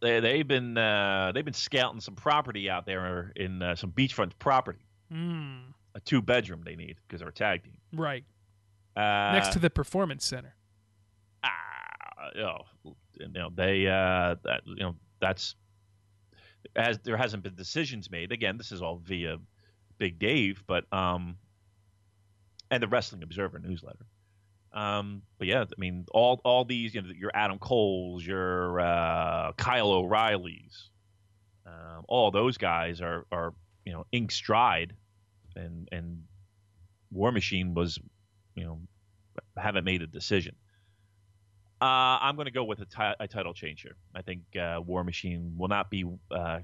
they 0.00 0.18
they've 0.20 0.48
been 0.48 0.76
uh, 0.76 1.32
they've 1.34 1.44
been 1.44 1.54
scouting 1.54 2.00
some 2.00 2.14
property 2.14 2.68
out 2.70 2.86
there 2.86 3.32
in 3.36 3.62
uh, 3.62 3.76
some 3.76 3.92
beachfront 3.92 4.32
property. 4.38 4.80
Hmm. 5.12 5.58
A 5.94 6.00
two 6.00 6.22
bedroom 6.22 6.62
they 6.64 6.76
need 6.76 6.96
because 7.06 7.20
they're 7.20 7.28
a 7.28 7.32
tag 7.32 7.64
team. 7.64 7.76
right. 7.92 8.24
Uh, 8.96 9.32
Next 9.32 9.52
to 9.52 9.58
the 9.58 9.70
Performance 9.70 10.24
Center. 10.24 10.54
ah, 11.44 12.30
know, 12.34 12.64
you 12.84 13.28
know 13.28 13.50
they 13.54 13.86
uh, 13.86 14.36
that 14.44 14.62
you 14.66 14.76
know 14.76 14.96
that's 15.20 15.54
as 16.76 16.98
there 17.00 17.16
hasn't 17.16 17.42
been 17.42 17.54
decisions 17.54 18.10
made. 18.10 18.32
Again, 18.32 18.56
this 18.56 18.72
is 18.72 18.82
all 18.82 18.96
via 19.04 19.38
Big 19.98 20.18
Dave, 20.18 20.62
but 20.66 20.90
um, 20.92 21.36
and 22.70 22.82
the 22.82 22.88
Wrestling 22.88 23.22
Observer 23.22 23.58
newsletter. 23.58 24.06
Um, 24.72 25.22
but 25.38 25.48
yeah, 25.48 25.62
I 25.62 25.66
mean, 25.78 26.06
all 26.12 26.40
all 26.44 26.64
these, 26.64 26.94
you 26.94 27.02
know, 27.02 27.10
your 27.16 27.32
Adam 27.34 27.58
Coles, 27.58 28.24
your 28.24 28.80
uh, 28.80 29.52
Kyle 29.56 29.90
O'Reillys, 29.90 30.88
um, 31.66 32.04
all 32.08 32.30
those 32.30 32.56
guys 32.56 33.00
are 33.00 33.26
are 33.32 33.52
you 33.84 33.92
know 33.92 34.06
ink 34.12 34.30
stride, 34.30 34.94
and 35.56 35.88
and 35.90 36.22
War 37.10 37.32
Machine 37.32 37.74
was, 37.74 37.98
you 38.54 38.64
know, 38.64 38.80
haven't 39.56 39.84
made 39.84 40.02
a 40.02 40.06
decision. 40.06 40.54
Uh, 41.82 42.20
I'm 42.20 42.36
going 42.36 42.46
to 42.46 42.52
go 42.52 42.64
with 42.64 42.80
a 42.80 42.84
ti- 42.84 43.16
a 43.18 43.26
title 43.26 43.54
change 43.54 43.82
here. 43.82 43.96
I 44.14 44.22
think 44.22 44.42
uh, 44.56 44.80
War 44.84 45.02
Machine 45.02 45.54
will 45.56 45.68
not 45.68 45.90
be 45.90 46.04
uh, 46.30 46.60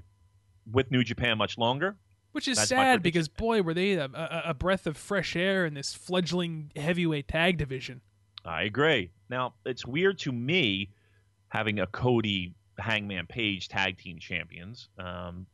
with 0.71 0.91
New 0.91 1.03
Japan 1.03 1.37
much 1.37 1.57
longer. 1.57 1.97
Which 2.37 2.47
is 2.47 2.57
That's 2.57 2.69
sad 2.69 3.01
because 3.01 3.27
boy, 3.27 3.63
were 3.63 3.73
they 3.73 3.93
a, 3.93 4.05
a, 4.05 4.41
a 4.49 4.53
breath 4.53 4.85
of 4.85 4.95
fresh 4.95 5.35
air 5.35 5.65
in 5.65 5.73
this 5.73 5.95
fledgling 5.95 6.71
heavyweight 6.75 7.27
tag 7.27 7.57
division. 7.57 8.01
I 8.45 8.61
agree. 8.61 9.09
Now, 9.27 9.55
it's 9.65 9.87
weird 9.87 10.19
to 10.19 10.31
me 10.31 10.91
having 11.47 11.79
a 11.79 11.87
Cody 11.87 12.53
Hangman 12.77 13.25
Page 13.25 13.69
tag 13.69 13.97
team 13.97 14.19
champions. 14.19 14.87
Um, 14.99 15.47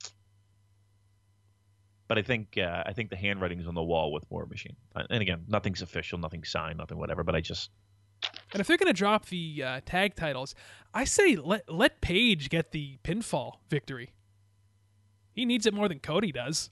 but 2.10 2.18
I 2.18 2.22
think 2.22 2.58
uh, 2.58 2.84
I 2.86 2.92
think 2.92 3.10
the 3.12 3.16
handwriting's 3.16 3.66
on 3.66 3.76
the 3.76 3.82
wall 3.82 4.12
with 4.12 4.30
War 4.30 4.46
Machine. 4.46 4.76
Uh, 4.94 5.04
And 5.10 5.22
again, 5.22 5.46
nothing's 5.48 5.82
official, 5.82 6.20
nothing 6.20 6.44
signed, 6.44 6.80
nothing 6.80 6.98
whatever. 6.98 7.24
But 7.24 7.36
I 7.36 7.40
just 7.40 7.70
And 8.52 8.60
if 8.60 8.68
they're 8.68 8.76
going 8.76 8.88
to 8.88 8.94
drop 8.94 9.28
the 9.28 9.64
uh, 9.66 9.80
tag 9.86 10.16
titles, 10.18 10.54
I 10.94 11.06
say 11.06 11.38
let 11.38 11.74
let 11.74 12.02
Page 12.02 12.50
get 12.50 12.72
the 12.72 12.98
pinfall 13.06 13.60
victory. 13.70 14.12
He 15.32 15.46
needs 15.46 15.66
it 15.66 15.74
more 15.74 15.88
than 15.88 16.00
Cody 16.00 16.34
does. 16.34 16.70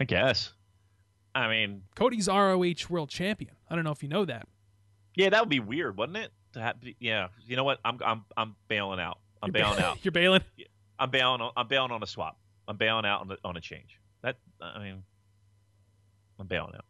I 0.00 0.04
guess. 0.04 0.52
I 1.34 1.48
mean, 1.48 1.82
Cody's 1.94 2.26
ROH 2.26 2.88
World 2.88 3.10
Champion. 3.10 3.52
I 3.68 3.74
don't 3.76 3.84
know 3.84 3.92
if 3.92 4.02
you 4.02 4.08
know 4.08 4.24
that. 4.24 4.48
yeah, 5.14 5.28
that 5.30 5.40
would 5.40 5.48
be 5.50 5.60
weird, 5.60 5.96
wouldn't 5.96 6.18
it? 6.18 6.32
To 6.54 6.60
have, 6.60 6.76
yeah, 6.98 7.28
you 7.46 7.54
know 7.54 7.62
what? 7.64 7.78
I'm 7.84 7.98
I'm 8.04 8.24
I'm 8.36 8.56
bailing 8.66 8.98
out. 8.98 9.18
I'm 9.42 9.48
You're 9.48 9.52
bailing 9.64 9.76
ba- 9.78 9.84
out. 9.86 9.98
You're 10.04 10.12
bailing. 10.12 10.40
I'm 10.98 11.10
bailing 11.10 11.40
on 11.40 11.52
I'm 11.56 11.68
bailing 11.68 11.92
on 11.92 12.02
a 12.02 12.06
swap. 12.06 12.38
I'm 12.66 12.76
bailing 12.76 13.04
out 13.06 13.20
on, 13.20 13.28
the, 13.28 13.36
on 13.44 13.56
a 13.56 13.60
change. 13.60 14.00
That 14.22 14.36
I 14.60 14.78
mean, 14.82 15.02
I'm 16.38 16.46
bailing 16.46 16.74
out. 16.74 16.84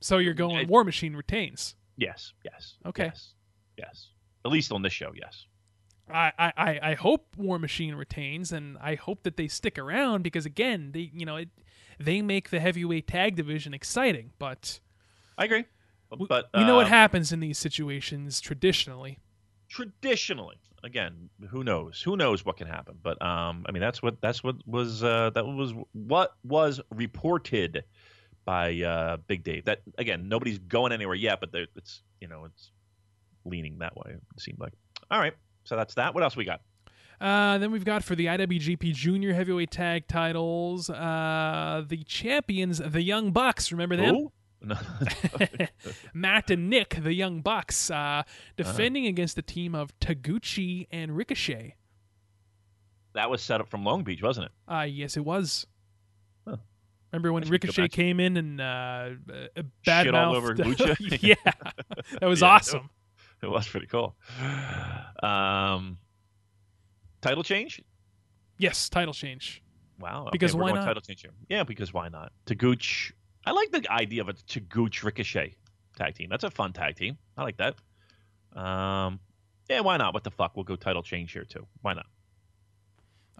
So 0.00 0.18
you're 0.18 0.34
going 0.34 0.56
I- 0.58 0.64
War 0.64 0.84
Machine 0.84 1.16
retains. 1.16 1.74
Yes, 1.96 2.32
yes. 2.44 2.74
Okay. 2.86 3.06
Yes, 3.06 3.34
yes. 3.76 4.08
At 4.44 4.52
least 4.52 4.70
on 4.70 4.82
this 4.82 4.92
show, 4.92 5.10
yes. 5.16 5.46
I, 6.08 6.32
I, 6.38 6.52
I- 6.56 6.80
I 6.90 6.94
hope 6.94 7.26
War 7.36 7.58
Machine 7.58 7.96
retains, 7.96 8.52
and 8.52 8.78
I 8.80 8.94
hope 8.94 9.24
that 9.24 9.36
they 9.36 9.48
stick 9.48 9.76
around 9.78 10.22
because 10.22 10.46
again, 10.46 10.92
they 10.92 11.10
you 11.12 11.26
know 11.26 11.36
it, 11.36 11.48
they 11.98 12.22
make 12.22 12.50
the 12.50 12.60
heavyweight 12.60 13.06
tag 13.06 13.36
division 13.36 13.74
exciting. 13.74 14.32
But 14.38 14.80
I 15.36 15.44
agree. 15.44 15.64
But 16.10 16.48
we 16.54 16.64
know 16.64 16.76
what 16.76 16.86
uh, 16.86 16.90
happens 16.90 17.32
in 17.32 17.40
these 17.40 17.58
situations 17.58 18.40
traditionally. 18.40 19.18
traditionally, 19.68 20.56
again, 20.82 21.28
who 21.50 21.62
knows? 21.62 22.00
Who 22.02 22.16
knows 22.16 22.44
what 22.44 22.56
can 22.56 22.66
happen? 22.66 22.98
But 23.02 23.20
um, 23.22 23.66
I 23.68 23.72
mean, 23.72 23.82
that's 23.82 24.02
what 24.02 24.20
that's 24.20 24.42
what 24.42 24.56
was 24.66 25.04
uh, 25.04 25.30
that 25.34 25.44
was 25.46 25.74
what 25.92 26.34
was 26.44 26.80
reported 26.90 27.84
by 28.44 28.80
uh, 28.80 29.18
Big 29.26 29.44
Dave. 29.44 29.66
That 29.66 29.82
again, 29.98 30.28
nobody's 30.28 30.58
going 30.58 30.92
anywhere 30.92 31.14
yet, 31.14 31.40
but 31.40 31.50
it's 31.76 32.02
you 32.20 32.28
know 32.28 32.46
it's 32.46 32.70
leaning 33.44 33.78
that 33.80 33.96
way. 33.96 34.12
It 34.14 34.40
seemed 34.40 34.58
like. 34.58 34.72
All 35.10 35.20
right, 35.20 35.34
so 35.64 35.76
that's 35.76 35.94
that. 35.94 36.14
What 36.14 36.22
else 36.22 36.36
we 36.36 36.44
got? 36.44 36.62
Uh, 37.20 37.58
then 37.58 37.70
we've 37.72 37.84
got 37.84 38.04
for 38.04 38.14
the 38.14 38.26
IWGP 38.26 38.94
Junior 38.94 39.34
Heavyweight 39.34 39.70
Tag 39.70 40.06
Titles, 40.06 40.88
uh, 40.88 41.82
the 41.86 42.04
champions, 42.04 42.78
the 42.78 43.02
Young 43.02 43.32
Bucks. 43.32 43.72
Remember 43.72 43.96
them? 43.96 44.28
No. 44.62 44.76
Matt 46.14 46.50
and 46.50 46.68
Nick, 46.70 46.96
the 47.02 47.12
Young 47.14 47.40
Bucks, 47.40 47.90
uh, 47.90 48.22
defending 48.56 49.06
against 49.06 49.36
the 49.36 49.42
team 49.42 49.74
of 49.74 49.96
Taguchi 50.00 50.86
and 50.90 51.16
Ricochet. 51.16 51.76
that 53.14 53.30
was 53.30 53.42
set 53.42 53.60
up 53.60 53.68
from 53.68 53.84
Long 53.84 54.04
Beach, 54.04 54.22
wasn't 54.22 54.46
it? 54.46 54.52
Uh, 54.72 54.82
yes, 54.82 55.16
it 55.16 55.24
was. 55.24 55.66
Huh. 56.46 56.56
Remember 57.12 57.32
when 57.32 57.44
Ricochet 57.48 57.88
came 57.88 58.20
in 58.20 58.36
and 58.36 58.60
uh, 58.60 58.64
uh, 59.56 59.62
bad 59.84 60.04
Shit 60.06 60.14
all 60.14 60.34
over 60.36 60.54
Lucha? 60.56 61.18
yeah, 61.22 61.34
that 62.20 62.26
was 62.28 62.40
Yeah. 62.42 62.48
awesome. 62.48 62.90
It 63.42 63.48
was 63.48 63.66
pretty 63.68 63.86
cool. 63.86 64.16
Um, 65.22 65.98
title 67.28 67.44
change? 67.44 67.80
Yes, 68.58 68.88
title 68.88 69.14
change. 69.14 69.62
Wow. 70.00 70.22
okay, 70.22 70.30
Because 70.32 70.54
why 70.54 70.72
not? 70.72 70.84
Title 70.84 71.02
change 71.02 71.22
here. 71.22 71.32
Yeah, 71.48 71.64
because 71.64 71.92
why 71.92 72.08
not? 72.08 72.32
Taguchi. 72.46 73.12
I 73.44 73.52
like 73.52 73.70
the 73.70 73.84
idea 73.90 74.20
of 74.22 74.28
a 74.28 74.34
Taguchi 74.34 75.04
Ricochet 75.04 75.54
tag 75.96 76.14
team. 76.14 76.28
That's 76.30 76.44
a 76.44 76.50
fun 76.50 76.72
tag 76.72 76.96
team. 76.96 77.18
I 77.36 77.42
like 77.42 77.56
that. 77.58 77.74
Um, 78.58 79.20
yeah, 79.68 79.80
why 79.80 79.96
not? 79.96 80.14
What 80.14 80.24
the 80.24 80.30
fuck? 80.30 80.56
We'll 80.56 80.64
go 80.64 80.76
title 80.76 81.02
change 81.02 81.32
here 81.32 81.44
too. 81.44 81.66
Why 81.82 81.94
not? 81.94 82.06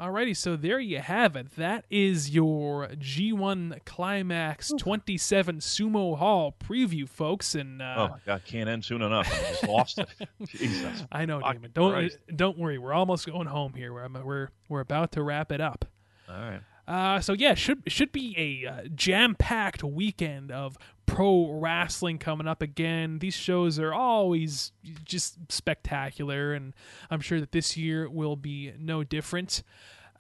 Alrighty, 0.01 0.37
so 0.37 0.55
there 0.55 0.79
you 0.79 1.01
have 1.01 1.35
it. 1.35 1.57
That 1.57 1.85
is 1.91 2.31
your 2.31 2.87
G1 2.89 3.85
Climax 3.85 4.71
27 4.79 5.59
Sumo 5.59 6.17
Hall 6.17 6.55
preview, 6.65 7.09
folks. 7.09 7.57
And 7.57 7.83
uh, 7.83 7.95
oh 7.97 8.09
my 8.11 8.19
god, 8.25 8.43
can't 8.45 8.69
end 8.69 8.85
soon 8.85 9.03
enough. 9.03 9.29
I 9.33 9.51
just 9.51 9.67
lost 9.67 9.99
it. 9.99 10.09
Jesus. 10.47 11.05
I 11.11 11.25
know, 11.25 11.41
Fuck 11.41 11.55
Damon. 11.55 11.71
Don't 11.75 11.93
Christ. 11.93 12.19
don't 12.35 12.57
worry. 12.59 12.79
We're 12.79 12.93
almost 12.93 13.27
going 13.27 13.49
home 13.49 13.73
here. 13.75 13.93
We're 13.93 14.09
we're 14.23 14.49
we're 14.69 14.81
about 14.81 15.13
to 15.13 15.23
wrap 15.23 15.51
it 15.51 15.61
up. 15.61 15.85
All 16.29 16.39
right. 16.39 16.61
Uh, 16.89 17.21
so 17.21 17.35
yeah, 17.35 17.53
should 17.53 17.83
should 17.87 18.11
be 18.13 18.35
a 18.39 18.67
uh, 18.67 18.81
jam-packed 18.95 19.85
weekend 19.85 20.51
of 20.51 20.79
pro 21.05 21.51
wrestling 21.53 22.17
coming 22.17 22.49
up 22.49 22.63
again. 22.63 23.19
These 23.19 23.35
shows 23.35 23.79
are 23.79 23.93
always 23.93 24.73
just 25.05 25.37
spectacular, 25.51 26.55
and 26.55 26.73
I'm 27.11 27.21
sure 27.21 27.41
that 27.41 27.53
this 27.53 27.77
year 27.77 28.09
will 28.09 28.37
be 28.37 28.73
no 28.79 29.05
different. 29.05 29.63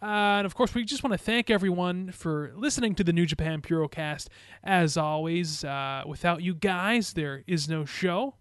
Uh, 0.02 0.38
and 0.38 0.46
of 0.46 0.54
course, 0.54 0.74
we 0.74 0.84
just 0.84 1.02
want 1.02 1.12
to 1.12 1.18
thank 1.18 1.48
everyone 1.48 2.12
for 2.12 2.52
listening 2.54 2.94
to 2.96 3.02
the 3.02 3.14
New 3.14 3.24
Japan 3.24 3.62
Purocast. 3.62 4.28
As 4.62 4.98
always, 4.98 5.64
uh, 5.64 6.02
without 6.06 6.42
you 6.42 6.54
guys, 6.54 7.14
there 7.14 7.44
is 7.46 7.66
no 7.66 7.86
show. 7.86 8.34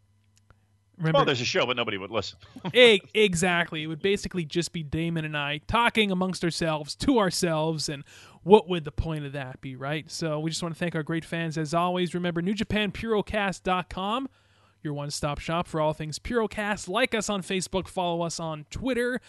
Remember, 0.98 1.18
Well, 1.18 1.26
there's 1.26 1.42
a 1.42 1.46
show, 1.46 1.66
but 1.66 1.76
nobody 1.76 1.98
would 1.98 2.10
listen. 2.12 2.40
Exactly. 3.14 3.84
It 3.84 3.88
would 3.88 4.02
basically 4.02 4.46
just 4.46 4.72
be 4.72 4.82
Damon 4.84 5.26
and 5.26 5.38
I 5.38 5.60
talking 5.68 6.12
amongst 6.12 6.44
ourselves 6.44 6.96
to 6.96 7.20
ourselves, 7.20 7.88
and 7.88 8.04
what 8.44 8.68
would 8.68 8.84
the 8.84 8.92
point 8.92 9.26
of 9.26 9.34
that 9.34 9.62
be, 9.62 9.76
right? 9.76 10.10
So 10.10 10.40
we 10.40 10.50
just 10.50 10.64
want 10.64 10.74
to 10.74 10.80
thank 10.80 10.96
our 10.96 11.04
great 11.04 11.26
fans 11.26 11.58
as 11.58 11.74
always. 11.74 12.14
Remember, 12.14 12.42
NewJapanPurocast.com, 12.42 14.30
your 14.84 14.94
one 14.94 15.12
stop 15.12 15.40
shop 15.40 15.68
for 15.68 15.82
all 15.82 15.94
things 15.94 16.18
Purocast. 16.18 16.88
Like 16.88 17.14
us 17.14 17.30
on 17.30 17.42
Facebook, 17.44 17.88
follow 17.88 18.22
us 18.24 18.40
on 18.40 18.66
Twitter, 18.70 19.20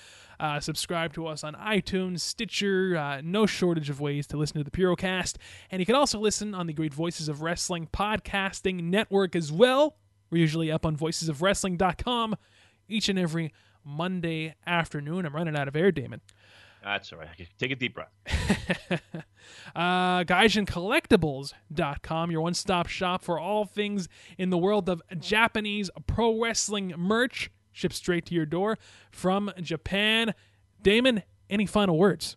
uh, 0.40 0.61
subscribe 0.61 1.12
to 1.15 1.27
us 1.27 1.43
on 1.45 1.55
iTunes, 1.55 2.20
Stitcher, 2.20 2.97
uh, 2.97 3.20
no 3.23 3.45
shortage 3.45 3.90
of 3.90 4.01
ways 4.01 4.27
to 4.28 4.36
listen 4.36 4.59
to 4.59 4.65
the 4.65 4.70
Purocast. 4.70 5.36
And 5.70 5.81
you 5.81 5.86
can 5.86 5.97
also 5.97 6.19
listen 6.19 6.55
on 6.55 6.66
the 6.66 6.73
Great 6.73 6.95
Voices 6.95 7.28
of 7.28 7.43
Wrestling 7.43 7.89
podcasting 7.93 8.85
network 8.85 9.35
as 9.35 9.51
well. 9.53 9.97
We're 10.30 10.38
usually 10.38 10.70
up 10.70 10.86
on 10.86 10.96
voicesofwrestling.com 10.96 12.36
each 12.88 13.09
and 13.09 13.18
every 13.18 13.52
Monday 13.84 14.55
afternoon. 14.66 15.26
I'm 15.26 15.34
running 15.34 15.56
out 15.56 15.68
of 15.68 15.76
air, 15.76 15.90
Damon. 15.90 16.20
That's 16.82 17.12
all 17.12 17.18
right. 17.18 17.28
Take 17.59 17.72
a 17.72 17.76
deep 17.76 17.94
breath. 17.94 18.12
uh, 19.74 20.24
GaijinCollectibles.com, 20.24 22.30
your 22.30 22.40
one 22.40 22.55
stop 22.55 22.86
shop 22.86 23.22
for 23.22 23.38
all 23.38 23.64
things 23.64 24.09
in 24.36 24.50
the 24.50 24.59
world 24.59 24.88
of 24.88 25.02
Japanese 25.18 25.90
pro 26.06 26.40
wrestling 26.40 26.94
merch. 26.96 27.50
Shipped 27.72 27.94
straight 27.94 28.26
to 28.26 28.34
your 28.34 28.46
door 28.46 28.78
from 29.10 29.50
Japan. 29.60 30.34
Damon, 30.82 31.22
any 31.50 31.66
final 31.66 31.98
words? 31.98 32.36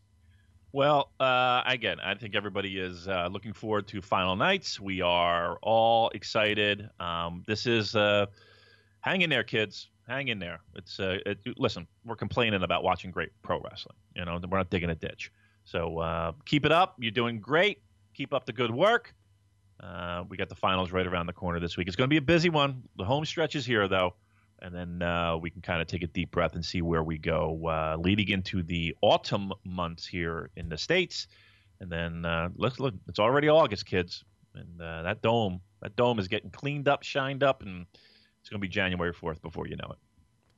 Well, 0.73 1.11
uh, 1.19 1.63
again, 1.65 1.99
I 1.99 2.15
think 2.15 2.33
everybody 2.33 2.79
is 2.79 3.05
uh, 3.05 3.27
looking 3.29 3.51
forward 3.51 3.87
to 3.89 4.01
Final 4.01 4.37
Nights. 4.37 4.79
We 4.79 5.01
are 5.01 5.57
all 5.61 6.09
excited. 6.09 6.89
Um, 6.97 7.43
this 7.45 7.65
is 7.65 7.93
uh, 7.93 8.27
hang 9.01 9.21
in 9.21 9.29
there, 9.29 9.43
kids. 9.43 9.89
Hang 10.07 10.29
in 10.29 10.39
there. 10.39 10.61
It's 10.75 10.97
uh, 10.97 11.17
it, 11.25 11.39
listen. 11.57 11.87
We're 12.05 12.15
complaining 12.15 12.63
about 12.63 12.83
watching 12.83 13.11
great 13.11 13.31
pro 13.41 13.59
wrestling. 13.59 13.97
You 14.15 14.23
know, 14.23 14.39
we're 14.49 14.57
not 14.57 14.69
digging 14.69 14.89
a 14.89 14.95
ditch. 14.95 15.31
So 15.65 15.97
uh, 15.99 16.31
keep 16.45 16.65
it 16.65 16.71
up. 16.71 16.95
You're 16.99 17.11
doing 17.11 17.41
great. 17.41 17.81
Keep 18.13 18.33
up 18.33 18.45
the 18.45 18.53
good 18.53 18.71
work. 18.71 19.13
Uh, 19.81 20.23
we 20.29 20.37
got 20.37 20.47
the 20.47 20.55
finals 20.55 20.91
right 20.91 21.05
around 21.05 21.25
the 21.25 21.33
corner 21.33 21.59
this 21.59 21.75
week. 21.75 21.87
It's 21.87 21.97
going 21.97 22.07
to 22.07 22.13
be 22.13 22.17
a 22.17 22.21
busy 22.21 22.49
one. 22.49 22.83
The 22.97 23.03
home 23.03 23.25
stretch 23.25 23.55
is 23.55 23.65
here, 23.65 23.87
though 23.89 24.13
and 24.61 24.73
then 24.75 25.01
uh, 25.01 25.37
we 25.37 25.49
can 25.49 25.61
kind 25.61 25.81
of 25.81 25.87
take 25.87 26.03
a 26.03 26.07
deep 26.07 26.31
breath 26.31 26.55
and 26.55 26.63
see 26.63 26.81
where 26.81 27.03
we 27.03 27.17
go 27.17 27.59
uh, 27.67 27.97
leading 27.99 28.29
into 28.29 28.63
the 28.63 28.95
autumn 29.01 29.51
months 29.63 30.05
here 30.05 30.49
in 30.55 30.69
the 30.69 30.77
states 30.77 31.27
and 31.79 31.91
then 31.91 32.25
uh, 32.25 32.49
let's 32.55 32.79
look 32.79 32.93
it's 33.07 33.19
already 33.19 33.49
august 33.49 33.85
kids 33.85 34.23
and 34.55 34.81
uh, 34.81 35.01
that 35.01 35.21
dome 35.21 35.61
that 35.81 35.95
dome 35.95 36.19
is 36.19 36.27
getting 36.27 36.49
cleaned 36.51 36.87
up 36.87 37.03
shined 37.03 37.43
up 37.43 37.63
and 37.63 37.85
it's 38.39 38.49
going 38.49 38.59
to 38.59 38.61
be 38.61 38.69
january 38.69 39.13
4th 39.13 39.41
before 39.41 39.67
you 39.67 39.75
know 39.75 39.87
it 39.91 39.97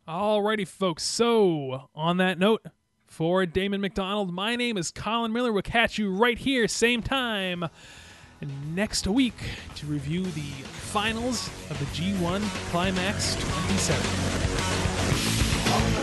Alrighty, 0.06 0.68
folks. 0.68 1.02
So, 1.02 1.90
on 1.96 2.18
that 2.18 2.38
note, 2.38 2.66
for 3.08 3.46
Damon 3.46 3.80
McDonald, 3.80 4.34
my 4.34 4.58
name 4.58 4.78
is 4.78 4.92
Colin 4.92 5.32
Miller. 5.32 5.54
We'll 5.54 5.62
catch 5.62 5.98
you 5.98 6.14
right 6.14 6.38
here, 6.38 6.68
same 6.68 7.02
time 7.02 7.70
next 8.74 9.08
week 9.08 9.36
to 9.76 9.86
review 9.86 10.24
the 10.24 10.52
finals 10.92 11.48
of 11.70 11.78
the 11.80 11.86
G1 11.86 12.42
Climax 12.72 13.36
27. 13.36 16.03